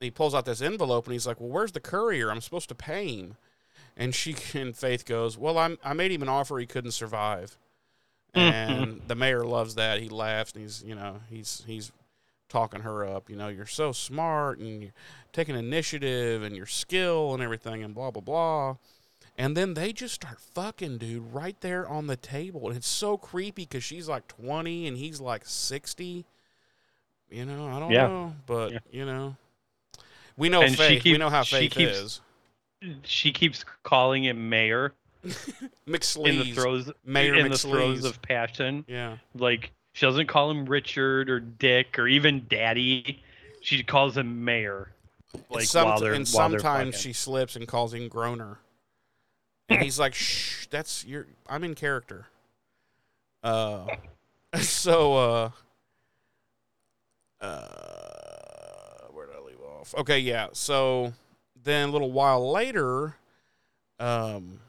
he 0.00 0.10
pulls 0.10 0.34
out 0.34 0.44
this 0.44 0.60
envelope, 0.60 1.06
and 1.06 1.14
he's 1.14 1.26
like, 1.26 1.40
"Well, 1.40 1.48
where's 1.48 1.72
the 1.72 1.80
courier? 1.80 2.30
I'm 2.30 2.42
supposed 2.42 2.68
to 2.68 2.74
pay 2.74 3.08
him." 3.16 3.36
And 3.96 4.14
she 4.14 4.36
and 4.54 4.76
Faith 4.76 5.06
goes, 5.06 5.38
"Well, 5.38 5.56
I'm, 5.56 5.78
I 5.82 5.94
made 5.94 6.12
him 6.12 6.20
an 6.20 6.28
offer 6.28 6.58
he 6.58 6.66
couldn't 6.66 6.92
survive." 6.92 7.56
Mm-hmm. 8.34 8.72
And 8.72 9.00
the 9.08 9.14
mayor 9.14 9.44
loves 9.44 9.74
that. 9.76 10.00
He 10.00 10.08
laughs 10.08 10.52
and 10.52 10.62
he's, 10.62 10.82
you 10.82 10.94
know, 10.94 11.20
he's 11.30 11.62
he's 11.66 11.92
talking 12.48 12.80
her 12.80 13.04
up. 13.06 13.28
You 13.30 13.36
know, 13.36 13.48
you're 13.48 13.66
so 13.66 13.92
smart 13.92 14.58
and 14.58 14.82
you're 14.82 14.92
taking 15.32 15.56
initiative 15.56 16.42
and 16.42 16.54
your 16.56 16.66
skill 16.66 17.34
and 17.34 17.42
everything 17.42 17.82
and 17.82 17.94
blah 17.94 18.10
blah 18.10 18.22
blah. 18.22 18.76
And 19.36 19.56
then 19.56 19.74
they 19.74 19.92
just 19.92 20.14
start 20.14 20.40
fucking, 20.40 20.98
dude, 20.98 21.32
right 21.32 21.58
there 21.60 21.88
on 21.88 22.08
the 22.08 22.16
table. 22.16 22.68
And 22.68 22.76
it's 22.76 22.88
so 22.88 23.16
creepy 23.16 23.62
because 23.64 23.84
she's 23.84 24.08
like 24.08 24.26
20 24.26 24.88
and 24.88 24.96
he's 24.96 25.20
like 25.20 25.42
60. 25.46 26.24
You 27.30 27.44
know, 27.44 27.68
I 27.68 27.78
don't 27.78 27.90
Yeah. 27.92 28.08
know, 28.08 28.34
but 28.46 28.72
Yeah. 28.72 28.78
you 28.90 29.04
know, 29.06 29.36
we 30.36 30.48
know 30.48 30.62
And 30.62 30.76
Faith. 30.76 31.04
we 31.04 31.16
know 31.18 31.30
how 31.30 31.44
Faith 31.44 31.72
keeps- 31.72 31.92
is. 31.92 32.20
She 33.04 33.32
keeps 33.32 33.64
calling 33.84 34.24
him 34.24 34.48
mayor 34.48 34.92
McSleaze. 35.88 36.26
in 36.28 36.38
the 36.38 36.52
throes 36.52 36.90
Mayor 37.04 37.34
in 37.34 37.50
the 37.50 37.58
throes 37.58 38.04
of 38.04 38.20
passion. 38.22 38.84
yeah. 38.88 39.18
Like 39.34 39.72
she 39.92 40.06
doesn't 40.06 40.28
call 40.28 40.50
him 40.50 40.66
Richard 40.66 41.28
or 41.28 41.40
Dick 41.40 41.98
or 41.98 42.06
even 42.06 42.46
Daddy. 42.48 43.22
She 43.60 43.82
calls 43.82 44.16
him 44.16 44.44
mayor. 44.44 44.92
Like 45.50 45.60
and, 45.60 45.68
some- 45.68 45.88
while 45.88 46.00
they're 46.00 46.12
and 46.14 46.26
sometimes 46.26 46.98
she 46.98 47.12
slips 47.12 47.56
and 47.56 47.66
calls 47.66 47.92
him 47.92 48.08
Groener. 48.08 48.58
And 49.68 49.82
he's 49.82 49.98
like, 49.98 50.14
"Shh, 50.14 50.66
that's 50.70 51.04
your. 51.04 51.26
I'm 51.46 51.62
in 51.62 51.74
character." 51.74 52.26
Uh, 53.42 53.86
so 54.60 55.14
uh, 55.14 55.50
uh, 57.44 59.08
where 59.12 59.26
did 59.26 59.36
I 59.36 59.40
leave 59.40 59.60
off? 59.60 59.94
Okay, 59.98 60.20
yeah. 60.20 60.48
So 60.52 61.12
then 61.62 61.90
a 61.90 61.92
little 61.92 62.12
while 62.12 62.50
later, 62.50 63.16
um. 64.00 64.60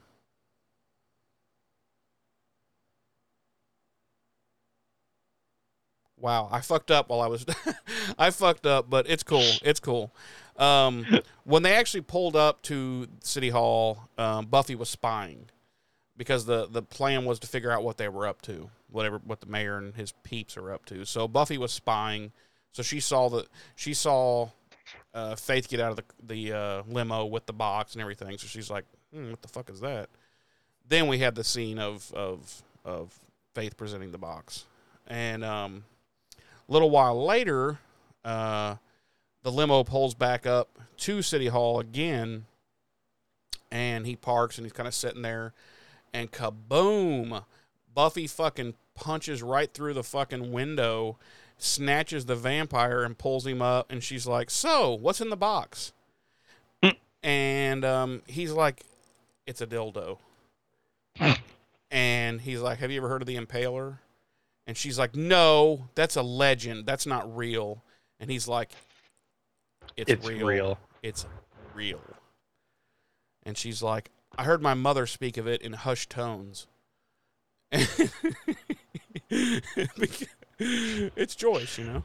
Wow, 6.20 6.48
I 6.52 6.60
fucked 6.60 6.90
up 6.90 7.08
while 7.08 7.20
I 7.20 7.26
was 7.26 7.46
I 8.18 8.30
fucked 8.30 8.66
up, 8.66 8.90
but 8.90 9.08
it's 9.08 9.22
cool. 9.22 9.48
It's 9.62 9.80
cool. 9.80 10.12
Um, 10.56 11.06
when 11.44 11.62
they 11.62 11.74
actually 11.74 12.02
pulled 12.02 12.36
up 12.36 12.62
to 12.62 13.08
City 13.20 13.48
Hall, 13.48 14.08
um, 14.18 14.46
Buffy 14.46 14.74
was 14.74 14.90
spying 14.90 15.46
because 16.16 16.44
the 16.44 16.66
the 16.66 16.82
plan 16.82 17.24
was 17.24 17.38
to 17.40 17.46
figure 17.46 17.70
out 17.70 17.82
what 17.82 17.96
they 17.96 18.08
were 18.08 18.26
up 18.26 18.42
to, 18.42 18.68
whatever 18.90 19.18
what 19.24 19.40
the 19.40 19.46
mayor 19.46 19.78
and 19.78 19.94
his 19.94 20.12
peeps 20.22 20.56
are 20.58 20.70
up 20.70 20.84
to. 20.86 21.04
So 21.06 21.26
Buffy 21.26 21.56
was 21.56 21.72
spying. 21.72 22.32
So 22.72 22.82
she 22.82 23.00
saw 23.00 23.30
the 23.30 23.46
she 23.74 23.94
saw 23.94 24.50
uh, 25.14 25.34
Faith 25.36 25.68
get 25.68 25.80
out 25.80 25.90
of 25.92 25.96
the 25.96 26.04
the 26.22 26.52
uh, 26.52 26.82
limo 26.86 27.24
with 27.24 27.46
the 27.46 27.52
box 27.54 27.94
and 27.94 28.02
everything. 28.02 28.36
So 28.36 28.46
she's 28.46 28.70
like, 28.70 28.84
hmm, 29.14 29.30
"What 29.30 29.42
the 29.42 29.48
fuck 29.48 29.70
is 29.70 29.80
that?" 29.80 30.10
Then 30.86 31.06
we 31.06 31.18
had 31.18 31.34
the 31.34 31.44
scene 31.44 31.78
of 31.78 32.12
of 32.12 32.62
of 32.84 33.18
Faith 33.54 33.76
presenting 33.76 34.12
the 34.12 34.18
box, 34.18 34.66
and 35.06 35.42
um, 35.42 35.84
a 36.70 36.72
little 36.72 36.90
while 36.90 37.26
later, 37.26 37.78
uh, 38.24 38.76
the 39.42 39.50
limo 39.50 39.82
pulls 39.82 40.14
back 40.14 40.46
up 40.46 40.78
to 40.98 41.20
City 41.20 41.48
Hall 41.48 41.80
again, 41.80 42.46
and 43.72 44.06
he 44.06 44.14
parks 44.14 44.56
and 44.56 44.64
he's 44.64 44.72
kind 44.72 44.86
of 44.86 44.94
sitting 44.94 45.22
there, 45.22 45.52
and 46.14 46.30
kaboom! 46.30 47.44
Buffy 47.92 48.28
fucking 48.28 48.74
punches 48.94 49.42
right 49.42 49.72
through 49.74 49.94
the 49.94 50.04
fucking 50.04 50.52
window, 50.52 51.18
snatches 51.58 52.26
the 52.26 52.36
vampire 52.36 53.02
and 53.02 53.18
pulls 53.18 53.46
him 53.46 53.60
up, 53.60 53.90
and 53.90 54.04
she's 54.04 54.26
like, 54.26 54.48
"So, 54.48 54.94
what's 54.94 55.20
in 55.20 55.30
the 55.30 55.36
box?" 55.36 55.92
and 57.22 57.84
um, 57.84 58.22
he's 58.26 58.52
like, 58.52 58.84
"It's 59.44 59.60
a 59.60 59.66
dildo." 59.66 60.18
and 61.90 62.40
he's 62.40 62.60
like, 62.60 62.78
"Have 62.78 62.92
you 62.92 62.98
ever 62.98 63.08
heard 63.08 63.22
of 63.22 63.26
the 63.26 63.36
Impaler?" 63.36 63.98
And 64.70 64.78
she's 64.78 65.00
like, 65.00 65.16
"No, 65.16 65.88
that's 65.96 66.14
a 66.14 66.22
legend. 66.22 66.86
That's 66.86 67.04
not 67.04 67.36
real." 67.36 67.82
And 68.20 68.30
he's 68.30 68.46
like, 68.46 68.70
"It's, 69.96 70.12
it's 70.12 70.28
real. 70.28 70.46
real. 70.46 70.78
It's 71.02 71.26
real." 71.74 72.00
And 73.42 73.58
she's 73.58 73.82
like, 73.82 74.12
"I 74.38 74.44
heard 74.44 74.62
my 74.62 74.74
mother 74.74 75.08
speak 75.08 75.36
of 75.38 75.48
it 75.48 75.60
in 75.60 75.72
hushed 75.72 76.08
tones." 76.08 76.68
it's 80.52 81.34
Joyce, 81.34 81.76
you 81.76 81.84
know. 81.84 82.04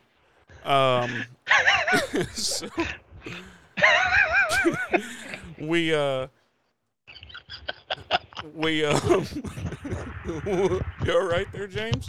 Um, 0.68 1.26
so 2.34 2.68
we 5.60 5.94
uh 5.94 6.30
we 8.54 8.86
um 8.86 9.26
you 10.46 10.82
all 11.10 11.24
right 11.26 11.48
there, 11.52 11.68
James? 11.68 12.08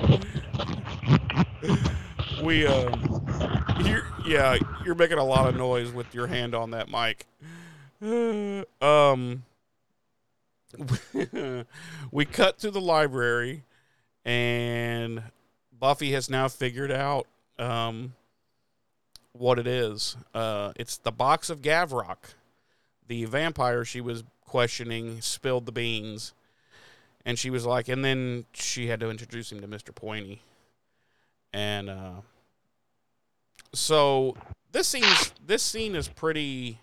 We 2.43 2.67
um 2.67 3.27
You're, 3.85 4.07
yeah, 4.27 4.57
you're 4.85 4.95
making 4.95 5.19
a 5.19 5.25
lot 5.25 5.49
of 5.49 5.57
noise 5.57 5.93
with 5.93 6.15
your 6.15 6.27
hand 6.27 6.55
on 6.55 6.71
that 6.71 6.89
mic. 6.89 7.27
um, 8.83 9.45
we 12.11 12.25
cut 12.25 12.59
to 12.59 12.71
the 12.71 12.81
library, 12.81 13.65
and 14.25 15.23
Buffy 15.79 16.13
has 16.13 16.29
now 16.29 16.49
figured 16.49 16.91
out 16.91 17.27
um, 17.59 18.15
what 19.33 19.59
it 19.59 19.67
is. 19.67 20.17
Uh, 20.35 20.73
it's 20.77 20.99
the 20.99 21.13
box 21.13 21.49
of 21.51 21.63
Gavrok, 21.63 22.35
The 23.07 23.25
vampire 23.25 23.85
she 23.85 24.01
was 24.01 24.25
questioning 24.57 25.21
spilled 25.21 25.67
the 25.67 25.71
beans. 25.71 26.33
And 27.27 27.39
she 27.39 27.51
was 27.51 27.67
like, 27.67 27.89
and 27.89 28.03
then 28.03 28.47
she 28.55 28.87
had 28.87 29.01
to 29.01 29.11
introduce 29.11 29.53
him 29.53 29.61
to 29.61 29.69
Mr. 29.69 29.95
Pointy. 29.95 30.41
And 31.53 31.91
uh, 31.91 32.21
so 33.75 34.35
this 34.73 34.89
scene 34.89 35.05
is, 35.05 35.35
this 35.45 35.63
scene 35.63 35.95
is 35.95 36.09
pretty 36.09 36.79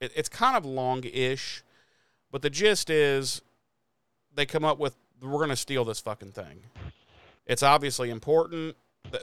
it, 0.00 0.12
it's 0.14 0.28
kind 0.28 0.56
of 0.56 0.64
long-ish, 0.64 1.64
but 2.30 2.40
the 2.40 2.50
gist 2.50 2.88
is 2.88 3.42
they 4.32 4.46
come 4.46 4.64
up 4.64 4.78
with 4.78 4.94
we're 5.20 5.32
going 5.32 5.48
to 5.48 5.56
steal 5.56 5.84
this 5.84 5.98
fucking 5.98 6.30
thing. 6.30 6.60
It's 7.48 7.64
obviously 7.64 8.10
important. 8.10 8.76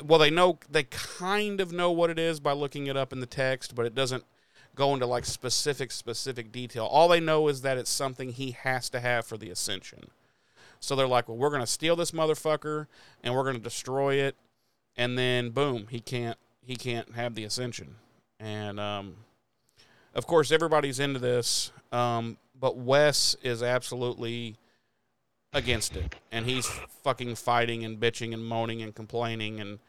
Well, 0.03 0.19
they 0.19 0.29
know 0.29 0.59
they 0.69 0.83
kind 0.83 1.61
of 1.61 1.71
know 1.71 1.91
what 1.91 2.09
it 2.09 2.19
is 2.19 2.41
by 2.41 2.51
looking 2.51 2.87
it 2.87 2.97
up 2.97 3.13
in 3.13 3.21
the 3.21 3.25
text, 3.25 3.73
but 3.73 3.85
it 3.85 3.95
doesn't 3.95 4.25
go 4.79 4.93
into 4.93 5.05
like 5.05 5.25
specific 5.25 5.91
specific 5.91 6.51
detail. 6.53 6.85
All 6.85 7.09
they 7.09 7.19
know 7.19 7.49
is 7.49 7.61
that 7.61 7.77
it's 7.77 7.89
something 7.91 8.31
he 8.31 8.51
has 8.51 8.89
to 8.91 9.01
have 9.01 9.25
for 9.25 9.37
the 9.37 9.49
ascension. 9.51 10.09
So 10.79 10.95
they're 10.95 11.07
like, 11.07 11.27
"Well, 11.27 11.37
we're 11.37 11.49
going 11.49 11.61
to 11.61 11.67
steal 11.67 11.97
this 11.97 12.11
motherfucker 12.11 12.87
and 13.21 13.35
we're 13.35 13.43
going 13.43 13.57
to 13.57 13.61
destroy 13.61 14.15
it." 14.15 14.37
And 14.95 15.17
then 15.17 15.49
boom, 15.49 15.87
he 15.89 15.99
can't 15.99 16.37
he 16.65 16.77
can't 16.77 17.13
have 17.15 17.35
the 17.35 17.43
ascension. 17.43 17.95
And 18.39 18.79
um 18.79 19.17
of 20.15 20.25
course 20.25 20.51
everybody's 20.51 20.99
into 20.99 21.19
this, 21.19 21.71
um 21.91 22.37
but 22.57 22.77
Wes 22.77 23.35
is 23.43 23.61
absolutely 23.61 24.55
against 25.51 25.95
it 25.95 26.15
and 26.31 26.45
he's 26.45 26.67
fucking 27.03 27.35
fighting 27.35 27.83
and 27.83 27.99
bitching 27.99 28.33
and 28.33 28.45
moaning 28.45 28.81
and 28.81 28.93
complaining 28.95 29.59
and 29.59 29.79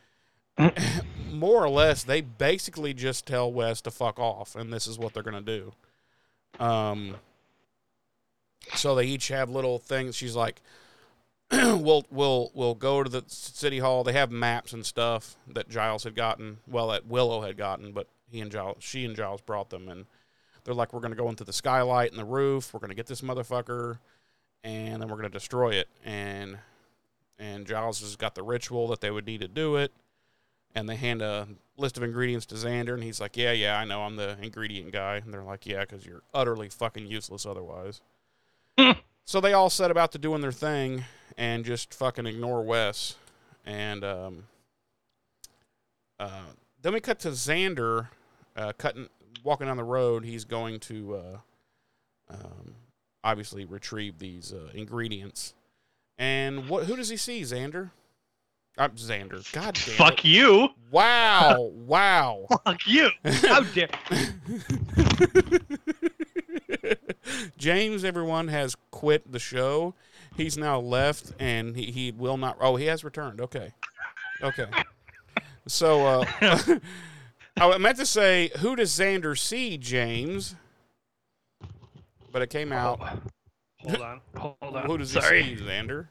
more 1.32 1.64
or 1.64 1.68
less 1.68 2.02
they 2.02 2.20
basically 2.20 2.94
just 2.94 3.26
tell 3.26 3.52
Wes 3.52 3.80
to 3.82 3.90
fuck 3.90 4.18
off 4.18 4.56
and 4.56 4.72
this 4.72 4.86
is 4.86 4.98
what 4.98 5.14
they're 5.14 5.22
to 5.44 5.72
do. 6.58 6.64
Um 6.64 7.16
so 8.74 8.94
they 8.94 9.04
each 9.04 9.28
have 9.28 9.48
little 9.48 9.78
things 9.78 10.16
she's 10.16 10.36
like 10.36 10.60
we'll 11.52 12.04
we'll 12.10 12.52
we'll 12.54 12.76
go 12.76 13.02
to 13.02 13.10
the 13.10 13.24
city 13.26 13.80
hall. 13.80 14.04
They 14.04 14.12
have 14.12 14.30
maps 14.30 14.72
and 14.72 14.86
stuff 14.86 15.36
that 15.48 15.68
Giles 15.68 16.04
had 16.04 16.14
gotten. 16.14 16.58
Well, 16.68 16.88
that 16.88 17.06
Willow 17.06 17.42
had 17.42 17.56
gotten, 17.56 17.90
but 17.90 18.06
he 18.30 18.40
and 18.40 18.52
Giles, 18.52 18.76
she 18.78 19.04
and 19.04 19.16
Giles 19.16 19.40
brought 19.40 19.70
them, 19.70 19.88
and 19.88 20.06
they're 20.62 20.74
like, 20.74 20.92
"We're 20.92 21.00
to 21.00 21.16
go 21.16 21.28
into 21.28 21.42
the 21.42 21.52
skylight 21.52 22.10
and 22.10 22.20
the 22.20 22.24
roof. 22.24 22.72
We're 22.72 22.78
to 22.90 22.94
get 22.94 23.08
this 23.08 23.20
motherfucker, 23.20 23.98
and 24.62 25.02
then 25.02 25.08
we're 25.08 25.16
to 25.22 25.28
destroy 25.28 25.70
it." 25.70 25.88
And 26.04 26.58
and 27.36 27.66
Giles 27.66 28.00
has 28.00 28.14
got 28.14 28.36
the 28.36 28.44
ritual 28.44 28.86
that 28.88 29.00
they 29.00 29.10
would 29.10 29.26
need 29.26 29.40
to 29.40 29.48
do 29.48 29.74
it, 29.74 29.90
and 30.74 30.88
they 30.88 30.96
hand 30.96 31.22
a 31.22 31.48
list 31.76 31.96
of 31.96 32.02
ingredients 32.02 32.46
to 32.46 32.54
Xander, 32.54 32.94
and 32.94 33.02
he's 33.02 33.20
like, 33.20 33.36
"Yeah, 33.36 33.52
yeah, 33.52 33.78
I 33.78 33.84
know, 33.84 34.02
I'm 34.02 34.16
the 34.16 34.36
ingredient 34.40 34.92
guy." 34.92 35.16
And 35.16 35.32
they're 35.32 35.42
like, 35.42 35.66
"Yeah, 35.66 35.80
because 35.80 36.06
you're 36.06 36.22
utterly 36.32 36.68
fucking 36.68 37.06
useless 37.06 37.46
otherwise." 37.46 38.00
so 39.24 39.40
they 39.40 39.52
all 39.52 39.70
set 39.70 39.90
about 39.90 40.12
to 40.12 40.18
doing 40.18 40.40
their 40.40 40.52
thing 40.52 41.04
and 41.36 41.64
just 41.64 41.94
fucking 41.94 42.26
ignore 42.26 42.62
Wes. 42.62 43.16
And 43.64 44.04
um, 44.04 44.44
uh, 46.18 46.42
then 46.82 46.92
we 46.92 47.00
cut 47.00 47.18
to 47.20 47.28
Xander 47.28 48.08
uh, 48.56 48.72
cutting, 48.76 49.08
walking 49.42 49.66
down 49.66 49.76
the 49.76 49.84
road. 49.84 50.24
He's 50.24 50.44
going 50.44 50.80
to 50.80 51.14
uh, 51.16 51.38
um, 52.30 52.74
obviously 53.24 53.64
retrieve 53.64 54.18
these 54.18 54.52
uh, 54.52 54.70
ingredients. 54.74 55.54
And 56.18 56.68
what? 56.68 56.84
Who 56.84 56.96
does 56.96 57.08
he 57.08 57.16
see? 57.16 57.42
Xander. 57.42 57.90
Uh, 58.78 58.88
Xander. 58.88 59.52
God 59.52 59.74
damn. 59.74 59.94
Fuck 59.96 60.24
it. 60.24 60.28
you. 60.28 60.68
Wow! 60.90 61.70
Wow! 61.90 62.46
Fuck 62.64 62.86
you. 62.86 63.10
How 63.24 63.60
dare. 63.74 63.88
James, 67.58 68.04
everyone 68.04 68.48
has 68.48 68.76
quit 68.90 69.30
the 69.30 69.38
show. 69.40 69.94
He's 70.36 70.56
now 70.56 70.78
left, 70.78 71.32
and 71.40 71.76
he, 71.76 71.90
he 71.90 72.12
will 72.12 72.36
not. 72.36 72.56
Oh, 72.60 72.76
he 72.76 72.86
has 72.86 73.02
returned. 73.02 73.40
Okay, 73.40 73.72
okay. 74.40 74.66
So 75.66 76.06
uh, 76.06 76.24
I 77.56 77.76
meant 77.78 77.98
to 77.98 78.06
say, 78.06 78.50
who 78.60 78.76
does 78.76 78.90
Xander 78.96 79.36
see, 79.36 79.76
James? 79.78 80.54
But 82.32 82.42
it 82.42 82.50
came 82.50 82.72
out. 82.72 83.00
Hold 83.80 84.00
on. 84.00 84.20
Hold 84.36 84.56
on. 84.62 84.86
Who 84.86 84.96
does 84.98 85.12
he 85.12 85.20
see, 85.20 85.56
Xander? 85.56 86.06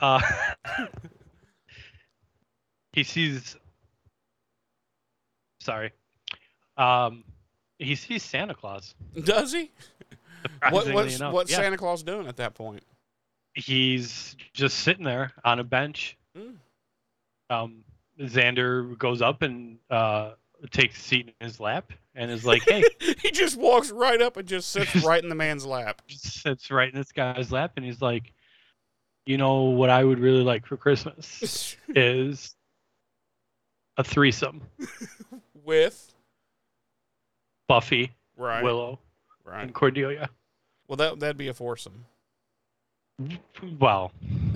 Uh, 0.00 0.20
he 2.92 3.04
sees. 3.04 3.56
Sorry. 5.60 5.92
Um, 6.76 7.24
he 7.78 7.94
sees 7.94 8.22
Santa 8.22 8.54
Claus. 8.54 8.94
Does 9.24 9.52
he? 9.52 9.70
What, 10.70 10.92
what's 10.92 11.16
enough. 11.16 11.32
what's 11.32 11.50
Yeah. 11.50 11.58
Santa 11.58 11.76
Claus 11.76 12.02
doing 12.02 12.26
at 12.26 12.36
that 12.36 12.54
point? 12.54 12.82
He's 13.54 14.36
just 14.54 14.78
sitting 14.78 15.04
there 15.04 15.32
on 15.44 15.58
a 15.58 15.64
bench. 15.64 16.16
Mm. 16.36 16.54
Um, 17.50 17.84
Xander 18.18 18.96
goes 18.98 19.20
up 19.20 19.42
and 19.42 19.78
uh, 19.90 20.32
takes 20.70 20.98
a 20.98 21.00
seat 21.00 21.34
in 21.40 21.46
his 21.46 21.60
lap 21.60 21.92
and 22.14 22.30
is 22.30 22.44
like, 22.44 22.62
"Hey," 22.62 22.82
he 23.22 23.30
just 23.30 23.56
walks 23.56 23.90
right 23.90 24.20
up 24.20 24.36
and 24.36 24.46
just 24.48 24.70
sits 24.70 24.94
right 25.04 25.22
in 25.22 25.28
the 25.28 25.34
man's 25.34 25.66
lap. 25.66 26.02
just 26.06 26.42
sits 26.42 26.70
right 26.70 26.88
in 26.88 26.98
this 26.98 27.12
guy's 27.12 27.52
lap, 27.52 27.72
and 27.76 27.84
he's 27.84 28.00
like, 28.00 28.32
"You 29.26 29.38
know 29.38 29.62
what 29.62 29.90
I 29.90 30.04
would 30.04 30.18
really 30.18 30.42
like 30.42 30.66
for 30.66 30.76
Christmas 30.76 31.76
is 31.88 32.54
a 33.96 34.04
threesome: 34.04 34.62
With 35.64 36.12
Buffy, 37.68 38.12
right, 38.36 38.62
Willow, 38.62 38.98
right. 39.44 39.62
and 39.62 39.74
Cordelia." 39.74 40.28
Well, 40.88 40.96
that 40.96 41.20
that'd 41.20 41.36
be 41.36 41.48
a 41.48 41.54
foursome. 41.54 42.04
Well, 43.78 44.12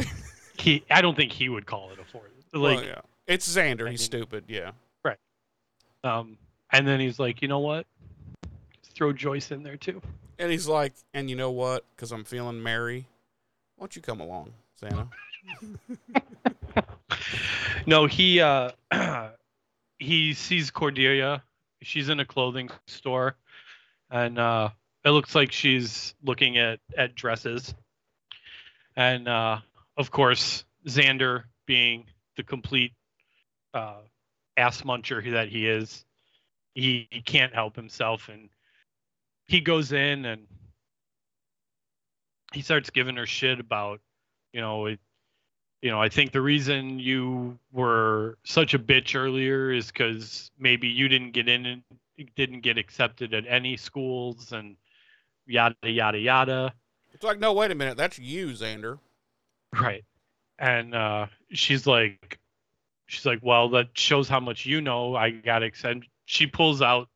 he 0.59 0.85
I 0.91 1.01
don't 1.01 1.17
think 1.17 1.33
he 1.33 1.49
would 1.49 1.67
call 1.67 1.91
it 1.93 1.99
a 1.99 2.05
four. 2.05 2.23
Like, 2.53 2.79
well, 2.79 2.85
yeah, 2.85 3.01
it's 3.27 3.49
Xander. 3.49 3.87
I 3.87 3.93
He's 3.93 4.03
stupid. 4.05 4.45
Yeah. 4.49 4.73
Right. 5.05 5.19
Um, 6.05 6.39
and 6.73 6.87
then 6.87 7.01
he's 7.01 7.19
like, 7.19 7.43
you 7.43 7.49
know 7.49 7.59
what? 7.59 7.87
Throw 8.95 9.13
Joyce 9.13 9.51
in 9.51 9.63
there 9.63 9.77
too. 9.77 10.01
And 10.39 10.51
he's 10.51 10.67
like, 10.67 10.95
and 11.15 11.29
you 11.31 11.37
know 11.37 11.51
what? 11.51 11.85
Because 11.95 12.13
I'm 12.13 12.25
feeling 12.25 12.63
merry. 12.63 13.07
Why 13.77 13.83
don't 13.83 13.97
you 13.97 14.03
come 14.03 14.21
along, 14.21 14.53
Santa? 14.75 15.09
No, 17.87 18.07
he 18.07 18.41
uh, 18.41 18.73
he 19.99 20.35
sees 20.35 20.71
Cordelia. 20.71 21.43
She's 21.83 22.09
in 22.09 22.19
a 22.19 22.25
clothing 22.25 22.69
store, 22.89 23.37
and 24.11 24.39
uh, 24.39 24.71
it 25.05 25.11
looks 25.11 25.37
like 25.37 25.53
she's 25.53 26.15
looking 26.23 26.59
at 26.59 26.81
at 26.97 27.15
dresses. 27.15 27.75
And 28.97 29.29
uh, 29.29 29.59
of 29.97 30.11
course, 30.11 30.65
Xander, 30.87 31.45
being 31.67 32.07
the 32.37 32.43
complete 32.43 32.93
uh, 33.73 34.01
ass 34.57 34.83
muncher 34.83 35.33
that 35.33 35.49
he 35.49 35.69
is, 35.69 36.05
he, 36.75 37.07
he 37.11 37.21
can't 37.21 37.55
help 37.55 37.77
himself, 37.77 38.29
and 38.29 38.49
he 39.47 39.61
goes 39.61 39.93
in 39.93 40.25
and 40.25 40.47
he 42.57 42.63
starts 42.63 42.89
giving 42.89 43.17
her 43.17 43.27
shit 43.27 43.61
about, 43.61 44.01
you 44.55 44.63
know, 44.63 44.87
it, 44.87 44.99
you 45.83 45.91
know, 45.91 46.01
I 46.01 46.09
think 46.09 46.33
the 46.33 46.41
reason 46.41 46.99
you 46.99 47.59
were 47.71 48.39
such 48.45 48.73
a 48.73 48.79
bitch 48.79 49.15
earlier 49.15 49.71
is 49.71 49.89
because 49.89 50.51
maybe 50.59 50.89
you 50.89 51.07
didn't 51.07 51.33
get 51.33 51.51
in 51.51 51.67
and 51.67 51.83
didn't 52.35 52.63
get 52.63 52.79
accepted 52.79 53.35
at 53.35 53.45
any 53.47 53.77
schools 53.77 54.53
and 54.53 54.77
yada 55.47 55.77
yada 55.83 56.19
yada. 56.19 56.73
It's 57.13 57.25
like, 57.25 57.39
no, 57.39 57.53
wait 57.53 57.71
a 57.71 57.75
minute. 57.75 57.99
That's 57.99 58.19
you, 58.19 58.49
Xander. 58.49 58.99
Right. 59.79 60.05
And 60.59 60.95
uh, 60.95 61.27
she's 61.53 61.87
like, 61.87 62.39
she's 63.07 63.27
like, 63.27 63.41
well, 63.43 63.69
that 63.71 63.89
shows 63.93 64.31
how 64.31 64.41
much 64.41 64.65
you 64.65 64.81
know. 64.81 65.15
I 65.15 65.29
got 65.29 65.63
accepted. 65.63 66.07
She 66.25 66.47
pulls 66.47 66.81
out 66.81 67.09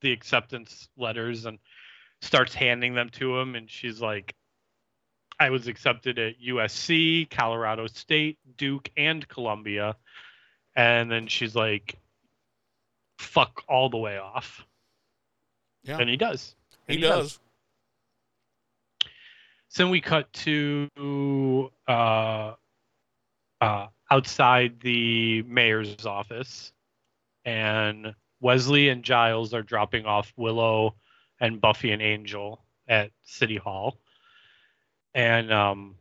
the 0.00 0.12
acceptance 0.12 0.88
letters 0.96 1.44
and 1.44 1.58
starts 2.22 2.54
handing 2.54 2.94
them 2.94 3.08
to 3.10 3.36
him, 3.36 3.56
and 3.56 3.68
she's 3.68 4.00
like, 4.00 4.32
I 5.40 5.48
was 5.48 5.66
accepted 5.68 6.18
at 6.18 6.34
USC, 6.38 7.28
Colorado 7.30 7.86
State, 7.86 8.38
Duke, 8.58 8.90
and 8.96 9.26
Columbia. 9.26 9.96
And 10.76 11.10
then 11.10 11.26
she's 11.28 11.56
like, 11.56 11.98
fuck 13.18 13.64
all 13.66 13.88
the 13.88 13.96
way 13.96 14.18
off. 14.18 14.66
Yeah. 15.82 15.98
And 15.98 16.10
he 16.10 16.16
does. 16.16 16.54
He, 16.86 16.94
And 16.94 17.02
does. 17.02 17.38
So 19.68 19.84
then 19.84 19.90
we 19.90 20.02
cut 20.02 20.30
to 20.32 21.70
uh, 21.88 22.52
uh, 23.60 23.86
outside 24.10 24.80
the 24.80 25.42
mayor's 25.42 26.04
office, 26.04 26.72
and 27.44 28.14
Wesley 28.40 28.88
and 28.88 29.04
Giles 29.04 29.54
are 29.54 29.62
dropping 29.62 30.06
off 30.06 30.32
Willow 30.36 30.96
and 31.40 31.60
Buffy 31.60 31.92
and 31.92 32.02
Angel 32.02 32.60
at 32.88 33.12
City 33.22 33.56
Hall, 33.56 33.96
and 35.14 35.52
um, 35.52 35.94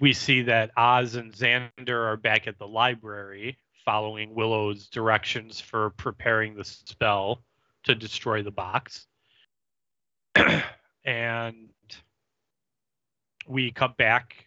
we 0.00 0.12
see 0.12 0.42
that 0.42 0.70
Oz 0.76 1.14
and 1.14 1.32
Xander 1.32 2.12
are 2.12 2.16
back 2.16 2.46
at 2.46 2.58
the 2.58 2.66
library 2.66 3.58
following 3.84 4.34
Willow's 4.34 4.88
directions 4.88 5.60
for 5.60 5.90
preparing 5.90 6.54
the 6.54 6.64
spell 6.64 7.42
to 7.84 7.94
destroy 7.94 8.42
the 8.42 8.50
box. 8.50 9.06
and 11.04 11.68
we 13.46 13.70
come 13.70 13.94
back 13.98 14.46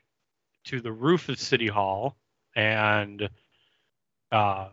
to 0.66 0.82
the 0.82 0.92
roof 0.92 1.30
of 1.30 1.40
City 1.40 1.68
Hall, 1.68 2.18
and 2.56 3.30
uh, 4.32 4.70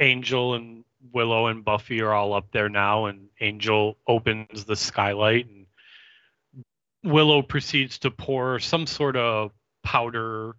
Angel 0.00 0.54
and 0.54 0.84
Willow 1.12 1.46
and 1.48 1.64
Buffy 1.64 2.00
are 2.00 2.12
all 2.12 2.32
up 2.32 2.50
there 2.52 2.70
now, 2.70 3.06
and 3.06 3.28
Angel 3.40 3.98
opens 4.08 4.64
the 4.64 4.76
skylight, 4.76 5.46
and 5.46 5.63
Willow 7.04 7.42
proceeds 7.42 7.98
to 7.98 8.10
pour 8.10 8.58
some 8.58 8.86
sort 8.86 9.16
of 9.16 9.52
powder 9.82 10.56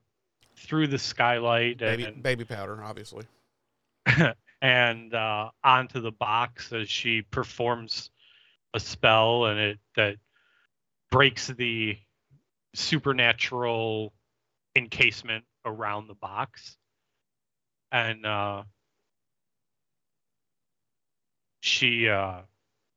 through 0.56 0.88
the 0.88 1.00
skylight 1.00 1.80
Baby, 1.80 2.06
and, 2.06 2.24
baby 2.24 2.46
powder, 2.46 2.82
obviously. 2.84 3.26
and 4.62 5.14
uh, 5.14 5.50
onto 5.64 6.00
the 6.00 6.12
box 6.12 6.72
as 6.72 6.90
she 6.90 7.24
performs 7.24 8.10
a 8.74 8.80
spell, 8.80 9.46
and 9.46 9.60
it 9.60 9.80
that 9.96 10.16
breaks 11.12 11.48
the 11.48 11.98
supernatural 12.74 14.14
encasement 14.76 15.46
around 15.66 16.08
the 16.08 16.14
box, 16.14 16.78
and 17.92 18.26
uh, 18.26 18.64
she 21.62 22.08
uh, 22.08 22.42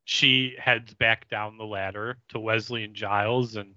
she 0.08 0.56
heads 0.58 0.94
back 0.94 1.28
down 1.28 1.58
the 1.58 1.66
ladder 1.66 2.16
to 2.30 2.38
Wesley 2.38 2.82
and 2.82 2.94
Giles, 2.94 3.56
and 3.56 3.74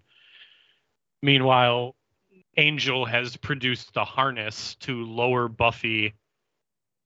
meanwhile, 1.21 1.93
Angel 2.55 3.05
has 3.05 3.35
produced 3.35 3.97
a 3.97 4.05
harness 4.05 4.75
to 4.75 5.03
lower 5.03 5.49
Buffy 5.49 6.13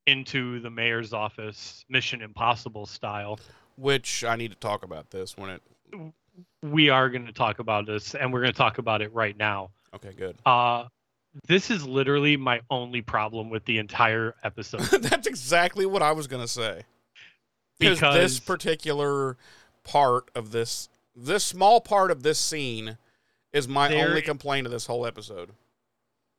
into 0.06 0.60
the 0.60 0.69
mayor's 0.69 1.11
office, 1.11 1.84
Mission 1.89 2.22
Impossible 2.22 2.85
style. 2.85 3.39
Which 3.77 4.23
I 4.23 4.35
need 4.35 4.52
to 4.52 4.57
talk 4.57 4.84
about 4.84 5.10
this 5.10 5.35
when 5.35 5.49
it. 5.49 5.64
We 6.61 6.89
are 6.89 7.10
going 7.10 7.26
to 7.26 7.34
talk 7.34 7.57
about 7.57 7.88
this, 7.88 8.14
and 8.14 8.31
we're 8.31 8.41
going 8.41 8.53
to 8.53 8.57
talk 8.57 8.77
about 8.77 9.02
it 9.02 9.11
right 9.11 9.35
now. 9.35 9.72
Okay, 9.95 10.14
good. 10.15 10.38
Uh, 10.45 10.85
this 11.47 11.72
is 11.72 11.84
literally 11.84 12.38
my 12.38 12.61
only 12.69 13.02
problem 13.02 13.49
with 13.49 13.65
the 13.65 13.80
entire 13.80 14.35
episode. 14.43 14.81
That's 15.02 15.26
exactly 15.26 15.88
what 15.88 16.03
I 16.03 16.11
was 16.11 16.27
gonna 16.27 16.47
say. 16.47 16.84
Because 17.80 18.15
this 18.15 18.39
particular 18.39 19.38
part 19.84 20.30
of 20.35 20.52
this, 20.52 20.89
this 21.15 21.43
small 21.43 21.81
part 21.81 22.11
of 22.11 22.23
this 22.23 22.39
scene, 22.39 22.97
is 23.53 23.68
my 23.68 23.88
There 23.89 24.10
only 24.10 24.22
complaint 24.22 24.65
of 24.68 24.72
this 24.72 24.85
whole 24.85 25.06
episode. 25.06 25.52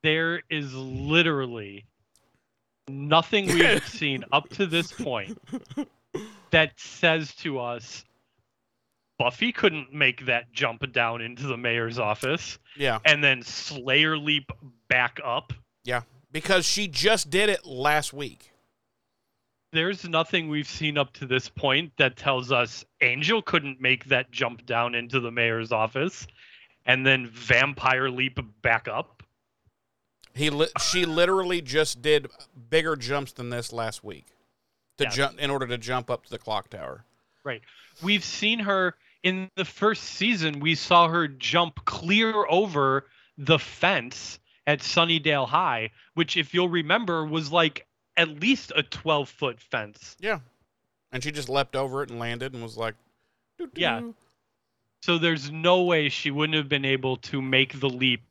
there 0.03 0.43
is 0.51 0.73
literally 0.75 1.85
nothing 2.89 3.47
we've 3.47 3.87
seen 3.89 4.25
up 4.33 4.49
to 4.51 4.67
this 4.67 4.93
point 4.93 5.39
that 6.51 6.73
says 6.77 7.35
to 7.37 7.59
us 7.59 8.05
Buffy 9.19 9.51
couldn't 9.51 9.95
make 9.95 10.27
that 10.27 10.53
jump 10.53 10.93
down 10.93 11.23
into 11.23 11.47
the 11.47 11.57
mayor's 11.57 11.99
office 11.99 12.59
Yeah, 12.77 12.99
and 13.07 13.25
then 13.25 13.43
Slayer 13.43 14.19
leap 14.19 14.53
back 14.89 15.19
up. 15.25 15.53
Yeah. 15.85 16.03
Because 16.31 16.67
she 16.67 16.87
just 16.87 17.31
did 17.31 17.49
it 17.49 17.65
last 17.65 18.13
week. 18.13 18.51
There's 19.77 20.09
nothing 20.09 20.49
we've 20.49 20.67
seen 20.67 20.97
up 20.97 21.13
to 21.15 21.27
this 21.27 21.51
point 21.51 21.93
that 21.99 22.17
tells 22.17 22.51
us 22.51 22.83
Angel 23.03 23.43
couldn't 23.43 23.79
make 23.79 24.07
that 24.07 24.31
jump 24.31 24.65
down 24.65 24.95
into 24.95 25.21
the 25.21 25.31
mayor's 25.31 25.71
office 25.71 26.27
and 26.87 27.05
then 27.07 27.27
vampire 27.27 28.09
leap 28.09 28.39
back 28.63 28.89
up. 28.89 29.23
He, 30.33 30.49
li- 30.49 30.71
she 30.81 31.05
literally 31.05 31.61
just 31.61 32.01
did 32.01 32.29
bigger 32.71 32.97
jumps 32.97 33.33
than 33.33 33.51
this 33.51 33.71
last 33.71 34.03
week, 34.03 34.25
to 34.97 35.05
Yeah. 35.05 35.11
jump 35.11 35.39
in 35.39 35.51
order 35.51 35.67
to 35.67 35.77
jump 35.77 36.11
up 36.11 36.25
to 36.25 36.31
the 36.31 36.39
clock 36.39 36.71
tower. 36.71 37.05
Right. 37.45 37.61
We've 38.03 38.25
seen 38.25 38.61
her 38.61 38.95
in 39.23 39.51
the 39.57 39.67
first 39.67 40.05
season, 40.05 40.61
we 40.61 40.75
saw 40.75 41.09
her 41.09 41.29
jump 41.29 41.85
clear 41.85 42.47
over 42.49 43.09
the 43.37 43.59
fence 43.59 44.39
at 44.67 44.81
Sunnydale 44.81 45.47
High, 45.49 45.91
which, 46.15 46.39
if 46.39 46.55
you'll 46.55 46.71
remember, 46.71 47.27
was 47.27 47.53
like 47.53 47.86
at 48.17 48.29
least 48.41 48.73
a 48.75 48.83
12 48.83 49.29
foot 49.29 49.61
fence. 49.61 50.17
Yeah, 50.21 50.41
and 51.13 51.23
she 51.23 51.31
just 51.31 51.49
leapt 51.49 51.77
over 51.77 52.03
it 52.03 52.11
and 52.11 52.19
landed 52.19 52.55
and 52.55 52.63
was 52.63 52.77
like, 52.77 52.95
"Doo-doo." 53.59 53.81
Yeah. 53.81 54.03
So 55.03 55.19
there's 55.19 55.51
no 55.51 55.83
way 55.83 56.09
she 56.09 56.31
wouldn't 56.31 56.57
have 56.57 56.69
been 56.69 56.85
able 56.85 57.19
to 57.19 57.41
make 57.41 57.79
the 57.79 57.89
leap 57.89 58.23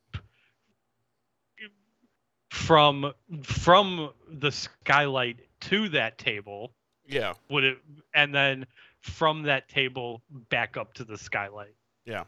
from 2.56 3.14
from 3.44 4.12
the 4.30 4.52
skylight 4.52 5.38
to 5.60 5.90
that 5.90 6.18
table 6.18 6.72
yeah, 7.06 7.34
would 7.50 7.64
it 7.64 7.78
and 8.14 8.34
then 8.34 8.66
from 9.02 9.44
that 9.44 9.68
table 9.68 10.22
back 10.50 10.78
up 10.78 10.94
to 10.94 11.04
the 11.04 11.18
skylight 11.18 11.76
yeah. 12.06 12.24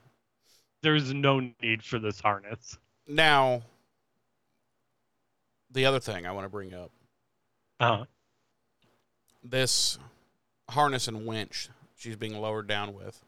there's 0.84 1.14
no 1.14 1.40
need 1.62 1.82
for 1.82 1.98
this 1.98 2.20
harness 2.20 2.78
Now, 3.08 3.64
the 5.72 5.86
other 5.86 6.00
thing 6.00 6.28
I 6.28 6.32
want 6.32 6.46
to 6.46 6.50
bring 6.50 6.74
up 6.74 6.92
uh 7.80 8.06
this 9.44 9.98
harness 10.70 11.08
and 11.08 11.26
winch 11.26 11.70
she's 11.96 12.16
being 12.16 12.38
lowered 12.40 12.68
down 12.68 12.94
with. 12.94 13.24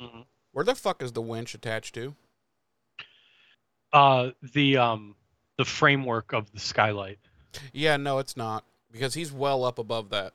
Mhm. 0.00 0.24
Where 0.52 0.64
the 0.64 0.74
fuck 0.74 1.02
is 1.02 1.12
the 1.12 1.22
winch 1.22 1.54
attached 1.54 1.94
to? 1.94 2.14
uh 3.92 4.30
the 4.52 4.76
um 4.76 5.16
the 5.56 5.64
framework 5.64 6.32
of 6.34 6.52
the 6.52 6.60
skylight 6.60 7.18
Yeah, 7.72 7.96
no, 7.96 8.18
it's 8.18 8.36
not 8.36 8.64
because 8.92 9.14
he's 9.14 9.32
well 9.32 9.64
up 9.64 9.78
above 9.78 10.10
that. 10.10 10.34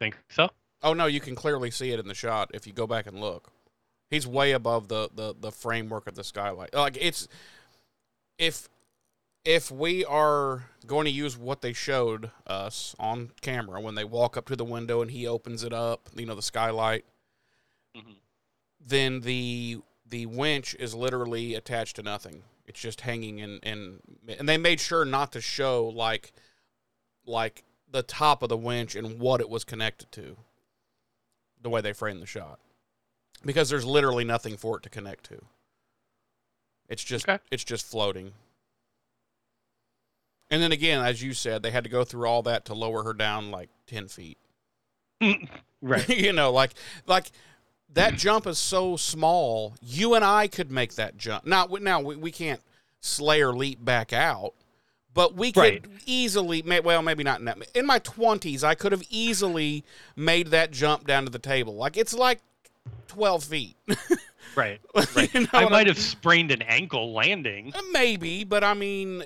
think 0.00 0.16
so 0.28 0.50
Oh 0.82 0.92
no, 0.94 1.06
you 1.06 1.20
can 1.20 1.34
clearly 1.36 1.70
see 1.70 1.90
it 1.92 2.00
in 2.00 2.08
the 2.08 2.14
shot 2.14 2.50
if 2.54 2.66
you 2.66 2.72
go 2.72 2.86
back 2.86 3.06
and 3.06 3.20
look. 3.20 3.52
He's 4.10 4.26
way 4.26 4.50
above 4.52 4.88
the 4.88 5.10
the 5.14 5.34
the 5.38 5.52
framework 5.52 6.06
of 6.08 6.16
the 6.16 6.24
skylight. 6.24 6.74
Like 6.74 6.96
it's 7.00 7.28
if 8.38 8.68
if 9.44 9.70
we 9.70 10.04
are 10.04 10.64
going 10.86 11.04
to 11.06 11.10
use 11.10 11.36
what 11.36 11.62
they 11.62 11.72
showed 11.72 12.30
us 12.46 12.94
on 12.98 13.30
camera 13.40 13.80
when 13.80 13.94
they 13.94 14.04
walk 14.04 14.36
up 14.36 14.46
to 14.46 14.56
the 14.56 14.64
window 14.64 15.00
and 15.02 15.10
he 15.10 15.26
opens 15.26 15.62
it 15.64 15.72
up, 15.72 16.08
you 16.14 16.26
know, 16.26 16.34
the 16.34 16.42
skylight, 16.42 17.04
Mhm. 17.96 18.16
then 18.80 19.20
the 19.20 19.80
the 20.06 20.26
winch 20.26 20.74
is 20.74 20.92
literally 20.94 21.54
attached 21.54 21.94
to 21.96 22.02
nothing. 22.02 22.42
It's 22.66 22.80
just 22.80 23.02
hanging 23.02 23.38
in 23.38 23.58
in 23.60 24.00
and 24.38 24.48
they 24.48 24.58
made 24.58 24.80
sure 24.80 25.04
not 25.04 25.32
to 25.32 25.40
show 25.40 25.86
like 25.86 26.32
like 27.24 27.64
the 27.88 28.02
top 28.02 28.42
of 28.42 28.48
the 28.48 28.56
winch 28.56 28.94
and 28.94 29.18
what 29.20 29.40
it 29.40 29.48
was 29.48 29.64
connected 29.64 30.10
to. 30.12 30.36
The 31.60 31.70
way 31.70 31.80
they 31.80 31.92
framed 31.92 32.22
the 32.22 32.26
shot. 32.26 32.58
Because 33.44 33.68
there's 33.70 33.84
literally 33.84 34.24
nothing 34.24 34.56
for 34.56 34.76
it 34.78 34.82
to 34.84 34.88
connect 34.90 35.24
to. 35.26 35.44
It's 36.88 37.04
just 37.04 37.28
Okay. 37.28 37.42
it's 37.50 37.64
just 37.64 37.86
floating. 37.86 38.34
And 40.50 40.60
then 40.62 40.72
again, 40.72 41.04
as 41.04 41.22
you 41.22 41.32
said, 41.32 41.62
they 41.62 41.70
had 41.70 41.84
to 41.84 41.90
go 41.90 42.02
through 42.04 42.26
all 42.26 42.42
that 42.42 42.64
to 42.66 42.74
lower 42.74 43.02
her 43.04 43.12
down 43.12 43.50
like 43.50 43.68
ten 43.86 44.08
feet. 44.08 44.38
right 45.82 46.08
you 46.08 46.32
know, 46.32 46.50
like 46.52 46.72
like 47.06 47.30
that 47.92 48.14
jump 48.14 48.46
is 48.46 48.58
so 48.58 48.96
small. 48.96 49.74
You 49.82 50.14
and 50.14 50.24
I 50.24 50.46
could 50.48 50.70
make 50.70 50.94
that 50.94 51.16
jump. 51.16 51.44
Now, 51.46 51.66
now 51.80 52.00
we, 52.00 52.16
we 52.16 52.30
can't 52.30 52.60
Slayer 53.00 53.52
leap 53.52 53.84
back 53.84 54.12
out, 54.12 54.54
but 55.14 55.34
we 55.34 55.52
could 55.52 55.60
Right. 55.60 55.84
easily. 56.06 56.62
Well, 56.84 57.02
maybe 57.02 57.24
not 57.24 57.38
in 57.40 57.46
that. 57.46 57.58
In 57.74 57.86
my 57.86 57.98
twenties, 58.00 58.62
I 58.64 58.74
could 58.74 58.92
have 58.92 59.02
easily 59.10 59.84
made 60.16 60.48
that 60.48 60.70
jump 60.70 61.06
down 61.06 61.24
to 61.24 61.30
the 61.30 61.38
table. 61.38 61.74
Like 61.76 61.96
it's 61.96 62.14
like 62.14 62.40
twelve 63.08 63.44
feet. 63.44 63.76
right 64.56 64.80
right 64.96 65.32
You 65.32 65.40
know 65.42 65.46
i 65.52 65.62
might 65.64 65.72
I'm- 65.74 65.86
have 65.86 65.98
sprained 65.98 66.50
an 66.50 66.60
ankle 66.62 67.12
landing 67.12 67.72
uh, 67.74 67.80
Maybe, 67.92 68.42
but 68.42 68.64
I 68.64 68.74
mean, 68.74 69.22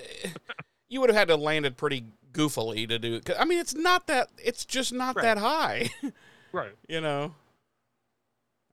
you 0.95 1.01
would 1.01 1.09
have 1.09 1.17
had 1.17 1.27
to 1.27 1.35
land 1.35 1.65
it 1.65 1.75
pretty 1.75 2.05
goofily 2.31 2.87
to 2.87 2.97
do. 2.97 3.19
I 3.37 3.43
mean, 3.43 3.59
it's 3.59 3.75
not 3.75 4.07
that. 4.07 4.29
It's 4.41 4.63
just 4.63 4.93
not 4.93 5.17
Right. 5.17 5.23
that 5.23 5.37
high. 5.37 5.89
right 6.53 6.71
you 6.87 7.01
know 7.01 7.33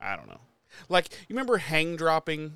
i 0.01 0.15
don't 0.15 0.29
know 0.29 0.39
like 0.89 1.11
you 1.29 1.35
remember 1.35 1.57
hang 1.57 1.97
dropping 1.97 2.53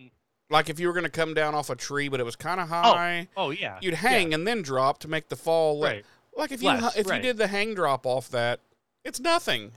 Mm. 0.00 0.10
like 0.48 0.70
if 0.70 0.80
you 0.80 0.86
were 0.86 0.94
going 0.94 1.04
to 1.04 1.10
come 1.10 1.34
down 1.34 1.54
off 1.54 1.68
a 1.68 1.76
tree 1.76 2.08
but 2.08 2.20
it 2.20 2.24
was 2.24 2.36
kind 2.36 2.58
of 2.58 2.68
high 2.68 3.28
oh 3.36 3.48
oh, 3.48 3.50
yeah 3.50 3.78
you'd 3.82 3.92
hang 3.94 4.32
and 4.32 4.46
then 4.46 4.62
drop 4.62 4.98
to 5.00 5.08
make 5.08 5.28
the 5.28 5.36
fall 5.36 5.80
le- 5.80 5.86
right 5.88 6.04
like 6.36 6.52
if 6.52 6.62
you 6.62 6.68
Less, 6.68 6.96
if 6.96 7.06
right. 7.08 7.16
you 7.16 7.22
did 7.22 7.36
the 7.36 7.48
hang 7.48 7.74
drop 7.74 8.06
off 8.06 8.30
that 8.30 8.60
it's 9.04 9.20
nothing 9.20 9.72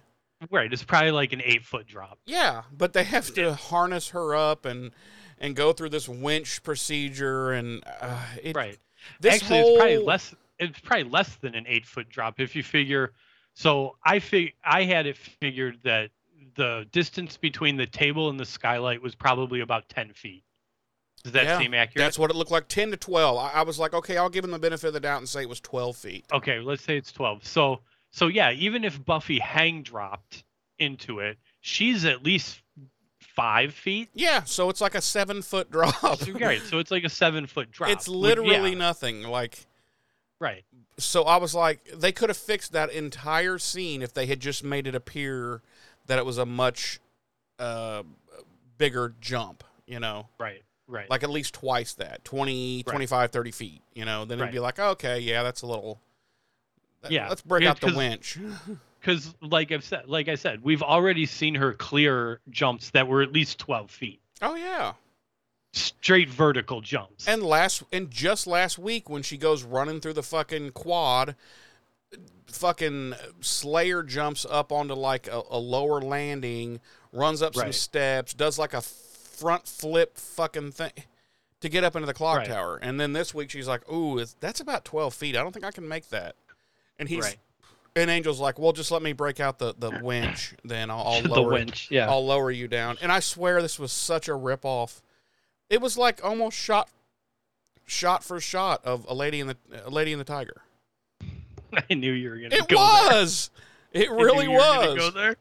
Right, 0.49 0.71
it's 0.71 0.83
probably 0.85 1.11
like 1.11 1.33
an 1.33 1.41
eight 1.43 1.65
foot 1.65 1.85
drop. 1.85 2.17
Yeah, 2.25 2.61
but 2.71 2.93
they 2.93 3.03
have 3.03 3.33
to 3.33 3.53
harness 3.55 4.11
her 4.11 4.33
up 4.33 4.63
and 4.65 4.91
and 5.39 5.55
go 5.55 5.73
through 5.73 5.89
this 5.89 6.07
winch 6.07 6.61
procedure 6.63 7.51
and 7.53 7.83
uh, 8.01 8.25
it, 8.43 8.55
Right. 8.55 8.77
This 9.21 9.35
Actually, 9.35 9.61
whole, 9.61 9.69
it's 9.69 9.77
probably 9.79 9.97
less. 9.97 10.35
It's 10.59 10.79
probably 10.79 11.03
less 11.09 11.35
than 11.37 11.55
an 11.55 11.65
eight 11.67 11.85
foot 11.85 12.09
drop 12.09 12.39
if 12.39 12.55
you 12.55 12.63
figure. 12.63 13.13
So 13.53 13.95
I 14.03 14.19
fig 14.19 14.53
I 14.63 14.83
had 14.83 15.05
it 15.05 15.17
figured 15.17 15.79
that 15.83 16.11
the 16.55 16.85
distance 16.91 17.37
between 17.37 17.77
the 17.77 17.85
table 17.87 18.29
and 18.29 18.39
the 18.39 18.45
skylight 18.45 19.01
was 19.01 19.15
probably 19.15 19.61
about 19.61 19.87
ten 19.89 20.11
feet. 20.13 20.43
Does 21.23 21.31
that 21.33 21.45
Yeah, 21.45 21.57
seem 21.59 21.73
accurate? 21.73 22.03
That's 22.05 22.19
what 22.19 22.29
it 22.29 22.35
looked 22.35 22.51
like, 22.51 22.67
ten 22.67 22.91
to 22.91 22.97
twelve. 22.97 23.37
I, 23.37 23.59
I 23.59 23.61
was 23.63 23.79
like, 23.79 23.93
okay, 23.93 24.17
I'll 24.17 24.29
give 24.29 24.43
him 24.43 24.51
the 24.51 24.59
benefit 24.59 24.87
of 24.87 24.93
the 24.93 24.99
doubt 24.99 25.19
and 25.19 25.29
say 25.29 25.41
it 25.41 25.49
was 25.49 25.61
twelve 25.61 25.95
feet. 25.95 26.25
okay. 26.31 26.59
Let's 26.59 26.83
say 26.83 26.97
it's 26.97 27.11
twelve. 27.11 27.45
So 27.45 27.79
so 28.11 28.27
yeah, 28.27 28.51
even 28.51 28.83
if 28.83 29.03
Buffy 29.05 29.39
hang 29.39 29.83
dropped 29.83 30.43
into 30.77 31.19
it, 31.19 31.37
she's 31.61 32.03
at 32.05 32.23
least 32.23 32.61
five 33.39 33.73
feet. 33.73 34.09
Yeah, 34.13 34.43
so 34.43 34.69
it's 34.69 34.81
like 34.81 34.95
a 34.95 35.01
seven 35.01 35.41
foot 35.41 35.71
drop. 35.71 35.95
So, 36.19 36.31
right. 36.33 36.61
So 36.61 36.79
it's 36.79 36.91
like 36.91 37.03
a 37.03 37.09
seven 37.09 37.47
foot 37.47 37.71
drop. 37.71 37.89
it's 37.89 38.07
literally 38.07 38.71
yeah, 38.71 38.77
nothing. 38.77 39.23
Like 39.23 39.65
right. 40.39 40.63
so 40.97 41.23
I 41.23 41.37
was 41.37 41.55
like, 41.55 41.85
they 41.95 42.11
could 42.11 42.29
have 42.29 42.37
fixed 42.37 42.73
that 42.73 42.91
entire 42.91 43.57
scene 43.57 44.01
if 44.01 44.13
they 44.13 44.25
had 44.25 44.39
just 44.39 44.63
made 44.63 44.87
it 44.87 44.95
appear 44.95 45.61
that 46.07 46.17
it 46.17 46.25
was 46.25 46.37
a 46.37 46.45
much 46.45 46.99
uh, 47.59 48.03
bigger 48.77 49.13
jump, 49.21 49.63
you 49.85 49.99
know, 49.99 50.27
Right. 50.39 50.63
Right. 50.87 51.07
like 51.09 51.21
at 51.23 51.29
least 51.29 51.53
twice 51.53 51.93
that 51.93 52.23
20, 52.23 52.81
25, 52.83 53.31
30 53.31 53.51
feet, 53.51 53.81
you 53.93 54.05
know, 54.05 54.25
then 54.25 54.39
it'd 54.39 54.51
be 54.51 54.59
like, 54.59 54.79
okay, 54.79 55.19
yeah, 55.19 55.43
that's 55.43 55.61
a 55.61 55.67
little, 55.67 56.01
that- 57.01 57.11
Yeah, 57.11 57.29
let's 57.29 57.41
break 57.43 57.63
yeah, 57.63 57.69
out 57.71 57.79
the 57.79 57.93
winch. 57.95 58.39
because 58.99 59.33
like 59.41 59.71
I've 59.71 59.83
said, 59.83 60.07
like 60.07 60.27
I 60.27 60.35
said, 60.35 60.63
we've 60.63 60.83
already 60.83 61.25
seen 61.25 61.55
her 61.55 61.73
clear 61.73 62.39
jumps 62.49 62.91
that 62.91 63.07
were 63.07 63.21
at 63.21 63.31
least 63.31 63.59
twelve 63.59 63.89
feet, 63.91 64.19
oh, 64.41 64.55
yeah. 64.55 64.93
straight 65.73 66.29
vertical 66.29 66.81
jumps. 66.81 67.27
And 67.27 67.43
last, 67.43 67.83
and 67.91 68.09
just 68.11 68.47
last 68.47 68.77
week 68.77 69.09
when 69.09 69.21
she 69.23 69.37
goes 69.37 69.63
running 69.63 69.99
through 70.01 70.13
the 70.13 70.23
fucking 70.23 70.71
quad, 70.71 71.35
fucking 72.47 73.13
Slayer 73.41 74.03
jumps 74.03 74.45
up 74.49 74.71
onto 74.71 74.93
like 74.93 75.27
a, 75.27 75.41
a 75.49 75.59
lower 75.59 76.01
landing, 76.01 76.79
runs 77.13 77.41
up 77.41 77.55
some 77.55 77.71
steps, 77.71 78.33
does 78.33 78.57
like 78.57 78.73
a 78.73 78.81
front 78.81 79.67
flip 79.67 80.17
fucking 80.17 80.71
thing 80.71 80.91
to 81.61 81.69
get 81.69 81.83
up 81.83 81.95
into 81.95 82.05
the 82.05 82.13
clock 82.13 82.39
Right. 82.39 82.47
tower. 82.47 82.77
And 82.81 82.99
then 82.99 83.13
this 83.13 83.33
week 83.33 83.49
she's 83.49 83.67
like, 83.67 83.89
"Ooh, 83.91 84.23
that's 84.39 84.59
about 84.59 84.85
twelve 84.85 85.13
feet. 85.13 85.35
I 85.35 85.43
don't 85.43 85.51
think 85.51 85.65
I 85.65 85.71
can 85.71 85.87
make 85.87 86.09
that." 86.09 86.35
And 86.97 87.07
he's 87.07 87.23
Right. 87.23 87.37
And 88.01 88.11
Angel's 88.11 88.39
like, 88.39 88.57
"Well, 88.59 88.71
just 88.71 88.91
let 88.91 89.01
me 89.01 89.13
break 89.13 89.39
out 89.39 89.59
the 89.59 89.73
the 89.77 89.99
winch, 90.03 90.53
then 90.63 90.89
I'll, 90.89 90.99
I'll 91.05 91.21
the 91.23 91.29
lower 91.29 91.51
winch, 91.53 91.89
yeah. 91.91 92.09
I'll 92.09 92.25
lower 92.25 92.51
you 92.51 92.67
down." 92.67 92.97
And 93.01 93.11
I 93.11 93.19
swear 93.19 93.61
this 93.61 93.77
was 93.79 93.91
such 93.91 94.27
a 94.27 94.35
rip 94.35 94.65
off. 94.65 95.01
It 95.69 95.81
was 95.81 95.97
like 95.97 96.23
almost 96.23 96.57
shot 96.57 96.89
shot 97.85 98.23
for 98.23 98.39
shot 98.39 98.85
of 98.85 99.05
a 99.09 99.13
lady 99.13 99.39
in 99.39 99.47
the 99.47 99.57
a 99.85 99.89
lady 99.89 100.11
in 100.11 100.19
the 100.19 100.25
tiger. 100.25 100.61
I 101.89 101.93
knew 101.93 102.11
you 102.11 102.29
were 102.29 102.37
gonna 102.37 102.55
It 102.55 102.67
go 102.67 102.77
was. 102.77 103.49
It 103.93 103.99
there. 104.09 104.09
I 104.09 104.13
knew 104.15 104.23
really 104.25 104.43
you 104.45 104.51
were 104.51 104.57
Go 104.57 104.95
was. 104.95 105.13
there. 105.13 105.35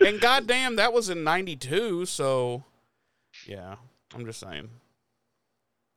And 0.00 0.20
goddamn, 0.20 0.76
that 0.76 0.92
was 0.92 1.08
in 1.08 1.22
'92. 1.24 2.06
So, 2.06 2.64
yeah, 3.46 3.76
I'm 4.14 4.24
just 4.26 4.40
saying. 4.40 4.68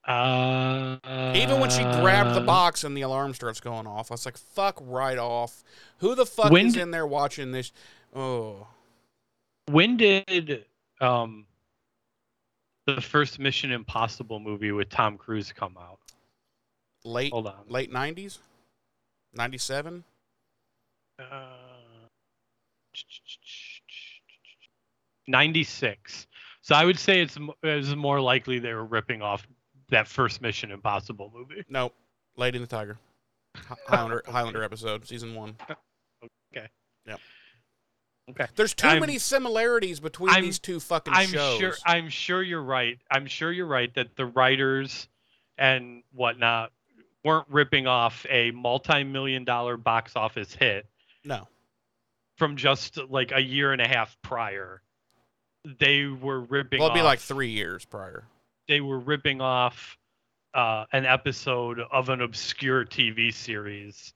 Uh, 0.08 1.34
Even 1.36 1.60
when 1.60 1.70
she 1.70 1.84
grabbed 1.84 2.34
the 2.34 2.40
box 2.42 2.86
and 2.86 2.96
the 2.96 3.02
alarm 3.02 3.34
starts 3.34 3.60
going 3.60 3.86
off, 3.86 4.10
I 4.10 4.14
was 4.14 4.26
like, 4.26 4.38
"Fuck 4.38 4.80
right 4.82 5.18
off." 5.18 5.64
Who 5.98 6.16
the 6.16 6.26
fuck 6.26 6.50
When 6.52 6.68
is 6.68 6.78
in 6.78 6.92
there 6.92 7.06
watching 7.06 7.52
this? 7.52 7.74
Oh, 8.16 8.68
When 9.70 9.98
did 9.98 10.66
um 11.02 11.46
the 12.86 13.02
first 13.02 13.38
Mission 13.38 13.72
Impossible 13.74 14.40
movie 14.40 14.72
with 14.72 14.90
Tom 14.90 15.18
Cruise 15.18 15.52
come 15.52 15.78
out? 15.78 16.00
late 17.04 17.34
Hold 17.34 17.48
on. 17.48 17.66
late 17.68 17.92
'90s, 17.92 18.38
'97. 19.34 20.04
Uh, 21.20 21.24
96. 25.28 26.28
So 26.62 26.76
I 26.76 26.86
would 26.86 26.98
say 26.98 27.22
it's 27.22 27.38
it's 27.64 27.94
more 27.96 28.22
likely 28.22 28.60
they 28.60 28.74
were 28.74 28.86
ripping 28.86 29.22
off 29.22 29.46
that 29.90 30.08
first 30.08 30.42
Mission 30.42 30.72
Impossible 30.72 31.32
movie. 31.34 31.64
Nope, 31.70 31.94
Lady 32.36 32.58
in 32.58 32.62
the 32.62 32.68
Tiger. 32.68 32.98
Hi- 33.56 33.76
Highlander 33.88 34.24
Highlander 34.28 34.64
episode, 34.64 35.08
season 35.08 35.34
one. 35.36 35.56
Okay. 36.56 36.68
Yep. 37.06 37.20
Okay. 38.32 38.46
There's 38.56 38.74
too 38.74 38.88
I'm- 38.88 39.00
many 39.00 39.18
similarities 39.20 40.00
between 40.00 40.30
I'm- 40.32 40.44
these 40.44 40.60
two 40.60 40.80
fucking 40.80 41.14
I'm 41.14 41.30
shows. 41.30 41.60
sure 41.60 41.74
I'm 41.86 42.10
sure 42.10 42.42
you're 42.44 42.62
right. 42.62 42.98
I'm 43.10 43.26
sure 43.26 43.52
you're 43.52 43.66
right 43.68 43.94
that 43.96 44.16
the 44.16 44.26
writers 44.26 45.08
and 45.58 46.04
whatnot 46.14 46.72
weren't 47.24 47.48
ripping 47.50 47.88
off 47.88 48.26
a 48.30 48.52
multi-million 48.52 49.44
dollar 49.44 49.76
box 49.76 50.16
office 50.16 50.54
hit 50.54 50.86
no, 51.26 51.48
from 52.38 52.56
just 52.58 52.98
like 53.10 53.32
a 53.34 53.42
year 53.42 53.72
and 53.74 53.82
a 53.82 53.88
half 53.88 54.16
prior. 54.22 54.82
They 55.80 56.06
were 56.06 56.42
ripping 56.42 56.80
off. 56.80 56.84
well, 56.84 56.90
it'd 56.92 57.00
be 57.02 57.04
like 57.04 57.20
three 57.20 57.50
years 57.50 57.84
prior. 57.86 58.24
They 58.68 58.82
were 58.82 59.00
ripping 59.00 59.42
off 59.42 59.98
uh, 60.54 60.86
an 60.92 61.06
episode 61.06 61.80
of 61.92 62.10
an 62.10 62.22
obscure 62.22 62.86
TV 62.86 63.34
series. 63.34 64.14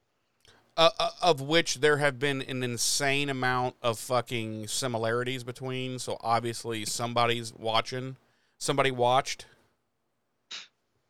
uh, 0.78 0.90
uh, 1.00 1.10
of 1.22 1.42
which 1.42 1.76
there 1.82 1.98
have 1.98 2.18
been 2.20 2.42
an 2.44 2.64
insane 2.64 3.30
amount 3.30 3.76
of 3.82 4.00
fucking 4.00 4.68
similarities 4.68 5.44
between. 5.44 6.00
So 6.00 6.18
obviously 6.22 6.86
somebody's 6.86 7.54
watching. 7.54 8.16
Somebody 8.58 8.92
watched. 8.92 9.46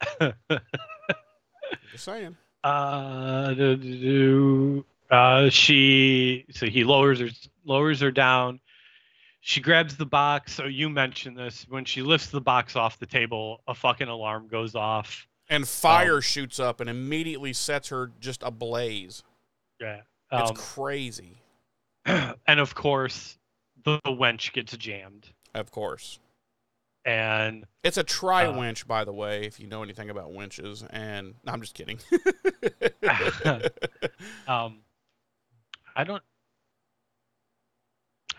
Just 0.20 0.34
saying. 1.98 2.36
Uh, 2.64 3.54
do, 3.54 3.76
do, 3.76 4.00
do. 4.00 4.86
uh, 5.10 5.50
she 5.50 6.46
so 6.52 6.66
he 6.68 6.84
lowers 6.84 7.20
her 7.20 7.30
lowers 7.66 8.00
her 8.02 8.12
down. 8.12 8.60
She 9.44 9.60
grabs 9.60 9.98
the 9.98 10.06
box. 10.06 10.54
So 10.54 10.66
you 10.66 10.90
mentioned 10.90 11.36
this 11.38 11.66
when 11.68 11.84
she 11.84 12.02
lifts 12.02 12.28
the 12.28 12.40
box 12.42 12.76
off 12.76 13.00
the 13.00 13.06
table, 13.08 13.62
a 13.68 13.74
fucking 13.74 14.08
alarm 14.08 14.48
goes 14.48 14.76
off. 14.76 15.28
And 15.50 15.68
fire 15.68 16.22
shoots 16.22 16.60
up 16.60 16.80
and 16.80 16.90
immediately 16.90 17.52
sets 17.52 17.90
her 17.90 18.12
just 18.20 18.44
ablaze. 18.44 19.24
Yeah. 19.80 20.02
It's 20.32 20.52
Um, 20.52 20.56
crazy. 20.56 21.42
and 22.06 22.60
of 22.60 22.74
course, 22.76 23.38
the, 23.84 24.00
the 24.06 24.12
wench 24.12 24.54
gets 24.54 24.78
jammed, 24.78 25.28
Of 25.54 25.72
course. 25.72 26.20
and 27.04 27.66
It's 27.84 27.98
a 27.98 28.04
tri 28.04 28.46
Uh, 28.46 28.58
winch, 28.58 28.88
by 28.88 29.04
the 29.04 29.12
way, 29.12 29.44
if 29.46 29.60
you 29.60 29.68
know 29.68 29.82
anything 29.84 30.10
about 30.12 30.32
winches. 30.32 30.84
And 30.92 31.34
no, 31.44 31.52
I'm 31.52 31.62
just 31.62 31.74
kidding. 31.74 32.00
um, 34.48 34.80
I 35.96 36.04
don't, 36.06 36.24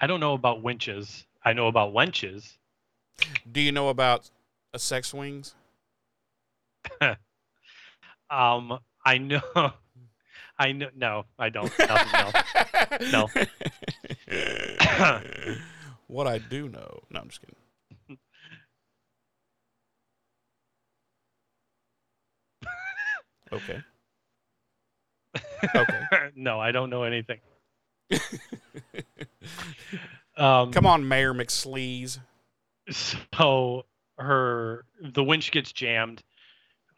I 0.02 0.06
don't 0.08 0.20
know 0.20 0.34
about 0.34 0.62
winches. 0.62 1.24
I 1.44 1.52
know 1.52 1.68
about 1.68 1.94
wenches. 1.94 2.58
Do 3.50 3.60
you 3.60 3.70
know 3.72 3.88
about 3.88 4.30
a 4.74 4.78
sex 4.78 5.08
swings? 5.08 5.54
Um, 8.30 8.78
I 9.04 9.18
know, 9.18 9.42
I 10.58 10.72
know. 10.72 10.88
No, 10.96 11.24
I 11.38 11.50
don't. 11.50 11.70
Nothing, 11.78 13.10
no. 13.12 13.28
what 16.06 16.26
I 16.26 16.38
do 16.38 16.68
know. 16.70 17.00
No, 17.10 17.20
I'm 17.20 17.28
just 17.28 17.42
kidding. 17.42 18.18
Okay. 23.52 23.78
Okay. 25.74 26.00
no, 26.34 26.58
I 26.58 26.72
don't 26.72 26.88
know 26.88 27.02
anything. 27.02 27.38
Um, 30.36 30.72
Come 30.72 30.86
on, 30.86 31.06
Mayor 31.06 31.34
McSleaze. 31.34 32.18
so 32.90 33.84
her 34.18 34.84
the 35.00 35.22
winch 35.22 35.52
gets 35.52 35.72
jammed 35.72 36.22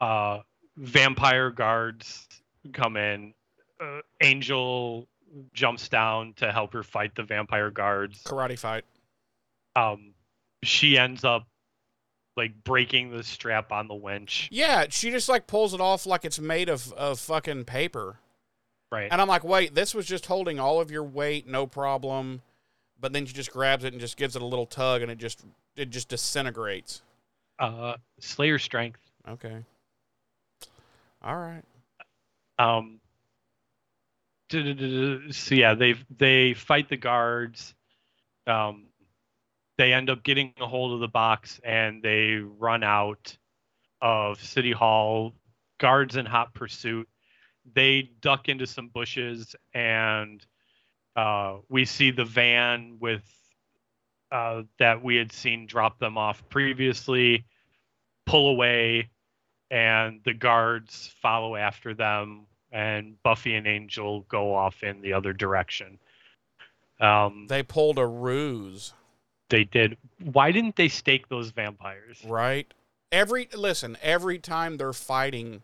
uh 0.00 0.38
vampire 0.76 1.50
guards 1.50 2.26
come 2.72 2.96
in 2.96 3.34
uh, 3.80 4.00
angel 4.22 5.06
jumps 5.52 5.88
down 5.88 6.32
to 6.34 6.50
help 6.52 6.72
her 6.72 6.82
fight 6.82 7.14
the 7.14 7.22
vampire 7.22 7.70
guards 7.70 8.22
Karate 8.24 8.58
fight. 8.58 8.84
um 9.76 10.14
she 10.62 10.96
ends 10.98 11.22
up 11.24 11.46
like 12.36 12.52
breaking 12.64 13.10
the 13.10 13.22
strap 13.22 13.70
on 13.70 13.86
the 13.88 13.94
winch 13.94 14.48
Yeah, 14.50 14.86
she 14.88 15.10
just 15.10 15.28
like 15.28 15.46
pulls 15.46 15.74
it 15.74 15.80
off 15.80 16.06
like 16.06 16.24
it's 16.24 16.40
made 16.40 16.68
of, 16.68 16.92
of 16.94 17.20
fucking 17.20 17.64
paper. 17.64 18.16
Right 18.94 19.08
And 19.12 19.20
I'm 19.20 19.28
like, 19.28 19.44
wait, 19.44 19.74
this 19.74 19.94
was 19.94 20.06
just 20.06 20.26
holding 20.26 20.58
all 20.60 20.80
of 20.80 20.90
your 20.90 21.02
weight, 21.04 21.46
no 21.46 21.66
problem. 21.66 22.42
But 23.00 23.12
then 23.12 23.26
she 23.26 23.32
just 23.34 23.50
grabs 23.52 23.84
it 23.84 23.92
and 23.92 24.00
just 24.00 24.16
gives 24.16 24.36
it 24.36 24.42
a 24.42 24.46
little 24.46 24.66
tug 24.66 25.02
and 25.02 25.10
it 25.10 25.18
just 25.18 25.44
it 25.76 25.90
just 25.90 26.08
disintegrates. 26.08 27.02
uh 27.58 27.94
slayer 28.20 28.58
strength 28.58 29.00
Okay. 29.28 29.64
All 31.22 31.36
right. 31.36 31.62
um 32.58 33.00
so 34.50 35.54
yeah 35.54 35.74
they 35.74 35.94
they 36.16 36.54
fight 36.54 36.88
the 36.88 36.96
guards 36.96 37.74
Um, 38.46 38.84
they 39.78 39.92
end 39.92 40.10
up 40.10 40.22
getting 40.22 40.52
a 40.60 40.66
hold 40.66 40.92
of 40.92 41.00
the 41.00 41.08
box 41.08 41.60
and 41.64 42.02
they 42.02 42.36
run 42.36 42.84
out 42.84 43.36
of 44.00 44.40
City 44.40 44.70
Hall. 44.70 45.32
Guards 45.80 46.14
in 46.16 46.26
hot 46.26 46.54
pursuit. 46.54 47.08
They 47.72 48.10
duck 48.20 48.48
into 48.48 48.66
some 48.66 48.88
bushes 48.88 49.56
and 49.72 50.44
uh, 51.16 51.56
we 51.68 51.84
see 51.84 52.10
the 52.10 52.24
van 52.24 52.98
with 53.00 53.22
uh, 54.30 54.62
that 54.78 55.02
we 55.02 55.16
had 55.16 55.32
seen 55.32 55.66
drop 55.66 55.98
them 55.98 56.18
off 56.18 56.42
previously 56.48 57.44
pull 58.26 58.48
away 58.48 59.10
and 59.70 60.20
the 60.24 60.34
guards 60.34 61.14
follow 61.20 61.56
after 61.56 61.94
them 61.94 62.46
and 62.72 63.22
buffy 63.22 63.54
and 63.54 63.66
angel 63.66 64.22
go 64.28 64.54
off 64.54 64.82
in 64.82 65.00
the 65.00 65.12
other 65.12 65.32
direction. 65.32 65.98
Um, 67.00 67.46
They 67.48 67.62
pulled 67.62 67.98
a 67.98 68.06
ruse, 68.06 68.92
they 69.50 69.64
did. 69.64 69.96
Why 70.20 70.52
didn't 70.52 70.76
they 70.76 70.88
stake 70.88 71.28
those 71.28 71.50
vampires? 71.50 72.24
Right? 72.24 72.72
Every 73.12 73.48
listen, 73.54 73.96
every 74.02 74.38
time 74.38 74.76
they're 74.76 74.92
fighting, 74.92 75.62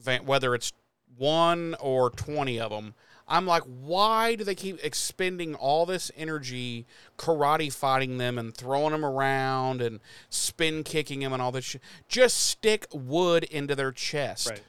van- 0.00 0.26
whether 0.26 0.54
it's 0.54 0.72
one 1.16 1.74
or 1.80 2.10
twenty 2.10 2.58
of 2.60 2.70
them, 2.70 2.94
I'm 3.28 3.46
like, 3.46 3.62
why 3.62 4.34
do 4.34 4.44
they 4.44 4.54
keep 4.54 4.84
expending 4.84 5.54
all 5.54 5.86
this 5.86 6.10
energy 6.16 6.86
karate 7.16 7.72
fighting 7.72 8.18
them 8.18 8.38
and 8.38 8.54
throwing 8.54 8.92
them 8.92 9.04
around 9.04 9.80
and 9.80 10.00
spin 10.28 10.84
kicking 10.84 11.20
them 11.20 11.32
and 11.32 11.40
all 11.40 11.52
this 11.52 11.64
shit? 11.64 11.82
Just 12.08 12.38
stick 12.38 12.86
wood 12.92 13.44
into 13.44 13.74
their 13.74 13.92
chest. 13.92 14.50
Right. 14.50 14.60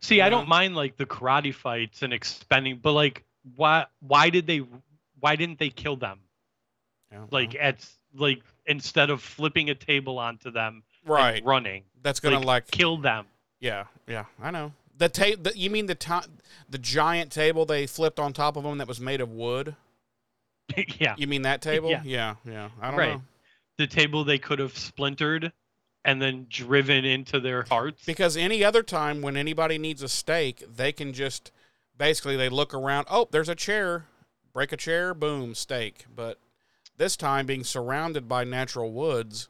see 0.00 0.20
i 0.20 0.26
You 0.26 0.30
don't 0.30 0.48
mind 0.48 0.74
like 0.76 0.96
the 0.96 1.06
karate 1.06 1.54
fights 1.54 2.02
and 2.02 2.12
expending 2.12 2.80
but 2.82 2.92
like 2.92 3.24
why 3.56 3.86
why 4.00 4.30
did 4.30 4.46
they 4.46 4.62
why 5.20 5.36
didn't 5.36 5.58
they 5.58 5.70
kill 5.70 5.96
them 5.96 6.20
Yeah, 7.12 7.26
like 7.30 7.54
at 7.54 7.86
like 8.14 8.42
instead 8.66 9.10
of 9.10 9.22
flipping 9.22 9.70
a 9.70 9.74
table 9.74 10.18
onto 10.18 10.50
them 10.50 10.82
and 11.04 11.12
right. 11.12 11.44
running 11.44 11.84
That's 12.02 12.18
gonna 12.20 12.36
like, 12.38 12.46
like 12.46 12.70
kill 12.70 12.96
them 12.98 13.26
Yeah, 13.60 13.84
yeah, 14.08 14.24
I 14.42 14.50
know. 14.50 14.72
The 15.00 15.08
table. 15.08 15.50
You 15.54 15.70
mean 15.70 15.86
the 15.86 15.94
ti 15.94 16.18
the 16.68 16.78
giant 16.78 17.32
table 17.32 17.64
they 17.64 17.86
flipped 17.86 18.20
on 18.20 18.32
top 18.32 18.56
of 18.56 18.62
them 18.64 18.78
that 18.78 18.86
was 18.86 19.00
made 19.00 19.20
of 19.20 19.30
wood? 19.32 19.74
yeah 21.00 21.14
You 21.18 21.26
mean 21.26 21.42
that 21.42 21.62
table? 21.62 21.90
Yeah. 21.90 22.02
yeah, 22.04 22.34
yeah. 22.44 22.68
I 22.80 22.90
don't 22.90 22.98
Right. 23.00 23.14
know 23.14 23.22
the 23.78 23.86
table 23.86 24.24
they 24.24 24.38
could 24.38 24.58
have 24.58 24.76
splintered 24.76 25.52
and 26.04 26.20
then 26.20 26.46
driven 26.50 27.04
into 27.06 27.40
their 27.40 27.62
hearts 27.62 28.04
because 28.04 28.36
any 28.36 28.62
other 28.62 28.82
time 28.82 29.22
when 29.22 29.36
anybody 29.38 29.78
needs 29.78 30.02
a 30.02 30.08
stake, 30.08 30.62
they 30.76 30.92
can 30.92 31.14
just 31.14 31.50
basically 31.96 32.36
they 32.36 32.50
look 32.50 32.74
around. 32.74 33.06
Oh, 33.10 33.26
there's 33.30 33.48
a 33.48 33.54
chair. 33.54 34.04
Break 34.52 34.72
a 34.72 34.76
chair. 34.76 35.14
Boom, 35.14 35.54
stake. 35.54 36.04
But 36.14 36.38
this 36.98 37.16
time, 37.16 37.46
being 37.46 37.64
surrounded 37.64 38.28
by 38.28 38.44
natural 38.44 38.92
woods, 38.92 39.48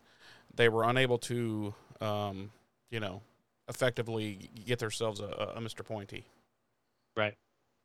they 0.55 0.69
were 0.69 0.85
unable 0.85 1.19
to, 1.19 1.75
um, 2.01 2.53
you 2.91 3.01
know, 3.01 3.23
effectively 3.71 4.51
get 4.67 4.79
themselves 4.81 5.21
a, 5.21 5.53
a, 5.57 5.61
Mr. 5.61 5.83
Pointy. 5.85 6.25
Right. 7.17 7.35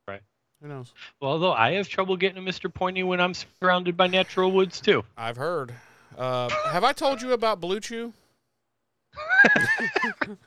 Right. 0.08 0.22
Who 0.62 0.68
knows? 0.68 0.94
Well, 1.22 1.32
although 1.32 1.54
I 1.54 1.74
have 1.74 1.88
trouble 1.88 2.18
getting 2.18 2.38
a 2.38 2.46
Mr. 2.46 2.74
Pointy 2.74 3.04
when 3.04 3.22
I'm 3.22 3.34
surrounded 3.34 3.96
by 3.96 4.08
natural 4.08 4.52
woods 4.52 4.82
too. 4.82 5.04
I've 5.18 5.38
heard. 5.38 5.74
Uh, 6.18 6.50
have 6.72 6.84
I 6.84 6.92
told 6.92 7.22
you 7.22 7.32
about 7.32 7.62
Blue 7.62 7.80
Chew? 7.80 8.14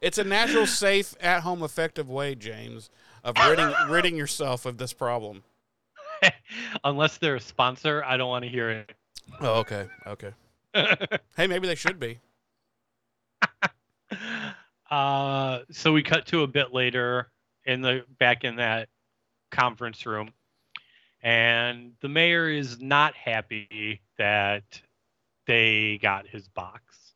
it's 0.00 0.18
a 0.18 0.24
natural, 0.24 0.66
safe, 0.66 1.14
at-home, 1.20 1.62
effective 1.62 2.08
way, 2.08 2.34
James, 2.34 2.90
of 3.24 3.36
ridding 3.38 3.72
ridding 3.88 4.16
yourself 4.16 4.64
of 4.66 4.78
this 4.78 4.92
problem. 4.92 5.42
Unless 6.84 7.18
they're 7.18 7.36
a 7.36 7.40
sponsor, 7.40 8.02
I 8.04 8.16
don't 8.16 8.28
want 8.28 8.44
to 8.44 8.50
hear 8.50 8.70
it. 8.70 8.92
Oh, 9.40 9.60
okay, 9.60 9.86
okay. 10.06 10.32
Hey, 11.36 11.46
maybe 11.46 11.66
they 11.66 11.74
should 11.74 11.98
be. 11.98 12.18
Uh, 14.90 15.60
so 15.70 15.92
we 15.92 16.02
cut 16.02 16.26
to 16.26 16.42
a 16.42 16.46
bit 16.46 16.72
later 16.72 17.30
in 17.64 17.80
the 17.82 18.04
back 18.18 18.44
in 18.44 18.56
that 18.56 18.88
conference 19.50 20.06
room, 20.06 20.30
and 21.22 21.92
the 22.00 22.08
mayor 22.08 22.48
is 22.48 22.80
not 22.80 23.14
happy 23.14 24.00
that 24.18 24.80
they 25.46 25.98
got 26.02 26.26
his 26.26 26.48
box. 26.48 27.14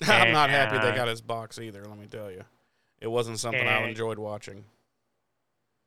I'm 0.02 0.32
not 0.32 0.50
happy 0.50 0.78
they 0.78 0.94
got 0.94 1.08
his 1.08 1.20
box 1.20 1.58
either. 1.58 1.84
Let 1.84 1.98
me 1.98 2.06
tell 2.06 2.30
you, 2.30 2.44
it 3.00 3.08
wasn't 3.08 3.38
something 3.38 3.66
I 3.66 3.88
enjoyed 3.88 4.18
watching. 4.18 4.64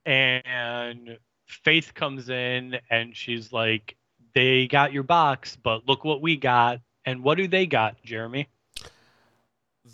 and 0.06 1.18
Faith 1.48 1.94
comes 1.94 2.30
in 2.30 2.80
and 2.90 3.16
she's 3.16 3.52
like, 3.52 3.96
"They 4.34 4.68
got 4.68 4.94
your 4.94 5.04
box, 5.04 5.58
but 5.62 5.88
look 5.88 6.04
what 6.04 6.22
we 6.22 6.38
got." 6.38 6.80
And 7.06 7.24
what 7.24 7.38
do 7.38 7.48
they 7.48 7.68
got, 7.68 8.02
Jeremy? 8.04 8.48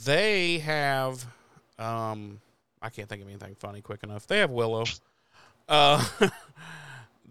They 0.03 0.59
have, 0.59 1.25
um, 1.77 2.41
I 2.81 2.89
can't 2.89 3.07
think 3.07 3.21
of 3.21 3.27
anything 3.27 3.55
funny 3.55 3.81
quick 3.81 4.03
enough. 4.03 4.25
They 4.25 4.39
have 4.39 4.49
Willow. 4.49 4.85
Uh, 5.69 6.03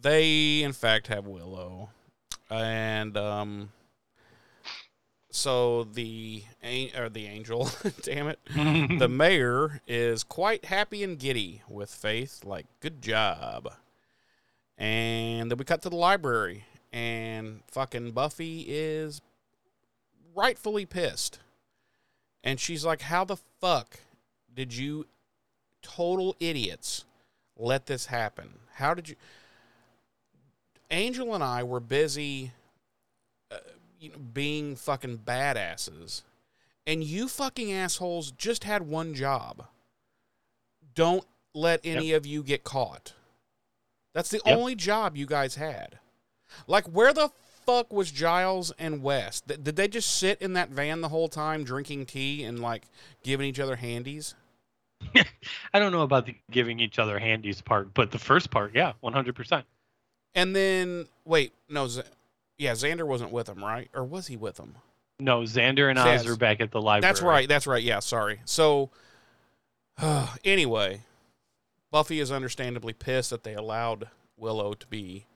they 0.00 0.62
in 0.62 0.72
fact 0.72 1.08
have 1.08 1.26
Willow, 1.26 1.90
and 2.48 3.16
um, 3.16 3.70
so 5.30 5.84
the 5.84 6.44
or 6.96 7.08
the 7.08 7.26
angel, 7.26 7.70
damn 8.02 8.28
it, 8.28 8.38
the 8.54 9.08
mayor 9.10 9.80
is 9.86 10.22
quite 10.22 10.66
happy 10.66 11.02
and 11.02 11.18
giddy 11.18 11.62
with 11.68 11.90
Faith. 11.90 12.44
Like, 12.44 12.66
good 12.80 13.02
job. 13.02 13.72
And 14.78 15.50
then 15.50 15.58
we 15.58 15.64
cut 15.64 15.82
to 15.82 15.90
the 15.90 15.96
library, 15.96 16.64
and 16.92 17.60
fucking 17.66 18.12
Buffy 18.12 18.64
is 18.68 19.20
rightfully 20.34 20.86
pissed. 20.86 21.40
And 22.42 22.58
she's 22.58 22.84
like, 22.84 23.02
How 23.02 23.24
the 23.24 23.36
fuck 23.36 24.00
did 24.52 24.74
you 24.74 25.06
total 25.82 26.36
idiots 26.40 27.04
let 27.56 27.86
this 27.86 28.06
happen? 28.06 28.58
How 28.74 28.94
did 28.94 29.08
you. 29.08 29.16
Angel 30.90 31.34
and 31.34 31.44
I 31.44 31.62
were 31.62 31.80
busy 31.80 32.52
uh, 33.50 33.56
you 34.00 34.10
know, 34.10 34.18
being 34.18 34.74
fucking 34.76 35.18
badasses. 35.18 36.22
And 36.86 37.04
you 37.04 37.28
fucking 37.28 37.72
assholes 37.72 38.32
just 38.32 38.64
had 38.64 38.82
one 38.82 39.14
job. 39.14 39.66
Don't 40.94 41.24
let 41.54 41.80
any 41.84 42.12
of 42.12 42.26
you 42.26 42.42
get 42.42 42.64
caught. 42.64 43.12
That's 44.12 44.30
the 44.30 44.40
Yep. 44.44 44.56
only 44.56 44.74
job 44.74 45.16
you 45.16 45.26
guys 45.26 45.54
had. 45.54 45.98
Like, 46.66 46.86
where 46.86 47.12
the 47.12 47.30
fuck 47.70 47.92
was 47.92 48.10
Giles 48.10 48.72
and 48.78 49.02
Wes? 49.02 49.40
Th- 49.42 49.62
did 49.62 49.76
they 49.76 49.86
just 49.86 50.18
sit 50.18 50.40
in 50.42 50.54
that 50.54 50.70
van 50.70 51.00
the 51.00 51.08
whole 51.08 51.28
time 51.28 51.64
drinking 51.64 52.06
tea 52.06 52.42
and 52.42 52.58
like 52.58 52.82
giving 53.22 53.46
each 53.46 53.60
other 53.60 53.76
handies? 53.76 54.34
I 55.72 55.78
don't 55.78 55.92
know 55.92 56.02
about 56.02 56.26
the 56.26 56.34
giving 56.50 56.80
each 56.80 56.98
other 56.98 57.18
handies 57.18 57.62
part, 57.62 57.94
but 57.94 58.10
the 58.10 58.18
first 58.18 58.50
part, 58.50 58.74
yeah, 58.74 58.92
100%. 59.02 59.62
And 60.34 60.54
then, 60.54 61.06
wait, 61.24 61.52
no, 61.68 61.86
Z- 61.86 62.02
yeah, 62.58 62.72
Xander 62.72 63.06
wasn't 63.06 63.32
with 63.32 63.46
them, 63.46 63.64
right? 63.64 63.88
Or 63.94 64.04
was 64.04 64.26
he 64.26 64.36
with 64.36 64.56
them? 64.56 64.74
No, 65.18 65.40
Xander 65.42 65.88
and. 65.88 65.98
Oz 65.98 66.26
are 66.26 66.36
back 66.36 66.60
at 66.60 66.70
the 66.70 66.80
library. 66.80 67.00
That's 67.00 67.22
right. 67.22 67.48
That's 67.48 67.66
right. 67.66 67.82
Yeah, 67.82 68.00
sorry. 68.00 68.40
So, 68.44 68.90
anyway, 70.44 71.02
Buffy 71.90 72.20
is 72.20 72.32
understandably 72.32 72.92
pissed 72.92 73.30
that 73.30 73.44
they 73.44 73.54
allowed 73.54 74.08
Willow 74.36 74.74
to 74.74 74.86
be 74.86 75.26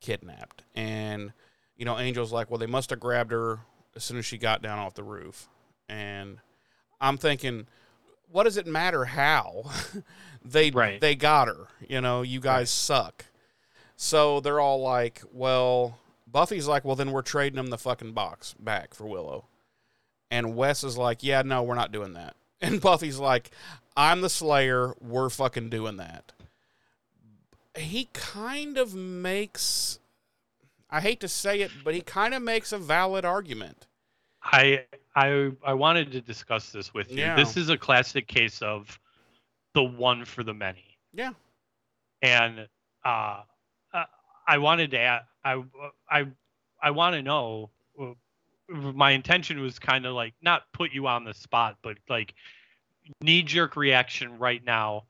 kidnapped. 0.00 0.62
And, 0.74 1.32
you 1.76 1.84
know, 1.84 1.96
Angel's 1.96 2.32
like, 2.32 2.50
well, 2.50 2.58
they 2.58 2.66
must 2.66 2.90
have 2.90 3.00
grabbed 3.00 3.32
her 3.32 3.60
as 3.94 4.04
soon 4.04 4.18
as 4.18 4.26
she 4.26 4.38
got 4.38 4.62
down 4.62 4.78
off 4.78 4.94
the 4.94 5.02
roof. 5.04 5.48
And 5.88 6.38
I'm 7.00 7.16
thinking, 7.18 7.66
what 8.30 8.44
does 8.44 8.56
it 8.56 8.66
matter 8.66 9.04
how 9.04 9.70
they 10.44 10.70
Right. 10.70 11.00
they 11.00 11.14
got 11.14 11.48
her? 11.48 11.68
You 11.88 12.00
know, 12.00 12.22
you 12.22 12.40
guys 12.40 12.60
Right. 12.60 12.68
suck. 12.68 13.24
So 13.96 14.40
they're 14.40 14.60
all 14.60 14.80
like, 14.82 15.22
well, 15.32 15.98
Buffy's 16.26 16.66
like, 16.66 16.84
well, 16.84 16.96
then 16.96 17.12
we're 17.12 17.22
trading 17.22 17.56
them 17.56 17.68
the 17.68 17.78
fucking 17.78 18.12
box 18.12 18.54
back 18.58 18.92
for 18.94 19.06
Willow. 19.06 19.46
And 20.30 20.56
Wes 20.56 20.82
is 20.84 20.98
like, 20.98 21.22
yeah, 21.22 21.42
no, 21.42 21.62
we're 21.62 21.74
not 21.76 21.92
doing 21.92 22.14
that. 22.14 22.34
And 22.60 22.80
Buffy's 22.80 23.18
like, 23.18 23.50
I'm 23.98 24.22
the 24.22 24.30
Slayer. 24.30 24.94
We're 25.00 25.28
fucking 25.28 25.68
doing 25.68 25.98
that. 25.98 26.32
He 27.76 28.08
kind 28.14 28.78
of 28.78 28.94
makes, 28.94 29.98
I 30.90 31.00
hate 31.00 31.20
to 31.20 31.28
say 31.28 31.60
it, 31.60 31.70
but 31.84 31.94
he 31.94 32.00
kind 32.00 32.34
of 32.34 32.42
makes 32.42 32.72
a 32.72 32.78
valid 32.78 33.24
argument. 33.24 33.86
I 34.42 34.84
I 35.14 35.50
I 35.64 35.74
wanted 35.74 36.12
to 36.12 36.20
discuss 36.20 36.70
this 36.70 36.94
with 36.94 37.10
you. 37.10 37.18
Yeah. 37.18 37.36
This 37.36 37.56
is 37.56 37.68
a 37.68 37.76
classic 37.76 38.28
case 38.28 38.62
of 38.62 38.98
the 39.74 39.82
one 39.82 40.24
for 40.24 40.44
the 40.44 40.54
many. 40.54 40.98
Yeah. 41.12 41.32
And 42.22 42.68
uh, 43.04 43.42
uh 43.92 44.04
I 44.46 44.58
wanted 44.58 44.92
to 44.92 44.98
add, 44.98 45.22
I 45.44 45.62
I 46.08 46.26
I 46.80 46.90
want 46.92 47.14
to 47.14 47.22
know 47.22 47.70
uh, 48.00 48.12
my 48.68 49.10
intention 49.10 49.60
was 49.60 49.78
kind 49.78 50.06
of 50.06 50.14
like 50.14 50.34
not 50.42 50.62
put 50.72 50.92
you 50.92 51.06
on 51.08 51.24
the 51.24 51.34
spot, 51.34 51.78
but 51.82 51.96
like 52.08 52.34
knee 53.20 53.42
jerk 53.42 53.76
reaction 53.76 54.38
right 54.38 54.64
now. 54.64 55.04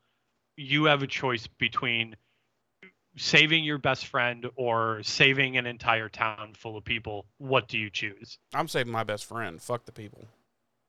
You 0.55 0.85
have 0.85 1.03
a 1.03 1.07
choice 1.07 1.45
between 1.45 2.15
saving 3.17 3.63
your 3.63 3.77
best 3.77 4.07
friend 4.07 4.47
or 4.55 5.01
saving 5.03 5.57
an 5.57 5.65
entire 5.65 6.09
town 6.09 6.53
full 6.55 6.77
of 6.77 6.85
people, 6.85 7.25
what 7.37 7.67
do 7.67 7.77
you 7.77 7.89
choose? 7.89 8.37
I'm 8.53 8.67
saving 8.67 8.93
my 8.93 9.03
best 9.03 9.25
friend. 9.25 9.61
Fuck 9.61 9.85
the 9.85 9.91
people. 9.91 10.27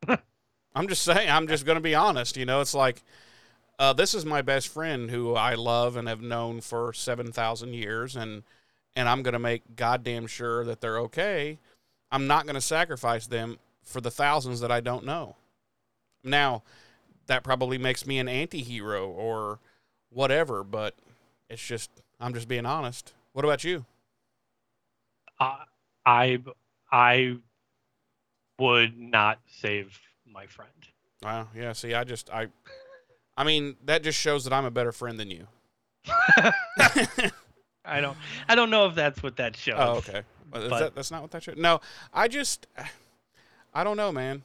I'm 0.75 0.89
just 0.89 1.03
saying. 1.03 1.29
I'm 1.29 1.49
just 1.49 1.65
going 1.67 1.77
to 1.77 1.83
be 1.83 1.95
honest. 1.95 2.37
You 2.37 2.47
know, 2.47 2.61
it's 2.61 2.75
like 2.75 3.03
uh, 3.79 3.93
this 3.93 4.15
is 4.15 4.25
my 4.25 4.43
best 4.43 4.69
friend 4.69 5.11
who 5.11 5.35
I 5.35 5.55
love 5.55 5.97
and 5.97 6.09
have 6.09 6.21
known 6.21 6.61
for 6.61 6.93
seven 6.93 7.33
thousand 7.33 7.75
years, 7.75 8.17
and 8.17 8.43
and 8.95 9.09
I'm 9.09 9.23
going 9.23 9.33
to 9.33 9.39
make 9.39 9.77
goddamn 9.77 10.27
sure 10.27 10.65
that 10.65 10.81
they're 10.81 10.99
okay. 11.01 11.59
I'm 12.11 12.27
not 12.27 12.45
going 12.45 12.55
to 12.55 12.61
sacrifice 12.61 13.27
them 13.27 13.59
for 13.83 14.01
the 14.01 14.11
thousands 14.11 14.61
that 14.61 14.73
I 14.73 14.81
don't 14.81 15.05
know. 15.05 15.37
Now, 16.25 16.63
that 17.27 17.45
probably 17.45 17.79
makes 17.79 18.07
me 18.07 18.19
an 18.19 18.29
anti-hero 18.29 19.09
or 19.09 19.61
whatever, 20.11 20.65
but 20.65 20.95
it's 21.49 21.65
just 21.65 21.91
I'm 22.21 22.35
just 22.35 22.49
being 22.49 22.67
honest. 22.67 23.13
What 23.33 23.45
about 23.45 23.65
you? 23.65 23.85
Uh, 25.39 25.57
I 26.05 26.39
I 26.91 27.37
would 28.59 28.99
not 28.99 29.41
save 29.47 29.99
my 30.27 30.47
friend. 30.47 30.71
Wow. 31.23 31.49
Yeah. 31.55 31.73
See, 31.73 31.95
I 31.95 32.05
just 32.05 32.31
I, 32.31 32.49
I 33.37 33.45
mean, 33.45 33.77
that 33.85 34.03
just 34.03 34.19
shows 34.19 34.45
that 34.45 34.53
I'm 34.53 34.65
a 34.65 34.71
better 34.71 34.93
friend 34.93 35.19
than 35.19 35.31
you. 35.31 35.47
I 37.85 38.01
don't 38.01 38.17
I 38.49 38.55
don't 38.55 38.71
know 38.71 38.87
if 38.87 38.95
that's 38.95 39.23
what 39.23 39.37
that 39.37 39.57
shows. 39.57 39.77
Oh, 39.79 39.97
okay. 39.97 40.23
But 40.51 40.63
is 40.63 40.71
that, 40.71 40.95
that's 40.95 41.11
not 41.11 41.23
what 41.23 41.31
that 41.33 41.43
shows. 41.43 41.57
No, 41.57 41.81
I 42.13 42.29
just, 42.29 42.67
I 43.75 43.85
don't 43.85 43.97
know, 43.97 44.11
man. 44.13 44.43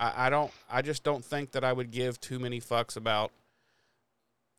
I, 0.00 0.26
I 0.26 0.30
don't. 0.30 0.50
I 0.70 0.82
just 0.82 1.04
don't 1.04 1.24
think 1.24 1.52
that 1.52 1.64
I 1.64 1.72
would 1.72 1.90
give 1.90 2.20
too 2.20 2.38
many 2.38 2.60
fucks 2.60 2.96
about 2.96 3.30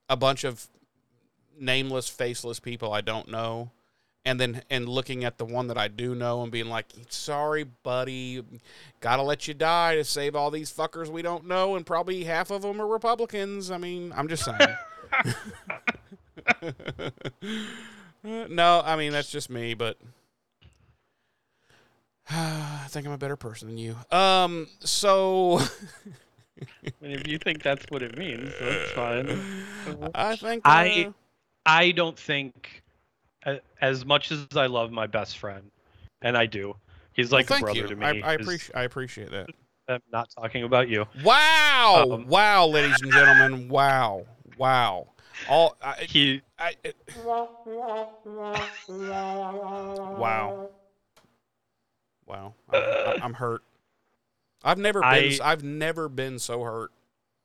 a 0.09 0.15
bunch 0.15 0.43
of 0.43 0.67
nameless, 1.59 2.09
faceless 2.09 2.59
people 2.59 2.93
I 2.93 3.01
don't 3.01 3.29
know, 3.29 3.71
and 4.25 4.39
then 4.39 4.63
and 4.69 4.89
looking 4.89 5.23
at 5.23 5.37
the 5.37 5.45
one 5.45 5.67
that 5.67 5.77
I 5.77 5.87
do 5.87 6.15
know 6.15 6.41
and 6.43 6.51
being 6.51 6.69
like, 6.69 6.87
"Sorry, 7.09 7.63
buddy, 7.63 8.43
gotta 8.99 9.21
let 9.21 9.47
you 9.47 9.53
die 9.53 9.95
to 9.95 10.03
save 10.03 10.35
all 10.35 10.51
these 10.51 10.71
fuckers 10.71 11.09
we 11.09 11.21
don't 11.21 11.45
know, 11.47 11.75
and 11.75 11.85
probably 11.85 12.23
half 12.23 12.51
of 12.51 12.63
them 12.63 12.81
are 12.81 12.87
Republicans." 12.87 13.71
I 13.71 13.77
mean, 13.77 14.13
I'm 14.15 14.27
just 14.27 14.45
saying. 14.45 14.59
no, 18.49 18.81
I 18.85 18.95
mean 18.95 19.11
that's 19.11 19.31
just 19.31 19.49
me, 19.49 19.73
but 19.73 19.97
I 22.29 22.87
think 22.89 23.05
I'm 23.05 23.13
a 23.13 23.17
better 23.17 23.35
person 23.35 23.67
than 23.67 23.77
you. 23.77 23.95
Um, 24.11 24.67
so 24.79 25.59
I 26.59 26.91
mean, 27.01 27.11
if 27.11 27.27
you 27.27 27.37
think 27.37 27.61
that's 27.61 27.85
what 27.89 28.01
it 28.01 28.17
means, 28.17 28.51
that's 28.59 28.91
fine. 28.91 29.41
I 30.15 30.35
think 30.35 30.65
uh, 30.65 30.69
I 30.71 31.13
don't 31.91 32.17
think, 32.17 32.83
as 33.81 34.05
much 34.05 34.31
as 34.31 34.47
I 34.55 34.67
love 34.67 34.91
my 34.91 35.07
best 35.07 35.37
friend, 35.37 35.69
and 36.21 36.37
I 36.37 36.45
do, 36.45 36.75
he's 37.13 37.31
like 37.31 37.49
well, 37.49 37.59
a 37.59 37.61
brother 37.61 37.81
you. 37.81 37.87
to 37.87 37.95
me. 37.95 38.05
I, 38.05 38.31
I 38.31 38.33
appreciate 38.33 38.75
I 38.75 38.83
appreciate 38.83 39.31
that. 39.31 39.49
I'm 39.87 40.01
not 40.11 40.29
talking 40.35 40.63
about 40.63 40.89
you. 40.89 41.05
Wow, 41.23 42.07
Um, 42.11 42.27
wow, 42.27 42.65
ladies 42.65 43.01
and 43.01 43.11
gentlemen, 43.11 43.69
wow, 43.69 44.25
wow. 44.57 45.07
All 45.47 45.75
I, 45.81 45.93
He 46.03 46.41
I, 46.57 46.73
it- 46.83 46.95
wow, 50.17 50.69
wow. 52.25 52.53
I, 52.71 52.77
I, 52.77 53.15
I'm 53.21 53.33
hurt. 53.33 53.61
I've 54.63 54.79
never 54.79 55.01
been. 55.01 55.09
I- 55.09 55.39
I've 55.43 55.63
never 55.63 56.09
been 56.09 56.39
so 56.39 56.63
hurt 56.63 56.91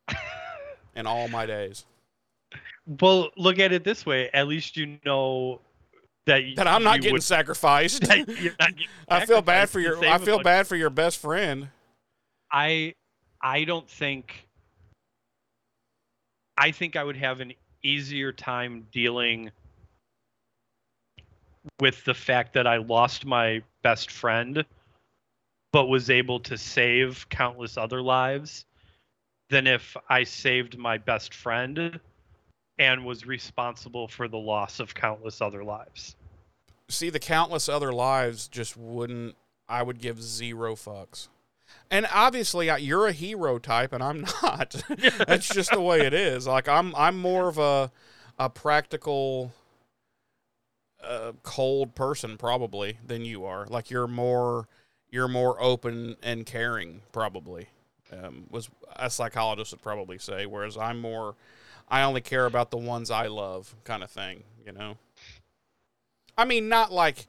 in 0.96 1.06
all 1.06 1.28
my 1.28 1.44
days. 1.44 1.84
Well, 3.00 3.30
look 3.36 3.58
at 3.58 3.72
it 3.72 3.84
this 3.84 4.04
way. 4.04 4.30
At 4.32 4.48
least 4.48 4.76
you 4.76 4.98
know 5.04 5.60
that 6.26 6.42
That 6.56 6.66
I'm 6.66 6.82
not 6.82 7.00
getting 7.00 7.12
would- 7.14 7.22
sacrificed. 7.22 8.02
not 8.08 8.26
getting 8.26 8.52
I 9.08 9.24
feel 9.26 9.42
bad 9.42 9.70
for 9.70 9.80
your. 9.80 10.02
I 10.04 10.18
feel 10.18 10.42
bad 10.42 10.66
for 10.66 10.76
your 10.76 10.90
best 10.90 11.18
friend. 11.18 11.68
I 12.50 12.94
I 13.40 13.64
don't 13.64 13.88
think 13.88 14.46
I 16.58 16.72
think 16.72 16.96
I 16.96 17.04
would 17.04 17.16
have 17.16 17.40
an 17.40 17.52
easier 17.82 18.32
time 18.32 18.86
dealing 18.92 19.50
with 21.78 22.04
the 22.04 22.14
fact 22.14 22.52
that 22.54 22.66
I 22.66 22.78
lost 22.78 23.24
my 23.24 23.62
best 23.82 24.10
friend 24.10 24.64
but 25.72 25.86
was 25.86 26.10
able 26.10 26.40
to 26.40 26.58
save 26.58 27.28
countless 27.28 27.76
other 27.78 28.02
lives 28.02 28.64
than 29.50 29.66
if 29.66 29.96
I 30.08 30.24
saved 30.24 30.76
my 30.76 30.98
best 30.98 31.32
friend 31.32 32.00
and 32.80 33.04
was 33.04 33.24
responsible 33.26 34.08
for 34.08 34.26
the 34.26 34.38
loss 34.38 34.80
of 34.80 34.94
countless 34.94 35.40
other 35.40 35.62
lives. 35.62 36.16
see 36.88 37.10
the 37.10 37.20
countless 37.20 37.68
other 37.68 37.92
lives 37.92 38.48
just 38.48 38.76
wouldn't 38.76 39.36
i 39.68 39.80
would 39.82 40.00
give 40.00 40.20
zero 40.20 40.74
fucks. 40.74 41.28
And 41.90 42.06
obviously 42.12 42.68
I- 42.70 42.78
you're 42.78 43.06
a 43.06 43.12
hero 43.12 43.58
type 43.60 43.92
and 43.92 44.02
i'm 44.02 44.22
not. 44.42 44.82
That's 45.28 45.48
just 45.48 45.70
the 45.70 45.80
way 45.80 46.00
it 46.00 46.14
is. 46.14 46.46
Like 46.48 46.66
i'm 46.68 46.94
i'm 46.96 47.16
more 47.20 47.48
of 47.48 47.58
a 47.58 47.92
a 48.38 48.48
practical 48.48 49.52
uh, 51.04 51.32
cold 51.42 51.94
person 51.94 52.36
probably 52.38 52.98
than 53.06 53.24
you 53.24 53.44
are. 53.44 53.66
Like 53.66 53.90
you're 53.90 54.06
more 54.08 54.66
you're 55.10 55.28
more 55.28 55.60
open 55.62 56.16
and 56.22 56.46
caring 56.46 57.02
probably 57.12 57.68
um, 58.12 58.44
was 58.50 58.70
a 58.96 59.10
psychologist 59.10 59.72
would 59.72 59.82
probably 59.82 60.18
say 60.18 60.46
whereas 60.46 60.76
i'm 60.76 61.00
more 61.00 61.34
i 61.90 62.02
only 62.02 62.20
care 62.20 62.46
about 62.46 62.70
the 62.70 62.76
ones 62.76 63.10
i 63.10 63.26
love 63.26 63.74
kind 63.84 64.02
of 64.02 64.10
thing 64.10 64.42
you 64.64 64.72
know 64.72 64.96
I 66.40 66.46
mean, 66.46 66.70
not 66.70 66.90
like 66.90 67.26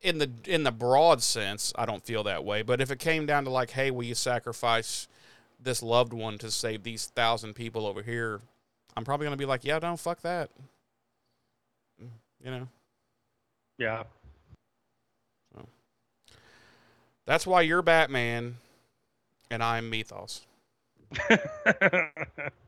in 0.00 0.18
the 0.18 0.30
in 0.46 0.62
the 0.62 0.70
broad 0.70 1.20
sense. 1.20 1.72
I 1.76 1.84
don't 1.84 2.04
feel 2.04 2.22
that 2.22 2.44
way. 2.44 2.62
But 2.62 2.80
if 2.80 2.92
it 2.92 3.00
came 3.00 3.26
down 3.26 3.42
to 3.44 3.50
like, 3.50 3.70
hey, 3.70 3.90
will 3.90 4.04
you 4.04 4.14
sacrifice 4.14 5.08
this 5.60 5.82
loved 5.82 6.12
one 6.12 6.38
to 6.38 6.52
save 6.52 6.84
these 6.84 7.06
thousand 7.06 7.54
people 7.54 7.86
over 7.86 8.02
here? 8.02 8.40
I'm 8.96 9.04
probably 9.04 9.26
gonna 9.26 9.36
be 9.36 9.46
like, 9.46 9.64
yeah, 9.64 9.80
don't 9.80 9.98
fuck 9.98 10.22
that. 10.22 10.50
You 11.98 12.50
know, 12.50 12.68
Yeah. 13.78 14.04
So. 15.54 15.66
that's 17.24 17.46
why 17.46 17.62
you're 17.62 17.80
Batman, 17.80 18.58
and 19.50 19.62
I'm 19.62 19.88
Mythos. 19.90 20.42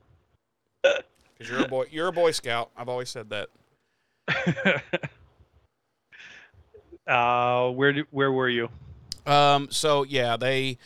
Because 1.37 1.51
you're 1.51 1.65
a 1.65 1.67
boy. 1.67 1.85
You're 1.91 2.07
a 2.07 2.11
Boy 2.11 2.31
Scout. 2.31 2.69
I've 2.77 2.89
always 2.89 3.09
said 3.09 3.29
that. 3.29 3.49
uh 7.07 7.69
where 7.71 7.93
do, 7.93 8.05
where 8.11 8.31
were 8.31 8.49
you? 8.49 8.69
Um, 9.25 9.67
so 9.71 10.03
yeah, 10.03 10.37
they 10.37 10.77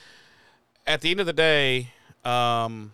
at 0.87 1.01
the 1.01 1.11
end 1.11 1.19
of 1.19 1.25
the 1.25 1.33
day, 1.33 1.89
um, 2.25 2.93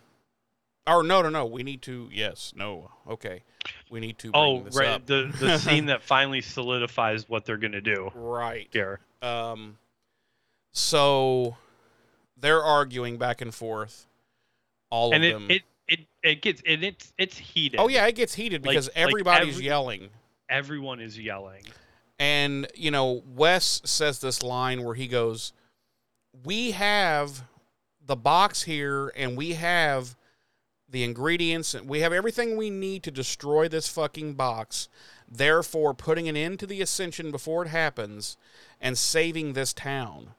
or 0.86 1.04
no, 1.04 1.22
no, 1.22 1.30
no, 1.30 1.46
we 1.46 1.64
need 1.64 1.82
to. 1.84 2.10
Yes, 2.12 2.54
no, 2.56 2.92
okay, 3.10 3.44
we 3.90 4.00
need 4.00 4.18
to. 4.20 4.32
Bring 4.32 4.44
Oh, 4.44 4.66
right. 4.74 4.88
up. 4.90 5.06
The 5.06 5.34
the 5.40 5.58
scene 5.60 5.86
that 5.88 6.04
finally 6.04 6.42
solidifies 6.42 7.28
what 7.30 7.46
they're 7.46 7.58
gonna 7.58 7.82
do 7.82 8.12
right. 8.14 8.68
here. 8.72 9.00
Um, 9.22 9.78
so 10.74 11.56
they're 12.40 12.64
arguing 12.64 13.18
back 13.18 13.42
and 13.42 13.54
forth. 13.54 14.06
All 14.90 15.14
And 15.14 15.24
of 15.24 15.30
it, 15.30 15.34
them. 15.34 15.52
it 15.52 15.62
it 15.88 16.00
it 16.24 16.42
gets 16.42 16.62
and 16.66 16.84
it's 16.84 17.14
it's 17.18 17.38
heated. 17.38 17.80
oh 17.80 17.88
yeah, 17.88 18.06
it 18.08 18.16
gets 18.16 18.34
heated 18.34 18.66
Like- 18.66 18.74
because 18.74 18.88
like 18.88 18.98
everybody's 18.98 19.56
every- 19.56 19.66
yelling. 19.66 20.10
Everyone 20.50 21.00
is 21.02 21.20
yelling. 21.20 21.64
And, 22.20 22.68
you 22.74 22.90
know, 22.90 23.22
Wes 23.36 23.82
says 23.86 24.20
this 24.20 24.42
line 24.42 24.84
where 24.84 24.96
he 24.96 25.08
goes, 25.08 25.54
We 26.46 26.72
have 26.72 27.44
the 28.06 28.16
box 28.16 28.64
here 28.64 29.12
and 29.16 29.36
we 29.38 29.54
have 29.54 30.16
the 30.90 31.04
ingredients 31.04 31.74
and 31.74 31.88
we 31.90 32.00
have 32.00 32.14
everything 32.14 32.56
we 32.56 32.70
need 32.70 33.04
to 33.04 33.12
destroy 33.12 33.68
this 33.68 33.88
fucking 33.90 34.36
box. 34.36 34.88
Therefore, 35.30 35.94
putting 35.94 36.30
an 36.30 36.38
end 36.38 36.60
to 36.60 36.66
the 36.66 36.82
ascension 36.82 37.30
before 37.30 37.64
it 37.66 37.68
happens 37.68 38.38
and 38.80 38.98
saving 38.98 39.52
this 39.54 39.74
town. 39.74 40.30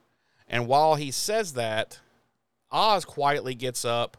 And 0.49 0.67
while 0.67 0.95
he 0.95 1.11
says 1.11 1.53
that, 1.53 2.01
Oz 2.73 3.05
quietly 3.05 3.55
gets 3.55 3.85
up 3.85 4.17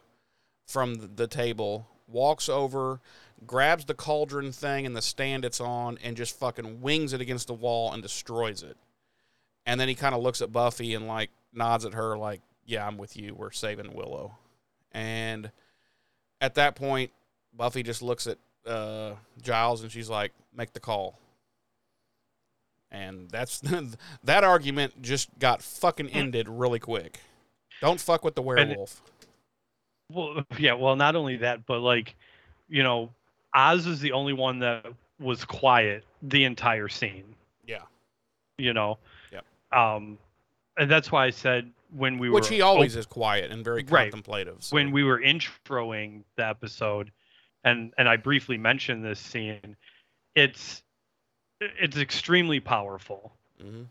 from 0.69 1.15
the- 1.15 1.27
table, 1.27 1.87
walks 2.07 2.47
over, 2.47 3.01
grabs 3.45 3.85
the 3.85 3.93
cauldron 3.95 4.51
thing 4.51 4.85
and 4.85 4.95
the 4.95 5.01
stand 5.01 5.43
it's 5.43 5.59
on, 5.59 5.97
and 6.03 6.15
just 6.15 6.37
fucking 6.37 6.81
wings 6.81 7.11
it 7.11 7.21
against 7.21 7.47
the 7.47 7.53
wall 7.53 7.91
and 7.91 8.03
destroys 8.03 8.61
it. 8.61 8.77
And 9.65 9.79
then 9.79 9.87
he 9.87 9.95
kind 9.95 10.13
of 10.13 10.21
looks 10.21 10.41
at 10.41 10.51
Buffy 10.51 10.93
and 10.93 11.07
like 11.07 11.31
nods 11.53 11.85
at 11.85 11.93
her, 11.93 12.17
like, 12.17 12.41
"Yeah, 12.65 12.85
I'm 12.85 12.97
with 12.97 13.17
you. 13.17 13.33
We're 13.33 13.51
saving 13.51 13.93
Willow." 13.93 14.37
And 14.91 15.51
at 16.41 16.55
that 16.55 16.75
point, 16.75 17.11
Buffy 17.53 17.83
just 17.83 18.01
looks 18.01 18.27
at 18.27 18.37
uh, 18.65 19.13
Giles 19.41 19.81
and 19.81 19.91
she's 19.91 20.09
like, 20.09 20.33
"Make 20.55 20.73
the 20.73 20.79
call." 20.79 21.19
And 22.91 23.29
that's 23.29 23.61
that 24.23 24.43
argument 24.43 25.01
just 25.01 25.29
got 25.39 25.61
fucking 25.61 26.09
ended 26.09 26.47
really 26.47 26.79
quick. 26.79 27.19
Don't 27.81 27.99
fuck 27.99 28.23
with 28.23 28.35
the 28.35 28.41
werewolf. 28.41 29.01
Well, 30.11 30.43
yeah. 30.59 30.73
Well, 30.73 30.95
not 30.95 31.15
only 31.15 31.37
that, 31.37 31.65
but 31.65 31.79
like, 31.79 32.15
you 32.67 32.83
know, 32.83 33.11
Oz 33.53 33.85
is 33.87 33.99
the 33.99 34.11
only 34.11 34.33
one 34.33 34.59
that 34.59 34.85
was 35.19 35.43
quiet 35.45 36.05
the 36.21 36.43
entire 36.45 36.87
scene. 36.87 37.35
Yeah. 37.65 37.83
You 38.57 38.73
know. 38.73 38.97
Yep. 39.31 39.45
Um, 39.71 40.17
and 40.77 40.89
that's 40.89 41.11
why 41.11 41.25
I 41.25 41.29
said 41.29 41.71
when 41.95 42.17
we 42.19 42.29
were 42.29 42.35
Which 42.35 42.49
were 42.49 42.55
he 42.55 42.61
always 42.61 42.95
is 42.95 43.05
quiet 43.05 43.51
and 43.51 43.63
very 43.63 43.83
Right. 43.83 44.11
contemplative. 44.11 44.63
so- 44.63 44.75
when 44.75 44.91
we 44.91 45.03
were 45.03 45.19
introing 45.19 46.23
the 46.35 46.45
episode 46.47 47.11
and 47.63 47.93
and 47.97 48.07
I 48.07 48.15
briefly 48.15 48.57
mentioned 48.57 49.03
this 49.03 49.19
scene 49.19 49.75
it's 50.35 50.83
it's 51.59 51.97
extremely 51.97 52.59
powerful 52.59 53.33
Mhm. 53.61 53.87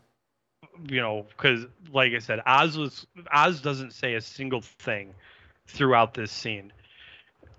you 0.89 1.01
know 1.01 1.27
cuz 1.37 1.65
like 1.91 2.13
I 2.13 2.19
said 2.19 2.39
Oz 2.47 2.77
was 2.77 3.05
Oz 3.31 3.61
doesn't 3.61 3.91
say 3.91 4.15
a 4.15 4.21
single 4.21 4.61
thing 4.61 5.13
throughout 5.69 6.13
this 6.13 6.31
scene 6.31 6.71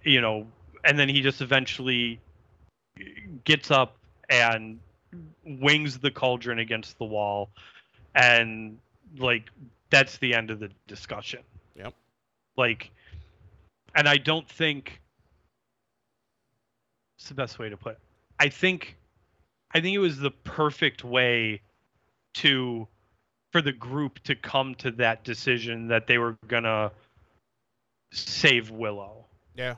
you 0.02 0.20
know 0.20 0.46
and 0.84 0.98
then 0.98 1.08
he 1.08 1.20
just 1.20 1.40
eventually 1.40 2.20
gets 3.44 3.70
up 3.70 3.96
and 4.28 4.78
wings 5.44 5.98
the 5.98 6.10
cauldron 6.10 6.58
against 6.58 6.98
the 6.98 7.04
wall 7.04 7.50
and 8.14 8.78
like 9.18 9.44
that's 9.90 10.18
the 10.18 10.34
end 10.34 10.50
of 10.50 10.58
the 10.58 10.70
discussion 10.86 11.40
Yep. 11.76 11.94
like 12.56 12.90
and 13.94 14.08
i 14.08 14.16
don't 14.16 14.48
think 14.48 15.00
it's 17.18 17.28
the 17.28 17.34
best 17.34 17.58
way 17.58 17.68
to 17.68 17.76
put 17.76 17.92
it 17.92 17.98
i 18.40 18.48
think 18.48 18.96
i 19.72 19.80
think 19.80 19.94
it 19.94 20.00
was 20.00 20.18
the 20.18 20.30
perfect 20.30 21.04
way 21.04 21.60
to 22.34 22.86
for 23.50 23.62
the 23.62 23.72
group 23.72 24.20
to 24.20 24.34
come 24.34 24.74
to 24.76 24.90
that 24.92 25.24
decision 25.24 25.88
that 25.88 26.06
they 26.06 26.18
were 26.18 26.36
gonna 26.46 26.90
save 28.12 28.70
willow 28.70 29.26
Yeah. 29.54 29.76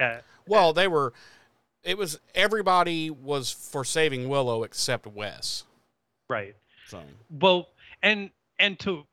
uh, 0.00 0.18
Well, 0.46 0.72
they 0.72 0.88
were. 0.88 1.12
It 1.82 1.98
was 1.98 2.18
everybody 2.34 3.10
was 3.10 3.50
for 3.50 3.84
saving 3.84 4.28
Willow 4.28 4.62
except 4.64 5.06
Wes. 5.06 5.64
right 6.30 6.54
So 6.88 7.02
Well, 7.30 7.68
and 8.02 8.30
and 8.58 8.78
to 8.80 9.04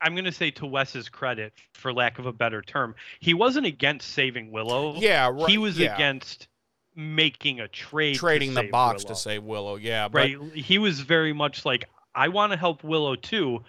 I'm 0.00 0.14
going 0.14 0.26
to 0.26 0.32
say 0.32 0.50
to 0.52 0.66
Wes's 0.66 1.08
credit 1.08 1.52
for 1.72 1.92
lack 1.92 2.18
of 2.18 2.26
a 2.26 2.32
better 2.32 2.60
term, 2.60 2.94
he 3.20 3.32
wasn't 3.34 3.64
against 3.66 4.10
saving 4.10 4.50
Willow. 4.52 4.94
yeah, 4.96 5.28
right, 5.32 5.48
He 5.48 5.56
was 5.58 5.78
yeah. 5.78 5.94
against 5.94 6.46
making 6.94 7.60
a 7.60 7.68
trade 7.68 8.14
trading 8.16 8.54
the 8.54 8.64
box 8.64 9.02
Willow. 9.04 9.14
to 9.14 9.20
save 9.20 9.42
Willow. 9.44 9.76
Yeah, 9.76 10.08
but 10.08 10.18
Right. 10.18 10.52
He 10.54 10.78
was 10.78 11.00
very 11.00 11.32
much 11.32 11.64
like 11.64 11.88
I 12.14 12.28
want 12.28 12.52
to 12.52 12.56
help 12.58 12.84
Willow 12.84 13.16
too, 13.16 13.64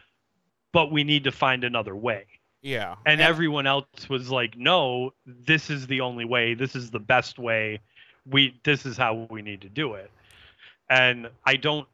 but 0.73 0.91
we 0.91 1.03
need 1.03 1.23
to 1.23 1.31
find 1.31 1.63
another 1.63 1.95
way. 1.95 2.25
Yeah, 2.65 2.95
And 3.05 3.21
everyone 3.21 3.67
else 3.67 4.09
was 4.09 4.31
like, 4.31 4.57
"No, 4.57 5.13
this 5.27 5.69
is 5.69 5.85
the 5.85 6.01
only 6.01 6.25
way. 6.25 6.55
This 6.55 6.75
is 6.75 6.89
the 6.89 6.99
best 6.99 7.37
way. 7.37 7.79
We 8.25 8.59
this 8.63 8.87
is 8.87 8.97
how 8.97 9.27
we 9.29 9.43
need 9.43 9.61
to 9.61 9.69
do 9.69 9.93
it." 9.93 10.09
And 10.89 11.29
I 11.45 11.57
don't 11.57 11.87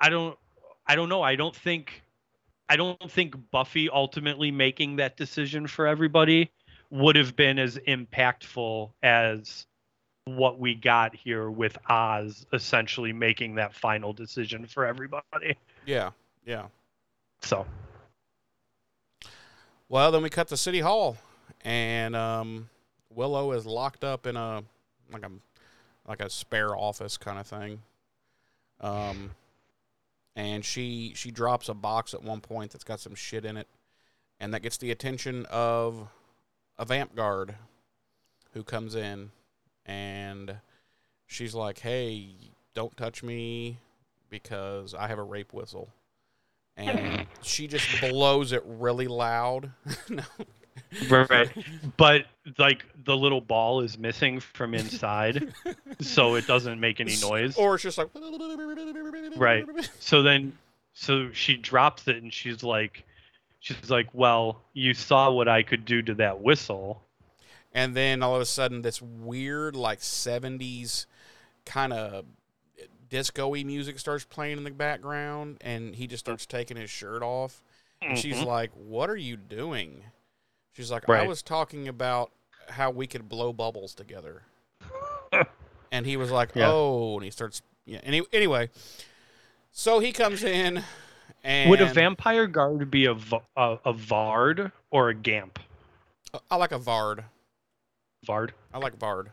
I 0.00 0.08
don't 0.08 0.38
I 0.86 0.96
don't 0.96 1.10
know. 1.10 1.20
I 1.20 1.36
don't 1.36 1.54
think 1.54 2.02
I 2.70 2.76
don't 2.76 3.10
think 3.10 3.34
Buffy 3.50 3.90
ultimately 3.90 4.50
making 4.50 4.96
that 4.96 5.18
decision 5.18 5.66
for 5.66 5.86
everybody 5.86 6.50
would 6.88 7.16
have 7.16 7.36
been 7.36 7.58
as 7.58 7.76
impactful 7.86 8.88
as 9.02 9.66
what 10.24 10.58
we 10.58 10.74
got 10.74 11.14
here 11.14 11.50
with 11.50 11.76
Oz 11.90 12.46
essentially 12.54 13.12
making 13.12 13.56
that 13.56 13.74
final 13.74 14.14
decision 14.14 14.64
for 14.64 14.86
everybody. 14.86 15.54
yeah, 15.84 16.12
yeah. 16.46 16.68
So, 17.42 17.66
Well, 19.92 20.10
then 20.10 20.22
we 20.22 20.30
cut 20.30 20.48
to 20.48 20.56
City 20.56 20.80
Hall, 20.80 21.18
and 21.60 22.16
um, 22.16 22.70
Willow 23.10 23.52
is 23.52 23.66
locked 23.66 24.04
up 24.04 24.26
in 24.26 24.38
a 24.38 24.62
like 25.12 25.22
a 25.22 25.30
like 26.08 26.22
a 26.22 26.30
spare 26.30 26.74
office 26.74 27.18
kind 27.18 27.38
of 27.38 27.46
thing. 27.46 27.82
Um, 28.80 29.32
and 30.34 30.64
she 30.64 31.12
she 31.14 31.30
drops 31.30 31.68
a 31.68 31.74
box 31.74 32.14
at 32.14 32.22
one 32.22 32.40
point 32.40 32.70
that's 32.70 32.84
got 32.84 33.00
some 33.00 33.14
shit 33.14 33.44
in 33.44 33.58
it, 33.58 33.68
and 34.40 34.54
that 34.54 34.62
gets 34.62 34.78
the 34.78 34.90
attention 34.90 35.44
of 35.50 36.08
a 36.78 36.86
vamp 36.86 37.14
guard, 37.14 37.54
who 38.54 38.62
comes 38.62 38.94
in, 38.94 39.30
and 39.84 40.56
she's 41.26 41.54
like, 41.54 41.80
"Hey, 41.80 42.30
don't 42.72 42.96
touch 42.96 43.22
me, 43.22 43.76
because 44.30 44.94
I 44.94 45.08
have 45.08 45.18
a 45.18 45.22
rape 45.22 45.52
whistle." 45.52 45.90
And 46.76 47.26
she 47.42 47.66
just 47.66 48.00
blows 48.00 48.52
it 48.52 48.62
really 48.66 49.06
loud. 49.06 49.72
no. 50.08 50.22
right. 51.08 51.50
But 51.96 52.26
like 52.58 52.84
the 53.04 53.16
little 53.16 53.40
ball 53.40 53.80
is 53.80 53.98
missing 53.98 54.40
from 54.40 54.74
inside, 54.74 55.52
so 56.00 56.34
it 56.34 56.46
doesn't 56.46 56.80
make 56.80 57.00
any 57.00 57.16
noise. 57.20 57.56
Or 57.56 57.74
it's 57.74 57.82
just 57.82 57.98
like 57.98 58.08
Right. 59.36 59.64
So 59.98 60.22
then, 60.22 60.56
so 60.92 61.30
she 61.32 61.56
drops 61.56 62.08
it 62.08 62.16
and 62.22 62.32
she's 62.32 62.62
like, 62.62 63.04
she's 63.60 63.90
like, 63.90 64.08
well, 64.12 64.62
you 64.72 64.94
saw 64.94 65.30
what 65.30 65.48
I 65.48 65.62
could 65.62 65.84
do 65.84 66.02
to 66.02 66.14
that 66.14 66.40
whistle. 66.40 67.02
And 67.74 67.94
then 67.94 68.22
all 68.22 68.34
of 68.34 68.42
a 68.42 68.46
sudden, 68.46 68.82
this 68.82 69.00
weird 69.00 69.74
like 69.76 70.00
'70s 70.00 71.06
kind 71.64 71.92
of 71.92 72.26
disco-y 73.12 73.62
music 73.62 73.98
starts 73.98 74.24
playing 74.24 74.56
in 74.56 74.64
the 74.64 74.70
background, 74.70 75.58
and 75.60 75.94
he 75.94 76.06
just 76.06 76.24
starts 76.24 76.46
taking 76.46 76.78
his 76.78 76.88
shirt 76.90 77.22
off. 77.22 77.62
And 78.00 78.18
she's 78.18 78.38
Mhm. 78.38 78.46
like, 78.46 78.70
"What 78.72 79.10
are 79.10 79.16
you 79.16 79.36
doing?" 79.36 80.04
She's 80.72 80.90
like, 80.90 81.06
"I 81.08 81.26
was 81.26 81.42
talking 81.42 81.86
about 81.88 82.32
how 82.70 82.90
we 82.90 83.06
could 83.06 83.28
blow 83.28 83.52
bubbles 83.52 83.94
together." 83.94 84.44
and 85.92 86.06
he 86.06 86.16
was 86.16 86.30
like, 86.30 86.52
Yeah. 86.54 86.70
"Oh," 86.70 87.16
and 87.16 87.24
he 87.24 87.30
starts. 87.30 87.60
Yeah. 87.84 88.00
Any, 88.02 88.22
anyway, 88.32 88.70
so 89.72 89.98
he 89.98 90.10
comes 90.12 90.42
in, 90.42 90.82
and 91.44 91.68
Would 91.68 91.82
a 91.82 91.92
vampire 91.92 92.46
guard 92.46 92.90
be 92.90 93.04
a 93.04 93.12
a 93.56 93.92
Vard 93.92 94.72
or 94.90 95.10
a 95.10 95.14
Gamp? 95.14 95.58
I 96.50 96.56
like 96.56 96.72
a 96.72 96.78
Vard. 96.78 97.24
Vard. 98.24 98.54
I 98.72 98.78
like 98.78 98.94
Vard. 98.96 99.32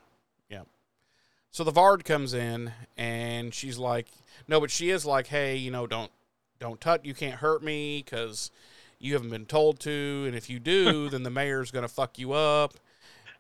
So 1.52 1.64
the 1.64 1.72
Vard 1.72 2.06
comes 2.06 2.34
in 2.34 2.72
and 2.98 3.54
she's 3.54 3.78
like, 3.78 4.08
no, 4.48 4.60
but 4.60 4.72
she 4.72 4.90
is 4.90 5.06
like, 5.06 5.28
hey, 5.28 5.56
you 5.56 5.72
know, 5.72 5.88
don't 5.88 6.12
don't 6.60 6.80
touch. 6.80 7.02
You 7.04 7.14
can't 7.14 7.36
hurt 7.36 7.64
me 7.64 8.04
because 8.04 8.52
you 9.00 9.14
haven't 9.14 9.30
been 9.30 9.46
told 9.46 9.80
to, 9.82 10.26
and 10.28 10.36
if 10.36 10.50
you 10.50 10.60
do, 10.60 11.10
then 11.10 11.24
the 11.24 11.30
mayor's 11.30 11.72
gonna 11.72 11.88
fuck 11.88 12.20
you 12.20 12.34
up. 12.34 12.74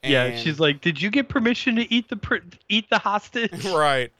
yeah, 0.03 0.36
she's 0.36 0.60
like, 0.60 0.81
did 0.81 1.02
you 1.02 1.10
get 1.10 1.30
permission 1.30 1.76
to 1.76 1.94
eat 1.94 2.10
the 2.10 2.18
pr- 2.18 2.38
eat 2.68 2.90
the 2.90 2.99
hostage? 2.99 3.65
right. 3.73 4.11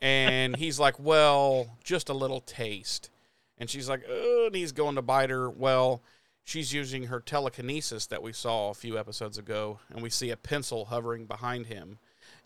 And 0.00 0.56
he's 0.56 0.78
like, 0.78 0.98
well, 0.98 1.78
just 1.82 2.08
a 2.08 2.14
little 2.14 2.40
taste. 2.40 3.10
And 3.58 3.70
she's 3.70 3.88
like, 3.88 4.04
oh, 4.08 4.44
and 4.46 4.54
he's 4.54 4.72
going 4.72 4.96
to 4.96 5.02
bite 5.02 5.30
her. 5.30 5.48
Well, 5.48 6.02
she's 6.44 6.72
using 6.74 7.04
her 7.04 7.20
telekinesis 7.20 8.06
that 8.08 8.22
we 8.22 8.32
saw 8.32 8.70
a 8.70 8.74
few 8.74 8.98
episodes 8.98 9.38
ago, 9.38 9.78
and 9.88 10.02
we 10.02 10.10
see 10.10 10.30
a 10.30 10.36
pencil 10.36 10.86
hovering 10.86 11.24
behind 11.24 11.66
him. 11.66 11.98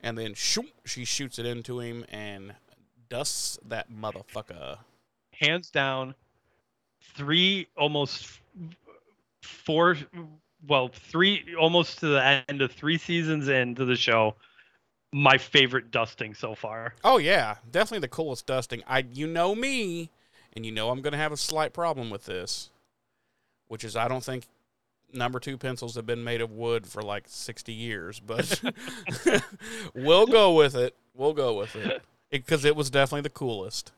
And 0.02 0.16
then 0.16 0.34
shoot, 0.34 0.72
she 0.84 1.04
shoots 1.04 1.38
it 1.38 1.46
into 1.46 1.80
him 1.80 2.04
and 2.08 2.54
dusts 3.08 3.58
that 3.66 3.90
motherfucker. 3.90 4.78
Hands 5.32 5.68
down, 5.70 6.14
three 7.14 7.68
almost 7.76 8.40
four, 9.42 9.96
well, 10.66 10.88
three 10.88 11.54
almost 11.58 11.98
to 12.00 12.08
the 12.08 12.44
end 12.48 12.62
of 12.62 12.72
three 12.72 12.98
seasons 12.98 13.48
into 13.48 13.84
the 13.84 13.96
show. 13.96 14.34
My 15.12 15.38
favorite 15.38 15.90
dusting 15.90 16.34
so 16.34 16.54
far. 16.54 16.94
Oh 17.02 17.16
yeah, 17.16 17.56
definitely 17.70 18.00
the 18.00 18.08
coolest 18.08 18.46
dusting. 18.46 18.82
I 18.86 19.06
you 19.10 19.26
know 19.26 19.54
me, 19.54 20.10
and 20.52 20.66
you 20.66 20.72
know 20.72 20.90
I'm 20.90 21.00
to 21.12 21.16
have 21.16 21.32
a 21.32 21.36
slight 21.36 21.72
problem 21.72 22.10
with 22.10 22.26
this, 22.26 22.68
which 23.68 23.84
is 23.84 23.96
I 23.96 24.06
don't 24.06 24.22
think 24.22 24.44
number 25.12 25.40
two 25.40 25.56
pencils 25.56 25.94
have 25.96 26.06
been 26.06 26.22
made 26.24 26.40
of 26.40 26.50
wood 26.52 26.86
for 26.86 27.02
like 27.02 27.24
60 27.26 27.72
years, 27.72 28.20
but 28.20 28.60
we'll 29.94 30.26
go 30.26 30.52
with 30.54 30.74
it. 30.74 30.94
We'll 31.14 31.34
go 31.34 31.54
with 31.58 31.74
it 31.74 32.02
because 32.30 32.64
it, 32.64 32.76
was 32.76 32.90
definitely 32.90 33.22
the 33.22 33.30
coolest. 33.30 33.92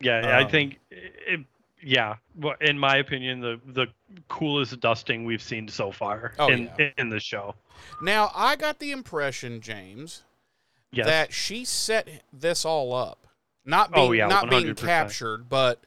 Yeah, 0.00 0.20
I 0.38 0.42
Um, 0.42 0.50
think, 0.50 0.80
it, 0.90 1.40
yeah. 1.82 2.16
Well, 2.36 2.54
in 2.60 2.78
my 2.78 2.96
opinion, 2.96 3.40
the 3.40 3.60
the 3.66 3.86
coolest 4.28 4.78
dusting 4.80 5.24
we've 5.24 5.42
seen 5.42 5.68
so 5.68 5.92
far 5.92 6.32
Oh, 6.38 6.48
in 6.48 6.70
yeah. 6.78 6.90
in 6.98 7.08
the 7.08 7.20
show. 7.20 7.54
Now 8.00 8.30
I 8.34 8.56
got 8.56 8.78
the 8.80 8.90
impression, 8.90 9.60
James, 9.60 10.22
Yes. 10.90 11.06
that 11.06 11.32
she 11.32 11.64
set 11.64 12.08
this 12.32 12.64
all 12.64 12.92
up, 12.92 13.26
not 13.64 13.92
being 13.92 14.08
Oh, 14.08 14.12
yeah, 14.12 14.26
not 14.26 14.50
being 14.50 14.66
100%. 14.66 14.76
captured, 14.84 15.48
but 15.48 15.82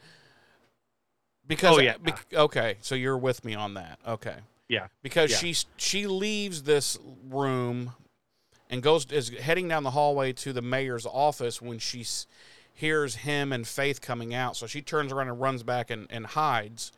because 1.48 1.78
Oh, 1.78 1.80
yeah. 1.82 1.98
bec- 1.98 2.26
okay, 2.34 2.78
so 2.82 2.96
you're 2.96 3.18
with 3.18 3.44
me 3.46 3.54
on 3.56 3.74
that. 3.76 4.00
Okay. 4.08 4.38
Yeah. 4.68 4.88
Because 5.02 5.32
Yeah. 5.32 5.38
she 5.38 5.56
she 5.78 6.08
leaves 6.08 6.64
this 6.64 6.98
room 7.30 7.94
and 8.70 8.82
goes 8.82 9.06
is 9.12 9.30
heading 9.30 9.68
down 9.68 9.84
the 9.84 9.92
hallway 9.92 10.34
to 10.34 10.52
the 10.54 10.62
mayor's 10.62 11.06
office 11.06 11.62
when 11.62 11.78
she 11.80 12.06
hears 12.74 13.16
him 13.16 13.54
and 13.54 13.68
Faith 13.68 14.02
coming 14.02 14.34
out. 14.34 14.58
So 14.58 14.66
she 14.68 14.82
turns 14.82 15.12
around 15.14 15.28
and 15.30 15.40
runs 15.40 15.64
back 15.64 15.90
and, 15.92 16.08
and 16.10 16.26
hides. 16.26 16.92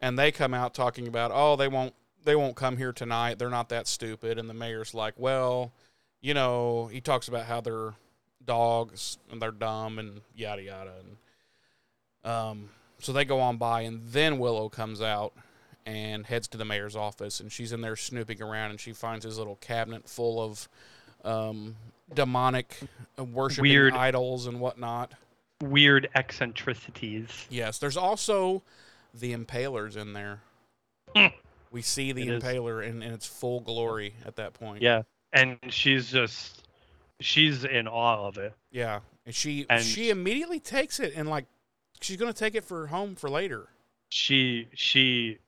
And 0.00 0.18
they 0.18 0.32
come 0.32 0.54
out 0.54 0.74
talking 0.74 1.06
about, 1.06 1.30
"Oh, 1.32 1.56
they 1.56 1.68
won't 1.68 1.94
they 2.24 2.34
won't 2.36 2.56
come 2.56 2.76
here 2.78 2.92
tonight. 2.92 3.38
They're 3.38 3.50
not 3.50 3.68
that 3.68 3.86
stupid." 3.86 4.38
And 4.38 4.48
the 4.50 4.54
mayor's 4.54 4.94
like, 4.94 5.14
"Well, 5.18 5.72
you 6.20 6.32
know, 6.34 6.86
he 6.86 7.00
talks 7.00 7.28
about 7.28 7.44
how 7.46 7.60
they're 7.60 7.94
dogs 8.44 9.18
and 9.30 9.40
they're 9.40 9.50
dumb 9.50 9.98
and 9.98 10.20
yada 10.34 10.62
yada. 10.62 10.92
And 12.24 12.30
um, 12.30 12.70
so 13.04 13.12
they 13.12 13.24
go 13.24 13.40
on 13.40 13.56
by, 13.58 13.82
and 13.82 14.00
then 14.06 14.38
Willow 14.38 14.68
comes 14.68 15.00
out 15.02 15.32
and 15.86 16.24
heads 16.26 16.48
to 16.48 16.58
the 16.58 16.64
mayor's 16.64 16.96
office, 16.96 17.40
and 17.40 17.52
she's 17.52 17.70
in 17.72 17.82
there 17.82 17.96
snooping 17.96 18.40
around, 18.42 18.70
and 18.70 18.80
she 18.80 18.92
finds 18.92 19.24
his 19.24 19.36
little 19.38 19.56
cabinet 19.56 20.08
full 20.08 20.40
of 20.42 20.68
um, 21.24 21.76
demonic 22.14 22.78
uh, 23.18 23.24
worshiping 23.24 23.70
Weird. 23.70 23.92
idols 23.94 24.46
and 24.46 24.60
whatnot. 24.60 25.12
Weird 25.62 26.08
eccentricities. 26.14 27.46
Yes, 27.50 27.78
there's 27.78 27.96
also 27.96 28.62
the 29.12 29.34
impalers 29.36 29.96
in 29.96 30.12
there. 30.14 30.40
Hmm. 31.14 31.26
we 31.70 31.82
see 31.82 32.12
the 32.12 32.28
It 32.28 32.42
impaler 32.42 32.84
in, 32.86 33.02
in 33.02 33.12
its 33.12 33.26
full 33.26 33.60
glory 33.60 34.14
at 34.26 34.36
that 34.36 34.54
point. 34.54 34.82
Yeah, 34.82 35.02
and 35.32 35.58
she's 35.68 36.10
just 36.10 36.66
she's 37.20 37.64
in 37.64 37.86
awe 37.86 38.26
of 38.26 38.38
it. 38.38 38.54
Yeah, 38.72 39.00
and 39.26 39.34
she 39.34 39.66
And- 39.68 39.82
she 39.82 40.10
immediately 40.10 40.58
takes 40.60 40.98
it 40.98 41.12
and 41.14 41.28
like 41.28 41.44
she's 42.00 42.16
gonna 42.16 42.32
take 42.32 42.54
it 42.54 42.64
for 42.64 42.86
home 42.86 43.14
for 43.14 43.28
later. 43.28 43.68
She 44.10 44.68
she 44.74 45.38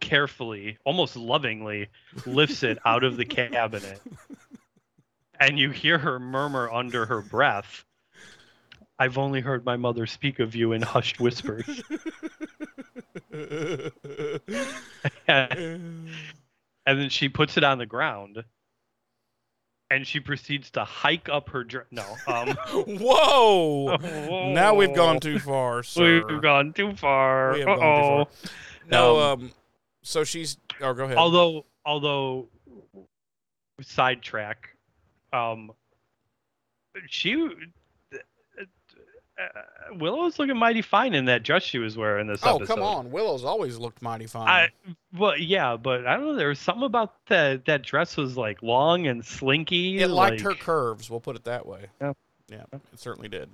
carefully, 0.00 0.78
almost 0.84 1.16
lovingly, 1.16 1.88
lifts 2.26 2.62
it 2.62 2.78
out 2.84 3.04
of 3.04 3.16
the 3.16 3.24
cabinet, 3.26 4.00
and 5.40 5.58
you 5.58 5.70
hear 5.70 5.98
her 5.98 6.18
murmur 6.18 6.70
under 6.70 7.06
her 7.06 7.20
breath. 7.20 7.84
I've 8.98 9.16
only 9.16 9.40
heard 9.40 9.64
my 9.64 9.76
mother 9.76 10.06
speak 10.06 10.40
of 10.40 10.56
you 10.56 10.72
in 10.72 10.82
hushed 10.82 11.20
whispers. 11.20 11.82
and 15.28 16.08
then 16.84 17.08
she 17.08 17.28
puts 17.28 17.56
it 17.56 17.62
on 17.62 17.78
the 17.78 17.86
ground 17.86 18.42
and 19.90 20.06
she 20.06 20.20
proceeds 20.20 20.70
to 20.72 20.84
hike 20.84 21.28
up 21.28 21.48
her 21.50 21.64
dress. 21.64 21.86
No, 21.90 22.04
um, 22.26 22.48
Whoa! 23.00 23.96
Now 24.52 24.74
we've 24.74 24.94
gone 24.94 25.20
too 25.20 25.38
far, 25.38 25.82
sir. 25.82 26.22
We've 26.28 26.42
gone 26.42 26.72
too 26.72 26.94
far. 26.94 27.52
We 27.54 27.60
have 27.60 27.66
gone 27.66 27.78
too 27.78 27.82
Uh-oh. 27.84 28.28
No, 28.90 29.18
Um, 29.18 29.40
um, 29.42 29.52
so 30.02 30.24
she's. 30.24 30.56
Oh, 30.80 30.92
go 30.94 31.04
ahead. 31.04 31.16
Although, 31.16 31.64
although, 31.84 32.48
sidetrack, 33.80 34.76
um, 35.32 35.72
she, 37.06 37.48
uh, 39.40 39.94
Willow's 39.94 40.38
looking 40.38 40.56
mighty 40.56 40.82
fine 40.82 41.14
in 41.14 41.26
that 41.26 41.42
dress 41.42 41.62
she 41.62 41.78
was 41.78 41.96
wearing 41.96 42.26
this 42.26 42.40
oh, 42.42 42.56
episode. 42.56 42.74
come 42.74 42.82
on. 42.82 43.10
Willow's 43.10 43.44
always 43.44 43.78
looked 43.78 44.02
mighty 44.02 44.26
fine. 44.26 44.48
I, 44.48 44.68
well, 45.16 45.36
yeah, 45.38 45.76
but 45.76 46.06
I 46.06 46.16
don't 46.16 46.26
know. 46.26 46.34
There 46.36 46.48
was 46.48 46.58
something 46.58 46.84
about 46.84 47.14
that. 47.26 47.64
That 47.66 47.82
dress 47.82 48.16
was 48.16 48.36
like 48.36 48.62
long 48.62 49.06
and 49.06 49.24
slinky. 49.24 49.98
it 50.00 50.08
liked 50.08 50.40
her 50.40 50.54
curves. 50.54 51.08
We'll 51.10 51.20
put 51.20 51.36
it 51.36 51.44
that 51.44 51.66
way. 51.66 51.86
Yeah. 52.00 52.12
Yeah, 52.50 52.64
it 52.72 52.80
certainly 52.98 53.28
did. 53.28 53.50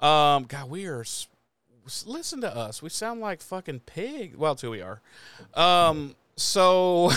Um, 0.00 0.44
God, 0.44 0.68
we 0.68 0.86
are. 0.86 1.00
s- 1.00 1.28
s- 1.86 2.04
Listen 2.06 2.40
to 2.42 2.54
us. 2.54 2.82
We 2.82 2.90
sound 2.90 3.20
like 3.20 3.40
fucking 3.40 3.80
pig. 3.80 4.36
Well, 4.36 4.54
two 4.54 4.70
we 4.70 4.82
are. 4.82 5.00
Um, 5.54 6.14
so 6.36 7.10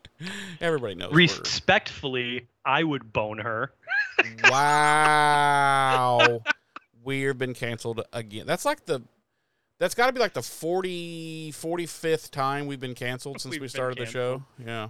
everybody 0.60 0.94
knows. 0.96 1.12
we're- 1.12 1.28
Respectfully, 1.38 2.48
I 2.64 2.82
would 2.82 3.12
bone 3.12 3.38
her. 3.38 3.72
Wow. 4.50 6.42
We've 7.04 7.36
been 7.36 7.54
canceled 7.54 8.02
again. 8.12 8.46
That's 8.46 8.64
like 8.64 8.84
the 8.86 9.02
that's 9.78 9.94
got 9.94 10.06
to 10.06 10.12
be 10.12 10.20
like 10.20 10.34
the 10.34 10.42
40 10.42 11.52
45th 11.52 12.30
time 12.30 12.66
we've 12.66 12.80
been 12.80 12.94
canceled 12.94 13.40
since 13.40 13.52
We've 13.52 13.62
we 13.62 13.68
started 13.68 13.98
the 13.98 14.06
show. 14.06 14.44
Yeah. 14.64 14.88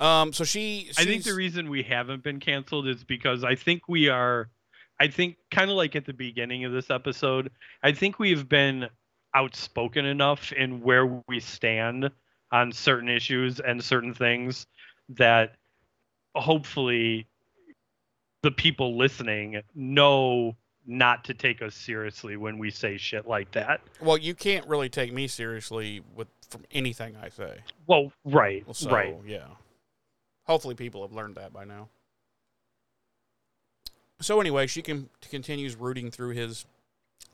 Um 0.00 0.32
so 0.32 0.44
she 0.44 0.90
I 0.96 1.04
think 1.04 1.24
the 1.24 1.34
reason 1.34 1.68
we 1.68 1.82
haven't 1.82 2.22
been 2.22 2.40
canceled 2.40 2.88
is 2.88 3.04
because 3.04 3.44
I 3.44 3.54
think 3.54 3.88
we 3.88 4.08
are, 4.08 4.48
I 5.00 5.08
think 5.08 5.36
kind 5.50 5.70
of 5.70 5.76
like 5.76 5.96
at 5.96 6.06
the 6.06 6.12
beginning 6.12 6.64
of 6.64 6.72
this 6.72 6.88
episode, 6.88 7.50
I 7.82 7.92
think 7.92 8.18
we've 8.18 8.48
been 8.48 8.88
outspoken 9.34 10.04
enough 10.06 10.52
in 10.52 10.80
where 10.80 11.06
we 11.28 11.40
stand 11.40 12.10
on 12.52 12.72
certain 12.72 13.08
issues 13.08 13.60
and 13.60 13.82
certain 13.82 14.14
things 14.14 14.66
that 15.10 15.56
hopefully 16.34 17.26
the 18.42 18.50
people 18.50 18.96
listening 18.96 19.60
know 19.74 20.56
not 20.88 21.22
to 21.24 21.34
take 21.34 21.60
us 21.62 21.74
seriously 21.74 22.36
when 22.36 22.58
we 22.58 22.70
say 22.70 22.96
shit 22.96 23.28
like 23.28 23.50
that. 23.52 23.80
well, 24.00 24.16
you 24.16 24.34
can't 24.34 24.66
really 24.66 24.88
take 24.88 25.12
me 25.12 25.28
seriously 25.28 26.02
with 26.16 26.26
from 26.48 26.62
anything 26.72 27.14
I 27.22 27.28
say. 27.28 27.58
Well, 27.86 28.10
right, 28.24 28.64
So, 28.74 28.90
right. 28.90 29.14
yeah. 29.26 29.44
Hopefully 30.44 30.74
people 30.74 31.02
have 31.02 31.12
learned 31.12 31.34
that 31.34 31.52
by 31.52 31.64
now. 31.64 31.88
So 34.20 34.40
anyway, 34.40 34.66
she 34.66 34.80
can 34.82 35.10
continues 35.30 35.76
rooting 35.76 36.10
through 36.10 36.30
his 36.30 36.64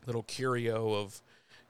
little 0.05 0.23
curio 0.23 0.93
of 0.93 1.21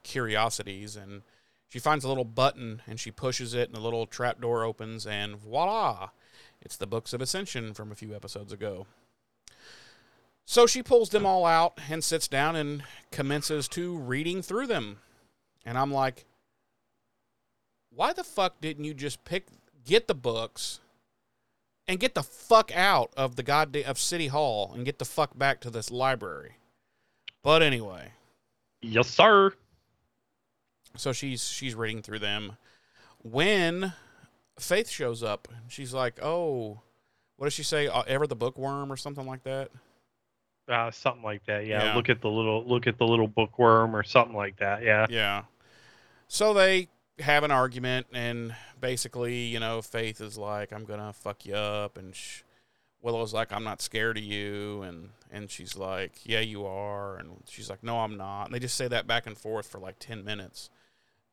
curiosities 0.02 0.96
and 0.96 1.22
she 1.68 1.78
finds 1.78 2.04
a 2.04 2.08
little 2.08 2.24
button 2.24 2.82
and 2.86 3.00
she 3.00 3.10
pushes 3.10 3.54
it 3.54 3.68
and 3.68 3.78
a 3.78 3.80
little 3.80 4.06
trap 4.06 4.40
door 4.40 4.62
opens 4.62 5.06
and 5.06 5.36
voila 5.36 6.10
it's 6.62 6.76
the 6.76 6.86
books 6.86 7.12
of 7.12 7.20
ascension 7.20 7.74
from 7.74 7.90
a 7.90 7.94
few 7.96 8.14
episodes 8.14 8.52
ago 8.52 8.86
so 10.46 10.66
she 10.66 10.82
pulls 10.82 11.10
them 11.10 11.26
all 11.26 11.44
out 11.44 11.78
and 11.90 12.02
sits 12.02 12.28
down 12.28 12.56
and 12.56 12.82
commences 13.10 13.68
to 13.68 13.98
reading 13.98 14.40
through 14.40 14.66
them. 14.66 14.98
And 15.66 15.76
i'm 15.76 15.92
like 15.92 16.24
why 17.96 18.12
the 18.12 18.24
fuck 18.24 18.60
didn't 18.60 18.84
you 18.84 18.94
just 18.94 19.24
pick 19.24 19.48
get 19.84 20.06
the 20.06 20.14
books 20.14 20.80
and 21.88 21.98
get 21.98 22.14
the 22.14 22.22
fuck 22.22 22.74
out 22.76 23.10
of 23.16 23.36
the 23.36 23.42
goddamn 23.42 23.84
of 23.86 23.98
city 23.98 24.26
hall 24.26 24.72
and 24.74 24.84
get 24.84 24.98
the 24.98 25.04
fuck 25.04 25.36
back 25.36 25.60
to 25.62 25.70
this 25.70 25.90
library? 25.90 26.56
But 27.42 27.62
anyway. 27.62 28.12
Yes, 28.82 29.08
sir. 29.08 29.52
so 30.96 31.12
she's 31.12 31.48
she's 31.48 31.74
reading 31.74 32.02
through 32.02 32.18
them. 32.18 32.58
When 33.22 33.94
faith 34.58 34.88
shows 34.88 35.22
up 35.22 35.48
she's 35.68 35.92
like 35.92 36.22
oh 36.22 36.80
what 37.36 37.46
does 37.46 37.54
she 37.54 37.62
say? 37.62 37.88
Uh, 37.88 38.02
ever 38.06 38.26
the 38.26 38.36
bookworm 38.36 38.92
or 38.92 38.96
something 38.96 39.26
like 39.26 39.42
that 39.44 39.70
Uh, 40.68 40.90
something 40.90 41.22
like 41.22 41.44
that. 41.46 41.66
Yeah. 41.66 41.84
Yeah. 41.84 41.94
Look 41.94 42.08
at 42.08 42.20
the 42.20 42.28
little 42.28 42.64
look 42.66 42.86
at 42.86 42.98
the 42.98 43.06
little 43.06 43.28
bookworm 43.28 43.94
or 43.94 44.02
something 44.02 44.36
like 44.36 44.56
that. 44.58 44.82
Yeah. 44.82 45.06
yeah 45.08 45.42
so 46.28 46.52
they 46.52 46.88
have 47.20 47.44
an 47.44 47.52
argument 47.52 48.06
and 48.12 48.52
basically 48.80 49.44
you 49.44 49.60
know 49.60 49.80
faith 49.80 50.20
is 50.20 50.36
like 50.36 50.72
i'm 50.72 50.84
gonna 50.84 51.12
fuck 51.12 51.46
you 51.46 51.54
up 51.54 51.96
and 51.96 52.14
sh- 52.16 52.42
willow's 53.00 53.32
like 53.32 53.52
i'm 53.52 53.62
not 53.62 53.80
scared 53.80 54.18
of 54.18 54.24
you 54.24 54.82
and 54.82 55.10
and 55.30 55.48
she's 55.50 55.76
like 55.76 56.12
yeah 56.24 56.40
you 56.40 56.66
are 56.66 57.16
and 57.16 57.30
she's 57.48 57.70
like 57.70 57.82
no 57.84 58.00
i'm 58.00 58.16
not 58.16 58.46
and 58.46 58.54
they 58.54 58.58
just 58.58 58.74
say 58.74 58.88
that 58.88 59.06
back 59.06 59.24
and 59.26 59.38
forth 59.38 59.66
for 59.66 59.78
like 59.78 59.98
10 60.00 60.24
minutes 60.24 60.68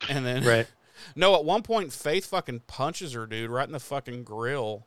and 0.08 0.26
then 0.26 0.44
Right. 0.46 0.68
No, 1.16 1.34
at 1.36 1.44
one 1.44 1.64
point, 1.64 1.92
Faith 1.92 2.28
fucking 2.28 2.62
punches 2.68 3.14
her 3.14 3.26
dude 3.26 3.50
right 3.50 3.66
in 3.66 3.72
the 3.74 3.80
fucking 3.80 4.24
grill, 4.26 4.86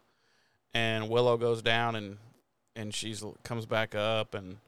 and 0.73 1.09
Willow 1.11 1.37
goes 1.37 1.63
down 1.63 1.97
and 1.97 2.19
and 2.77 2.95
she's 2.95 3.25
comes 3.43 3.67
back 3.67 3.95
up 3.95 4.35
and 4.35 4.59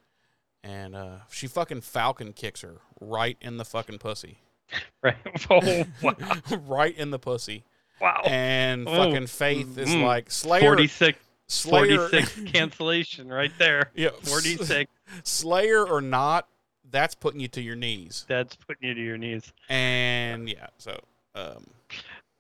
and 0.65 0.97
uh, 0.97 1.17
she 1.31 1.47
fucking 1.47 1.83
Falcon 1.83 2.33
kicks 2.33 2.63
her 2.63 2.77
right 3.01 3.37
in 3.41 3.57
the 3.59 3.65
fucking 3.65 3.99
pussy, 3.99 4.39
Right. 5.03 5.17
Oh 5.51 5.85
wow. 6.03 6.15
right 6.67 6.97
in 6.97 7.11
the 7.11 7.19
pussy, 7.19 7.65
wow. 8.01 8.23
and 8.25 8.89
Oh. 8.89 8.97
fucking 9.11 9.27
Faith 9.29 9.79
is 9.79 9.89
Mm. 9.91 10.05
like 10.05 10.31
Slayer, 10.31 10.61
46, 10.63 11.19
Slayer, 11.47 12.09
46 12.09 12.53
cancellation 12.53 13.29
right 13.29 13.53
there. 13.59 13.91
yeah, 13.95 14.11
46. 14.23 14.91
Slayer 15.23 15.87
or 15.87 16.01
not, 16.01 16.49
that's 16.91 17.15
putting 17.15 17.41
you 17.41 17.49
to 17.49 17.61
your 17.63 17.77
knees, 17.77 18.25
That's 18.29 18.57
putting 18.57 18.89
you 18.89 18.95
to 18.95 19.01
your 19.03 19.17
knees. 19.19 19.53
and 19.69 20.49
yeah, 20.49 20.67
so 20.79 20.99
um, 21.35 21.67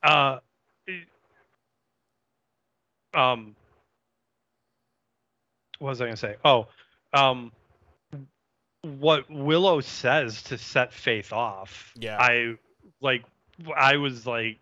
Uh, 0.02 0.38
um, 3.14 3.54
what 5.78 5.90
was 5.90 6.00
I 6.00 6.04
gonna 6.06 6.16
say? 6.16 6.36
Oh, 6.44 6.66
um, 7.12 7.52
what 8.82 9.30
Willow 9.30 9.80
says 9.80 10.42
to 10.44 10.58
set 10.58 10.92
Faith 10.92 11.32
off. 11.32 11.92
Yeah. 11.96 12.18
I 12.18 12.54
like. 13.00 13.24
I 13.76 13.96
was 13.96 14.24
like, 14.24 14.58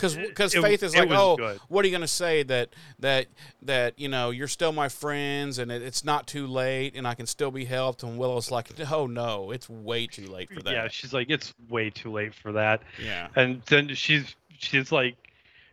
because 0.00 0.16
because 0.16 0.54
Faith 0.54 0.82
is 0.82 0.96
like, 0.96 1.10
oh, 1.10 1.36
good. 1.36 1.60
what 1.68 1.84
are 1.84 1.88
you 1.88 1.92
gonna 1.92 2.06
say 2.06 2.42
that 2.44 2.70
that 2.98 3.26
that 3.62 3.98
you 3.98 4.08
know 4.08 4.30
you're 4.30 4.48
still 4.48 4.72
my 4.72 4.88
friends 4.88 5.58
and 5.58 5.70
it, 5.70 5.82
it's 5.82 6.04
not 6.04 6.26
too 6.26 6.46
late 6.46 6.94
and 6.96 7.06
I 7.06 7.14
can 7.14 7.26
still 7.26 7.50
be 7.50 7.64
helped 7.64 8.02
and 8.02 8.18
Willow's 8.18 8.50
like 8.50 8.68
oh 8.90 9.06
no 9.06 9.50
it's 9.50 9.68
way 9.68 10.06
too 10.06 10.26
late 10.26 10.50
for 10.50 10.62
that 10.62 10.72
yeah. 10.72 10.88
She's 10.88 11.12
like, 11.12 11.28
it's 11.30 11.52
way 11.68 11.90
too 11.90 12.10
late 12.10 12.34
for 12.34 12.52
that. 12.52 12.82
yeah 13.02 13.28
and 13.36 13.62
then 13.66 13.94
she's 13.94 14.34
she's 14.58 14.90
like 14.90 15.16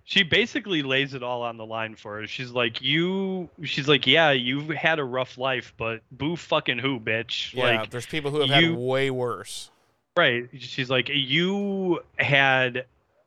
she 0.10 0.24
basically 0.24 0.82
lays 0.84 1.14
it 1.14 1.22
all 1.22 1.42
on 1.44 1.58
the 1.58 1.66
line 1.66 1.94
for 1.96 2.20
her 2.22 2.28
she's 2.28 2.52
like 2.52 2.82
you 2.82 3.50
she's 3.64 3.88
like 3.90 4.08
yeah 4.08 4.32
you've 4.32 4.70
had 4.70 5.00
a 5.00 5.04
rough 5.04 5.38
life 5.38 5.74
but 5.78 6.00
boo 6.12 6.36
fucking 6.38 6.78
who 6.80 6.98
bitch 7.00 7.54
yeah 7.54 7.82
like 7.82 7.90
there's 7.90 8.06
people 8.06 8.32
who 8.32 8.40
have 8.40 8.62
you- 8.62 8.70
had 8.72 8.80
way 8.80 9.12
worse 9.12 9.70
right 10.16 10.48
she's 10.58 10.90
like 10.90 11.10
you 11.14 12.00
had 12.18 12.86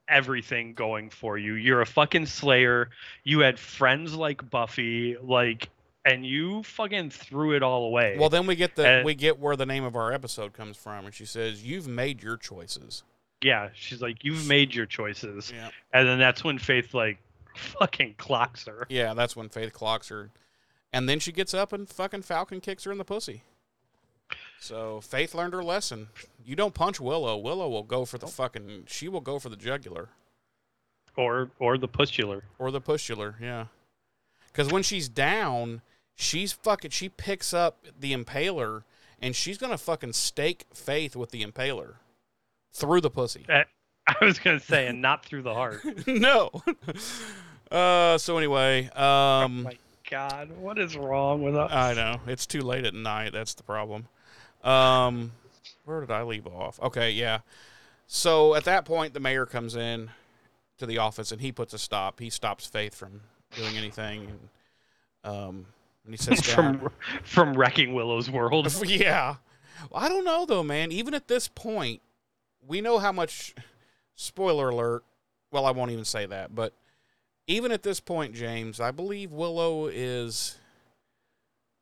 everything 0.09 0.75
going 0.75 1.09
for 1.09 1.39
you. 1.39 1.55
You're 1.55 1.83
a 1.83 1.87
fucking 1.87 2.27
slayer. 2.27 2.91
You 3.23 3.39
had 3.41 3.61
friends 3.61 4.13
like 4.13 4.51
Buffy, 4.51 5.17
like 5.23 5.69
and 6.05 6.27
you 6.27 6.65
fucking 6.65 7.11
threw 7.11 7.55
it 7.55 7.63
all 7.63 7.85
away. 7.85 8.17
Well, 8.19 8.29
then 8.29 8.45
we 8.47 8.57
get 8.57 8.75
the 8.75 8.85
And- 8.89 9.05
we 9.05 9.15
get 9.15 9.39
where 9.39 9.55
the 9.55 9.67
name 9.67 9.85
of 9.85 9.95
our 9.95 10.13
episode 10.13 10.53
comes 10.53 10.77
from, 10.77 11.05
and 11.05 11.15
she 11.15 11.25
says, 11.27 11.63
"You've 11.63 11.87
made 11.87 12.25
your 12.25 12.37
choices." 12.37 13.05
Yeah, 13.43 13.71
she's 13.75 14.01
like, 14.03 14.25
You've 14.25 14.47
made 14.49 14.75
your 14.75 14.87
choices. 14.87 15.53
Yeah, 15.55 15.71
And 15.93 16.07
then 16.09 16.19
that's 16.19 16.45
when 16.45 16.59
Faith 16.59 16.95
like 16.95 17.19
fucking 17.55 18.15
clocks 18.19 18.67
her. 18.67 18.87
yeah. 18.89 19.15
That's 19.15 19.35
when 19.37 19.49
Faith 19.49 19.73
clocks 19.73 20.09
her, 20.09 20.31
and 20.93 21.09
then 21.09 21.19
she 21.21 21.33
gets 21.33 21.53
up 21.55 21.73
and 21.73 21.89
fucking 21.89 22.23
Falcon 22.23 22.61
kicks 22.61 22.85
her 22.85 22.93
in 22.93 22.99
the 22.99 23.05
pussy. 23.05 23.43
So 24.61 25.01
Faith 25.01 25.35
learned 25.35 25.55
her 25.55 25.65
lesson. 25.65 26.09
You 26.45 26.55
don't 26.55 26.75
punch 26.75 27.01
Willow. 27.01 27.37
Willow 27.37 27.69
will 27.69 27.83
go 27.83 28.05
for 28.05 28.19
the 28.19 28.27
fucking. 28.27 28.85
She 28.87 29.09
will 29.09 29.21
go 29.21 29.39
for 29.39 29.49
the 29.49 29.57
jugular 29.57 30.11
Or 31.17 31.51
or 31.59 31.79
the 31.79 31.89
pustular. 31.89 32.45
or 32.59 32.71
the 32.71 32.81
pustular. 32.81 33.37
Yeah, 33.41 33.67
because 34.53 34.71
when 34.71 34.83
she's 34.83 35.09
down, 35.09 35.81
she's 36.15 36.53
fucking. 36.53 36.91
She 36.91 37.09
picks 37.09 37.53
up 37.55 37.87
the 37.99 38.13
impaler, 38.13 38.83
and 39.21 39.35
she's 39.35 39.59
gonna 39.59 39.79
fucking 39.79 40.13
stake 40.13 40.67
Faith 40.75 41.17
with 41.17 41.31
the 41.31 41.45
impaler 41.45 41.95
through 42.73 43.01
the 43.01 43.11
pussy. 43.11 43.47
I 44.07 44.25
was 44.25 44.39
gonna 44.39 44.61
say, 44.61 44.87
and 44.87 45.01
not 45.01 45.25
through 45.25 45.43
the 45.43 45.55
heart. 45.55 45.81
no. 46.07 46.51
Uh, 47.71 48.19
so 48.19 48.37
anyway, 48.37 48.91
oh 48.97 49.05
um, 49.05 49.63
my 49.63 49.79
god, 50.11 50.51
what 50.59 50.77
is 50.77 50.97
wrong 50.97 51.41
with 51.41 51.55
us? 51.55 51.71
I 51.71 51.95
know 51.95 52.21
it's 52.27 52.45
too 52.45 52.63
late 52.63 52.85
at 52.85 52.95
night. 52.95 53.33
That's 53.33 53.55
the 53.55 53.63
problem. 53.63 54.09
Um, 54.65 55.31
where 55.85 56.01
did 56.01 56.11
I 56.11 56.25
leave 56.25 56.49
off? 56.49 56.81
Okay, 56.81 57.13
yeah. 57.13 57.43
So 58.09 58.57
at 58.57 58.65
that 58.65 58.85
point, 58.85 59.15
the 59.15 59.21
mayor 59.21 59.47
comes 59.47 59.77
in 59.77 60.11
to 60.79 60.87
the 60.87 60.99
office 60.99 61.31
and 61.31 61.41
he 61.41 61.53
puts 61.53 61.73
a 61.73 61.79
stop. 61.79 62.19
He 62.19 62.29
stops 62.29 62.67
Faith 62.67 62.93
from 62.93 63.21
doing 63.55 63.77
anything, 63.77 64.27
and 65.25 65.33
um, 65.33 65.67
and 66.05 66.13
he 66.13 66.17
says 66.17 66.41
from 66.41 66.91
from 67.23 67.55
wrecking 67.55 67.95
Willow's 67.95 68.29
world. 68.29 68.67
yeah. 68.85 69.37
I 69.95 70.09
don't 70.09 70.25
know 70.25 70.45
though, 70.45 70.65
man. 70.65 70.91
Even 70.91 71.15
at 71.15 71.29
this 71.29 71.47
point, 71.47 72.03
we 72.67 72.81
know 72.81 72.99
how 72.99 73.13
much. 73.13 73.55
Spoiler 74.15 74.69
alert. 74.69 75.03
Well, 75.51 75.65
I 75.65 75.71
won't 75.71 75.91
even 75.91 76.05
say 76.05 76.27
that, 76.27 76.55
but 76.55 76.75
even 77.47 77.73
at 77.73 77.83
this 77.83 78.01
point, 78.01 78.35
James, 78.35 78.79
I 78.81 78.91
believe 78.91 79.33
Willow 79.33 79.87
is 79.87 80.59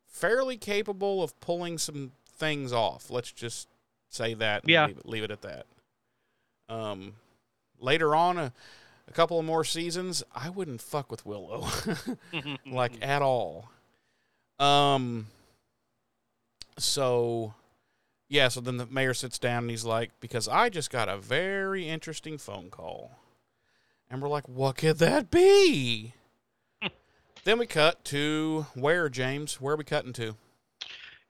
fairly 0.07 0.57
capable 0.57 1.23
of 1.23 1.39
pulling 1.41 1.79
some 1.79 2.13
things 2.27 2.73
off. 2.73 3.11
Let's 3.11 3.31
just 3.33 3.69
say 4.09 4.35
that. 4.35 4.63
And 4.63 4.71
Yeah. 4.71 4.87
Leave 4.87 4.99
it, 4.99 5.07
leave 5.07 5.23
it 5.25 5.31
at 5.31 5.43
that. 5.43 5.67
Um, 6.69 7.15
later 7.81 8.15
on, 8.15 8.39
a, 8.39 8.53
a 9.07 9.13
couple 9.13 9.39
of 9.39 9.45
more 9.45 9.65
seasons, 9.65 10.23
I 10.35 10.49
wouldn't 10.49 10.81
fuck 10.81 11.11
with 11.11 11.27
Willow. 11.27 11.67
like 12.67 12.93
at 13.03 13.23
all. 13.23 13.69
Um. 14.59 15.27
So, 16.79 17.55
yeah. 18.29 18.49
So 18.49 18.61
then 18.61 18.77
the 18.77 18.87
mayor 18.87 19.15
sits 19.15 19.39
down 19.39 19.65
and 19.65 19.71
he's 19.71 19.85
like, 19.85 20.11
"Because 20.21 20.49
I 20.49 20.69
just 20.69 20.91
got 20.91 21.09
a 21.09 21.17
very 21.19 21.89
interesting 21.89 22.39
phone 22.39 22.71
call," 22.71 23.13
and 24.11 24.21
we're 24.23 24.29
like, 24.29 24.49
"What 24.49 24.77
could 24.77 24.99
that 24.99 25.31
be?" 25.31 26.15
then 27.45 27.59
we 27.59 27.67
cut 27.67 28.05
to 28.07 28.67
where 28.75 29.09
James? 29.09 29.61
Where 29.61 29.75
are 29.75 29.79
we 29.79 29.85
cutting 29.85 30.13
to? 30.15 30.37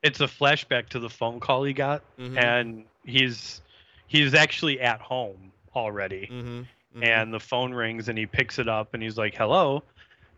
it's 0.00 0.20
a 0.20 0.26
flashback 0.28 0.88
to 0.88 1.00
the 1.00 1.10
phone 1.10 1.40
call 1.40 1.64
he 1.64 1.72
got, 1.72 2.04
Mhm. 2.18 2.40
and 2.40 2.84
he's 3.04 3.60
he's 4.06 4.32
actually 4.32 4.80
at 4.80 5.00
home 5.00 5.50
already. 5.74 6.28
Mhm. 6.30 6.66
Mhm. 6.96 7.04
and 7.04 7.34
the 7.34 7.40
phone 7.40 7.74
rings 7.74 8.08
and 8.08 8.16
he 8.16 8.24
picks 8.24 8.58
it 8.60 8.68
up 8.68 8.94
and 8.94 9.02
he's 9.02 9.18
like 9.18 9.34
hello 9.34 9.82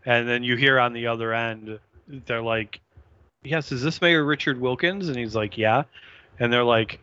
and 0.05 0.27
then 0.27 0.43
you 0.43 0.57
hear 0.57 0.77
on 0.79 0.91
the 0.93 1.07
other 1.07 1.33
end 1.33 1.79
they're 2.25 2.41
like 2.41 2.81
yes 3.43 3.71
is 3.71 3.81
this 3.81 4.01
mayor 4.01 4.25
richard 4.25 4.59
wilkins 4.59 5.07
and 5.07 5.17
he's 5.17 5.33
like 5.33 5.57
yeah 5.57 5.83
and 6.41 6.51
they're 6.51 6.63
like 6.63 6.99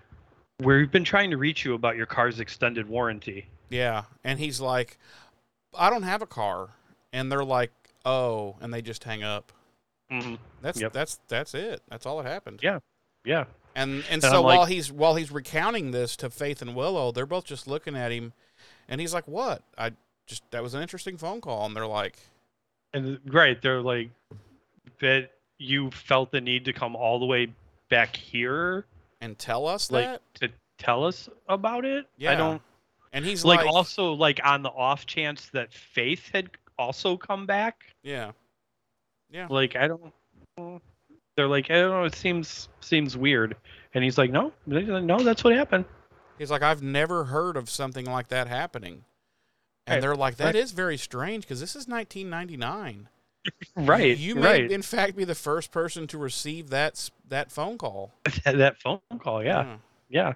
we've 0.60 0.90
been 0.90 1.04
trying 1.04 1.30
to 1.30 1.36
reach 1.38 1.64
you 1.64 1.72
about 1.74 1.96
your 1.96 2.06
car's 2.06 2.40
extended 2.40 2.86
warranty 2.88 3.46
yeah, 3.70 4.04
and 4.24 4.38
he's 4.38 4.60
like, 4.62 4.98
"I 5.76 5.90
don't 5.90 6.02
have 6.04 6.22
a 6.22 6.26
car," 6.26 6.70
and 7.12 7.30
they're 7.30 7.44
like, 7.44 7.70
"Oh," 8.04 8.56
and 8.62 8.72
they 8.72 8.80
just 8.80 9.04
hang 9.04 9.22
up. 9.22 9.52
mm-hmm. 10.10 10.36
That's 10.62 10.80
Yep. 10.80 10.92
that's 10.94 11.20
that's 11.28 11.52
it. 11.54 11.82
That's 11.88 12.06
all 12.06 12.22
that 12.22 12.26
happened. 12.26 12.60
Yeah. 12.62 12.78
yeah 13.26 13.44
And 13.76 14.04
and 14.04 14.06
And 14.10 14.22
so 14.22 14.40
like- 14.42 14.56
while 14.56 14.64
he's 14.64 14.90
while 14.90 15.16
he's 15.16 15.30
recounting 15.30 15.90
this 15.90 16.16
to 16.16 16.30
Faith 16.30 16.62
and 16.62 16.74
Willow, 16.74 17.12
they're 17.12 17.26
both 17.26 17.44
just 17.44 17.66
looking 17.68 17.94
at 17.94 18.10
him, 18.10 18.32
and 18.88 19.02
he's 19.02 19.12
like, 19.12 19.28
"What? 19.28 19.62
I 19.76 19.92
just 20.26 20.50
that 20.50 20.62
was 20.62 20.72
an 20.72 20.80
interesting 20.80 21.18
phone 21.18 21.42
call." 21.42 21.66
And 21.66 21.76
they're 21.76 21.86
like, 21.86 22.16
and 22.94 23.20
right 23.26 23.60
they're 23.60 23.82
like 23.82 24.08
that 25.00 25.32
you 25.58 25.90
felt 25.90 26.30
the 26.30 26.40
need 26.40 26.64
to 26.64 26.72
come 26.72 26.96
all 26.96 27.18
the 27.18 27.26
way 27.26 27.52
back 27.90 28.16
here 28.16 28.86
"And 29.20 29.38
tell 29.38 29.66
us 29.66 29.90
like 29.90 30.04
that." 30.06 30.22
to 30.34 30.48
tell 30.78 31.04
us 31.04 31.28
about 31.48 31.84
it 31.84 32.06
Yeah. 32.16 32.32
i 32.32 32.34
don't 32.34 32.62
And 33.12 33.24
he's 33.24 33.44
like, 33.44 33.60
like, 33.60 33.68
also 33.68 34.12
like 34.12 34.40
on 34.44 34.62
the 34.62 34.70
off 34.70 35.06
chance 35.06 35.48
that 35.50 35.72
faith 35.72 36.30
had 36.32 36.50
also 36.78 37.16
come 37.16 37.46
back 37.46 37.84
"Yeah, 38.02 38.32
Yeah. 39.30 39.46
like 39.50 39.74
i 39.76 39.88
don't 39.88 40.12
they're 41.36 41.48
like 41.48 41.70
i 41.70 41.74
don't 41.74 41.90
know 41.90 42.04
it 42.04 42.14
seems 42.14 42.68
seems 42.80 43.16
weird 43.16 43.56
and 43.94 44.04
he's 44.04 44.18
like 44.18 44.30
no 44.30 44.52
no 44.66 45.18
that's 45.20 45.42
what 45.44 45.54
happened 45.54 45.84
he's 46.38 46.50
like, 46.52 46.62
I've 46.62 46.82
never 46.82 47.24
heard 47.24 47.56
of 47.56 47.68
something 47.68 48.04
like 48.04 48.28
that 48.28 48.46
happening." 48.46 49.04
And 49.88 49.94
Right, 49.94 50.00
they're 50.00 50.14
like, 50.14 50.36
"That 50.36 50.54
is 50.54 50.70
right. 50.70 50.76
very 50.76 50.96
strange 50.96 51.42
because 51.42 51.58
this 51.58 51.74
is 51.74 51.88
1999. 51.88 53.08
Right 53.76 54.16
You 54.16 54.34
may, 54.34 54.40
right 54.42 54.70
in 54.70 54.82
fact, 54.82 55.16
be 55.16 55.24
the 55.24 55.34
first 55.34 55.70
person 55.72 56.06
to 56.08 56.18
receive 56.18 56.70
that 56.70 57.10
that 57.28 57.50
phone 57.50 57.78
call." 57.78 58.12
that 58.44 58.80
phone 58.80 59.00
call 59.18 59.42
yeah 59.42 59.76
yeah 60.08 60.34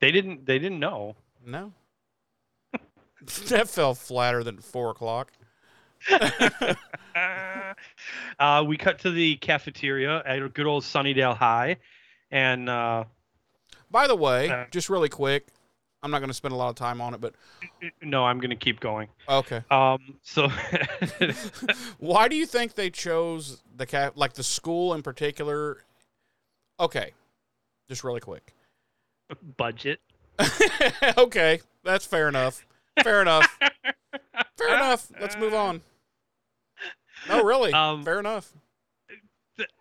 they 0.00 0.10
didn't 0.12 0.46
they 0.46 0.58
didn't 0.58 0.78
know 0.80 1.16
No. 1.44 1.72
that 3.48 3.68
fell 3.68 3.94
flatter 3.94 4.42
than 4.44 4.58
four 4.58 4.90
o'clock. 4.90 5.32
uh, 8.38 8.64
we 8.66 8.76
cut 8.76 8.98
to 9.00 9.10
the 9.10 9.36
cafeteria 9.36 10.22
at 10.26 10.52
good 10.54 10.66
old 10.66 10.82
sunnydale 10.82 11.36
high 11.36 11.76
and 12.30 12.68
uh, 12.68 13.04
By 13.90 14.06
the 14.06 14.16
way, 14.16 14.50
Uh, 14.50 14.64
just 14.70 14.90
really 14.90 15.08
quick, 15.08 15.46
I'm 16.04 16.10
not 16.10 16.18
going 16.18 16.28
to 16.28 16.34
spend 16.34 16.52
a 16.52 16.56
lot 16.56 16.68
of 16.68 16.76
time 16.76 17.00
on 17.00 17.14
it, 17.14 17.20
but 17.20 17.34
no 18.02 18.24
i'm 18.24 18.38
gonna 18.38 18.54
keep 18.54 18.78
going 18.78 19.08
okay. 19.28 19.62
um 19.70 19.98
so 20.22 20.48
Why 21.98 22.28
do 22.28 22.36
you 22.36 22.46
think 22.46 22.74
they 22.74 22.90
chose 22.90 23.62
the 23.76 23.86
cat? 23.86 24.16
like 24.16 24.34
the 24.34 24.42
school 24.42 24.94
in 24.94 25.02
particular? 25.02 25.78
Okay, 26.78 27.12
just 27.88 28.04
really 28.04 28.20
quick. 28.20 28.52
budget 29.56 30.00
okay, 31.18 31.60
that's 31.84 32.04
fair 32.04 32.28
enough. 32.28 32.66
Fair 33.02 33.22
enough. 33.22 33.46
Fair 34.58 34.74
enough. 34.74 35.10
Let's 35.20 35.36
move 35.36 35.54
on. 35.54 35.80
No, 37.28 37.44
really. 37.44 37.72
Um, 37.72 38.02
fair 38.02 38.18
enough. 38.18 38.52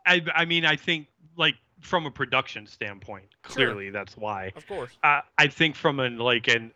I, 0.06 0.22
I 0.36 0.46
mean 0.46 0.66
i 0.66 0.76
think 0.76 1.08
like 1.36 1.56
from 1.84 2.06
a 2.06 2.12
production 2.12 2.66
standpoint 2.66 3.26
clearly 3.44 3.90
that's 3.90 4.18
why 4.18 4.52
Of 4.56 4.68
course. 4.68 4.92
uh, 5.04 5.22
I 5.38 5.48
think 5.48 5.76
from 5.76 6.00
an 6.00 6.18
like 6.18 6.48
an 6.48 6.72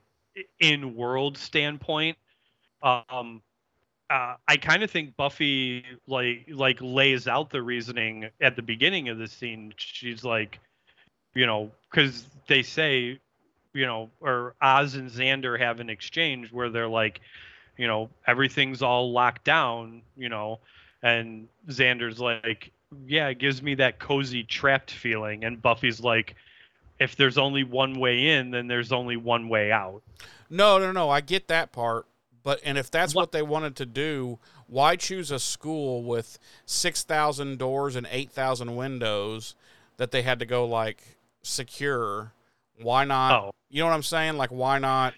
in 0.60 0.96
world 0.96 1.36
standpoint, 1.38 2.16
um, 2.84 3.42
uh, 4.10 4.36
I 4.48 4.58
kind 4.58 4.84
of 4.84 4.92
think 4.92 5.16
Buffy 5.18 5.84
like 6.06 6.46
like 6.50 6.78
lays 6.80 7.28
out 7.28 7.50
the 7.50 7.62
reasoning 7.64 8.30
at 8.40 8.56
the 8.56 8.62
beginning 8.62 9.10
of 9.10 9.18
the 9.18 9.28
scene. 9.28 9.74
She's 9.78 10.24
like, 10.24 10.60
you 11.34 11.46
know, 11.48 11.72
because 11.90 12.26
they 12.48 12.62
say, 12.62 13.20
you 13.74 13.86
know, 13.86 14.12
or 14.22 14.54
Oz 14.62 14.94
and 14.94 15.10
Xander 15.10 15.60
have 15.60 15.80
an 15.80 15.90
exchange 15.90 16.52
where 16.52 16.70
they're 16.70 16.88
like, 16.88 17.20
you 17.78 17.88
know, 17.88 18.10
everything's 18.28 18.82
all 18.84 19.12
locked 19.12 19.44
down, 19.44 20.04
you 20.16 20.30
know, 20.30 20.60
and 21.02 21.48
Xander's 21.70 22.20
like, 22.20 22.72
yeah, 23.06 23.28
it 23.30 23.40
gives 23.40 23.62
me 23.62 23.76
that 23.76 24.00
cozy 24.00 24.44
trapped 24.44 24.92
feeling, 24.92 25.44
and 25.44 25.62
Buffy's 25.62 26.00
like 26.00 26.36
if 27.00 27.16
there's 27.16 27.38
only 27.38 27.64
one 27.64 28.00
way 28.00 28.30
in, 28.30 28.50
then 28.52 28.68
there's 28.68 28.92
only 28.92 29.18
one 29.18 29.50
way 29.50 29.72
out. 29.72 30.02
No, 30.50 30.80
no, 30.80 30.92
no. 30.92 31.10
I 31.10 31.22
get 31.22 31.48
that 31.50 31.72
part, 31.72 32.08
but 32.44 32.60
and 32.64 32.78
if 32.78 32.90
that's 32.90 33.14
what, 33.14 33.24
What- 33.24 33.32
they 33.34 33.42
wanted 33.44 33.76
to 33.78 33.86
do, 33.86 34.40
why 34.68 34.96
choose 34.96 35.30
a 35.32 35.40
school 35.40 36.04
with 36.04 36.40
six 36.66 37.04
thousand 37.04 37.60
doors 37.60 37.96
and 37.96 38.08
eight 38.12 38.32
thousand 38.32 38.76
windows 38.76 39.56
that 39.98 40.12
they 40.12 40.22
had 40.24 40.40
to 40.40 40.46
go 40.46 40.66
like 40.66 41.04
secure? 41.44 42.32
Why 42.82 43.06
not? 43.06 43.32
Oh, 43.34 43.52
You 43.70 43.82
know 43.82 43.88
what 43.90 43.96
I'm 43.96 44.04
saying? 44.04 44.38
Like, 44.38 44.50
why 44.52 44.78
not? 44.80 45.14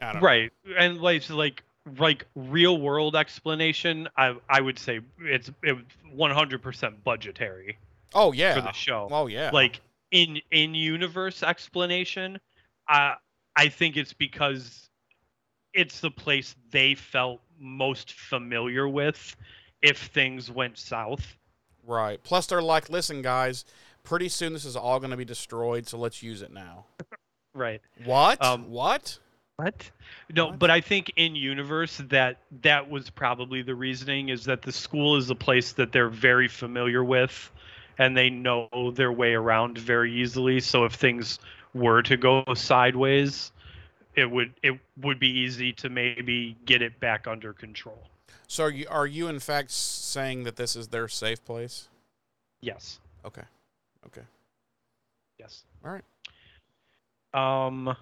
I 0.00 0.12
don't 0.12 0.22
know. 0.22 0.26
right. 0.26 0.52
And 0.78 1.00
like 1.00 1.22
so 1.22 1.36
like 1.36 1.62
like 1.98 2.26
real 2.34 2.78
world 2.80 3.14
explanation, 3.16 4.08
I 4.16 4.36
I 4.48 4.60
would 4.60 4.78
say 4.78 5.00
it's 5.20 5.50
it 5.62 5.76
100% 6.14 6.94
budgetary 7.04 7.78
Oh 8.14 8.32
yeah. 8.32 8.54
for 8.54 8.60
the 8.62 8.72
show. 8.72 9.08
Oh 9.10 9.26
yeah. 9.26 9.50
Like 9.52 9.80
in 10.10 10.40
in 10.50 10.74
universe 10.74 11.42
explanation, 11.42 12.38
uh, 12.88 13.14
I 13.56 13.68
think 13.68 13.96
it's 13.96 14.12
because 14.12 14.88
it's 15.74 16.00
the 16.00 16.10
place 16.10 16.56
they 16.70 16.94
felt 16.94 17.40
most 17.58 18.12
familiar 18.12 18.88
with 18.88 19.36
if 19.82 19.98
things 20.08 20.50
went 20.50 20.78
south. 20.78 21.36
Right. 21.86 22.20
Plus, 22.22 22.46
they're 22.46 22.62
like, 22.62 22.88
listen, 22.90 23.22
guys, 23.22 23.64
pretty 24.02 24.28
soon 24.28 24.52
this 24.54 24.64
is 24.64 24.74
all 24.74 24.98
going 24.98 25.10
to 25.10 25.16
be 25.16 25.24
destroyed, 25.24 25.86
so 25.86 25.98
let's 25.98 26.22
use 26.22 26.42
it 26.42 26.52
now. 26.52 26.86
Right. 27.54 27.80
What? 28.04 28.44
Um, 28.44 28.68
what? 28.68 29.18
What? 29.56 29.90
No, 30.34 30.48
What? 30.48 30.58
but 30.58 30.70
I 30.70 30.80
think 30.80 31.12
in 31.16 31.34
universe 31.34 31.96
that 32.08 32.40
that 32.62 32.90
was 32.90 33.08
probably 33.08 33.62
the 33.62 33.74
reasoning 33.74 34.28
is 34.28 34.44
that 34.44 34.62
the 34.62 34.72
school 34.72 35.16
is 35.16 35.30
a 35.30 35.34
place 35.34 35.72
that 35.72 35.92
they're 35.92 36.10
very 36.10 36.48
familiar 36.48 37.02
with 37.02 37.50
and 37.98 38.14
they 38.14 38.28
know 38.28 38.68
their 38.94 39.12
way 39.12 39.32
around 39.32 39.78
very 39.78 40.12
easily. 40.12 40.60
So 40.60 40.84
if 40.84 40.92
things 40.92 41.38
were 41.72 42.02
to 42.02 42.16
go 42.18 42.44
sideways, 42.54 43.52
it 44.14 44.30
would 44.30 44.52
it 44.62 44.78
would 45.00 45.18
be 45.18 45.30
easy 45.30 45.72
to 45.74 45.88
maybe 45.88 46.56
get 46.66 46.82
it 46.82 47.00
back 47.00 47.26
under 47.26 47.54
control. 47.54 48.02
So 48.48 48.64
are 48.64 48.70
you, 48.70 48.86
are 48.90 49.06
you 49.06 49.28
in 49.28 49.40
fact 49.40 49.70
saying 49.70 50.44
that 50.44 50.56
this 50.56 50.76
is 50.76 50.88
their 50.88 51.08
safe 51.08 51.42
place? 51.44 51.88
Yes. 52.60 52.98
Okay. 53.24 53.42
Okay. 54.06 54.22
Yes. 55.38 55.64
All 55.84 55.92
right. 55.92 56.04
Um. 57.66 57.96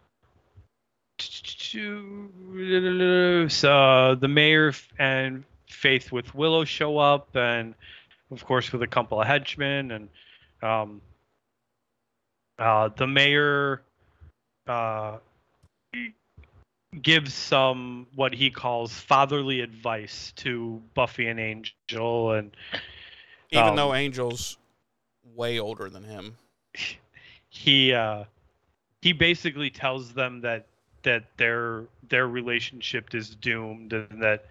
So 3.49 4.15
the 4.15 4.29
mayor 4.29 4.73
and 4.99 5.45
Faith 5.69 6.13
with 6.13 6.35
Willow 6.35 6.65
show 6.65 6.99
up, 6.99 7.35
and 7.37 7.75
of 8.31 8.45
course 8.45 8.73
with 8.73 8.83
a 8.83 8.87
couple 8.87 9.21
of 9.21 9.27
henchmen, 9.27 9.91
and 9.91 10.09
um, 10.63 11.01
uh, 12.59 12.89
the 12.97 13.07
mayor 13.07 13.83
uh, 14.67 15.19
gives 17.03 17.35
some 17.35 18.07
what 18.15 18.33
he 18.33 18.51
calls 18.51 18.93
fatherly 18.93 19.61
advice 19.61 20.33
to 20.37 20.81
Buffy 20.95 21.27
and 21.27 21.41
Angel, 21.41 22.33
and 22.33 22.57
Even 23.51 23.69
Um, 23.69 23.77
though 23.77 23.93
Angel's 23.93 24.59
way 25.35 25.59
older 25.59 25.89
than 25.89 26.05
him. 26.05 26.37
he 27.49 27.93
uh 27.93 28.25
he 29.03 29.13
basically 29.13 29.71
tells 29.71 30.15
them 30.15 30.41
that 30.41 30.67
that 31.05 31.25
their 31.37 31.85
their 32.09 32.29
relationship 32.29 33.15
is 33.15 33.35
doomed 33.37 33.93
and 33.93 34.23
that 34.23 34.47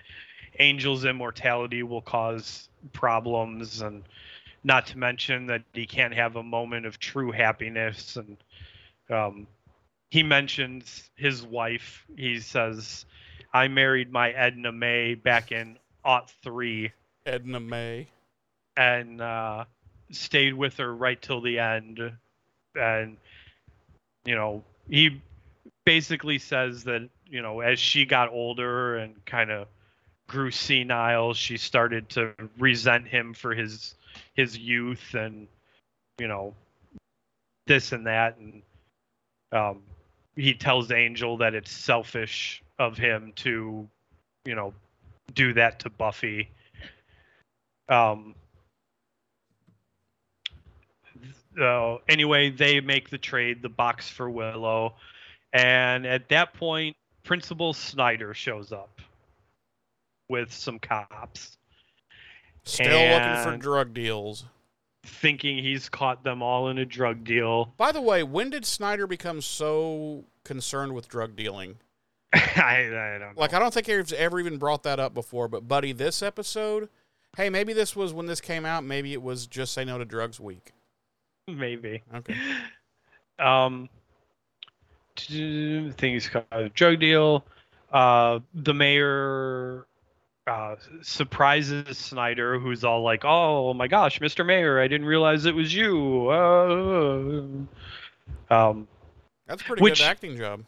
angel's 0.59 1.05
immortality 1.05 1.83
will 1.83 2.01
cause 2.01 2.69
problems 2.93 3.81
and 3.81 4.03
not 4.63 4.87
to 4.87 4.97
mention 4.97 5.45
that 5.47 5.61
he 5.73 5.85
can't 5.85 6.13
have 6.13 6.35
a 6.35 6.43
moment 6.43 6.85
of 6.85 6.99
true 6.99 7.31
happiness 7.31 8.15
and 8.17 8.37
um 9.09 9.45
he 10.09 10.23
mentions 10.23 11.09
his 11.15 11.43
wife 11.43 12.05
he 12.15 12.39
says 12.39 13.05
i 13.53 13.67
married 13.67 14.11
my 14.11 14.31
edna 14.31 14.71
may 14.71 15.15
back 15.15 15.51
in 15.51 15.77
aught 16.05 16.31
3 16.43 16.91
Edna 17.25 17.59
May. 17.59 18.07
and 18.75 19.21
uh, 19.21 19.65
stayed 20.11 20.53
with 20.53 20.77
her 20.77 20.95
right 20.95 21.21
till 21.21 21.41
the 21.41 21.59
end. 21.59 21.99
And 22.75 23.17
you 24.25 24.35
know, 24.35 24.63
he 24.89 25.21
basically 25.85 26.37
says 26.37 26.83
that 26.85 27.09
you 27.29 27.41
know, 27.41 27.61
as 27.61 27.79
she 27.79 28.05
got 28.05 28.29
older 28.29 28.97
and 28.97 29.25
kind 29.25 29.51
of 29.51 29.67
grew 30.27 30.51
senile, 30.51 31.33
she 31.33 31.57
started 31.57 32.09
to 32.09 32.33
resent 32.57 33.07
him 33.07 33.33
for 33.33 33.53
his 33.53 33.95
his 34.33 34.57
youth 34.57 35.13
and 35.13 35.47
you 36.19 36.27
know 36.27 36.53
this 37.65 37.91
and 37.91 38.07
that. 38.07 38.37
And 38.37 38.61
um 39.51 39.81
he 40.35 40.53
tells 40.53 40.91
angel 40.91 41.37
that 41.37 41.53
it's 41.53 41.71
selfish 41.71 42.63
of 42.79 42.97
him 42.97 43.33
to 43.35 43.87
you 44.45 44.55
know 44.55 44.73
do 45.33 45.53
that 45.53 45.79
to 45.79 45.89
buffy. 45.89 46.49
Um 47.89 48.35
uh, 51.59 51.97
anyway, 52.09 52.49
they 52.49 52.79
make 52.79 53.09
the 53.09 53.17
trade, 53.17 53.61
the 53.61 53.69
box 53.69 54.09
for 54.09 54.29
Willow, 54.29 54.95
and 55.53 56.05
at 56.05 56.27
that 56.29 56.53
point, 56.53 56.95
Principal 57.23 57.73
Snyder 57.73 58.33
shows 58.33 58.71
up 58.71 58.99
with 60.29 60.51
some 60.51 60.79
cops, 60.79 61.57
Still 62.65 62.87
looking 63.19 63.43
for 63.43 63.57
drug 63.57 63.93
deals. 63.93 64.45
thinking 65.05 65.57
he's 65.57 65.89
caught 65.89 66.23
them 66.23 66.41
all 66.41 66.69
in 66.69 66.77
a 66.77 66.85
drug 66.85 67.23
deal. 67.23 67.73
By 67.77 67.91
the 67.91 68.01
way, 68.01 68.23
when 68.23 68.49
did 68.49 68.65
Snyder 68.65 69.05
become 69.05 69.41
so 69.41 70.23
concerned 70.43 70.93
with 70.93 71.07
drug 71.09 71.35
dealing? 71.35 71.75
I, 72.33 72.39
I 72.87 73.17
don't 73.19 73.19
know. 73.19 73.31
Like, 73.35 73.53
I 73.53 73.59
don't 73.59 73.73
think 73.73 73.87
he's 73.87 74.13
ever 74.13 74.39
even 74.39 74.57
brought 74.57 74.83
that 74.83 74.99
up 74.99 75.13
before. 75.13 75.47
But, 75.47 75.67
buddy, 75.67 75.91
this 75.91 76.23
episode, 76.23 76.89
hey, 77.37 77.49
maybe 77.49 77.73
this 77.73 77.95
was 77.95 78.13
when 78.13 78.25
this 78.27 78.41
came 78.41 78.65
out. 78.65 78.83
Maybe 78.83 79.13
it 79.13 79.21
was 79.21 79.45
just 79.45 79.73
Say 79.73 79.83
No 79.85 79.97
to 79.97 80.05
Drugs 80.05 80.39
Week. 80.39 80.71
maybe. 81.47 82.01
Okay. 82.15 82.35
Um, 83.39 83.89
things 85.17 86.29
called 86.29 86.45
a 86.51 86.69
drug 86.69 86.99
deal. 86.99 87.43
Uh, 87.91 88.39
the 88.53 88.73
mayor 88.73 89.85
uh, 90.47 90.75
surprises 91.01 91.97
Snyder, 91.97 92.59
who's 92.59 92.83
all 92.83 93.03
like, 93.03 93.23
"Oh 93.23 93.73
my 93.73 93.87
gosh, 93.87 94.19
Mr. 94.19 94.45
Mayor, 94.45 94.81
I 94.81 94.87
didn't 94.87 95.07
realize 95.07 95.45
it 95.45 95.55
was 95.55 95.73
you." 95.73 96.29
Uh, 96.29 98.53
um, 98.53 98.87
That's 99.47 99.61
a 99.61 99.65
pretty 99.65 99.83
Which- 99.83 99.99
good 99.99 100.05
acting 100.05 100.37
job. 100.37 100.63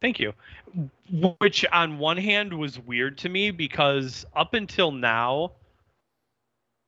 Thank 0.00 0.18
you. 0.18 0.32
Which, 1.10 1.66
on 1.66 1.98
one 1.98 2.16
hand, 2.16 2.54
was 2.54 2.78
weird 2.78 3.18
to 3.18 3.28
me 3.28 3.50
because 3.50 4.24
up 4.34 4.54
until 4.54 4.92
now, 4.92 5.52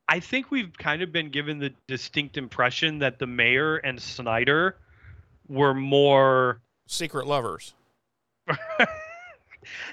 I 0.09 0.21
think 0.21 0.51
we've 0.51 0.73
kind 0.79 1.03
of 1.03 1.13
been 1.13 1.31
given 1.31 1.59
the 1.59 1.75
distinct 1.87 2.39
impression 2.39 3.01
that 3.01 3.19
the 3.19 3.27
mayor 3.27 3.77
and 3.77 4.01
Snyder 4.01 4.77
were 5.47 5.75
more 5.75 6.61
Secret 6.87 7.27
lovers. 7.27 7.75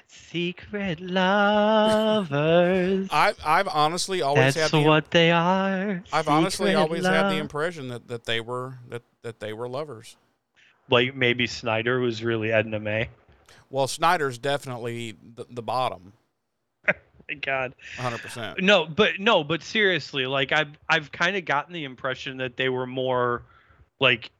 secret 0.06 1.00
lovers. 1.00 2.28
I, 3.10 3.34
I've 3.44 3.68
honestly 3.68 4.22
always 4.22 4.54
That's 4.54 4.72
had 4.72 4.80
the 4.82 4.86
what 4.86 5.10
they 5.10 5.30
are. 5.30 6.02
I've 6.12 6.28
honestly 6.28 6.68
secret 6.68 6.80
always 6.80 7.04
had 7.06 7.30
the 7.30 7.36
impression 7.38 7.88
that, 7.88 8.08
that 8.08 8.24
they 8.24 8.40
were 8.40 8.78
that, 8.88 9.02
that 9.22 9.40
they 9.40 9.52
were 9.52 9.68
lovers. 9.68 10.16
like 10.88 11.14
maybe 11.14 11.46
Snyder 11.46 12.00
was 12.00 12.22
really 12.22 12.52
Edna 12.52 12.80
May. 12.80 13.08
Well, 13.70 13.86
Snyder's 13.86 14.38
definitely 14.38 15.16
the, 15.36 15.46
the 15.48 15.62
bottom, 15.62 16.12
My 16.86 17.34
God. 17.40 17.74
100%. 17.96 18.60
No, 18.60 18.86
but 18.86 19.20
no, 19.20 19.44
but 19.44 19.62
seriously, 19.62 20.26
like 20.26 20.52
I've 20.52 20.76
I've 20.88 21.12
kind 21.12 21.36
of 21.36 21.44
gotten 21.44 21.72
the 21.72 21.84
impression 21.84 22.38
that 22.38 22.56
they 22.56 22.68
were 22.68 22.86
more 22.86 23.42
like 24.00 24.30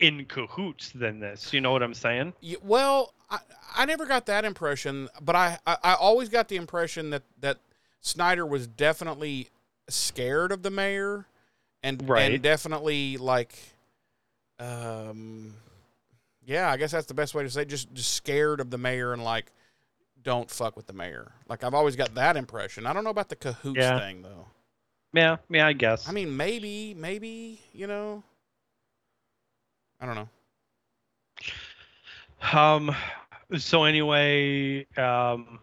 in 0.00 0.24
cahoots 0.26 0.90
than 0.90 1.20
this. 1.20 1.52
You 1.52 1.60
know 1.60 1.72
what 1.72 1.82
I'm 1.82 1.94
saying? 1.94 2.32
Well, 2.62 3.14
I, 3.30 3.38
I 3.76 3.84
never 3.84 4.06
got 4.06 4.26
that 4.26 4.44
impression, 4.44 5.08
but 5.20 5.34
I, 5.36 5.58
I, 5.66 5.76
I 5.82 5.94
always 5.94 6.28
got 6.28 6.48
the 6.48 6.56
impression 6.56 7.10
that, 7.10 7.22
that 7.40 7.58
Snyder 8.00 8.46
was 8.46 8.66
definitely 8.66 9.48
scared 9.88 10.52
of 10.52 10.62
the 10.62 10.70
mayor 10.70 11.26
and, 11.82 12.08
Right. 12.08 12.32
and 12.32 12.42
definitely 12.42 13.16
like, 13.16 13.54
um, 14.58 15.54
yeah, 16.44 16.70
I 16.70 16.76
guess 16.76 16.92
that's 16.92 17.06
the 17.06 17.14
best 17.14 17.34
way 17.34 17.42
to 17.42 17.50
say 17.50 17.62
it, 17.62 17.68
just, 17.68 17.92
just 17.94 18.14
scared 18.14 18.60
of 18.60 18.70
the 18.70 18.78
mayor 18.78 19.12
and 19.12 19.22
like, 19.22 19.52
don't 20.22 20.50
fuck 20.50 20.76
with 20.76 20.86
the 20.86 20.92
mayor. 20.92 21.32
Like 21.48 21.62
I've 21.64 21.74
always 21.74 21.96
got 21.96 22.14
that 22.14 22.36
impression. 22.36 22.86
I 22.86 22.92
don't 22.92 23.04
know 23.04 23.10
about 23.10 23.28
the 23.28 23.36
cahoots 23.36 23.78
Yeah. 23.78 23.98
thing 23.98 24.22
though. 24.22 24.46
Yeah, 25.14 25.36
yeah, 25.48 25.66
I 25.66 25.72
guess. 25.72 26.06
I 26.08 26.12
mean, 26.12 26.36
maybe, 26.36 26.92
maybe, 26.94 27.60
you 27.72 27.86
know, 27.86 28.22
I 30.00 30.06
don't 30.06 30.14
know. 30.14 30.28
Um. 32.52 32.94
So 33.56 33.84
anyway, 33.84 34.86
um, 34.96 35.58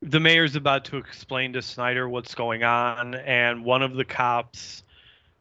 the 0.00 0.20
mayor's 0.20 0.56
about 0.56 0.86
to 0.86 0.96
explain 0.96 1.52
to 1.52 1.62
Snyder 1.62 2.08
what's 2.08 2.34
going 2.34 2.64
on, 2.64 3.14
and 3.14 3.64
one 3.64 3.82
of 3.82 3.94
the 3.94 4.04
cops 4.04 4.82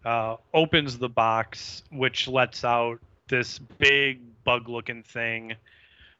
uh, 0.06 0.36
opens 0.54 0.98
the 0.98 1.10
box, 1.10 1.84
which 1.92 2.28
lets 2.28 2.64
out 2.64 3.00
this 3.30 3.60
big 3.60 4.22
bug-looking 4.44 5.04
thing. 5.04 5.54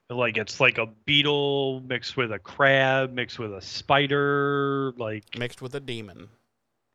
Like 0.10 0.38
it's 0.38 0.60
like 0.60 0.78
a 0.78 0.88
beetle 1.06 1.82
mixed 1.82 2.16
with 2.16 2.32
a 2.32 2.40
crab, 2.40 3.14
mixed 3.14 3.40
with 3.40 3.54
a 3.54 3.62
spider, 3.62 4.94
like 4.98 5.38
Mixed 5.38 5.62
with 5.62 5.76
a 5.76 5.82
demon. 5.82 6.30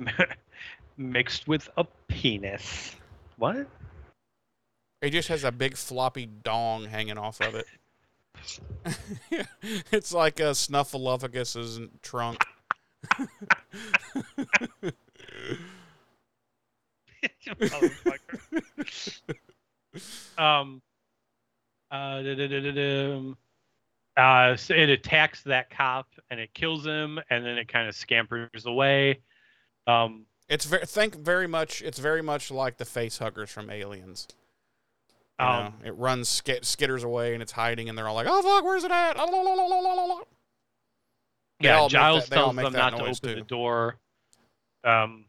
mixed 0.96 1.46
with 1.46 1.68
a 1.76 1.84
penis. 2.08 2.96
What? 3.36 3.66
It 5.02 5.10
just 5.10 5.28
has 5.28 5.44
a 5.44 5.52
big 5.52 5.76
floppy 5.76 6.24
dong 6.26 6.86
hanging 6.86 7.18
off 7.18 7.40
of 7.40 7.54
it. 7.56 7.66
it's 9.92 10.12
like 10.14 10.40
a 10.40 10.54
Snuffleupagus' 10.54 11.90
trunk. 12.02 12.44
um 20.38 20.80
uh 21.90 22.22
da-da-da-da-dum. 22.22 23.36
Uh, 24.16 24.56
so 24.56 24.74
it 24.74 24.90
attacks 24.90 25.42
that 25.42 25.70
cop 25.70 26.06
and 26.30 26.38
it 26.38 26.52
kills 26.54 26.84
him, 26.84 27.18
and 27.30 27.44
then 27.44 27.58
it 27.58 27.66
kind 27.66 27.88
of 27.88 27.94
scampers 27.94 28.66
away. 28.66 29.20
Um, 29.86 30.26
It's 30.48 30.66
very 30.66 30.86
think 30.86 31.16
very 31.16 31.46
much. 31.46 31.82
It's 31.82 31.98
very 31.98 32.22
much 32.22 32.50
like 32.50 32.76
the 32.76 32.84
face 32.84 33.18
huggers 33.18 33.50
from 33.50 33.70
Aliens. 33.70 34.28
You 35.40 35.46
know, 35.46 35.52
Um, 35.52 35.74
it 35.84 35.92
runs 35.96 36.28
sk- 36.28 36.62
skitters 36.62 37.02
away 37.04 37.32
and 37.34 37.42
it's 37.42 37.52
hiding, 37.52 37.88
and 37.88 37.96
they're 37.98 38.06
all 38.06 38.14
like, 38.14 38.26
"Oh 38.28 38.42
fuck, 38.42 38.64
where's 38.64 38.84
it 38.84 38.90
at?" 38.92 39.16
They 41.60 41.68
yeah, 41.68 41.88
Giles 41.88 42.28
that- 42.28 42.34
tells 42.34 42.56
them 42.56 42.72
not 42.72 42.90
to 42.96 43.02
open 43.02 43.14
too. 43.14 43.34
the 43.36 43.40
door. 43.42 43.96
Um, 44.84 45.24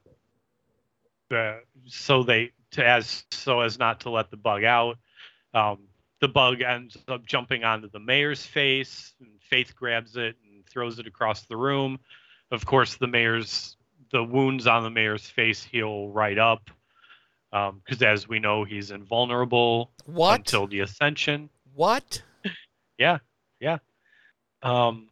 so 1.88 2.24
they 2.24 2.52
to 2.72 2.86
as 2.86 3.26
so 3.32 3.62
as 3.62 3.80
not 3.80 4.02
to 4.02 4.10
let 4.10 4.30
the 4.30 4.38
bug 4.38 4.64
out. 4.64 4.98
Um, 5.54 5.88
the 6.20 6.28
bug 6.28 6.62
ends 6.62 6.98
up 7.08 7.26
jumping 7.26 7.64
onto 7.64 7.90
the 7.90 8.00
mayor's 8.00 8.46
face, 8.46 9.14
and 9.20 9.42
Faith 9.42 9.76
grabs 9.76 10.16
it 10.16 10.36
and 10.44 10.66
throws 10.68 11.00
it 11.00 11.08
across 11.08 11.44
the 11.44 11.58
room. 11.58 12.00
Of 12.52 12.66
course, 12.66 12.96
the 12.96 13.08
mayor's 13.08 13.78
the 14.12 14.24
wounds 14.24 14.68
on 14.68 14.84
the 14.84 14.90
mayor's 14.92 15.28
face 15.28 15.64
heal 15.64 16.10
right 16.10 16.38
up, 16.38 16.70
because 17.54 18.02
as 18.02 18.28
we 18.28 18.40
know, 18.40 18.64
he's 18.64 18.90
invulnerable 18.92 19.92
What? 20.06 20.40
until 20.40 20.66
the 20.68 20.80
ascension. 20.82 21.50
What? 21.74 22.22
Yeah, 23.00 23.18
yeah. 23.60 23.78
Um, 24.62 25.10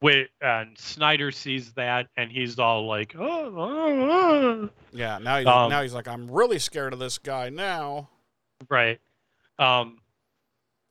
wait, 0.00 0.28
and 0.40 0.78
Snyder 0.78 1.32
sees 1.32 1.72
that, 1.72 2.06
and 2.16 2.30
he's 2.30 2.58
all 2.58 2.86
like, 2.86 3.14
"Oh, 3.18 3.52
oh, 3.56 4.10
oh." 4.10 4.70
Yeah. 4.92 5.18
Now 5.18 5.38
he's 5.38 5.46
Um, 5.48 5.70
now 5.70 5.82
he's 5.82 5.92
like, 5.92 6.06
"I'm 6.06 6.30
really 6.30 6.60
scared 6.60 6.92
of 6.92 6.98
this 7.00 7.18
guy 7.18 7.48
now." 7.50 8.08
right." 8.70 9.00
Um, 9.58 9.98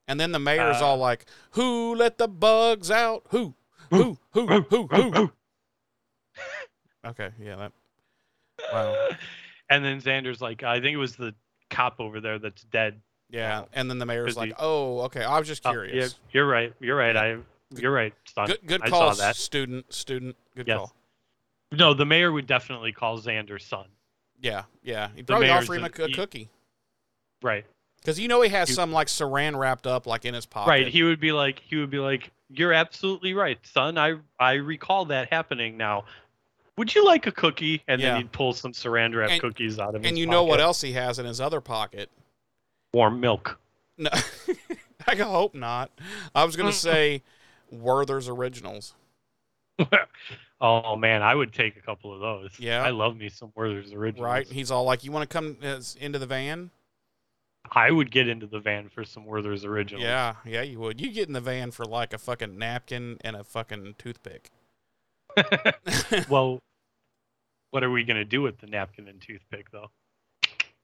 And 0.10 0.20
then 0.20 0.34
the 0.34 0.40
mayor's 0.40 0.82
Uh, 0.82 0.86
all 0.88 0.98
like, 0.98 1.26
"Who 1.52 1.96
let 1.96 2.18
the 2.18 2.28
bugs 2.28 2.92
out? 2.92 3.24
Who? 3.30 3.56
Who? 3.90 4.18
Who? 4.32 4.48
Who? 4.64 4.88
Who?" 4.88 5.32
Okay. 7.06 7.32
Yeah. 7.40 7.56
That. 7.56 7.72
Wow. 8.74 9.10
And 9.70 9.84
then 9.84 10.02
Xander's 10.02 10.42
like, 10.42 10.64
"I 10.64 10.80
think 10.80 10.94
it 10.94 10.98
was 10.98 11.16
the 11.16 11.34
cop 11.70 12.00
over 12.00 12.20
there 12.22 12.40
that's 12.40 12.64
dead." 12.64 13.00
Yeah. 13.30 13.66
And 13.74 13.90
then 13.90 13.98
the 14.00 14.06
mayor's 14.06 14.38
like, 14.38 14.50
he- 14.50 14.56
"Oh, 14.58 15.02
okay. 15.02 15.24
I 15.24 15.38
was 15.40 15.48
just 15.48 15.66
Oh, 15.66 15.72
curious." 15.72 16.14
yeah, 16.14 16.18
you're 16.32 16.48
right. 16.48 16.74
You're 16.80 16.96
right. 16.98 17.16
I. 17.16 17.38
You're 17.76 17.92
right, 17.92 18.14
son. 18.34 18.48
Good. 18.48 18.60
Good 18.66 18.82
I 18.84 18.90
call, 18.90 19.14
saw 19.14 19.22
that. 19.26 19.36
student. 19.36 19.92
Student. 19.94 20.38
Good 20.56 20.68
Yes. 20.70 20.78
call. 20.78 20.94
No, 21.74 21.94
the 21.94 22.06
mayor 22.06 22.32
would 22.32 22.48
definitely 22.48 22.94
call 22.94 23.20
Xander 23.20 23.62
son. 23.62 23.88
Yeah. 24.42 24.64
Yeah. 24.84 25.10
He'd 25.16 25.28
The 25.28 25.34
probably 25.34 25.50
offer 25.50 25.76
him 25.76 25.84
a, 25.84 25.88
a 26.04 26.08
he- 26.08 26.14
cookie 26.14 26.50
Right. 27.42 27.66
because 28.00 28.18
you 28.20 28.30
know 28.30 28.42
he 28.42 28.50
has 28.50 28.70
You- 28.70 28.76
some 28.76 28.94
like 28.94 29.08
saran 29.08 29.58
wrapped 29.60 29.86
up 29.86 30.08
like 30.08 30.24
in 30.24 30.34
his 30.34 30.46
pocket. 30.46 30.70
Right. 30.70 30.88
He 30.88 31.04
would 31.04 31.20
be 31.20 31.34
like, 31.34 31.60
he 31.60 31.76
would 31.76 31.90
be 31.90 32.00
like, 32.00 32.32
"You're 32.50 32.72
absolutely 32.72 33.34
right, 33.34 33.60
son. 33.68 33.98
I 33.98 34.16
I 34.40 34.54
recall 34.54 35.04
that 35.06 35.30
happening 35.34 35.76
now. 35.76 36.06
Would 36.78 36.94
you 36.94 37.06
like 37.06 37.28
a 37.28 37.32
cookie?" 37.32 37.84
And 37.88 38.02
Yeah. 38.02 38.12
then 38.14 38.18
he'd 38.22 38.32
pull 38.32 38.54
some 38.54 38.72
saran 38.72 39.16
wrap 39.16 39.32
And- 39.32 39.42
cookies 39.42 39.80
out 39.80 39.96
of 39.96 40.04
his 40.04 40.10
and 40.10 40.18
you 40.18 40.26
know 40.28 40.44
what 40.44 40.60
else 40.60 40.82
he 40.82 40.94
has 40.94 41.20
in 41.20 41.26
his 41.26 41.42
other 41.42 41.62
pocket? 41.62 42.10
Warm 42.94 43.20
milk. 43.20 43.60
No, 43.98 44.10
I 45.08 45.16
hope 45.16 45.56
not. 45.56 45.92
I 46.36 46.44
was 46.44 46.56
gonna 46.56 46.72
say 46.72 47.24
Werther's 47.72 48.28
Originals. 48.30 48.94
oh 50.62 50.96
man, 50.96 51.22
I 51.22 51.36
would 51.36 51.54
take 51.54 51.78
a 51.78 51.82
couple 51.82 52.14
of 52.14 52.20
those. 52.20 52.60
Yeah. 52.60 52.84
I 52.84 52.90
love 52.92 53.18
me 53.18 53.30
some 53.30 53.52
Werther's 53.56 53.94
originals. 53.94 54.26
Right? 54.26 54.48
He's 54.48 54.72
all 54.72 54.84
like, 54.84 55.04
"You 55.04 55.12
want 55.12 55.30
to 55.30 55.34
come 55.34 55.58
uh, 55.64 55.82
into 56.00 56.20
the 56.20 56.26
van?" 56.26 56.72
I 57.72 57.92
would 57.92 58.12
get 58.12 58.28
into 58.28 58.48
the 58.48 58.60
van 58.60 58.88
for 58.90 59.04
some 59.04 59.26
Werther's 59.26 59.66
originals. 59.66 60.04
Yeah, 60.04 60.36
yeah, 60.46 60.62
you 60.62 60.80
would. 60.80 61.02
You 61.02 61.12
get 61.12 61.28
in 61.28 61.34
the 61.34 61.42
van 61.42 61.72
for 61.72 61.86
like 61.86 62.14
a 62.14 62.18
fucking 62.18 62.58
napkin 62.58 63.18
and 63.22 63.36
a 63.36 63.44
fucking 63.44 63.96
toothpick. 63.98 64.52
well, 66.30 66.62
what 67.72 67.84
are 67.84 67.92
we 67.92 68.04
gonna 68.04 68.26
do 68.26 68.42
with 68.42 68.60
the 68.60 68.68
napkin 68.68 69.08
and 69.08 69.22
toothpick 69.22 69.72
though? 69.72 69.92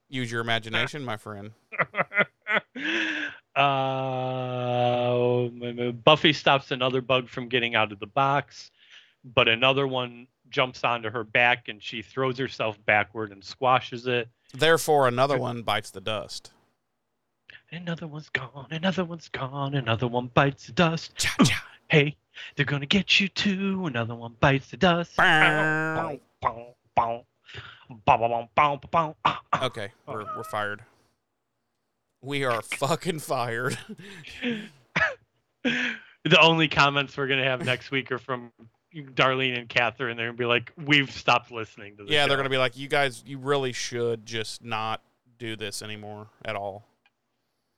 Use 0.10 0.32
your 0.32 0.42
imagination, 0.42 1.04
my 1.04 1.18
friend. 1.18 1.52
uh, 3.56 5.48
Buffy 6.04 6.34
stops 6.34 6.72
another 6.72 7.02
bug 7.02 7.30
from 7.30 7.50
getting 7.50 7.74
out 7.74 7.92
of 7.92 8.00
the 8.00 8.08
box, 8.08 8.70
but 9.24 9.48
another 9.48 9.88
one 9.88 10.28
jumps 10.50 10.84
onto 10.84 11.10
her 11.10 11.24
back 11.24 11.68
and 11.68 11.82
she 11.82 12.02
throws 12.02 12.38
herself 12.38 12.78
backward 12.86 13.32
and 13.32 13.44
squashes 13.44 14.06
it. 14.06 14.28
Therefore, 14.54 15.08
another 15.08 15.38
one 15.38 15.64
bites 15.64 15.90
the 15.90 16.02
dust. 16.02 16.52
Another 17.72 18.06
one's 18.06 18.30
gone, 18.30 18.68
another 18.70 19.04
one's 19.04 19.30
gone, 19.30 19.74
another 19.74 20.08
one 20.08 20.28
bites 20.28 20.68
the 20.68 20.74
dust. 20.74 21.16
Cha 21.18 21.44
cha. 21.44 21.66
Hey, 21.94 22.18
they're 22.56 22.65
gonna 22.65 22.88
get 22.88 23.20
you 23.20 23.28
too. 23.28 23.86
Another 23.86 24.15
one 24.15 24.36
bites 24.40 24.72
the 24.72 24.78
dust. 24.78 25.11
Ah, 25.20 26.10
ah. 29.24 29.65
Okay, 29.65 29.91
we're 30.07 30.26
we're 30.36 30.44
fired. 30.44 30.82
We 32.24 32.45
are 32.45 32.64
fucking 32.64 33.20
fired. 33.20 33.78
the 35.61 36.40
only 36.41 36.68
comments 36.68 37.15
we're 37.15 37.28
gonna 37.28 37.44
have 37.44 37.64
next 37.64 37.91
week 37.91 38.11
are 38.11 38.18
from 38.18 38.52
Darlene 38.95 39.60
and 39.60 39.70
Catherine. 39.70 40.18
They're 40.18 40.30
gonna 40.30 40.38
be 40.38 40.45
like, 40.45 40.74
"We've 40.76 41.11
stopped 41.11 41.52
listening 41.52 41.98
to 41.98 42.06
this." 42.06 42.11
yeah, 42.11 42.26
they're 42.26 42.38
gonna 42.38 42.49
be 42.49 42.57
like, 42.57 42.76
you 42.76 42.88
guys, 42.88 43.24
you 43.24 43.38
really 43.38 43.72
should 43.72 44.26
just 44.26 44.64
not 44.64 45.03
do 45.38 45.56
this 45.56 45.84
anymore 45.84 46.30
at 46.44 46.56
all. 46.56 46.88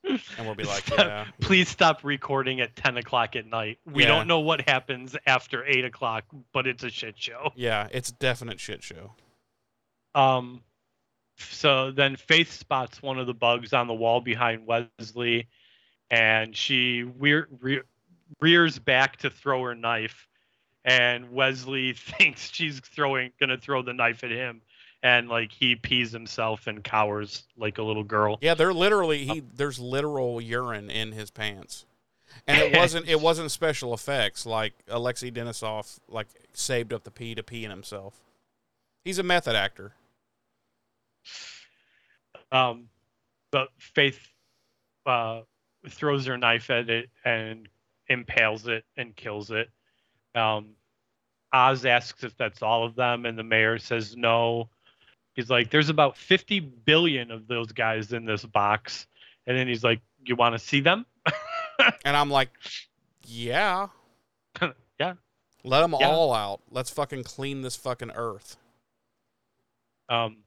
And 0.08 0.46
we'll 0.46 0.56
be 0.56 0.64
like, 0.66 0.90
yeah, 0.90 1.26
Please 1.42 1.68
stop 1.70 2.04
recording 2.04 2.62
at 2.62 2.76
ten 2.76 2.98
o'clock 2.98 3.36
at 3.36 3.46
night. 3.48 3.80
We 3.86 4.04
Yeah. 4.04 4.10
don't 4.10 4.28
know 4.28 4.40
what 4.40 4.62
happens 4.68 5.16
after 5.26 5.66
eight 5.66 5.86
o'clock, 5.86 6.26
but 6.54 6.68
it's 6.68 6.84
a 6.84 6.90
shit 6.90 7.18
show. 7.18 7.52
yeah, 7.56 7.88
it's 7.92 8.10
a 8.10 8.14
definite 8.14 8.60
shit 8.60 8.84
show. 8.84 9.12
Um, 10.14 10.62
so 11.38 11.92
then 11.92 12.16
Faith 12.16 12.52
spots 12.52 13.02
one 13.02 13.20
of 13.20 13.28
the 13.28 13.34
bugs 13.34 13.74
on 13.74 13.88
the 13.88 13.94
wall 13.94 14.22
behind 14.22 14.66
Wesley, 14.66 15.48
and 16.10 16.56
she 16.56 17.04
rear, 17.04 17.48
rear, 17.60 17.84
rears 18.40 18.80
back 18.80 19.18
to 19.18 19.30
throw 19.30 19.62
her 19.64 19.76
knife, 19.76 20.28
and 20.86 21.32
Wesley 21.32 21.94
thinks 21.98 22.50
she's 22.52 22.80
throwing 22.80 23.32
gonna 23.40 23.58
throw 23.58 23.82
the 23.82 23.94
knife 23.94 24.24
at 24.24 24.32
him, 24.32 24.62
and 25.06 25.30
like 25.30 25.52
he 25.52 25.76
pees 25.76 26.12
himself 26.12 26.66
and 26.66 26.84
cowers 26.84 27.44
like 27.56 27.78
a 27.78 27.84
little 27.84 28.04
girl. 28.04 28.40
Yeah, 28.42 28.56
they're 28.56 28.74
literally 28.74 29.24
he. 29.24 29.44
There's 29.56 29.78
literal 29.78 30.42
urine 30.42 30.90
in 30.90 31.12
his 31.12 31.30
pants, 31.30 31.86
and 32.48 32.60
it 32.60 32.76
wasn't 32.78 33.08
it 33.08 33.22
wasn't 33.22 33.52
special 33.52 33.94
effects 33.94 34.48
like 34.48 34.74
Alexis 34.88 35.30
Denisof 35.30 36.00
like 36.10 36.26
saved 36.54 36.92
up 36.92 37.04
the 37.04 37.12
pee 37.12 37.36
to 37.36 37.44
pee 37.44 37.64
in 37.64 37.70
himself. 37.70 38.16
He's 39.04 39.20
a 39.20 39.24
method 39.24 39.56
actor. 39.56 39.94
Um, 42.52 42.90
but 43.52 43.70
Faith 43.78 44.20
uh, 45.06 45.42
throws 45.88 46.26
her 46.26 46.38
knife 46.38 46.72
at 46.72 46.90
it 46.90 47.12
and 47.24 47.70
impales 48.08 48.68
it 48.68 48.86
and 48.98 49.16
kills 49.16 49.52
it. 49.52 49.70
Um, 50.34 50.70
Oz 51.54 51.86
asks 51.86 52.24
if 52.24 52.36
that's 52.38 52.64
all 52.64 52.84
of 52.84 52.96
them, 52.96 53.28
and 53.28 53.38
the 53.38 53.44
mayor 53.44 53.78
says 53.78 54.18
no. 54.18 54.70
He's 55.36 55.50
like, 55.50 55.70
"There's 55.70 55.90
about 55.90 56.18
50 56.18 56.60
billion 56.60 57.30
of 57.32 57.48
those 57.48 57.72
guys 57.72 58.12
in 58.14 58.26
this 58.26 58.44
box," 58.44 59.06
and 59.46 59.58
then 59.58 59.68
he's 59.68 59.84
like, 59.84 60.02
"You 60.24 60.36
want 60.36 60.54
to 60.56 60.60
see 60.60 60.80
them?" 60.82 61.06
And 62.06 62.16
I'm 62.16 62.30
like, 62.30 62.50
yeah, 63.28 63.88
yeah. 65.00 65.14
let 65.64 65.82
them 65.82 65.94
Yeah. 66.00 66.08
all 66.08 66.34
out. 66.34 66.62
Let's 66.72 66.90
fucking 66.90 67.24
clean 67.24 67.62
this 67.62 67.76
fucking 67.76 68.12
earth. 68.16 68.56
Um, 70.08 70.38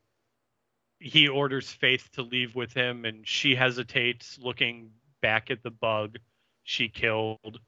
he 1.01 1.29
orders 1.29 1.71
Faith 1.71 2.09
to 2.13 2.23
leave 2.23 2.55
with 2.55 2.73
him, 2.73 3.05
and 3.05 3.27
she 3.27 3.55
hesitates, 3.55 4.39
looking 4.41 4.91
back 5.21 5.51
at 5.51 5.63
the 5.63 5.71
bug 5.71 6.19
she 6.63 6.89
killed. 6.89 7.61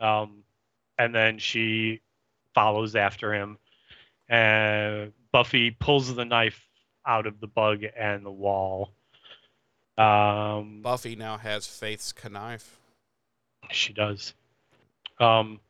Um, 0.00 0.42
and 0.98 1.14
then 1.14 1.38
she 1.38 2.00
follows 2.54 2.96
after 2.96 3.32
him. 3.34 3.58
And 4.28 5.12
Buffy 5.32 5.70
pulls 5.70 6.14
the 6.14 6.24
knife 6.24 6.66
out 7.06 7.26
of 7.26 7.40
the 7.40 7.46
bug 7.46 7.84
and 7.98 8.24
the 8.24 8.30
wall. 8.30 8.92
Um, 9.98 10.80
Buffy 10.82 11.16
now 11.16 11.38
has 11.38 11.66
Faith's 11.66 12.12
knife. 12.30 12.78
she 13.70 13.92
does. 13.92 14.34
Um, 15.18 15.60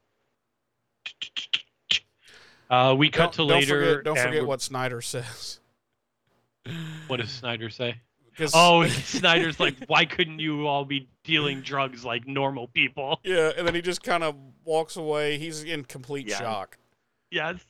uh, 2.69 2.95
we 2.99 3.11
cut 3.11 3.33
to 3.33 3.39
don't, 3.39 3.49
later. 3.49 4.03
Don't 4.03 4.15
forget, 4.17 4.25
don't 4.25 4.29
forget 4.33 4.47
what 4.47 4.61
Snyder 4.63 5.01
says. 5.01 5.61
what 7.07 7.19
does 7.21 7.31
Snyder 7.31 7.71
say? 7.71 7.97
Oh, 8.53 8.87
Snyder's 8.89 9.61
like, 9.61 9.77
why 9.87 10.05
couldn't 10.05 10.41
you 10.41 10.67
all 10.67 10.85
be 10.85 11.09
dealing 11.25 11.61
drugs 11.61 12.05
like 12.05 12.27
normal 12.27 12.69
people? 12.69 13.21
yeah, 13.25 13.53
and 13.57 13.67
then 13.67 13.75
he 13.75 13.83
just 13.83 14.03
kind 14.03 14.25
of 14.25 14.35
walks 14.65 14.97
away. 14.97 15.39
He's 15.39 15.63
in 15.63 15.85
complete 15.85 16.27
Yeah. 16.27 16.39
shock. 16.39 16.79
Yes. 17.31 17.61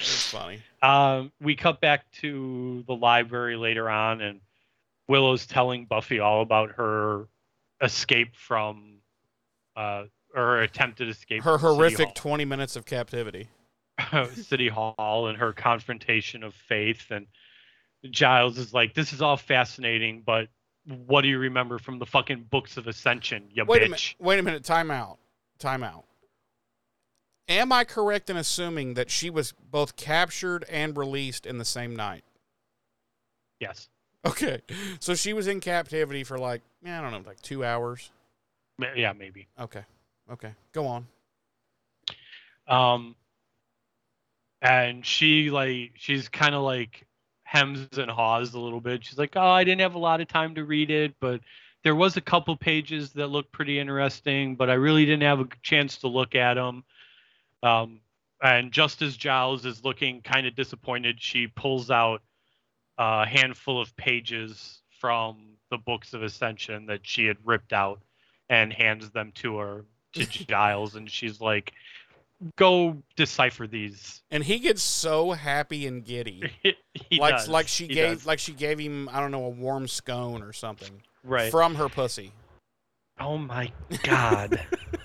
It's 0.00 0.30
funny. 0.30 0.60
Um, 0.82 1.32
we 1.40 1.56
cut 1.56 1.80
back 1.80 2.10
to 2.20 2.84
the 2.86 2.94
library 2.94 3.56
later 3.56 3.88
on, 3.88 4.20
and 4.20 4.40
Willow's 5.08 5.46
telling 5.46 5.86
Buffy 5.86 6.20
all 6.20 6.42
about 6.42 6.72
her 6.72 7.28
escape 7.82 8.34
from 8.34 8.98
uh, 9.76 10.04
or 10.34 10.60
attempted 10.60 11.08
escape. 11.08 11.42
Her 11.42 11.58
horrific. 11.58 12.14
20 12.14 12.44
minutes 12.44 12.76
of 12.76 12.84
captivity. 12.84 13.48
City 14.34 14.68
Hall 14.68 15.28
and 15.28 15.38
her 15.38 15.52
confrontation 15.52 16.42
of 16.42 16.54
faith. 16.54 17.10
And 17.10 17.26
Giles 18.10 18.58
is 18.58 18.74
like, 18.74 18.94
this 18.94 19.12
is 19.12 19.22
all 19.22 19.36
fascinating, 19.36 20.22
but 20.24 20.48
what 21.06 21.22
do 21.22 21.28
you 21.28 21.38
remember 21.38 21.78
from 21.78 21.98
the 21.98 22.06
fucking 22.06 22.46
books 22.50 22.76
of 22.76 22.86
Ascension, 22.86 23.44
you 23.50 23.64
Wait 23.64 23.82
a 23.82 23.86
bitch? 23.86 23.88
minute. 23.88 24.14
Wait 24.18 24.38
a 24.38 24.42
minute. 24.42 24.64
Time 24.64 24.90
out. 24.90 25.18
Time 25.58 25.82
out. 25.82 26.04
Am 27.48 27.72
I 27.72 27.84
correct 27.84 28.30
in 28.30 28.36
assuming 28.36 28.94
that 28.94 29.10
she 29.10 29.28
was 29.28 29.52
both 29.52 29.96
captured 29.96 30.64
and 30.70 30.96
released 30.96 31.44
in 31.44 31.58
the 31.58 31.64
same 31.64 31.94
night? 31.94 32.24
Yes. 33.60 33.88
Okay. 34.24 34.62
So 35.00 35.14
she 35.14 35.34
was 35.34 35.46
in 35.46 35.60
captivity 35.60 36.24
for 36.24 36.38
like, 36.38 36.62
I 36.84 37.00
don't 37.00 37.10
know, 37.12 37.22
like 37.26 37.40
two 37.42 37.64
hours. 37.64 38.10
Yeah, 38.96 39.12
maybe. 39.12 39.46
Okay. 39.60 39.82
Okay. 40.32 40.52
Go 40.72 40.86
on. 40.86 41.06
Um, 42.66 43.14
and 44.62 45.04
she 45.04 45.50
like 45.50 45.92
she's 45.96 46.28
kind 46.28 46.54
of 46.54 46.62
like 46.62 47.06
hems 47.42 47.98
and 47.98 48.10
haws 48.10 48.54
a 48.54 48.58
little 48.58 48.80
bit. 48.80 49.04
She's 49.04 49.18
like, 49.18 49.36
"Oh, 49.36 49.42
I 49.42 49.62
didn't 49.62 49.82
have 49.82 49.94
a 49.94 49.98
lot 49.98 50.22
of 50.22 50.28
time 50.28 50.54
to 50.54 50.64
read 50.64 50.90
it, 50.90 51.14
but 51.20 51.40
there 51.82 51.94
was 51.94 52.16
a 52.16 52.22
couple 52.22 52.56
pages 52.56 53.12
that 53.12 53.28
looked 53.28 53.52
pretty 53.52 53.78
interesting, 53.78 54.56
but 54.56 54.70
I 54.70 54.74
really 54.74 55.04
didn't 55.04 55.22
have 55.22 55.40
a 55.40 55.48
chance 55.62 55.98
to 55.98 56.08
look 56.08 56.34
at 56.34 56.54
them." 56.54 56.84
Um, 57.64 58.00
and 58.42 58.70
just 58.72 59.00
as 59.02 59.16
Giles 59.16 59.64
is 59.64 59.84
looking 59.84 60.20
kind 60.20 60.46
of 60.46 60.54
disappointed, 60.54 61.20
she 61.20 61.46
pulls 61.46 61.90
out 61.90 62.20
a 62.98 63.26
handful 63.26 63.80
of 63.80 63.96
pages 63.96 64.82
from 65.00 65.56
the 65.70 65.78
books 65.78 66.12
of 66.12 66.22
Ascension 66.22 66.86
that 66.86 67.00
she 67.02 67.26
had 67.26 67.38
ripped 67.44 67.72
out 67.72 68.00
and 68.50 68.72
hands 68.72 69.10
them 69.10 69.32
to 69.36 69.56
her 69.56 69.84
to 70.12 70.24
Giles, 70.46 70.94
and 70.94 71.10
she's 71.10 71.40
like, 71.40 71.72
"Go 72.56 73.02
decipher 73.16 73.66
these." 73.66 74.22
And 74.30 74.44
he 74.44 74.58
gets 74.58 74.82
so 74.82 75.32
happy 75.32 75.86
and 75.86 76.04
giddy. 76.04 76.52
he 77.08 77.18
like 77.18 77.36
does. 77.36 77.48
like 77.48 77.66
she 77.66 77.86
He 77.86 77.94
gave 77.94 78.18
does. 78.18 78.26
like 78.26 78.38
she 78.38 78.52
gave 78.52 78.78
him, 78.78 79.08
I 79.10 79.20
don't 79.20 79.30
know, 79.30 79.46
a 79.46 79.50
warm 79.50 79.88
scone 79.88 80.42
or 80.42 80.52
something. 80.52 81.02
right. 81.24 81.50
From 81.50 81.74
her 81.76 81.88
pussy. 81.88 82.32
oh 83.18 83.38
my 83.38 83.72
god. 84.02 84.60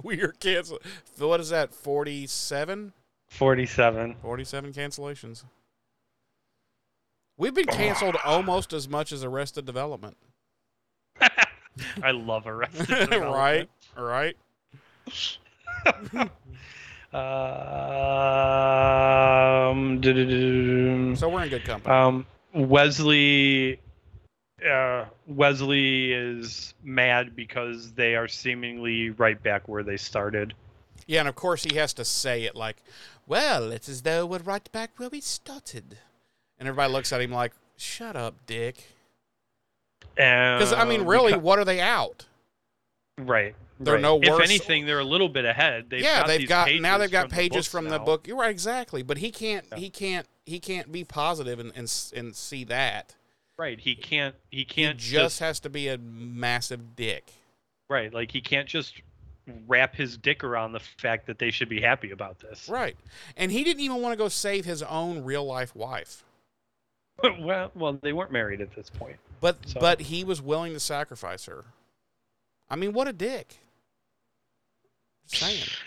We 0.04 0.20
are 0.22 0.32
canceled. 0.32 0.80
What 1.18 1.40
is 1.40 1.50
that? 1.50 1.74
47? 1.74 2.92
Forty-seven. 3.28 4.16
47 4.22 4.72
cancellations. 4.72 5.44
We've 7.36 7.54
been 7.54 7.66
canceled 7.66 8.16
almost 8.24 8.72
as 8.72 8.88
much 8.88 9.12
as 9.12 9.22
Arrested 9.24 9.64
Development. 9.66 10.16
I 12.02 12.10
love 12.10 12.46
Arrested? 12.46 12.86
Development. 13.10 13.70
Right? 13.96 14.36
Um. 19.52 20.00
So 21.16 21.28
we're 21.28 21.42
in 21.44 21.48
good 21.50 21.64
company. 21.64 21.94
um, 21.94 22.26
Wesley. 22.54 23.80
Uh, 24.68 25.06
Wesley 25.26 26.12
is 26.12 26.74
mad 26.82 27.34
because 27.34 27.92
they 27.92 28.14
are 28.14 28.28
seemingly 28.28 29.10
right 29.10 29.42
back 29.42 29.68
where 29.68 29.82
they 29.82 29.96
started. 29.96 30.54
yeah, 31.06 31.20
and 31.20 31.28
of 31.28 31.34
course 31.34 31.64
he 31.64 31.76
has 31.76 31.92
to 31.94 32.04
say 32.04 32.44
it 32.44 32.54
like, 32.54 32.82
well, 33.26 33.70
it's 33.72 33.88
as 33.88 34.02
though 34.02 34.26
we're 34.26 34.38
right 34.38 34.70
back 34.72 34.90
where 34.96 35.08
we 35.08 35.20
started. 35.20 35.98
And 36.58 36.68
everybody 36.68 36.92
looks 36.92 37.12
at 37.12 37.20
him 37.20 37.30
like, 37.30 37.52
shut 37.76 38.16
up, 38.16 38.34
dick. 38.46 38.84
Because, 40.14 40.72
I 40.72 40.84
mean, 40.84 41.04
really, 41.06 41.32
becau- 41.32 41.40
what 41.40 41.58
are 41.58 41.64
they 41.64 41.80
out? 41.80 42.26
right? 43.18 43.54
they're 43.78 43.94
right. 43.94 44.02
no 44.02 44.16
worse. 44.16 44.28
If 44.28 44.40
anything, 44.40 44.84
they're 44.84 44.98
a 44.98 45.04
little 45.04 45.28
bit 45.28 45.44
ahead. 45.46 45.86
They've 45.88 46.02
yeah, 46.02 46.20
got 46.20 46.26
they've 46.26 46.48
got 46.48 46.70
now 46.80 46.98
they've 46.98 47.10
got 47.10 47.28
from 47.28 47.30
pages 47.30 47.56
books 47.56 47.68
from 47.68 47.88
the 47.88 47.98
book. 47.98 48.26
You're 48.26 48.36
right, 48.36 48.50
exactly. 48.50 49.02
But 49.02 49.18
he 49.18 49.30
can't, 49.30 49.64
Yeah. 49.72 49.78
he 49.78 49.90
can't, 49.90 50.26
he 50.44 50.60
can't 50.60 50.92
be 50.92 51.04
positive 51.04 51.58
and 51.58 51.72
and, 51.74 51.90
and 52.14 52.36
see 52.36 52.64
that. 52.64 53.14
Right. 53.60 53.78
He 53.78 53.94
can't. 53.94 54.34
He 54.50 54.58
He 54.60 54.64
can't 54.64 54.96
just, 54.98 55.10
just, 55.12 55.40
has 55.40 55.60
to 55.60 55.68
be 55.68 55.88
a 55.88 55.98
massive 55.98 56.96
dick. 56.96 57.30
right. 57.90 58.12
Like 58.12 58.30
he 58.32 58.40
can't 58.40 58.66
just 58.66 58.94
wrap 59.68 59.94
his 59.94 60.16
dick 60.16 60.42
around 60.44 60.72
the 60.72 60.80
fact 60.80 61.26
that 61.26 61.38
they 61.38 61.50
should 61.50 61.68
be 61.68 61.78
happy 61.82 62.10
about 62.10 62.38
this. 62.38 62.70
Right. 62.70 62.96
And 63.36 63.52
he 63.52 63.62
didn't 63.62 63.80
even 63.82 64.00
want 64.00 64.14
to 64.14 64.16
go 64.16 64.28
save 64.28 64.64
his 64.64 64.82
own 64.82 65.24
real 65.24 65.44
life 65.44 65.76
wife. 65.76 66.24
well, 67.40 67.70
well, 67.74 67.98
they 68.00 68.14
weren't 68.14 68.32
married 68.32 68.62
at 68.62 68.74
this 68.74 68.88
point. 68.88 69.16
But 69.42 69.58
So- 69.68 69.78
but 69.78 70.00
he 70.00 70.24
was 70.24 70.40
willing 70.40 70.72
to 70.72 70.80
sacrifice 70.80 71.44
her. 71.44 71.64
I 72.70 72.76
mean, 72.76 72.94
what 72.94 73.08
a 73.08 73.12
dick. 73.12 73.58
Just 75.28 75.42
saying. 75.44 75.64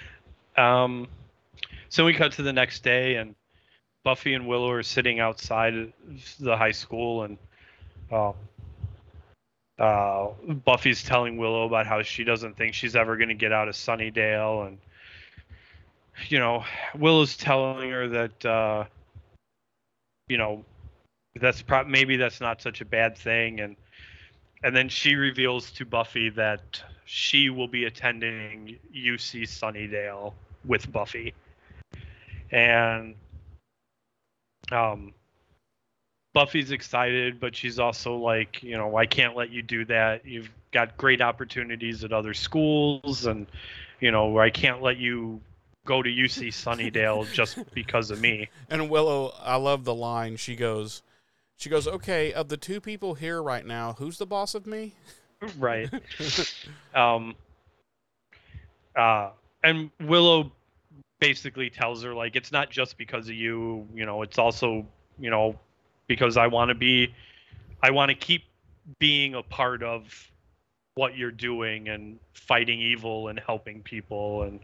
Um, 0.56 1.08
so 1.90 2.06
we 2.06 2.14
cut 2.14 2.34
to 2.34 2.44
the 2.44 2.54
next 2.54 2.84
day, 2.84 3.16
and 3.16 3.34
Buffy 4.04 4.36
and 4.36 4.48
Willow 4.48 4.70
are 4.70 4.84
sitting 4.84 5.20
outside 5.20 5.92
the 6.40 6.56
high 6.56 6.74
school, 6.74 7.24
and 7.24 7.40
uh, 8.14 8.34
uh, 9.80 10.30
Buffy's 10.66 11.04
telling 11.04 11.38
Willow 11.38 11.66
about 11.66 11.88
how 11.88 12.02
she 12.04 12.24
doesn't 12.24 12.56
think 12.56 12.74
she's 12.74 12.96
ever 12.96 13.18
going 13.18 13.30
to 13.30 13.36
get 13.36 13.52
out 13.52 13.68
of 13.68 13.76
Sunnydale, 13.76 14.68
and 14.68 14.78
you 16.30 16.40
know, 16.40 16.64
Willow's 16.96 17.36
telling 17.36 17.90
her 17.90 18.08
that 18.08 18.46
uh, 18.46 18.86
you 20.28 20.38
know 20.38 20.64
that's 21.40 21.62
pro- 21.62 21.86
maybe 21.86 22.18
that's 22.18 22.40
not 22.40 22.62
such 22.62 22.82
a 22.82 22.86
bad 22.86 23.18
thing, 23.18 23.60
and 23.60 23.76
and 24.64 24.76
then 24.76 24.90
she 24.90 25.16
reveals 25.16 25.72
to 25.72 25.86
Buffy 25.86 26.30
that 26.30 26.82
she 27.06 27.50
will 27.50 27.68
be 27.68 27.86
attending 27.86 28.78
UC 28.96 29.44
Sunnydale 29.44 30.34
with 30.66 30.90
Buffy. 30.92 31.34
And 32.52 33.16
um 34.72 35.14
Buffy's 36.34 36.72
excited, 36.72 37.40
but 37.40 37.56
she's 37.56 37.80
also 37.80 38.16
like, 38.16 38.64
you 38.64 38.76
know, 38.78 38.98
I 38.98 39.06
can't 39.06 39.36
let 39.36 39.52
you 39.52 39.62
do 39.62 39.86
that. 39.86 40.26
You've 40.26 40.50
got 40.72 40.98
great 40.98 41.22
opportunities 41.22 42.04
at 42.04 42.12
other 42.12 42.34
schools 42.34 43.26
and 43.26 43.48
you 44.00 44.12
know, 44.12 44.38
I 44.38 44.50
can't 44.50 44.82
let 44.82 44.98
you 44.98 45.40
go 45.86 46.04
to 46.04 46.10
UC 46.10 46.50
Sunnydale 46.50 47.32
just 47.34 47.58
because 47.74 48.12
of 48.12 48.20
me. 48.20 48.50
And 48.70 48.90
Willow, 48.90 49.34
I 49.42 49.56
love 49.56 49.86
the 49.86 49.96
line. 49.96 50.36
She 50.36 50.58
goes, 50.58 51.04
she 51.56 51.70
goes, 51.70 51.88
okay, 51.88 52.34
of 52.34 52.50
the 52.50 52.58
two 52.58 52.82
people 52.82 53.14
here 53.14 53.42
right 53.42 53.66
now, 53.66 53.94
who's 53.94 54.18
the 54.18 54.26
boss 54.26 54.56
of 54.56 54.68
me? 54.68 54.96
right. 55.58 55.90
Um 56.94 57.36
uh 58.96 59.32
and 59.64 59.90
Willow 60.02 60.52
basically 61.20 61.70
tells 61.70 62.04
her 62.04 62.14
like 62.14 62.36
it's 62.36 62.52
not 62.52 62.70
just 62.70 62.98
because 62.98 63.30
of 63.30 63.36
you, 63.36 63.88
you 63.96 64.06
know, 64.06 64.22
it's 64.22 64.38
also, 64.38 64.86
you 65.18 65.30
know, 65.30 65.58
because 66.08 66.38
I 66.38 66.48
want 66.48 66.70
to 66.70 66.76
be 66.76 67.14
I 67.82 67.92
want 67.92 68.10
to 68.10 68.16
keep 68.16 68.44
being 69.00 69.36
a 69.36 69.44
part 69.44 69.84
of 69.84 70.32
what 70.96 71.18
you're 71.18 71.32
doing 71.32 71.90
and 71.90 72.20
fighting 72.34 72.80
evil 72.80 73.30
and 73.30 73.40
helping 73.40 73.82
people 73.82 74.44
and 74.44 74.60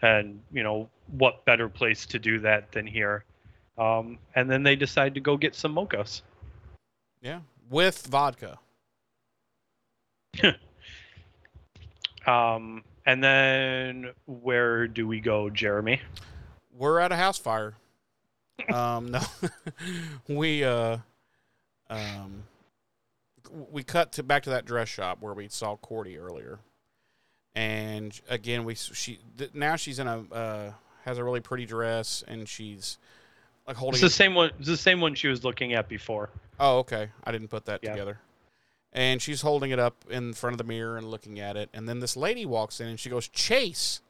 and 0.00 0.40
you 0.52 0.62
know 0.62 0.88
what 1.18 1.44
better 1.44 1.68
place 1.68 2.06
to 2.06 2.18
do 2.18 2.38
that 2.40 2.72
than 2.72 2.86
here 2.86 3.24
um, 3.78 4.18
and 4.34 4.50
then 4.50 4.62
they 4.62 4.76
decide 4.76 5.14
to 5.14 5.20
go 5.20 5.36
get 5.36 5.54
some 5.54 5.74
mochas 5.74 6.22
Yeah, 7.22 7.40
with 7.70 8.06
vodka. 8.06 8.58
um, 12.26 12.82
and 13.06 13.22
then 13.22 14.10
where 14.26 14.86
do 14.88 15.06
we 15.06 15.20
go 15.20 15.50
jeremy 15.50 16.00
We're 16.76 17.00
at 17.00 17.12
a 17.12 17.16
house 17.16 17.38
fire. 17.38 17.74
Um, 18.72 19.10
no, 19.10 19.20
we 20.28 20.64
uh, 20.64 20.98
um, 21.90 22.44
we 23.70 23.82
cut 23.82 24.12
to 24.12 24.22
back 24.22 24.44
to 24.44 24.50
that 24.50 24.64
dress 24.64 24.88
shop 24.88 25.18
where 25.20 25.34
we 25.34 25.48
saw 25.48 25.76
Cordy 25.76 26.16
earlier, 26.18 26.58
and 27.54 28.18
again 28.28 28.64
we 28.64 28.74
she 28.74 29.18
th- 29.36 29.54
now 29.54 29.76
she's 29.76 29.98
in 29.98 30.06
a 30.06 30.22
uh, 30.32 30.72
has 31.04 31.18
a 31.18 31.24
really 31.24 31.40
pretty 31.40 31.66
dress 31.66 32.22
and 32.28 32.48
she's 32.48 32.98
like 33.66 33.76
holding. 33.76 33.94
it's 33.94 34.02
the 34.02 34.10
same 34.10 34.34
one 34.34 34.50
it's 34.58 34.68
the 34.68 34.76
same 34.76 35.00
one 35.00 35.14
she 35.14 35.28
was 35.28 35.44
looking 35.44 35.72
at 35.74 35.88
before 35.88 36.30
Oh, 36.60 36.78
okay. 36.80 37.08
I 37.24 37.32
didn't 37.32 37.48
put 37.48 37.64
that 37.64 37.80
Yeah. 37.82 37.90
together. 37.90 38.20
And 38.92 39.20
she's 39.20 39.40
holding 39.40 39.72
it 39.72 39.80
up 39.80 40.04
in 40.08 40.32
front 40.32 40.54
of 40.54 40.58
the 40.58 40.64
mirror 40.64 40.96
and 40.96 41.10
looking 41.10 41.40
at 41.40 41.56
it. 41.56 41.70
And 41.72 41.88
then 41.88 41.98
this 41.98 42.16
lady 42.16 42.46
walks 42.46 42.78
in 42.78 42.86
and 42.86 43.00
she 43.00 43.08
goes, 43.10 43.26
Chase, 43.26 44.00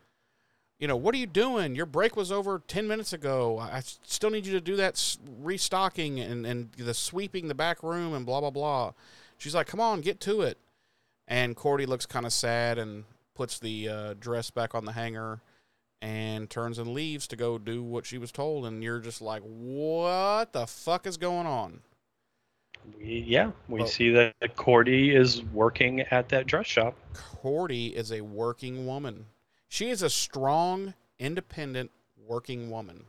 you 0.83 0.89
know, 0.89 0.97
what 0.97 1.15
are 1.15 1.19
you 1.19 1.29
doing? 1.29 1.77
Your 1.77 1.87
break 1.87 2.17
was 2.17 2.33
over 2.33 2.61
10 2.67 2.89
minutes 2.89 3.13
ago. 3.13 3.61
I 3.61 3.83
still 3.85 4.31
need 4.31 4.45
you 4.45 4.53
to 4.55 4.61
do 4.61 4.75
that 4.75 5.17
restocking 5.41 6.19
and, 6.19 6.45
and 6.45 6.73
the 6.73 6.93
sweeping 6.93 7.47
the 7.47 7.55
back 7.55 7.85
room 7.85 8.13
and 8.15 8.27
blah, 8.27 8.41
blah, 8.41 8.51
blah. 8.51 8.93
She's 9.39 9.55
like, 9.55 9.69
come 9.69 9.79
on, 9.79 10.01
get 10.01 10.19
to 10.23 10.41
it. 10.41 10.59
And 11.29 11.55
Cordy 11.55 11.87
looks 11.87 12.05
kind 12.05 12.27
of 12.27 12.33
sad 12.33 12.79
and 12.79 13.05
puts 13.37 13.61
the 13.61 13.89
uh, 13.89 14.15
dress 14.19 14.51
back 14.51 14.75
on 14.75 14.85
the 14.85 14.91
hanger 14.91 15.41
and 16.01 16.51
turns 16.51 16.81
and 16.81 16.89
leaves 16.89 17.29
to 17.29 17.37
go 17.37 17.59
do 17.59 17.81
what 17.85 18.05
she 18.05 18.19
was 18.19 18.33
told. 18.33 18.67
And 18.67 18.83
you're 18.83 18.99
just 18.99 19.23
like, 19.23 19.43
what 19.45 20.53
the 20.53 20.67
fuck 20.67 21.07
is 21.07 21.17
going 21.17 21.47
on? 21.47 21.79
We, 22.99 23.25
yeah, 23.25 23.53
we 23.69 23.79
Well- 23.79 23.89
see 23.89 24.11
that 24.11 24.35
Cordy 24.57 25.15
is 25.15 25.45
working 25.45 26.01
at 26.01 26.29
that 26.31 26.49
dress 26.49 26.67
shop. 26.67 26.99
Cordy 27.15 27.95
is 27.95 28.11
a 28.11 28.21
working 28.23 28.85
woman. 28.85 29.27
She 29.73 29.89
is 29.89 30.03
a 30.03 30.11
strong, 30.11 30.93
independent, 31.19 31.93
working 32.27 32.69
woman. 32.69 33.05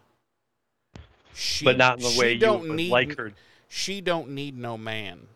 She, 1.34 1.65
but 1.65 1.76
not 1.76 1.98
in 1.98 2.03
the 2.03 2.18
way 2.18 2.35
you 2.35 2.53
would 2.53 2.69
need, 2.69 2.90
like 2.90 3.18
her. 3.18 3.34
She 3.68 3.99
don't 3.99 4.30
need 4.30 4.57
no 4.57 4.77
man. 4.77 5.27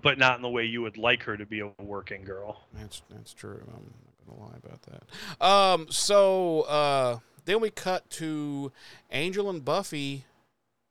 But 0.00 0.16
not 0.16 0.36
in 0.36 0.42
the 0.42 0.48
way 0.48 0.64
you 0.64 0.80
would 0.80 0.96
like 0.96 1.22
her 1.24 1.36
to 1.36 1.44
be 1.44 1.60
a 1.60 1.70
working 1.82 2.24
girl. 2.24 2.62
That's 2.72 3.02
that's 3.10 3.34
true. 3.34 3.60
I'm 3.76 3.92
not 4.26 4.26
gonna 4.26 4.40
lie 4.40 4.56
about 4.64 4.80
that. 4.84 5.46
Um, 5.46 5.86
so 5.90 6.62
uh, 6.62 7.18
then 7.44 7.60
we 7.60 7.68
cut 7.68 8.08
to 8.12 8.72
Angel 9.12 9.50
and 9.50 9.62
Buffy 9.62 10.24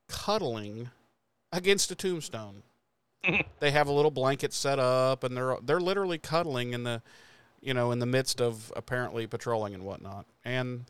cuddling 0.07 0.91
against 1.51 1.89
a 1.89 1.95
tombstone. 1.95 2.61
they 3.59 3.71
have 3.71 3.87
a 3.87 3.91
little 3.91 4.11
blanket 4.11 4.53
set 4.53 4.77
up, 4.77 5.23
and 5.23 5.35
they're 5.35 5.57
they're 5.63 5.81
literally 5.81 6.19
cuddling 6.19 6.73
in 6.73 6.83
the, 6.83 7.01
you 7.63 7.73
know, 7.73 7.91
in 7.91 7.99
the 7.99 8.05
midst 8.05 8.41
of 8.41 8.71
apparently 8.75 9.25
patrolling 9.25 9.73
and 9.73 9.83
whatnot. 9.83 10.25
And 10.43 10.85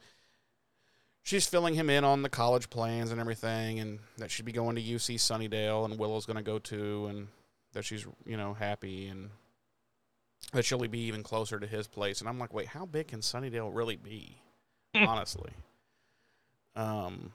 she's 1.21 1.47
filling 1.47 1.75
him 1.75 1.89
in 1.89 2.03
on 2.03 2.21
the 2.23 2.29
college 2.29 2.69
plans 2.69 3.11
and 3.11 3.19
everything, 3.19 3.79
and 3.79 3.99
that 4.17 4.31
she'd 4.31 4.45
be 4.45 4.51
going 4.51 4.75
to 4.75 4.81
UC 4.81 5.15
Sunnydale, 5.15 5.85
and 5.85 5.99
Willow's 5.99 6.25
going 6.25 6.37
to 6.37 6.43
go 6.43 6.59
too, 6.59 7.05
and 7.07 7.27
that 7.73 7.85
she's 7.85 8.05
you 8.25 8.37
know 8.37 8.53
happy 8.53 9.07
and 9.07 9.29
that 10.51 10.65
she'll 10.65 10.79
be 10.87 10.99
even 10.99 11.23
closer 11.23 11.59
to 11.59 11.67
his 11.67 11.87
place. 11.87 12.19
And 12.19 12.29
I'm 12.29 12.37
like, 12.37 12.53
wait, 12.53 12.67
how 12.67 12.85
big 12.85 13.07
can 13.07 13.21
Sunnydale 13.21 13.73
really 13.73 13.95
be? 13.95 14.41
Honestly. 14.95 15.51
Um. 16.75 17.31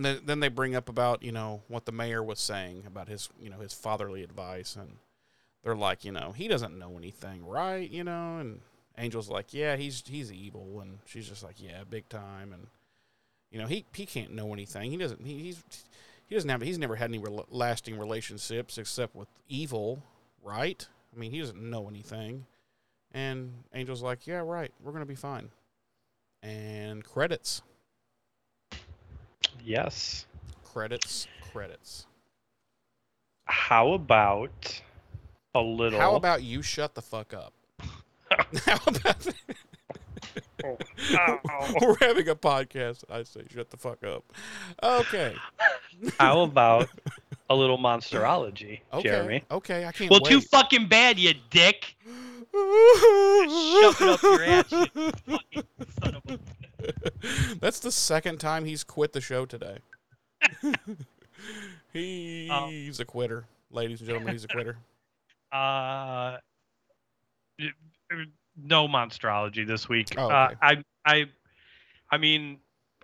Then, 0.00 0.20
then 0.24 0.38
they 0.38 0.48
bring 0.48 0.76
up 0.76 0.88
about 0.88 1.24
you 1.24 1.32
know 1.32 1.62
what 1.66 1.84
the 1.84 1.92
mayor 1.92 2.22
was 2.22 2.38
saying 2.38 2.84
about 2.86 3.08
his 3.08 3.30
you 3.40 3.50
know 3.50 3.58
his 3.58 3.72
fatherly 3.72 4.22
advice, 4.22 4.76
and 4.76 4.98
they're 5.62 5.74
like, 5.76 6.04
you 6.04 6.12
know, 6.12 6.32
he 6.32 6.48
doesn't 6.48 6.78
know 6.78 6.96
anything, 6.96 7.44
right? 7.44 7.90
You 7.90 8.04
know, 8.04 8.38
and 8.38 8.60
Angel's 8.96 9.28
like, 9.28 9.52
yeah, 9.52 9.76
he's 9.76 10.02
he's 10.06 10.32
evil, 10.32 10.80
and 10.80 10.98
she's 11.06 11.28
just 11.28 11.42
like, 11.42 11.60
yeah, 11.60 11.82
big 11.88 12.08
time, 12.08 12.52
and 12.52 12.66
you 13.50 13.58
know, 13.58 13.66
he 13.66 13.84
he 13.94 14.06
can't 14.06 14.32
know 14.34 14.52
anything. 14.52 14.90
He 14.90 14.96
doesn't. 14.96 15.24
He, 15.24 15.38
he's 15.38 15.62
he 16.26 16.34
doesn't 16.34 16.50
have. 16.50 16.60
He's 16.60 16.78
never 16.78 16.96
had 16.96 17.10
any 17.10 17.18
rel 17.18 17.46
lasting 17.50 17.98
relationships 17.98 18.78
except 18.78 19.14
with 19.14 19.28
evil, 19.48 20.02
right? 20.42 20.86
I 21.14 21.18
mean, 21.18 21.30
he 21.30 21.40
doesn't 21.40 21.58
know 21.60 21.88
anything. 21.88 22.44
And 23.12 23.52
Angel's 23.72 24.02
like, 24.02 24.26
yeah, 24.26 24.38
right. 24.44 24.70
We're 24.82 24.92
gonna 24.92 25.06
be 25.06 25.14
fine. 25.14 25.48
And 26.42 27.02
credits, 27.04 27.62
Yes. 29.64 30.26
credits, 30.64 31.26
credits. 31.52 32.06
How 33.46 33.92
about 33.92 34.82
a 35.58 35.62
little? 35.62 35.98
How 35.98 36.14
about 36.14 36.42
you 36.42 36.62
shut 36.62 36.94
the 36.94 37.02
fuck 37.02 37.34
up? 37.34 37.52
How 38.64 38.78
about 38.86 39.26
oh, 40.64 40.78
Ow. 41.50 41.74
we're 41.80 41.96
having 42.00 42.28
a 42.28 42.34
podcast? 42.36 43.04
I 43.10 43.22
say 43.24 43.40
shut 43.52 43.70
the 43.70 43.76
fuck 43.76 44.04
up. 44.04 44.24
Okay. 44.82 45.34
How 46.18 46.40
about 46.42 46.88
a 47.50 47.56
little 47.56 47.78
monsterology, 47.78 48.80
Okay. 48.92 49.08
Jeremy? 49.08 49.42
Okay. 49.50 49.84
I 49.84 49.92
can't 49.92 50.10
Well, 50.10 50.20
wait. 50.22 50.30
too 50.30 50.40
fucking 50.40 50.88
bad, 50.88 51.18
you 51.18 51.34
dick. 51.50 51.96
Shove 52.54 54.00
it 54.00 54.08
up 54.08 54.22
your 54.22 54.44
ass, 54.44 54.72
you 54.72 54.86
fucking 55.26 55.64
son 56.02 56.14
of 56.14 56.22
a. 56.30 56.38
That's 57.60 57.80
the 57.80 57.92
second 57.92 58.38
time 58.38 58.64
he's 58.64 58.84
quit 58.84 59.12
the 59.12 59.20
show 59.20 59.44
today. 59.46 59.78
Oh. 60.64 60.74
he's 61.92 63.00
a 63.00 63.04
quitter, 63.04 63.44
ladies 63.70 64.00
and 64.00 64.08
gentlemen. 64.08 64.32
He's 64.32 64.44
a 64.44 64.48
quitter. 64.48 64.76
Uh, 65.52 66.36
no 68.56 68.88
monstrology 68.88 69.66
this 69.66 69.88
week. 69.88 70.08
Oh, 70.16 70.28
uh. 70.28 70.54
I, 70.60 70.82
I, 71.04 71.24
I 72.10 72.18
mean, 72.18 72.58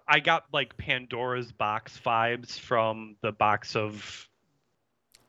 I 0.06 0.20
got 0.20 0.44
like 0.52 0.76
Pandora's 0.76 1.52
box 1.52 1.98
vibes 2.04 2.58
from 2.58 3.16
the 3.22 3.32
box 3.32 3.76
of 3.76 4.28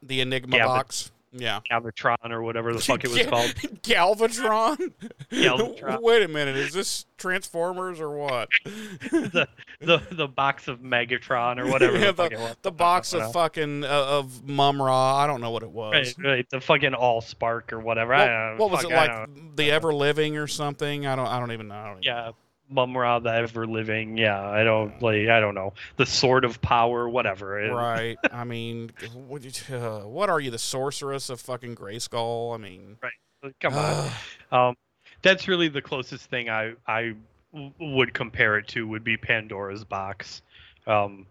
The 0.02 0.22
Enigma 0.22 0.58
but- 0.58 0.66
box. 0.66 1.12
Yeah. 1.38 1.60
Galvatron 1.70 2.32
or 2.32 2.42
whatever 2.42 2.74
the 2.74 2.80
fuck 2.80 3.04
it 3.04 3.10
was 3.12 3.26
called. 3.28 3.50
Galvatron? 3.84 4.94
Galvatron. 5.32 6.02
Wait 6.02 6.24
a 6.24 6.28
minute. 6.28 6.56
Is 6.56 6.74
this 6.74 7.06
Transformers 7.18 8.00
or 8.00 8.12
what? 8.18 8.50
the, 8.66 9.48
the 9.82 10.02
the 10.12 10.28
box 10.28 10.68
of 10.68 10.80
Megatron 10.80 11.60
or 11.60 11.68
whatever 11.68 11.98
Yeah, 11.98 12.12
the 12.12 12.30
was. 12.32 12.56
The 12.62 12.72
box 12.72 13.14
of 13.14 13.32
fucking 13.34 13.84
uh, 13.84 13.88
of 13.88 14.48
Mumm-Ra. 14.48 15.16
I 15.18 15.28
don't 15.28 15.42
know 15.42 15.52
what 15.52 15.64
it 15.64 15.72
was. 15.72 16.16
Right, 16.18 16.26
right, 16.28 16.50
the 16.50 16.62
fucking 16.62 16.94
all 16.94 17.22
spark 17.22 17.74
or 17.74 17.80
whatever. 17.80 18.14
I 18.14 18.52
What, 18.52 18.58
know. 18.58 18.68
was 18.68 18.82
Fuck, 18.84 18.92
it 18.92 18.96
like? 18.96 19.56
The 19.56 19.72
Ever 19.72 19.94
Living 19.94 20.38
or 20.38 20.48
something? 20.48 21.06
I 21.06 21.16
don't. 21.16 21.28
I 21.28 21.40
don't 21.40 21.52
even 21.52 21.68
know. 21.68 21.76
Don't 21.76 21.92
even 21.94 22.04
Yeah, 22.04 22.32
Mumm-Ra 22.70 23.20
the 23.20 23.30
ever 23.30 23.68
living. 23.68 24.18
Yeah, 24.18 24.42
I 24.42 24.64
don't 24.64 25.02
like. 25.02 25.28
I 25.30 25.40
don't 25.40 25.56
know. 25.56 25.74
The 25.98 26.06
sword 26.06 26.46
of 26.46 26.62
power, 26.62 27.08
whatever. 27.08 27.52
Right. 27.74 28.18
I 28.32 28.44
mean, 28.44 28.92
what, 29.28 29.44
you- 29.44 29.76
uh, 29.76 30.00
what 30.02 30.30
are 30.30 30.40
you, 30.40 30.52
the 30.52 30.58
sorceress 30.60 31.30
of 31.30 31.40
fucking 31.42 31.76
Grayskull? 31.76 32.54
I 32.54 32.58
mean, 32.58 32.98
Right. 33.02 33.54
Come 33.60 33.76
on. 33.76 34.10
Um, 34.52 34.76
that's 35.22 35.48
really 35.48 35.68
the 35.68 35.82
closest 35.82 36.30
thing 36.32 36.50
I 36.50 36.74
I 36.88 37.14
w- 37.54 37.72
would 37.80 38.14
compare 38.14 38.58
it 38.58 38.68
to 38.70 38.88
would 38.88 39.04
be 39.04 39.18
Pandora's 39.18 39.84
box. 39.84 40.42
Um, 40.88 41.28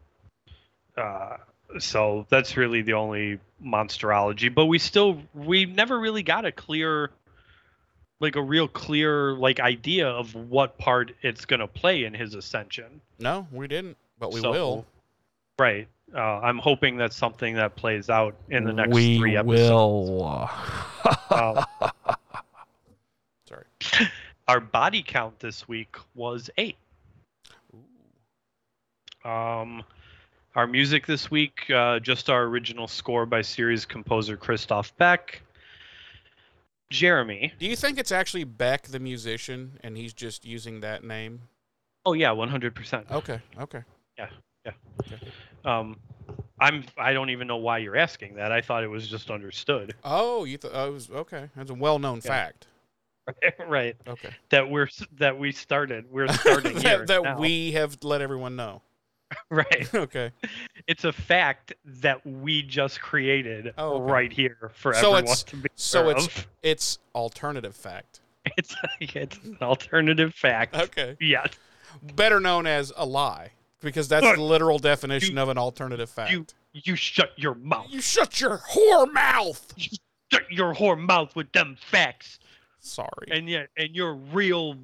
uh, 0.96 1.38
so 1.80 2.24
that's 2.28 2.56
really 2.56 2.82
the 2.82 2.92
only 2.92 3.40
monsterology. 3.64 4.54
But 4.54 4.66
we 4.66 4.78
still 4.78 5.22
we 5.34 5.64
never 5.66 5.98
really 5.98 6.22
got 6.22 6.44
a 6.44 6.52
clear, 6.52 7.10
like 8.20 8.36
a 8.36 8.42
real 8.42 8.68
clear 8.68 9.32
like 9.34 9.60
idea 9.60 10.08
of 10.08 10.34
what 10.34 10.78
part 10.78 11.12
it's 11.22 11.44
gonna 11.44 11.66
play 11.66 12.04
in 12.04 12.14
his 12.14 12.34
ascension. 12.34 13.00
no, 13.18 13.46
we 13.52 13.66
didn't, 13.68 13.96
but 14.18 14.32
we 14.32 14.40
So, 14.40 14.50
will. 14.50 14.86
Right. 15.58 15.88
Uh, 16.14 16.18
I'm 16.40 16.58
hoping 16.58 16.96
that's 16.96 17.16
something 17.16 17.54
that 17.56 17.74
plays 17.76 18.08
out 18.10 18.36
in 18.50 18.64
the 18.64 18.72
next 18.72 18.92
we 18.94 19.18
three 19.18 19.36
episodes. 19.36 20.10
will. 20.10 20.48
Um, 21.30 21.64
Sorry. 23.48 23.64
our 24.48 24.60
body 24.60 25.02
count 25.02 25.38
this 25.40 25.66
week 25.66 25.96
was 26.14 26.50
eight. 26.58 26.76
Um, 29.24 29.82
our 30.54 30.66
music 30.66 31.06
this 31.06 31.30
week, 31.30 31.68
uh, 31.70 31.98
just 31.98 32.28
our 32.30 32.44
original 32.44 32.86
score 32.86 33.26
by 33.26 33.42
series 33.42 33.84
composer 33.86 34.36
Christophe 34.36 34.96
Beck. 34.98 35.42
Jeremy. 36.90 37.52
Do 37.58 37.66
you 37.66 37.76
think 37.76 37.98
it's 37.98 38.12
actually 38.12 38.44
Beck 38.44 38.88
the 38.88 39.00
musician, 39.00 39.78
and 39.82 39.96
he's 39.96 40.12
just 40.12 40.44
using 40.44 40.80
that 40.80 41.04
name? 41.04 41.42
Oh 42.06 42.12
yeah, 42.12 42.30
one 42.32 42.48
hundred 42.48 42.74
percent. 42.74 43.06
Okay. 43.10 43.40
Okay. 43.58 43.82
Yeah, 44.18 44.28
yeah. 44.64 44.72
Okay. 45.00 45.18
Um, 45.64 45.98
I'm. 46.60 46.84
I 46.98 47.12
don't 47.12 47.30
even 47.30 47.46
know 47.46 47.56
why 47.56 47.78
you're 47.78 47.96
asking 47.96 48.34
that. 48.36 48.52
I 48.52 48.60
thought 48.60 48.84
it 48.84 48.88
was 48.88 49.08
just 49.08 49.30
understood. 49.30 49.94
Oh, 50.04 50.44
you 50.44 50.58
thought 50.58 50.72
oh, 50.74 50.88
it 50.88 50.92
was 50.92 51.10
okay. 51.10 51.48
That's 51.56 51.70
a 51.70 51.74
well-known 51.74 52.20
Yeah. 52.24 52.30
fact. 52.30 52.66
right. 53.66 53.96
Okay. 54.06 54.30
That 54.50 54.68
we're 54.70 54.88
that 55.16 55.38
we 55.38 55.50
started. 55.52 56.04
We're 56.10 56.28
starting 56.28 56.72
here. 56.78 56.98
that 56.98 57.06
that 57.06 57.22
now. 57.22 57.38
we 57.38 57.72
have 57.72 57.96
let 58.02 58.20
everyone 58.20 58.54
know. 58.56 58.82
right. 59.50 59.88
okay. 59.94 60.30
It's 60.86 61.04
a 61.04 61.12
fact 61.12 61.72
that 61.84 62.24
we 62.26 62.62
just 62.62 63.00
created 63.00 63.72
Oh, 63.78 63.94
okay. 64.02 64.12
right 64.12 64.32
here 64.32 64.70
for 64.74 64.92
So 64.94 64.98
everyone 65.14 65.22
it's- 65.24 65.42
to 65.44 65.56
be 65.56 65.68
So 65.74 66.02
aware 66.02 66.16
it's 66.16 66.26
of. 66.26 66.46
it's 66.62 66.98
alternative 67.14 67.74
fact. 67.74 68.20
It's 68.56 68.74
it's 69.00 69.38
an 69.44 69.56
alternative 69.62 70.34
fact. 70.34 70.74
Okay. 70.76 71.16
Yes. 71.20 71.48
Better 72.14 72.40
known 72.40 72.66
as 72.66 72.92
a 72.96 73.06
lie, 73.06 73.52
because 73.80 74.08
that's 74.08 74.24
Look, 74.24 74.36
the 74.36 74.42
literal 74.42 74.78
definition 74.78 75.36
you- 75.36 75.42
of 75.42 75.48
an 75.48 75.58
alternative 75.58 76.10
fact. 76.10 76.30
you- 76.32 76.46
You 76.74 76.96
shut 76.96 77.30
your 77.36 77.54
mouth. 77.54 77.86
You 77.88 78.00
shut 78.02 78.40
your 78.40 78.58
whore 78.58 79.10
mouth. 79.12 79.72
You 79.76 79.96
Shut 80.32 80.50
your 80.50 80.74
whore 80.74 80.98
mouth 80.98 81.36
with 81.36 81.52
them 81.52 81.76
facts 81.90 82.40
Sorry. 82.80 83.28
and 83.30 83.48
yeah, 83.48 83.66
and 83.76 83.94
your 83.94 84.14
real 84.14 84.76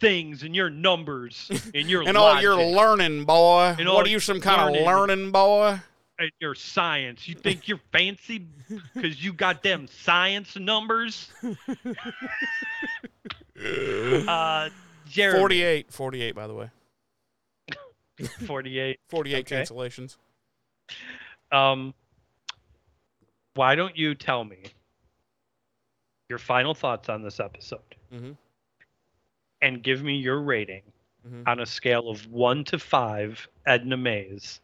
things 0.00 0.42
and 0.42 0.54
your 0.54 0.70
numbers 0.70 1.50
and 1.74 1.88
your 1.88 2.02
and 2.08 2.16
all 2.16 2.40
your 2.40 2.56
learning, 2.56 3.24
boy. 3.24 3.74
And 3.78 3.88
what 3.88 4.06
are 4.06 4.10
you, 4.10 4.20
some 4.20 4.40
kind 4.40 4.62
learning. 4.62 4.80
of 4.80 4.86
learning 4.86 5.32
boy? 5.32 5.80
and 6.18 6.30
your 6.40 6.54
science. 6.54 7.28
You 7.28 7.34
think 7.34 7.68
you're 7.68 7.80
fancy 7.92 8.46
because 8.94 9.22
you 9.22 9.32
got 9.34 9.62
them 9.62 9.86
science 9.88 10.56
numbers? 10.56 11.30
Uh, 13.58 14.68
Jeremy, 15.06 15.38
48. 15.40 15.92
48, 15.92 16.34
by 16.34 16.46
the 16.46 16.54
way. 16.54 16.70
48. 18.46 18.98
48 19.08 19.38
Okay. 19.52 19.62
cancellations. 19.62 20.16
Um, 21.52 21.94
why 23.54 23.74
don't 23.74 23.96
you 23.96 24.14
tell 24.14 24.44
me 24.44 24.58
your 26.28 26.38
final 26.38 26.74
thoughts 26.74 27.08
on 27.08 27.22
this 27.22 27.40
episode 27.40 27.80
hmm 28.12 28.32
and 29.66 29.82
give 29.82 30.02
me 30.02 30.16
your 30.16 30.40
rating 30.40 30.82
hmm 31.26 31.42
on 31.46 31.58
a 31.60 31.66
scale 31.66 32.08
of 32.08 32.24
one 32.30 32.62
to 32.64 32.78
five 32.78 33.48
Edna 33.66 33.96
Mays? 33.96 34.60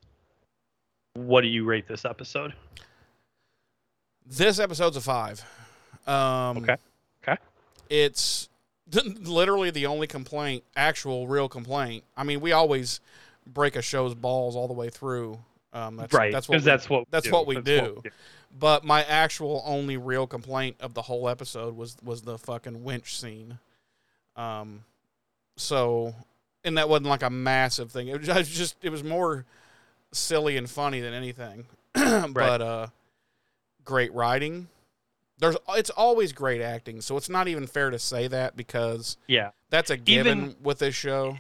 What 1.15 1.41
do 1.41 1.49
you 1.49 1.65
rate 1.65 1.89
this 1.89 2.05
episode? 2.05 2.55
This 4.25 4.59
episode's 4.61 4.97
a 4.97 5.01
five. 5.01 5.45
Um, 6.07 6.59
Okay. 6.59 6.77
Okay. 7.23 7.37
It's 7.91 8.49
literally 8.95 9.71
the 9.71 9.87
only 9.87 10.07
complaint, 10.07 10.63
actual 10.77 11.27
real 11.27 11.49
complaint. 11.49 12.05
I 12.17 12.23
mean, 12.25 12.41
we 12.41 12.53
always 12.53 13.01
break 13.47 13.75
a 13.77 13.83
show's 13.83 14.15
balls 14.15 14.55
all 14.55 14.69
the 14.69 14.75
way 14.75 14.89
through. 14.89 15.39
Um, 15.73 15.97
that's, 15.97 16.15
right. 16.15 16.33
That's 16.33 16.49
what 16.49 16.59
we, 16.59 16.65
that's 16.65 16.89
what 16.89 17.05
that's 17.11 17.27
do. 17.27 17.33
what 17.33 17.47
we 17.47 17.57
That's 17.57 17.67
do. 17.67 18.03
But 18.57 18.85
my 18.85 19.03
actual 19.05 19.63
only 19.65 19.97
real 19.97 20.27
complaint 20.27 20.77
of 20.81 20.95
the 20.95 21.03
whole 21.03 21.29
episode 21.29 21.77
was 21.77 21.97
was 22.05 22.23
the 22.23 22.39
fucking 22.39 22.85
winch 22.85 23.19
scene. 23.19 23.59
Um, 24.37 24.85
so, 25.57 26.15
and 26.65 26.77
that 26.79 26.89
wasn't 26.89 27.09
like 27.09 27.23
a 27.23 27.31
massive 27.31 27.91
thing. 27.93 28.09
It 28.09 28.19
was 28.19 28.27
just- 28.27 28.51
just 28.53 28.77
it 28.83 28.91
was 28.91 29.05
more 29.05 29.45
silly 30.13 30.57
and 30.57 30.69
funny 30.69 31.01
than 31.01 31.15
anything. 31.15 31.67
but 31.95 32.61
uh, 32.63 32.87
great 33.85 34.13
writing. 34.15 34.69
There's 35.39 35.57
it's 35.71 35.91
always 35.91 36.33
great 36.33 36.61
acting, 36.61 37.01
so 37.01 37.17
it's 37.17 37.29
not 37.29 37.49
even 37.49 37.67
fair 37.67 37.91
to 37.91 37.99
say 37.99 38.29
that 38.29 38.57
because 38.57 39.17
Yeah. 39.27 39.51
that's 39.71 39.91
a 39.91 39.97
given 39.97 40.39
Even- 40.39 40.57
with 40.63 40.79
this 40.79 40.95
show. 40.95 41.39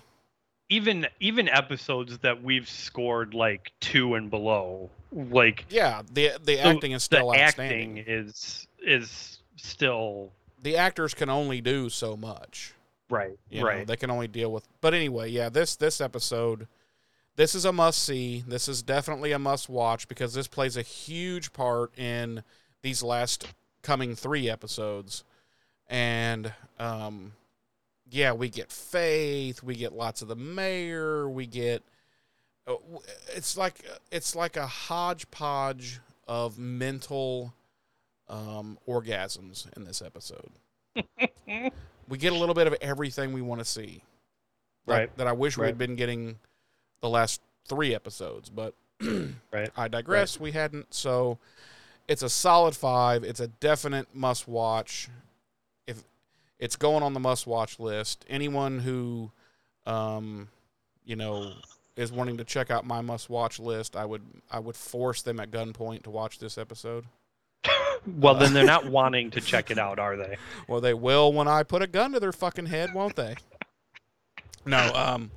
Even 0.68 1.06
even 1.20 1.48
episodes 1.50 2.16
that 2.18 2.42
we've 2.42 2.66
scored 2.68 3.34
like 3.34 3.72
two 3.80 4.14
and 4.14 4.30
below, 4.30 4.88
like 5.12 5.66
Yeah, 5.68 6.00
the 6.10 6.32
the 6.42 6.56
so 6.56 6.62
acting 6.62 6.92
is 6.92 7.02
still 7.02 7.30
the 7.30 7.38
outstanding. 7.42 7.98
acting 7.98 8.04
is 8.14 8.66
is 8.82 9.38
still 9.56 10.32
the 10.62 10.78
actors 10.78 11.12
can 11.12 11.28
only 11.28 11.60
do 11.60 11.90
so 11.90 12.16
much. 12.16 12.72
Right. 13.12 13.38
You 13.50 13.60
know, 13.60 13.66
right. 13.66 13.86
they 13.86 13.96
can 13.96 14.10
only 14.10 14.28
deal 14.28 14.50
with. 14.52 14.66
But 14.80 14.94
anyway, 14.94 15.30
yeah, 15.30 15.48
this 15.48 15.76
this 15.76 16.00
episode, 16.00 16.66
this 17.36 17.54
is 17.54 17.64
a 17.64 17.72
must 17.72 18.02
see. 18.02 18.42
This 18.46 18.68
is 18.68 18.82
definitely 18.82 19.32
a 19.32 19.38
must 19.38 19.68
watch 19.68 20.08
because 20.08 20.34
this 20.34 20.48
plays 20.48 20.76
a 20.76 20.82
huge 20.82 21.52
part 21.52 21.96
in 21.98 22.42
these 22.82 23.02
last 23.02 23.46
coming 23.82 24.16
three 24.16 24.48
episodes, 24.50 25.24
and 25.88 26.52
um, 26.78 27.32
yeah, 28.10 28.32
we 28.32 28.48
get 28.48 28.72
Faith, 28.72 29.62
we 29.62 29.74
get 29.74 29.92
lots 29.92 30.22
of 30.22 30.28
the 30.28 30.36
mayor, 30.36 31.28
we 31.28 31.46
get. 31.46 31.82
uh, 32.66 32.74
It's 33.34 33.56
like 33.56 33.84
it's 34.10 34.34
like 34.34 34.56
a 34.56 34.66
hodgepodge 34.66 36.00
of 36.26 36.58
mental 36.58 37.52
um, 38.28 38.78
orgasms 38.88 39.66
in 39.76 39.84
this 39.84 40.00
episode 40.00 40.52
we 42.08 42.18
get 42.18 42.32
a 42.32 42.36
little 42.36 42.54
bit 42.54 42.66
of 42.66 42.74
everything 42.80 43.32
we 43.32 43.42
want 43.42 43.60
to 43.60 43.64
see. 43.64 44.02
That- 44.86 44.92
Right. 44.94 45.16
That 45.16 45.26
I 45.26 45.32
wish 45.32 45.56
we 45.56 45.66
had 45.66 45.78
been 45.78 45.96
getting 45.96 46.38
the 47.00 47.08
last 47.08 47.40
three 47.68 47.94
episodes, 47.94 48.50
but 48.50 48.74
Right. 49.52 49.70
I 49.76 49.88
digress. 49.88 50.38
We 50.40 50.52
hadn't. 50.52 50.92
So 50.94 51.38
it's 52.08 52.22
a 52.22 52.28
solid 52.28 52.74
five. 52.76 53.22
It's 53.24 53.40
a 53.40 53.48
definite 53.48 54.14
must 54.14 54.48
watch. 54.48 55.08
If 55.86 56.02
it's 56.58 56.76
going 56.76 57.02
on 57.02 57.12
the 57.14 57.20
must 57.20 57.46
watch 57.46 57.78
list, 57.78 58.24
anyone 58.28 58.80
who, 58.80 59.30
um, 59.86 60.48
you 61.04 61.16
know, 61.16 61.52
is 61.96 62.10
wanting 62.12 62.36
to 62.38 62.44
check 62.44 62.70
out 62.70 62.84
my 62.86 63.00
must 63.00 63.28
watch 63.30 63.58
list, 63.60 63.96
I 63.96 64.04
would 64.04 64.22
I 64.50 64.58
would 64.58 64.76
force 64.76 65.22
them 65.22 65.38
at 65.40 65.50
gunpoint 65.50 66.02
to 66.04 66.10
watch 66.10 66.38
this 66.38 66.56
episode. 66.58 67.04
Well, 68.06 68.34
then 68.34 68.52
they're 68.52 68.64
not 68.64 68.86
wanting 68.90 69.30
to 69.32 69.40
check 69.40 69.70
it 69.70 69.78
out, 69.78 69.98
are 69.98 70.16
they? 70.16 70.36
Well, 70.68 70.80
they 70.80 70.94
will 70.94 71.32
when 71.32 71.48
I 71.48 71.62
put 71.62 71.82
a 71.82 71.86
gun 71.86 72.12
to 72.12 72.20
their 72.20 72.32
fucking 72.32 72.66
head, 72.66 72.94
won't 72.94 73.16
they? 73.16 73.36
no, 74.64 74.92
um, 74.94 75.30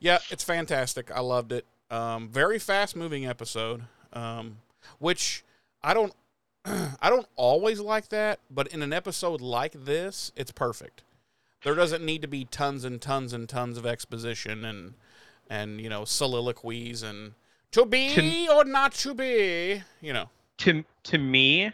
yeah, 0.00 0.18
it's 0.30 0.44
fantastic. 0.44 1.10
I 1.10 1.20
loved 1.20 1.52
it. 1.52 1.66
Um, 1.90 2.28
very 2.28 2.58
fast 2.58 2.96
moving 2.96 3.26
episode. 3.26 3.82
Um, 4.12 4.58
which 4.98 5.44
I 5.82 5.94
don't, 5.94 6.14
I 6.64 7.10
don't 7.10 7.26
always 7.36 7.80
like 7.80 8.08
that, 8.08 8.40
but 8.50 8.68
in 8.68 8.82
an 8.82 8.92
episode 8.92 9.40
like 9.40 9.72
this, 9.72 10.32
it's 10.36 10.52
perfect. 10.52 11.02
There 11.64 11.74
doesn't 11.74 12.04
need 12.04 12.22
to 12.22 12.28
be 12.28 12.44
tons 12.44 12.84
and 12.84 13.00
tons 13.00 13.32
and 13.32 13.48
tons 13.48 13.76
of 13.76 13.86
exposition 13.86 14.64
and, 14.64 14.94
and 15.48 15.80
you 15.80 15.88
know 15.88 16.04
soliloquies 16.04 17.02
and 17.02 17.32
to 17.72 17.84
be 17.84 18.48
or 18.48 18.64
not 18.64 18.92
to 18.92 19.14
be. 19.14 19.82
You 20.00 20.12
know, 20.12 20.30
to 20.58 20.84
to 21.04 21.18
me 21.18 21.72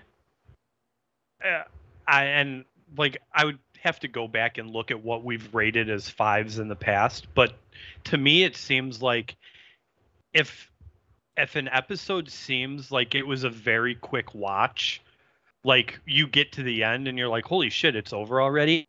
uh, 1.45 1.63
i 2.07 2.25
and 2.25 2.65
like 2.97 3.19
i 3.35 3.45
would 3.45 3.59
have 3.81 3.99
to 3.99 4.09
go 4.09 4.29
back 4.29 4.59
and 4.59 4.71
look 4.71 4.91
at 4.91 5.03
what 5.03 5.25
we've 5.25 5.53
rated 5.55 5.91
as 5.91 6.09
fives 6.09 6.59
in 6.59 6.69
the 6.69 6.77
past 6.77 7.27
but 7.35 7.55
to 8.05 8.17
me 8.17 8.45
it 8.45 8.57
seems 8.57 9.03
like 9.03 9.37
if 10.33 10.71
if 11.37 11.57
an 11.57 11.69
episode 11.69 12.31
seems 12.31 12.93
like 12.93 13.15
it 13.15 13.27
was 13.27 13.45
a 13.45 13.51
very 13.51 13.95
quick 13.95 14.35
watch 14.35 15.03
like 15.65 16.01
you 16.07 16.27
get 16.27 16.53
to 16.53 16.63
the 16.63 16.85
end 16.85 17.09
and 17.09 17.19
you're 17.19 17.29
like 17.29 17.45
holy 17.45 17.71
shit 17.71 17.97
it's 17.97 18.13
over 18.13 18.41
already 18.41 18.87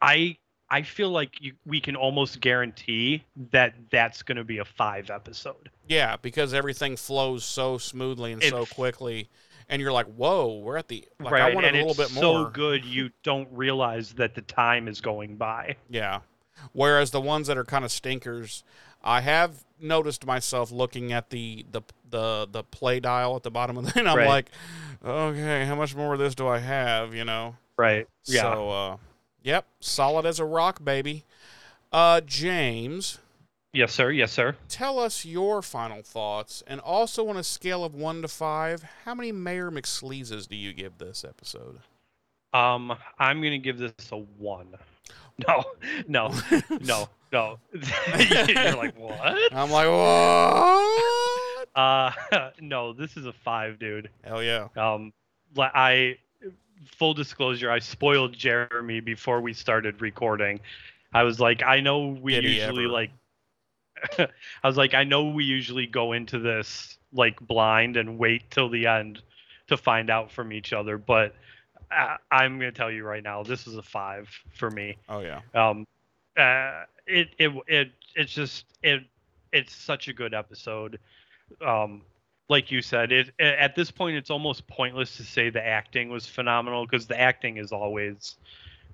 i 0.00 0.36
i 0.70 0.82
feel 0.82 1.10
like 1.10 1.40
you, 1.40 1.52
we 1.64 1.80
can 1.80 1.96
almost 1.96 2.40
guarantee 2.40 3.24
that 3.50 3.74
that's 3.90 4.22
going 4.22 4.36
to 4.36 4.44
be 4.44 4.58
a 4.58 4.64
five 4.64 5.10
episode. 5.10 5.70
Yeah, 5.88 6.16
because 6.20 6.52
everything 6.52 6.96
flows 6.96 7.44
so 7.44 7.78
smoothly 7.78 8.32
and 8.32 8.42
It 8.42 8.50
so 8.50 8.66
quickly, 8.66 9.28
and 9.68 9.80
you're 9.82 9.92
like, 9.92 10.06
"Whoa, 10.06 10.58
we're 10.58 10.76
at 10.76 10.88
the 10.88 11.04
like." 11.20 11.32
right 11.32 11.42
I 11.50 11.54
wanted 11.54 11.68
and 11.68 11.76
a 11.76 11.86
little 11.86 12.02
it's 12.02 12.12
bit 12.12 12.20
so 12.20 12.34
more. 12.42 12.50
good 12.50 12.84
you 12.84 13.10
don't 13.22 13.48
realize 13.52 14.12
that 14.14 14.34
the 14.34 14.42
time 14.42 14.88
is 14.88 15.00
going 15.00 15.36
by 15.36 15.76
Yeah. 15.88 16.20
Whereas 16.72 17.10
the 17.10 17.20
ones 17.20 17.46
that 17.48 17.58
are 17.58 17.64
kind 17.64 17.84
of 17.84 17.90
stinkers, 17.92 18.64
I 19.04 19.20
have 19.20 19.62
noticed 19.80 20.24
myself 20.26 20.72
looking 20.72 21.12
at 21.12 21.30
the 21.30 21.66
the 21.70 21.82
the 22.10 22.48
the 22.50 22.62
play 22.64 22.98
dial 23.00 23.36
at 23.36 23.42
the 23.42 23.50
bottom 23.50 23.76
of 23.76 23.84
the, 23.92 23.92
and 23.98 24.08
I'm 24.08 24.16
Right. 24.16 24.26
like, 24.28 24.50
"Okay, 25.04 25.64
how 25.66 25.74
much 25.74 25.94
more 25.94 26.14
of 26.14 26.18
this 26.18 26.34
do 26.34 26.46
I 26.48 26.58
have?" 26.58 27.14
You 27.14 27.24
know. 27.24 27.56
right 27.76 28.06
yeah 28.24 28.40
So, 28.42 28.70
uh, 28.70 28.96
yep, 29.42 29.66
solid 29.80 30.24
as 30.24 30.40
a 30.40 30.44
rock, 30.46 30.82
baby. 30.82 31.24
Uh, 31.92 32.20
James, 32.22 33.18
yes 33.76 33.92
sir. 33.92 34.10
Yes 34.10 34.32
sir. 34.32 34.56
Tell 34.68 34.98
us 34.98 35.24
your 35.24 35.62
final 35.62 36.02
thoughts, 36.02 36.62
and 36.66 36.80
also 36.80 37.28
on 37.28 37.36
a 37.36 37.44
scale 37.44 37.84
of 37.84 37.94
one 37.94 38.22
to 38.22 38.28
five, 38.28 38.82
how 39.04 39.14
many 39.14 39.30
Mayor 39.32 39.70
McSleezes 39.70 40.48
do 40.48 40.56
you 40.56 40.72
give 40.72 40.98
this 40.98 41.24
episode? 41.24 41.80
um 42.56 42.96
i'm 43.18 43.42
gonna 43.42 43.58
give 43.58 43.78
this 43.78 43.92
a 44.12 44.16
one. 44.16 44.68
No 45.46 45.64
no 46.08 46.32
no 46.80 47.10
no. 47.30 47.58
You're 47.74 48.74
like 48.74 48.98
what? 48.98 49.52
I'm 49.52 49.70
like, 49.70 49.86
what? 49.86 51.68
uh 51.74 52.10
no 52.58 52.94
this 52.94 53.18
is 53.18 53.26
a 53.26 53.34
five 53.34 53.78
dude. 53.78 54.08
Hell 54.24 54.42
yeah. 54.42 54.68
um 54.78 55.12
i 55.58 56.16
full 56.86 57.12
disclosure 57.12 57.70
i 57.70 57.78
spoiled 57.78 58.32
jeremy 58.32 59.00
before 59.00 59.42
we 59.42 59.52
started 59.52 60.00
recording. 60.00 60.60
I 61.12 61.24
was 61.24 61.38
like 61.38 61.62
i 61.62 61.80
know 61.80 62.16
we 62.22 62.32
Did 62.32 62.44
usually 62.44 62.86
like 62.86 63.10
i 64.18 64.66
was 64.66 64.76
like 64.76 64.94
i 64.94 65.04
know 65.04 65.24
we 65.24 65.44
usually 65.44 65.86
go 65.86 66.12
into 66.12 66.38
this 66.38 66.98
like 67.12 67.38
blind 67.40 67.96
and 67.96 68.18
wait 68.18 68.50
till 68.50 68.68
the 68.68 68.86
end 68.86 69.22
to 69.66 69.76
find 69.76 70.10
out 70.10 70.30
from 70.30 70.52
each 70.52 70.72
other 70.72 70.98
but 70.98 71.34
I, 71.90 72.16
i'm 72.30 72.58
going 72.58 72.70
to 72.72 72.76
tell 72.76 72.90
you 72.90 73.04
right 73.04 73.22
now 73.22 73.42
this 73.42 73.66
is 73.66 73.76
a 73.76 73.82
five 73.82 74.28
for 74.54 74.70
me. 74.70 74.96
Oh 75.08 75.20
yeah. 75.20 75.40
um 75.54 75.86
uh 76.36 76.84
it 77.06 77.28
it 77.38 77.52
it 77.66 77.92
it's 78.14 78.32
just 78.32 78.66
it 78.82 79.02
it's 79.52 79.74
such 79.74 80.08
a 80.08 80.12
good 80.12 80.34
episode. 80.34 80.98
Um 81.64 82.02
like 82.48 82.70
you 82.70 82.82
said 82.82 83.12
it 83.12 83.32
at 83.40 83.74
this 83.74 83.90
point 83.90 84.16
it's 84.16 84.30
almost 84.30 84.66
pointless 84.68 85.16
to 85.16 85.24
say 85.24 85.50
the 85.50 85.64
acting 85.64 86.10
was 86.10 86.26
phenomenal 86.26 86.86
because 86.86 87.06
the 87.06 87.18
acting 87.18 87.56
is 87.56 87.72
always 87.72 88.36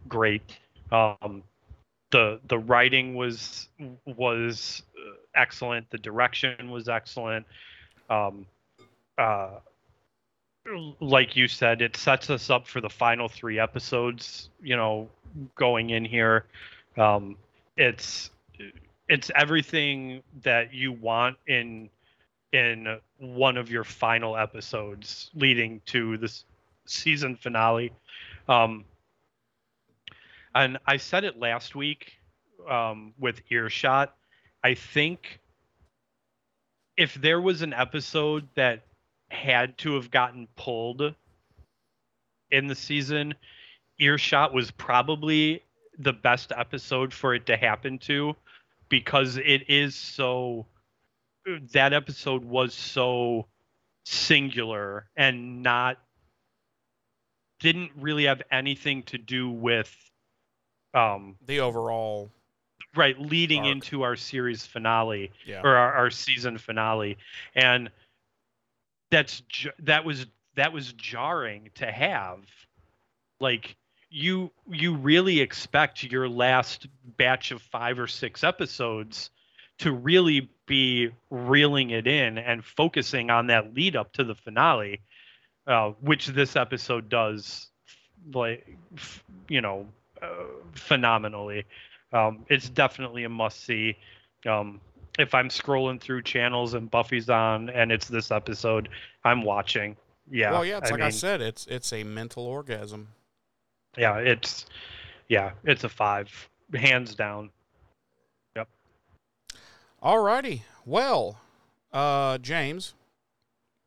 great. 0.08 0.58
Um 0.90 1.42
the 2.12 2.38
the 2.46 2.58
writing 2.58 3.14
was 3.14 3.68
was 4.06 4.82
uh, 4.96 5.14
excellent. 5.34 5.90
The 5.90 5.98
direction 5.98 6.70
was 6.70 6.88
excellent. 6.88 7.44
Um 8.08 8.46
uh 9.18 9.58
like 11.00 11.34
you 11.34 11.48
said 11.48 11.82
it 11.82 11.96
sets 11.96 12.30
us 12.30 12.48
up 12.48 12.68
for 12.68 12.80
the 12.80 12.88
final 12.88 13.28
three 13.28 13.58
episodes 13.58 14.50
you 14.62 14.76
know 14.76 15.08
going 15.56 15.90
in 15.90 16.04
here. 16.04 16.44
Um 16.96 17.36
it's 17.76 18.30
it's 19.08 19.30
everything 19.34 20.22
that 20.42 20.72
you 20.72 20.92
want 20.92 21.36
in 21.48 21.88
in 22.52 22.98
one 23.18 23.56
of 23.56 23.70
your 23.70 23.82
final 23.82 24.36
episodes 24.36 25.30
leading 25.34 25.80
to 25.86 26.18
this 26.18 26.44
season 26.84 27.34
finale. 27.34 27.90
Um 28.48 28.84
and 30.54 30.78
i 30.86 30.96
said 30.96 31.24
it 31.24 31.38
last 31.38 31.74
week 31.74 32.12
um 32.68 33.12
with 33.18 33.40
earshot. 33.50 34.14
I 34.64 34.74
think 34.74 35.40
if 36.96 37.14
there 37.14 37.40
was 37.40 37.62
an 37.62 37.72
episode 37.72 38.48
that 38.54 38.84
had 39.30 39.76
to 39.78 39.94
have 39.94 40.10
gotten 40.10 40.46
pulled 40.56 41.14
in 42.50 42.66
the 42.66 42.74
season 42.74 43.34
earshot 43.98 44.52
was 44.52 44.70
probably 44.70 45.62
the 45.98 46.12
best 46.12 46.52
episode 46.56 47.12
for 47.12 47.34
it 47.34 47.46
to 47.46 47.56
happen 47.56 47.98
to 47.98 48.34
because 48.88 49.36
it 49.36 49.68
is 49.68 49.94
so 49.94 50.66
that 51.72 51.92
episode 51.92 52.44
was 52.44 52.74
so 52.74 53.46
singular 54.04 55.08
and 55.16 55.62
not 55.62 55.98
didn't 57.58 57.90
really 57.98 58.24
have 58.24 58.42
anything 58.50 59.02
to 59.04 59.18
do 59.18 59.48
with 59.48 60.11
um 60.94 61.36
The 61.46 61.60
overall, 61.60 62.30
right 62.94 63.18
leading 63.18 63.64
Arc. 63.64 63.72
into 63.72 64.02
our 64.02 64.16
series 64.16 64.66
finale 64.66 65.30
yeah. 65.46 65.60
or 65.62 65.76
our, 65.76 65.92
our 65.94 66.10
season 66.10 66.58
finale 66.58 67.16
and 67.54 67.90
that's 69.10 69.42
that 69.78 70.04
was 70.04 70.26
that 70.56 70.72
was 70.72 70.92
jarring 70.94 71.70
to 71.74 71.90
have 71.90 72.40
like 73.40 73.76
you 74.10 74.50
you 74.70 74.94
really 74.94 75.40
expect 75.40 76.02
your 76.02 76.28
last 76.28 76.86
batch 77.16 77.50
of 77.50 77.62
5 77.62 77.98
or 78.00 78.06
6 78.06 78.44
episodes 78.44 79.30
to 79.78 79.92
really 79.92 80.50
be 80.66 81.10
reeling 81.30 81.90
it 81.90 82.06
in 82.06 82.38
and 82.38 82.64
focusing 82.64 83.30
on 83.30 83.46
that 83.46 83.74
lead 83.74 83.96
up 83.96 84.12
to 84.12 84.24
the 84.24 84.34
finale 84.34 85.00
uh, 85.66 85.90
which 86.00 86.26
this 86.28 86.56
episode 86.56 87.08
does 87.08 87.68
like 88.32 88.76
you 89.48 89.60
know 89.60 89.86
phenomenally 90.74 91.64
um, 92.12 92.44
it's 92.48 92.68
definitely 92.68 93.24
a 93.24 93.28
must 93.28 93.64
see 93.64 93.96
um, 94.46 94.80
if 95.18 95.34
I'm 95.34 95.48
scrolling 95.48 96.00
through 96.00 96.22
channels 96.22 96.74
and 96.74 96.90
Buffy's 96.90 97.28
on 97.30 97.68
and 97.70 97.92
it's 97.92 98.08
this 98.08 98.30
episode, 98.30 98.88
I'm 99.24 99.42
watching. 99.42 99.96
Yeah. 100.30 100.52
well, 100.52 100.64
yeah, 100.64 100.78
it's 100.78 100.90
I 100.90 100.94
like 100.94 101.02
I 101.02 101.10
said, 101.10 101.40
it's 101.40 101.66
it's 101.66 101.92
a 101.92 102.02
mental 102.04 102.44
orgasm. 102.44 103.08
Yeah, 103.96 104.16
it's 104.18 104.66
yeah, 105.28 105.52
it's 105.64 105.84
a 105.84 105.88
five, 105.88 106.48
hands 106.74 107.14
down. 107.14 107.50
Yep. 108.56 108.68
Alrighty. 110.02 110.62
Well, 110.86 111.38
uh, 111.92 112.38
James, 112.38 112.94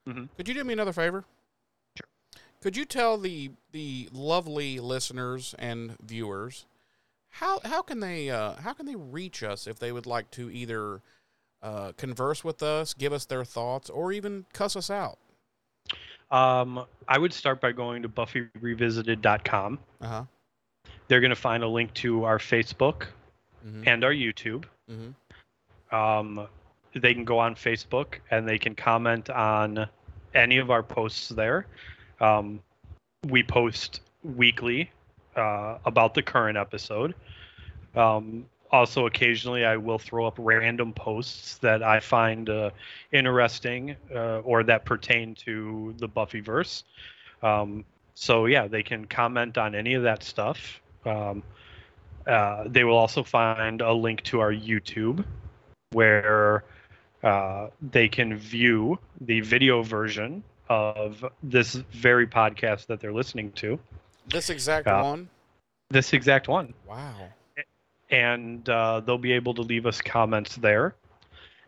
Mhm. 0.08 0.30
could 0.38 0.48
you 0.48 0.54
do 0.54 0.64
me 0.64 0.74
another 0.74 0.94
favor? 0.94 1.26
Could 2.66 2.76
you 2.76 2.86
tell 2.86 3.20
the 3.20 3.52
the 3.74 4.10
lovely 4.12 4.80
listeners 4.80 5.54
and 5.60 5.96
viewers 6.02 6.66
how 7.30 7.60
how 7.64 7.84
can 7.84 8.00
they 8.00 8.32
uh, 8.32 8.56
how 8.56 8.74
can 8.74 8.88
they 8.88 8.96
reach 8.96 9.44
us 9.44 9.68
if 9.68 9.78
they 9.78 9.92
would 9.92 10.08
like 10.08 10.32
to 10.32 10.50
either 10.50 11.04
uh, 11.62 11.92
converse 11.96 12.44
with 12.44 12.64
us, 12.64 12.96
give 12.96 13.14
us 13.14 13.26
their 13.26 13.46
thoughts, 13.46 13.88
or 13.88 14.12
even 14.12 14.48
cuss 14.52 14.76
us 14.76 14.90
out? 14.90 15.20
Um, 16.32 16.86
I 17.08 17.20
would 17.20 17.34
start 17.34 17.62
by 17.62 17.72
going 17.72 18.02
to 18.02 18.10
BuffyRevisited.com. 18.10 19.78
Uh 20.02 20.08
huh. 20.08 20.24
They're 21.08 21.22
going 21.22 21.30
to 21.30 21.36
find 21.36 21.62
a 21.62 21.68
link 21.68 21.94
to 21.96 22.24
our 22.24 22.40
Facebook 22.40 23.04
Mm-hmm. 23.64 23.84
and 23.88 24.04
our 24.04 24.12
YouTube. 24.12 24.66
mm-hmm. 24.92 25.96
Um, 25.96 26.48
they 26.96 27.14
can 27.14 27.26
go 27.26 27.38
on 27.38 27.54
Facebook 27.54 28.16
and 28.32 28.48
they 28.50 28.58
can 28.58 28.74
comment 28.74 29.30
on 29.30 29.88
any 30.34 30.58
of 30.58 30.72
our 30.72 30.82
posts 30.82 31.30
there. 31.30 31.68
Um, 32.20 32.60
we 33.28 33.44
post 33.44 34.02
weekly 34.24 34.92
uh, 35.36 35.78
about 35.86 36.14
the 36.14 36.22
current 36.22 36.58
episode. 36.58 37.16
Um, 37.96 38.46
also, 38.72 39.06
occasionally, 39.06 39.64
I 39.64 39.78
will 39.78 40.00
throw 40.00 40.26
up 40.26 40.36
random 40.38 40.92
posts 40.92 41.58
that 41.60 41.84
I 41.84 42.00
find 42.00 42.50
uh, 42.50 42.72
interesting 43.12 43.96
uh, 44.14 44.40
or 44.40 44.64
that 44.64 44.86
pertain 44.86 45.36
to 45.46 45.94
the 45.98 46.10
Buffyverse. 46.10 46.84
Um, 47.42 47.86
so, 48.16 48.48
yeah, 48.48 48.68
they 48.68 48.84
can 48.84 49.06
comment 49.06 49.58
on 49.58 49.76
any 49.76 49.94
of 49.94 50.04
that 50.04 50.24
stuff. 50.24 50.82
Um, 51.06 51.44
uh, 52.26 52.64
they 52.68 52.84
will 52.84 52.98
also 52.98 53.24
find 53.24 53.82
a 53.82 53.94
link 53.94 54.24
to 54.24 54.40
our 54.40 54.52
YouTube 54.52 55.24
where 55.92 56.64
uh, 57.24 57.68
they 57.82 58.08
can 58.08 58.36
view 58.36 58.98
the 59.22 59.42
video 59.42 59.84
version 59.84 60.44
of 60.70 61.24
this 61.44 61.74
very 61.92 62.28
podcast 62.28 62.88
that 62.88 63.00
they're 63.00 63.14
listening 63.14 63.52
to, 63.54 63.80
This 64.28 64.50
exact 64.50 64.88
Uh, 64.88 65.02
one. 65.04 65.30
this 65.90 66.14
exact 66.14 66.48
one. 66.48 66.74
Wow. 66.88 67.30
And 68.10 68.68
uh, 68.70 69.00
they'll 69.02 69.18
be 69.18 69.34
able 69.34 69.54
to 69.56 69.62
leave 69.62 69.86
us 69.86 70.02
comments 70.02 70.56
there. 70.58 70.96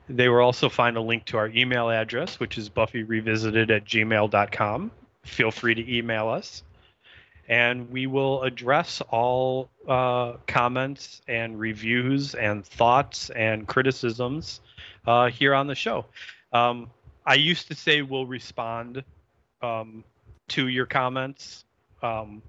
They 0.09 0.29
will 0.29 0.39
also 0.39 0.69
find 0.69 0.95
a 0.97 1.01
link 1.01 1.25
to 1.25 1.37
our 1.37 1.49
email 1.49 1.89
address, 1.89 2.39
which 2.39 2.57
is 2.57 2.69
buffyrevisited 2.69 3.69
at 3.69 3.83
gmail.com. 3.85 4.91
Feel 5.23 5.51
free 5.51 5.75
to 5.75 5.95
email 5.97 6.29
us. 6.29 6.63
And 7.49 7.89
we 7.89 8.07
will 8.07 8.43
address 8.43 9.01
all 9.09 9.69
uh, 9.87 10.33
comments 10.47 11.21
and 11.27 11.59
reviews 11.59 12.35
and 12.35 12.65
thoughts 12.65 13.29
and 13.31 13.67
criticisms 13.67 14.61
uh, 15.05 15.27
here 15.29 15.53
on 15.53 15.67
the 15.67 15.75
show. 15.75 16.05
Um, 16.53 16.89
I 17.27 17.35
used 17.35 17.67
to 17.67 17.75
say 17.75 18.01
we'll 18.01 18.25
respond 18.25 19.03
um, 19.61 20.03
to 20.49 20.67
your 20.67 20.87
comments 20.87 21.65
um, 22.01 22.41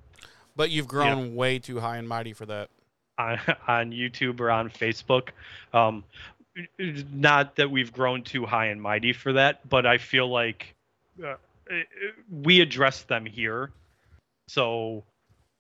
But 0.56 0.70
you've 0.70 0.88
grown 0.88 1.34
way 1.34 1.58
too 1.58 1.80
high 1.80 1.96
and 1.96 2.08
mighty 2.08 2.32
for 2.32 2.46
that. 2.46 2.70
on, 3.18 3.40
on 3.68 3.92
YouTube 3.92 4.40
or 4.40 4.50
on 4.50 4.70
Facebook. 4.70 5.28
Um, 5.72 6.04
not 7.12 7.56
that 7.56 7.70
we've 7.70 7.92
grown 7.92 8.22
too 8.22 8.44
high 8.44 8.66
and 8.66 8.82
mighty 8.82 9.12
for 9.12 9.34
that, 9.34 9.68
but 9.68 9.86
I 9.86 9.98
feel 9.98 10.28
like 10.28 10.74
uh, 11.24 11.34
we 12.30 12.60
address 12.60 13.02
them 13.02 13.24
here, 13.24 13.70
so 14.48 15.04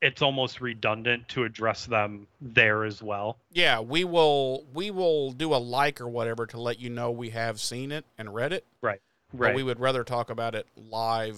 it's 0.02 0.22
almost 0.22 0.60
redundant 0.60 1.28
to 1.28 1.44
address 1.44 1.86
them 1.86 2.26
there 2.40 2.84
as 2.84 3.00
well. 3.00 3.38
Yeah, 3.52 3.78
we 3.78 4.02
will 4.02 4.64
we 4.74 4.90
will 4.90 5.30
do 5.30 5.54
a 5.54 5.56
like 5.56 6.00
or 6.00 6.08
whatever 6.08 6.46
to 6.46 6.60
let 6.60 6.80
you 6.80 6.90
know 6.90 7.12
we 7.12 7.30
have 7.30 7.60
seen 7.60 7.92
it 7.92 8.04
and 8.16 8.34
read 8.34 8.52
it. 8.52 8.64
But 8.82 9.00
Right. 9.32 9.54
we 9.54 9.62
would 9.62 9.78
rather 9.80 10.04
talk 10.04 10.30
about 10.30 10.54
it 10.54 10.66
live 10.76 11.36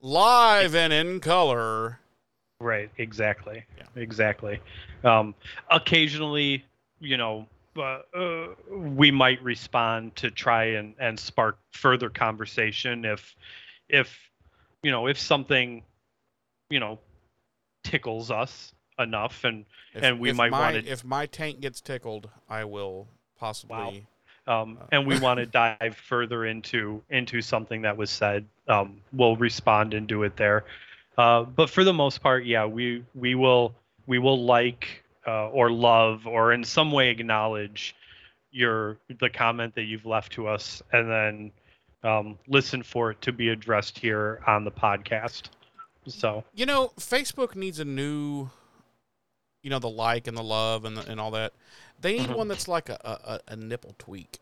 live 0.00 0.74
and 0.74 0.92
in 0.92 1.20
color. 1.20 2.00
Right, 2.60 2.90
exactly, 2.98 3.64
Yeah. 3.76 3.84
exactly. 3.94 4.60
Um, 5.04 5.34
occasionally, 5.70 6.64
you 7.00 7.16
know, 7.16 7.46
uh, 7.76 8.00
uh, 8.12 8.48
we 8.70 9.10
might 9.12 9.40
respond 9.42 10.16
to 10.16 10.30
try 10.30 10.64
and, 10.64 10.94
and 10.98 11.18
spark 11.18 11.58
further 11.72 12.10
conversation 12.10 13.04
if, 13.04 13.36
if, 13.88 14.18
you 14.82 14.90
know, 14.90 15.06
if 15.06 15.18
something, 15.18 15.84
you 16.70 16.80
know, 16.80 16.98
tickles 17.84 18.30
us 18.32 18.72
enough, 18.98 19.44
and 19.44 19.64
If, 19.94 20.02
And 20.02 20.18
we 20.18 20.32
might 20.32 20.50
my, 20.50 20.60
wanna- 20.60 20.82
if 20.84 21.04
my 21.04 21.26
tank 21.26 21.60
gets 21.60 21.80
tickled, 21.80 22.28
I 22.48 22.64
will 22.64 23.06
possibly 23.38 24.06
um, 24.48 24.78
Uh. 24.80 24.86
and 24.92 25.06
we 25.06 25.18
want 25.20 25.38
to 25.38 25.46
dive 25.46 25.96
further 26.08 26.46
into 26.46 27.02
into 27.10 27.40
something 27.42 27.82
that 27.82 27.96
was 27.96 28.10
said, 28.10 28.44
um, 28.66 29.00
we'll 29.12 29.36
respond 29.36 29.94
and 29.94 30.06
do 30.08 30.22
it 30.24 30.36
there. 30.36 30.64
Uh, 31.16 31.42
but 31.42 31.68
for 31.68 31.84
the 31.84 31.92
most 31.92 32.22
part, 32.22 32.44
yeah, 32.44 32.64
we 32.64 33.04
we 33.14 33.34
will 33.34 33.74
we 34.06 34.18
will 34.18 34.44
like 34.44 35.04
uh, 35.26 35.48
or 35.50 35.70
love 35.70 36.26
or 36.26 36.52
in 36.52 36.64
some 36.64 36.90
way 36.90 37.10
acknowledge 37.10 37.94
your 38.50 38.96
the 39.20 39.28
comment 39.28 39.74
that 39.74 39.82
you've 39.82 40.06
left 40.06 40.32
to 40.32 40.46
us, 40.48 40.82
and 40.92 41.10
then 41.10 41.52
um, 42.02 42.38
listen 42.46 42.82
for 42.82 43.10
it 43.10 43.20
to 43.22 43.32
be 43.32 43.48
addressed 43.50 43.98
here 43.98 44.40
on 44.46 44.64
the 44.64 44.70
podcast. 44.70 45.50
So 46.06 46.44
You 46.54 46.64
know, 46.64 46.92
Facebook 46.98 47.54
needs 47.54 47.80
a 47.80 47.84
new, 47.84 48.48
you 49.62 49.70
know, 49.70 49.78
the 49.78 49.88
like 49.88 50.26
and 50.26 50.36
the 50.36 50.42
love 50.42 50.84
and 50.84 50.96
the, 50.96 51.10
and 51.10 51.20
all 51.20 51.30
that. 51.32 51.52
They 52.00 52.18
need 52.18 52.28
Mhm. 52.28 52.36
one 52.36 52.48
that's 52.48 52.68
like 52.68 52.88
a, 52.88 52.98
a, 53.48 53.52
a- 53.52 53.56
nipple 53.56 53.94
tweak. 53.98 54.38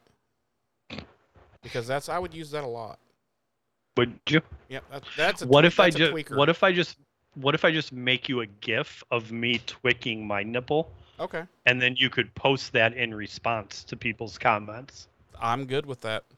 Because 1.63 1.87
that's 1.87 2.09
I 2.09 2.19
would 2.19 2.35
use 2.35 2.51
that 2.53 2.65
a 2.65 2.67
lot. 2.67 2.99
would 3.97 4.19
you? 4.29 4.41
Yeah, 4.69 4.81
that, 4.91 5.03
that's 5.17 5.43
a 5.43 5.47
what 5.47 5.65
if 5.65 5.81
I 5.81 5.87
that's 5.91 5.97
a 5.97 6.13
just 6.13 6.31
what 6.37 6.49
if 6.49 6.63
I 6.63 6.73
just 6.73 6.99
what 7.35 7.55
if 7.55 7.65
I 7.65 7.71
just 7.73 7.93
make 7.93 8.29
you 8.29 8.41
a 8.43 8.47
GIF 8.47 9.03
of 9.11 9.33
me 9.33 9.61
twicking 9.67 10.27
my 10.27 10.43
nipple? 10.43 10.91
Okay, 11.19 11.45
and 11.65 11.81
then 11.81 11.97
you 11.97 12.11
could 12.11 12.33
post 12.35 12.73
that 12.75 12.93
in 12.95 13.15
response 13.15 13.83
to 13.85 13.97
people's 13.97 14.37
comments. 14.39 15.09
I'm 15.41 15.65
good 15.67 15.87
with 15.87 16.01
that. 16.03 16.25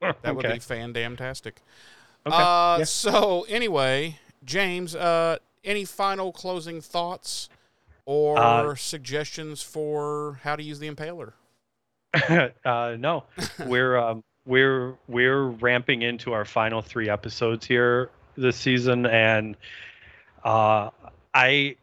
That 0.00 0.34
would 0.34 0.44
okay. 0.44 0.54
be 0.54 0.58
fan 0.60 0.92
damn 0.92 1.16
tastic. 1.16 1.60
Okay. 2.26 2.36
Uh, 2.36 2.78
yeah. 2.78 2.84
So 2.84 3.46
anyway, 3.48 4.18
James, 4.44 4.96
uh, 4.96 5.38
any 5.64 5.84
final 5.84 6.32
closing 6.32 6.80
thoughts 6.80 7.48
or 8.04 8.38
Uh, 8.38 8.74
suggestions 8.74 9.62
for 9.62 10.40
how 10.42 10.56
to 10.56 10.62
use 10.62 10.78
the 10.78 10.90
impaler? 10.90 11.32
uh, 12.64 12.96
no, 12.98 13.24
we're 13.66 13.96
um, 13.96 14.22
we're 14.44 14.94
we're 15.08 15.44
ramping 15.46 16.02
into 16.02 16.32
our 16.32 16.44
final 16.44 16.82
three 16.82 17.08
episodes 17.08 17.64
here 17.66 18.10
this 18.36 18.56
season, 18.56 19.06
and 19.06 19.56
uh, 20.44 20.90
I 21.32 21.76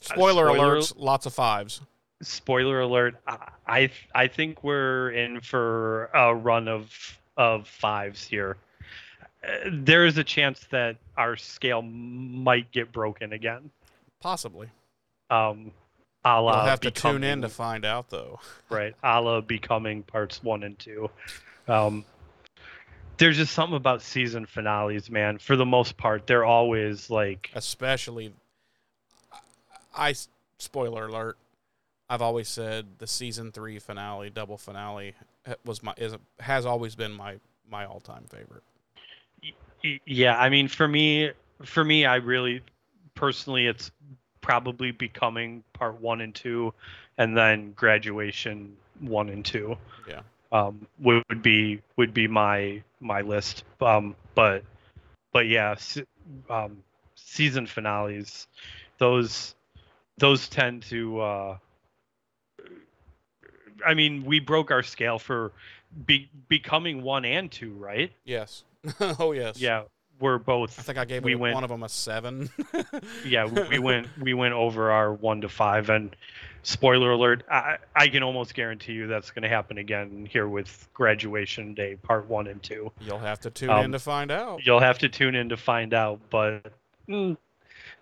Spoiler, 0.00 0.46
spoiler- 0.48 0.76
alerts, 0.76 0.92
lots 0.96 1.26
of 1.26 1.34
fives. 1.34 1.80
spoiler 2.22 2.80
alert, 2.80 3.16
I 3.26 3.48
I, 3.66 3.90
I 4.14 4.26
think 4.28 4.62
we're 4.62 5.10
in 5.10 5.40
for 5.40 6.04
a 6.14 6.34
run 6.34 6.68
of 6.68 7.18
of 7.36 7.66
fives 7.68 8.24
here. 8.24 8.56
There 9.70 10.04
is 10.04 10.18
a 10.18 10.24
chance 10.24 10.60
that 10.70 10.96
our 11.16 11.36
scale 11.36 11.82
might 11.82 12.70
get 12.72 12.92
broken 12.92 13.32
again. 13.32 13.70
Possibly. 14.20 14.68
Um, 15.30 15.72
a 16.24 16.42
We'll 16.42 16.52
la 16.52 16.66
have 16.66 16.80
to 16.80 16.90
tune 16.90 17.22
in 17.22 17.42
to 17.42 17.48
find 17.48 17.84
out, 17.84 18.10
though. 18.10 18.40
right 18.68 18.94
a 19.02 19.20
la 19.20 19.40
becoming 19.40 20.02
parts 20.02 20.42
one 20.42 20.64
and 20.64 20.76
two 20.78 21.08
um 21.68 22.04
there's 23.18 23.36
just 23.36 23.54
something 23.54 23.76
about 23.76 24.02
season 24.02 24.46
finales, 24.46 25.10
man. 25.10 25.38
For 25.38 25.56
the 25.56 25.64
most 25.64 25.96
part, 25.96 26.26
they're 26.26 26.44
always 26.44 27.08
like 27.10 27.50
especially 27.54 28.32
I 29.94 30.14
spoiler 30.58 31.06
alert. 31.06 31.38
I've 32.08 32.22
always 32.22 32.48
said 32.48 32.98
the 32.98 33.06
season 33.06 33.52
three 33.52 33.78
finale, 33.78 34.30
double 34.30 34.58
finale, 34.58 35.14
was 35.64 35.82
my 35.82 35.94
is 35.96 36.14
has 36.40 36.66
always 36.66 36.94
been 36.94 37.12
my 37.12 37.36
my 37.68 37.84
all 37.86 38.00
time 38.00 38.24
favorite. 38.28 38.62
Yeah, 40.04 40.36
I 40.36 40.48
mean, 40.48 40.68
for 40.68 40.86
me, 40.86 41.32
for 41.64 41.84
me, 41.84 42.04
I 42.06 42.16
really 42.16 42.62
personally, 43.14 43.66
it's 43.66 43.90
probably 44.40 44.90
becoming 44.90 45.64
part 45.72 46.00
one 46.00 46.20
and 46.20 46.34
two, 46.34 46.72
and 47.18 47.36
then 47.36 47.72
graduation 47.72 48.76
one 49.00 49.28
and 49.28 49.44
two. 49.44 49.76
Yeah, 50.08 50.20
um, 50.52 50.86
would, 50.98 51.22
would 51.28 51.42
be 51.42 51.82
would 51.96 52.14
be 52.14 52.28
my 52.28 52.82
my 53.00 53.20
list. 53.20 53.64
Um, 53.80 54.16
but 54.34 54.64
but 55.32 55.46
yeah, 55.46 55.76
um, 56.50 56.82
season 57.14 57.66
finales, 57.66 58.48
those 58.98 59.54
those 60.18 60.48
tend 60.48 60.82
to. 60.84 61.20
Uh, 61.20 61.58
I 63.86 63.94
mean, 63.94 64.24
we 64.24 64.40
broke 64.40 64.70
our 64.70 64.82
scale 64.82 65.18
for 65.18 65.52
be, 66.06 66.30
becoming 66.48 67.02
one 67.02 67.24
and 67.24 67.50
two, 67.50 67.72
right? 67.74 68.12
Yes. 68.24 68.64
oh 69.18 69.32
yes. 69.32 69.60
Yeah, 69.60 69.84
we're 70.20 70.38
both. 70.38 70.78
I 70.78 70.82
think 70.82 70.98
I 70.98 71.04
gave 71.04 71.24
we 71.24 71.34
went, 71.34 71.54
one 71.54 71.64
of 71.64 71.70
them 71.70 71.82
a 71.82 71.88
seven. 71.88 72.50
yeah, 73.26 73.46
we 73.46 73.78
went 73.78 74.08
we 74.20 74.34
went 74.34 74.54
over 74.54 74.90
our 74.90 75.12
one 75.12 75.40
to 75.42 75.48
five, 75.48 75.90
and 75.90 76.14
spoiler 76.62 77.12
alert, 77.12 77.44
I 77.50 77.78
I 77.94 78.08
can 78.08 78.22
almost 78.22 78.54
guarantee 78.54 78.92
you 78.92 79.06
that's 79.06 79.30
going 79.30 79.42
to 79.42 79.48
happen 79.48 79.78
again 79.78 80.26
here 80.30 80.48
with 80.48 80.88
Graduation 80.94 81.74
Day 81.74 81.96
Part 81.96 82.28
One 82.28 82.46
and 82.46 82.62
Two. 82.62 82.92
You'll 83.00 83.18
have 83.18 83.40
to 83.40 83.50
tune 83.50 83.70
um, 83.70 83.84
in 83.86 83.92
to 83.92 83.98
find 83.98 84.30
out. 84.30 84.64
You'll 84.64 84.80
have 84.80 84.98
to 84.98 85.08
tune 85.08 85.34
in 85.34 85.48
to 85.50 85.56
find 85.56 85.94
out, 85.94 86.20
but. 86.30 86.72
Mm, 87.08 87.36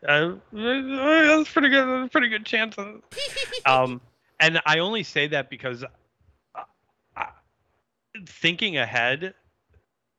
uh, 0.07 0.35
that's 0.53 1.51
pretty 1.51 1.69
good. 1.69 1.87
That's 1.87 2.13
Pretty 2.13 2.29
good 2.29 2.47
chance. 2.47 2.77
um, 3.67 4.01
and 4.41 4.61
I 4.67 4.79
only 4.79 5.03
say 5.03 5.29
that 5.29 5.51
because, 5.51 5.85
uh, 6.55 7.25
thinking 8.27 8.79
ahead, 8.79 9.35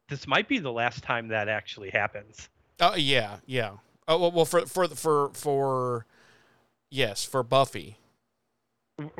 this 0.09 0.27
might 0.27 0.47
be 0.47 0.59
the 0.59 0.71
last 0.71 1.03
time 1.03 1.27
that 1.29 1.47
actually 1.47 1.89
happens. 1.89 2.49
Oh 2.79 2.91
uh, 2.91 2.95
yeah, 2.95 3.37
yeah. 3.45 3.71
Oh 4.07 4.19
well, 4.19 4.31
well, 4.31 4.45
for 4.45 4.65
for 4.65 4.87
for 4.87 5.31
for 5.33 6.05
yes, 6.89 7.23
for 7.23 7.43
Buffy. 7.43 7.97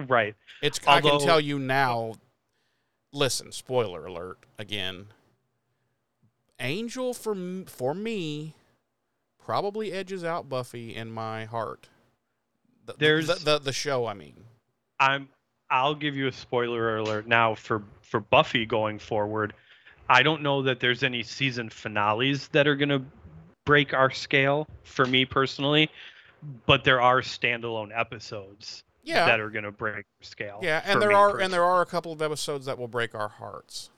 Right. 0.08 0.36
It's 0.62 0.80
Although, 0.86 1.08
I 1.08 1.12
can 1.12 1.20
tell 1.20 1.40
you 1.40 1.60
now. 1.60 2.14
Listen, 3.12 3.52
spoiler 3.52 4.06
alert 4.06 4.40
again. 4.60 5.08
Angel 6.60 7.14
for 7.14 7.36
for 7.68 7.94
me 7.94 8.56
probably 9.44 9.92
edges 9.92 10.24
out 10.24 10.50
Buffy 10.50 10.96
in 10.96 11.12
my 11.12 11.46
heart. 11.46 11.90
The, 12.86 12.96
There's 12.98 13.28
the, 13.28 13.36
the, 13.36 13.60
the 13.60 13.74
show, 13.74 14.06
I 14.06 14.14
mean. 14.14 14.44
I'm 15.00 15.30
I'll 15.70 15.96
give 15.96 16.16
you 16.16 16.28
a 16.28 16.32
spoiler 16.32 16.98
alert 16.98 17.28
now 17.28 17.56
for 17.56 17.84
for 18.02 18.20
Buffy 18.20 18.66
going 18.66 19.00
forward. 19.00 19.54
I 20.10 20.24
don't 20.24 20.42
know 20.42 20.62
that 20.64 20.80
there's 20.80 21.04
any 21.04 21.24
season 21.24 21.70
finales 21.70 22.48
that 22.50 22.68
are 22.68 22.76
going 22.76 22.90
to 22.90 23.02
break 23.66 23.94
our 23.94 24.12
scale 24.12 24.68
for 24.84 25.06
me 25.06 25.26
personally, 25.26 25.90
but 26.66 26.84
there 26.84 27.02
are 27.02 27.22
standalone 27.22 27.98
episodes 27.98 28.84
yeah. 29.04 29.26
that 29.26 29.40
are 29.40 29.50
going 29.50 29.64
to 29.64 29.72
break 29.72 30.06
scale. 30.22 30.60
Yeah, 30.62 30.82
and 30.86 31.02
there 31.02 31.12
are 31.12 31.28
personally. 31.28 31.44
and 31.46 31.54
there 31.54 31.64
are 31.64 31.82
a 31.82 31.86
couple 31.86 32.12
of 32.12 32.22
episodes 32.22 32.66
that 32.66 32.78
will 32.78 32.88
break 32.88 33.16
our 33.16 33.30
hearts. 33.30 33.90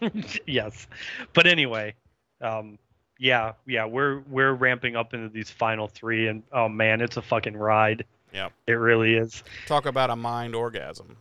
yes. 0.46 0.86
But 1.32 1.46
anyway, 1.46 1.94
um, 2.40 2.78
yeah, 3.18 3.52
yeah, 3.66 3.84
we're 3.84 4.20
we're 4.28 4.52
ramping 4.52 4.96
up 4.96 5.14
into 5.14 5.28
these 5.28 5.50
final 5.50 5.86
3 5.86 6.28
and 6.28 6.42
oh 6.52 6.68
man, 6.68 7.00
it's 7.00 7.16
a 7.16 7.22
fucking 7.22 7.56
ride. 7.56 8.04
Yeah. 8.32 8.48
It 8.66 8.72
really 8.72 9.14
is. 9.14 9.44
Talk 9.66 9.86
about 9.86 10.10
a 10.10 10.16
mind 10.16 10.54
orgasm. 10.54 11.16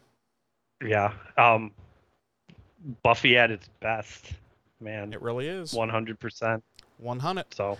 Yeah. 0.83 1.13
Um 1.37 1.71
Buffy 3.03 3.37
at 3.37 3.51
its 3.51 3.67
best, 3.79 4.33
man. 4.79 5.13
It 5.13 5.21
really 5.21 5.47
is. 5.47 5.73
100%. 5.73 6.61
100. 6.97 7.45
So. 7.53 7.77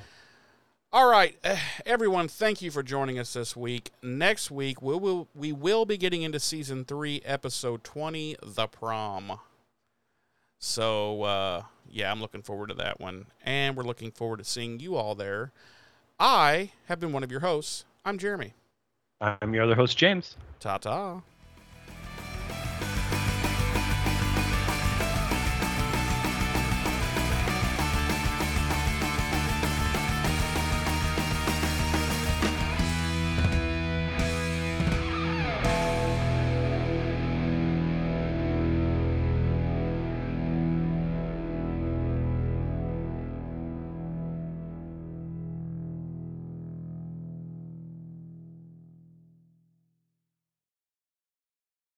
All 0.94 1.10
right, 1.10 1.38
everyone. 1.86 2.28
Thank 2.28 2.62
you 2.62 2.70
for 2.70 2.84
joining 2.84 3.18
us 3.18 3.32
this 3.32 3.56
week. 3.56 3.92
Next 4.04 4.52
week 4.52 4.82
we 4.82 4.98
will 4.98 5.30
we 5.34 5.54
will 5.54 5.86
be 5.86 5.96
getting 5.96 6.22
into 6.22 6.38
season 6.38 6.84
three, 6.84 7.22
episode 7.24 7.86
twenty, 7.86 8.36
the 8.44 8.68
prom. 8.68 9.40
So 10.60 11.24
uh, 11.24 11.64
yeah, 11.90 12.12
I'm 12.12 12.20
looking 12.20 12.42
forward 12.42 12.68
to 12.68 12.76
that 12.76 13.00
one, 13.00 13.28
and 13.46 13.78
we're 13.78 13.86
looking 13.86 14.12
forward 14.12 14.40
to 14.40 14.44
seeing 14.44 14.82
you 14.82 14.98
all 14.98 15.16
there. 15.16 15.54
I 16.20 16.72
have 16.88 17.00
been 17.00 17.14
one 17.14 17.24
of 17.24 17.32
your 17.32 17.40
hosts. 17.40 17.86
I'm 18.04 18.18
Jeremy. 18.18 18.54
I'm 19.22 19.54
your 19.54 19.64
other 19.64 19.76
host, 19.76 19.98
James. 19.98 20.36
Ta 20.60 20.78
ta. 20.78 21.22